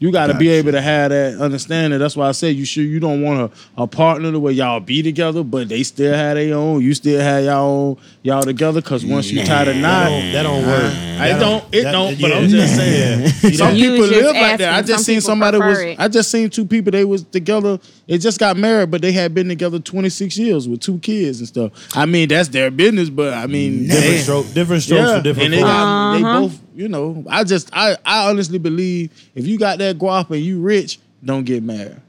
You 0.00 0.10
got 0.12 0.26
to 0.26 0.34
be 0.34 0.48
able 0.48 0.72
to 0.72 0.80
have 0.82 1.10
that 1.10 1.38
understanding. 1.40 1.98
That's 1.98 2.16
why 2.16 2.28
I 2.28 2.32
say 2.32 2.50
you 2.50 2.64
sure 2.64 2.84
you 2.84 3.00
don't 3.00 3.22
want 3.22 3.52
a, 3.76 3.82
a 3.82 3.86
partner 3.86 4.30
the 4.32 4.40
way 4.40 4.52
y'all 4.52 4.80
be 4.80 5.02
together, 5.02 5.42
but 5.44 5.68
they 5.68 5.82
still 5.82 6.12
have 6.12 6.34
their 6.36 6.54
own. 6.56 6.82
You 6.82 6.92
still 6.94 7.20
have 7.20 7.44
y'all 7.44 7.64
own 7.90 7.96
y'all 8.22 8.42
together. 8.42 8.82
Cause 8.82 9.04
once 9.04 9.30
you 9.30 9.44
tie 9.44 9.64
the 9.64 9.74
knot, 9.74 10.10
that 10.10 10.42
don't 10.42 10.66
work. 10.66 10.92
I 11.14 11.28
That 11.28 11.38
don't. 11.40 11.64
It 11.74 11.82
that- 11.84 11.92
don't. 11.92 12.20
But 12.20 12.30
yeah. 12.30 12.36
I'm 12.36 12.48
just 12.48 12.76
saying. 12.76 13.20
Yeah. 13.22 13.50
Some 13.52 13.74
You 13.76 13.90
people 13.92 14.06
live 14.08 14.36
like 14.36 14.58
that. 14.58 14.74
I 14.74 14.82
just 14.82 15.04
seen 15.04 15.20
somebody 15.20 15.58
was. 15.58 15.78
it. 15.78 15.98
I 16.00 16.08
just 16.08 16.30
seen 16.30 16.50
two 16.50 16.66
people. 16.66 16.90
They 16.90 17.04
was 17.04 17.22
together. 17.22 17.78
They 18.08 18.18
just 18.18 18.38
got 18.40 18.56
married, 18.56 18.90
but 18.90 19.00
they 19.00 19.12
had 19.12 19.32
been 19.32 19.48
together 19.48 19.78
26 19.78 20.36
years 20.36 20.68
with 20.68 20.80
two 20.80 20.98
kids 20.98 21.38
and 21.38 21.48
stuff. 21.48 21.96
I 21.96 22.04
mean, 22.06 22.28
that's 22.28 22.48
their 22.48 22.70
business. 22.70 23.08
But 23.10 23.32
I 23.34 23.46
mean, 23.46 23.86
different 23.88 24.20
stroke, 24.22 24.52
different 24.52 24.82
strokes 24.82 25.08
yeah, 25.08 25.16
for 25.18 25.22
different 25.22 25.44
and 25.46 25.54
they, 25.54 25.60
got, 25.60 26.16
Uh-huh. 26.16 26.40
both. 26.40 26.58
You 26.74 26.88
know, 26.88 27.24
I 27.30 27.44
just. 27.44 27.70
I. 27.72 27.96
I 28.04 28.28
honestly 28.28 28.58
believe 28.58 29.12
if 29.36 29.46
you 29.46 29.56
got 29.58 29.78
that 29.78 29.83
guap 29.92 30.30
and 30.30 30.40
you 30.40 30.60
rich, 30.60 30.98
don't 31.24 31.44
get 31.44 31.62
married. 31.62 32.00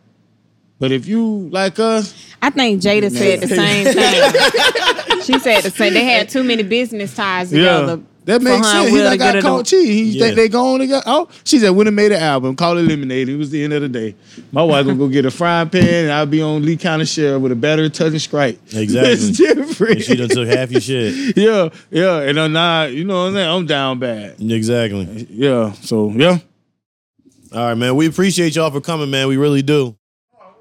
But 0.79 0.91
if 0.91 1.07
you 1.07 1.49
like 1.51 1.79
us, 1.79 2.13
I 2.41 2.49
think 2.49 2.81
Jada 2.81 3.09
said 3.11 3.41
the 3.41 3.47
same 3.47 3.85
thing. 3.85 5.21
she 5.23 5.39
said 5.39 5.61
the 5.61 5.71
same. 5.71 5.93
They 5.93 6.03
had 6.03 6.29
too 6.29 6.43
many 6.43 6.63
business 6.63 7.15
ties 7.15 7.49
together. 7.49 8.01
That 8.25 8.41
makes 8.41 8.67
sense. 8.67 8.89
He 8.89 9.01
like 9.03 9.19
got 9.19 9.39
caught 9.41 9.67
cheating. 9.67 9.87
He 9.91 10.03
Yeah. 10.11 10.25
think 10.25 10.35
they 10.35 10.49
going 10.49 10.79
together. 10.81 11.03
Oh, 11.05 11.29
she 11.43 11.59
said, 11.59 11.69
"When 11.69 11.85
it 11.85 11.91
made 11.91 12.11
an 12.11 12.21
album, 12.21 12.55
call 12.55 12.75
it 12.77 12.81
Lemonade." 12.81 13.29
It 13.29 13.35
was 13.37 13.51
the 13.51 13.63
end 13.63 13.71
of 13.73 13.83
the 13.83 13.87
day. 13.87 14.15
My 14.51 14.63
wife 14.63 14.87
gonna 14.87 14.97
go 14.97 15.07
get 15.07 15.25
a 15.25 15.31
frying 15.31 15.69
pan, 15.69 16.05
and 16.05 16.11
I'll 16.11 16.25
be 16.25 16.41
on 16.41 16.65
Lee 16.65 16.75
County 16.75 17.05
Sheriff 17.05 17.41
with 17.41 17.51
a 17.51 17.55
battery 17.55 17.89
touching 17.91 18.17
Sprite. 18.19 18.59
Exactly. 18.73 19.11
it's 19.13 19.29
different. 19.29 19.91
And 19.97 20.03
she 20.03 20.15
done 20.15 20.29
took 20.29 20.47
half 20.47 20.71
your 20.71 20.81
shit. 20.81 21.37
yeah, 21.37 21.69
yeah, 21.91 22.21
and 22.21 22.39
I'm 22.39 22.51
not. 22.51 22.93
You 22.93 23.03
know 23.03 23.19
what 23.19 23.27
I'm 23.27 23.33
saying? 23.35 23.49
I'm 23.49 23.65
down 23.67 23.99
bad. 23.99 24.35
Exactly. 24.41 25.27
Yeah. 25.29 25.73
So 25.73 26.09
yeah. 26.09 26.39
All 27.55 27.63
right, 27.67 27.73
man. 27.75 27.95
We 27.95 28.07
appreciate 28.07 28.55
y'all 28.55 28.69
for 28.69 28.81
coming, 28.81 29.09
man. 29.09 29.27
We 29.27 29.37
really 29.37 29.61
do. 29.61 29.95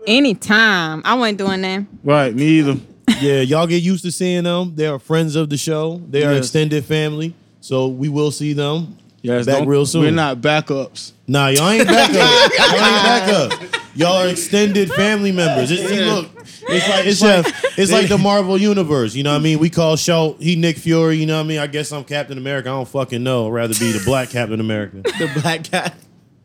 Anytime. 0.07 1.03
I 1.05 1.15
wasn't 1.15 1.39
doing 1.39 1.61
that. 1.63 1.85
Right. 2.03 2.35
Me 2.35 2.45
either. 2.61 2.77
Yeah, 3.21 3.41
y'all 3.43 3.67
get 3.67 3.83
used 3.83 4.03
to 4.05 4.11
seeing 4.11 4.45
them. 4.45 4.75
They 4.75 4.87
are 4.87 4.99
friends 4.99 5.37
of 5.37 5.49
the 5.49 5.57
show. 5.57 6.03
They 6.11 6.25
are 6.25 6.33
Yes. 6.33 6.47
extended 6.47 6.85
family. 6.85 7.33
So 7.61 7.87
we 7.87 8.09
will 8.09 8.31
see 8.31 8.55
them. 8.55 8.97
Yes. 9.23 9.47
Back 9.47 9.59
don't- 9.59 9.69
real 9.69 9.87
soon. 9.87 10.03
We're 10.03 10.11
not 10.11 10.39
backups. 10.41 11.13
Nah, 11.29 11.49
y'all 11.49 11.71
ain't 11.71 11.87
back 11.87 12.11
up. 12.11 12.53
y'all 12.59 12.73
ain't 12.73 13.05
back 13.05 13.29
up. 13.29 13.63
Y'all 13.95 14.17
are 14.17 14.29
extended 14.29 14.91
family 14.93 15.33
members. 15.33 15.71
It's, 15.71 15.87
see, 15.89 16.05
look, 16.05 16.29
it's 16.69 16.89
like 16.89 17.07
it's 17.07 17.23
like 17.23 17.79
it's 17.79 17.93
like 17.93 18.09
the 18.09 18.19
Marvel 18.19 18.59
universe. 18.59 19.15
You 19.15 19.23
know 19.23 19.33
what 19.33 19.41
I 19.41 19.45
mean? 19.45 19.59
We 19.59 19.71
call 19.71 19.97
Schultz, 19.97 20.43
he 20.43 20.57
Nick 20.57 20.77
Fury. 20.79 21.17
You 21.17 21.27
know 21.27 21.37
what 21.39 21.45
I 21.45 21.49
mean? 21.49 21.59
I 21.61 21.67
guess 21.67 21.93
I'm 21.93 22.05
Captain 22.05 22.37
America. 22.37 22.69
I 22.69 22.73
don't 22.73 22.89
fucking 22.89 23.23
know. 23.23 23.47
I'd 23.49 23.53
rather 23.53 23.75
be 23.75 23.93
the 23.93 24.03
black 24.05 24.31
Captain 24.31 24.61
America. 24.61 24.97
the 25.05 25.31
black 25.41 25.65
cat. 25.65 25.95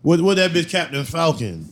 What 0.02 0.22
what 0.22 0.36
that 0.38 0.52
bitch 0.52 0.70
Captain 0.70 1.04
Falcon? 1.04 1.68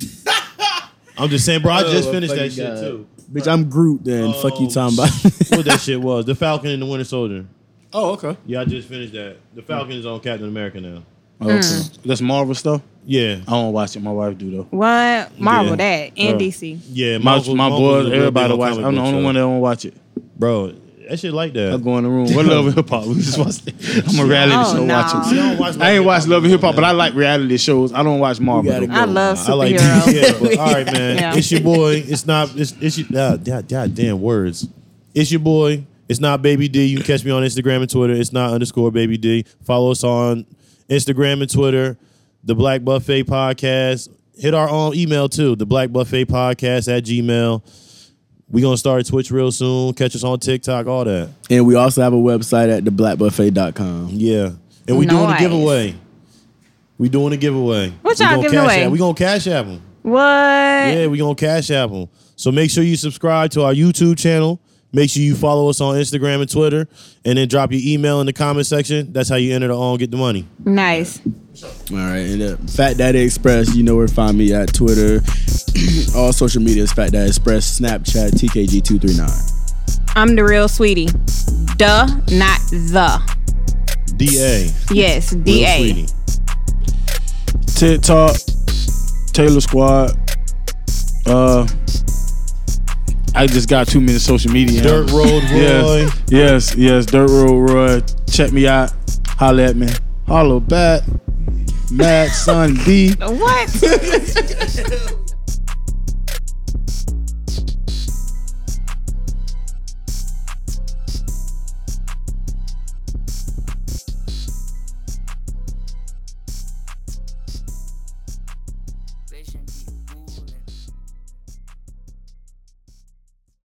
I'm 1.18 1.30
just 1.30 1.46
saying, 1.46 1.62
bro. 1.62 1.72
I 1.72 1.84
oh, 1.84 1.92
just 1.92 2.10
Oh, 2.10 2.12
finished 2.12 2.34
that 2.36 2.52
fucking 2.52 2.52
shit 2.56 2.68
God. 2.76 2.80
too. 2.82 3.08
Bitch, 3.32 3.48
I'm 3.52 3.70
Groot. 3.70 4.04
Then 4.04 4.34
fuck 4.34 4.60
you 4.60 4.68
Oh, 4.68 4.70
talking 4.70 4.98
about. 4.98 5.10
what 5.50 5.66
that 5.66 5.80
shit 5.82 6.00
was? 6.00 6.26
The 6.26 6.36
Falcon 6.36 6.70
and 6.72 6.82
the 6.82 6.86
Winter 6.86 7.04
Soldier. 7.06 7.46
Oh, 7.94 8.12
okay. 8.14 8.38
Yeah, 8.46 8.62
I 8.62 8.66
just 8.66 8.88
finished 8.88 9.14
that. 9.14 9.38
The 9.56 9.62
Falcon 9.62 9.94
is 9.94 10.06
on 10.06 10.20
Captain 10.20 10.48
America 10.48 10.80
now. 10.80 11.04
Oh, 11.42 11.48
okay. 11.50 11.58
Mm. 11.60 12.02
That's 12.04 12.22
Marvel 12.22 12.54
stuff. 12.56 12.82
Yeah, 13.06 13.40
I 13.48 13.52
don't 13.52 13.74
watch 13.74 13.96
it. 13.96 14.02
My 14.02 14.12
wife 14.12 14.38
do 14.38 14.52
though. 14.52 14.64
What? 14.70 15.40
Marvel 15.40 15.72
Yeah. 15.72 15.76
that 16.10 16.12
and 16.20 16.36
Oh. 16.36 16.38
DC. 16.40 16.80
yeah. 16.92 17.18
My, 17.20 17.24
Marvel- 17.36 17.56
my 17.56 17.70
Marvel's 17.70 17.80
a 17.80 17.84
boys, 17.84 18.04
real 18.04 18.10
big 18.12 18.20
everybody 18.20 18.54
on 18.54 18.60
watch. 18.60 18.70
comic 18.74 18.86
I'm 18.86 18.96
the 18.96 19.02
book 19.02 19.08
only 19.08 19.20
show. 19.22 19.26
one 19.26 19.36
that 19.36 19.42
don't 19.42 19.60
watch 19.60 19.86
it. 19.86 19.94
bro. 20.38 20.74
That 21.10 21.20
shit 21.20 21.34
like 21.34 21.54
that. 21.54 21.68
I 21.68 21.72
that. 21.72 21.84
go 21.84 21.98
in 21.98 22.04
the 22.04 22.10
room. 22.10 22.34
What 22.34 22.46
love 22.48 22.66
and 22.68 22.76
hip 22.76 22.90
hop? 22.90 23.06
We 23.06 23.16
just 23.16 23.38
watch 23.38 23.62
it. 23.66 24.08
I'm 24.10 24.20
a 24.20 24.30
reality 24.30 24.54
Oh, 24.56 24.76
show 24.76 24.86
no. 24.86 24.94
watcher. 24.96 25.30
See, 25.30 25.40
I 25.40 25.50
don't 25.50 25.60
watch 25.60 25.78
I 25.80 25.92
ain't 25.92 26.06
watch 26.06 26.28
Love 26.28 26.44
and 26.44 26.52
Hip 26.52 26.62
Hop, 26.62 26.76
but 26.76 26.84
I 26.84 26.92
like 26.92 27.14
reality 27.14 27.58
shows. 27.58 27.94
I 27.94 28.04
don't 28.04 28.20
watch 28.20 28.40
Marvel. 28.40 28.72
gotta 28.72 28.88
though. 28.88 28.94
go. 28.94 29.00
I 29.00 29.06
love 29.06 29.50
I 29.50 29.54
like 29.54 29.76
superheroes. 29.76 30.14
yeah, 30.14 30.40
but 30.40 30.58
all 30.60 30.74
right, 30.74 30.86
man. 30.86 31.18
Yeah. 31.18 31.36
It's 31.36 31.52
your 31.52 31.62
boy. 31.62 32.04
It's 32.06 32.26
not. 32.26 32.56
It's, 32.56 32.74
it's 32.82 32.98
your. 32.98 33.08
Uh, 33.20 33.38
God, 33.38 33.68
God 33.70 33.96
damn 33.96 34.22
words. 34.22 34.68
It's 35.16 35.32
your 35.32 35.40
boy. 35.40 35.86
It's 36.10 36.20
not 36.20 36.42
Baby 36.42 36.68
D. 36.70 36.86
You 36.86 36.98
can 36.98 37.06
catch 37.06 37.24
me 37.26 37.32
on 37.32 37.44
Instagram 37.44 37.82
and 37.82 37.90
Twitter. 37.90 38.14
It's 38.14 38.32
not 38.32 38.54
underscore 38.54 38.92
Baby 38.92 39.18
D. 39.18 39.46
Follow 39.64 39.92
us 39.92 40.04
on 40.04 40.46
Instagram 40.90 41.42
and 41.42 41.52
Twitter. 41.52 41.98
The 42.44 42.56
Black 42.56 42.84
Buffet 42.84 43.24
Podcast. 43.24 44.10
Hit 44.38 44.54
our 44.54 44.70
own 44.70 44.96
email 44.96 45.28
too. 45.28 45.56
The 45.56 45.66
Black 45.66 45.90
Buffet 45.92 46.26
Podcast 46.26 46.96
at 46.96 47.04
Gmail. 47.04 47.62
We 48.50 48.62
gonna 48.62 48.78
start 48.78 49.06
Twitch 49.06 49.30
real 49.30 49.52
soon. 49.52 49.94
Catch 49.94 50.16
us 50.16 50.24
on 50.24 50.40
TikTok. 50.40 50.88
All 50.88 51.04
that. 51.06 51.30
and 51.50 51.66
we 51.68 51.76
also 51.76 52.02
have 52.02 52.14
a 52.14 52.18
website 52.18 52.76
at 52.76 52.84
theblackbuffet.com. 52.86 54.10
Yeah. 54.12 54.52
And 54.88 54.98
we 54.98 55.06
doing 55.06 55.30
a 55.30 55.38
giveaway. 55.38 55.96
We 56.98 57.10
doing 57.10 57.34
a 57.34 57.38
giveaway. 57.38 57.92
What 58.02 58.18
We 58.18 58.26
y'all 58.26 58.36
gonna 58.36 58.42
giving 58.44 58.60
cash 58.60 58.66
away? 58.66 58.84
App. 58.86 58.92
We 58.92 58.98
gonna 58.98 59.14
cash 59.14 59.48
app 59.48 59.66
'em. 59.66 59.82
What? 60.02 60.22
Yeah, 60.22 61.08
we 61.08 61.18
gonna 61.18 61.36
cash 61.36 61.70
app 61.72 61.90
them. 61.90 62.08
So 62.38 62.52
make 62.52 62.72
sure 62.72 62.84
you 62.84 62.96
subscribe 62.96 63.52
to 63.52 63.64
our 63.64 63.74
YouTube 63.74 64.18
channel. 64.18 64.60
Make 64.98 65.12
sure 65.12 65.22
you 65.22 65.36
follow 65.36 65.70
us 65.70 65.80
on 65.80 65.96
Instagram 65.96 66.42
and 66.42 66.52
Twitter, 66.52 66.88
and 67.24 67.38
then 67.38 67.48
drop 67.48 67.72
your 67.72 67.82
email 67.84 68.20
in 68.20 68.26
the 68.26 68.34
comment 68.34 68.66
section. 68.66 69.14
That's 69.14 69.30
how 69.30 69.36
you 69.36 69.54
enter 69.54 69.68
the 69.68 69.78
on 69.78 70.00
get 70.00 70.10
the 70.10 70.18
money. 70.18 70.48
Nice. 70.66 71.22
All 71.92 71.98
right, 71.98 72.26
and 72.26 72.42
uh, 72.42 72.58
Fat 72.66 72.98
Daddy 72.98 73.20
Express, 73.20 73.76
you 73.76 73.84
know 73.84 73.96
where 73.96 74.08
to 74.08 74.14
find 74.14 74.36
me 74.36 74.52
at 74.56 74.74
Twitter, 74.74 75.22
all 76.16 76.34
social 76.34 76.64
media 76.64 76.82
is 76.82 76.92
Fat 76.94 77.12
Daddy 77.12 77.28
Express, 77.28 77.80
Snapchat, 77.80 78.32
TKG239. 78.42 80.08
I'm 80.16 80.36
the 80.36 80.44
real 80.44 80.68
sweetie. 80.68 81.10
Duh, 81.76 82.08
not 82.32 82.60
the. 82.72 83.22
Da. 84.18 84.26
Yes, 84.92 85.34
Real 85.34 85.44
D 85.44 85.64
A. 85.64 85.78
sweetie. 85.78 86.08
TikTok, 87.68 88.36
Taylor 89.32 89.62
Squad. 89.62 90.18
Uh, 91.28 91.68
I 93.38 93.46
just 93.46 93.70
got 93.70 93.88
too 93.88 94.02
many 94.02 94.18
social 94.18 94.52
media. 94.52 94.82
Dirt 94.82 95.10
handles. 95.10 95.14
Road 95.14 95.44
Roy. 95.52 96.00
Yes, 96.00 96.24
yes, 96.28 96.76
yes. 96.76 97.06
Dirt 97.06 97.30
Road 97.30 97.70
Roy. 97.70 98.02
Check 98.28 98.52
me 98.52 98.68
out. 98.68 98.92
Holla 99.28 99.64
at 99.66 99.76
me. 99.76 99.88
Holla 100.26 100.60
back. 100.60 101.04
Mad 101.92 102.32
Son 102.32 102.74
B. 102.84 103.14
What? 103.14 103.70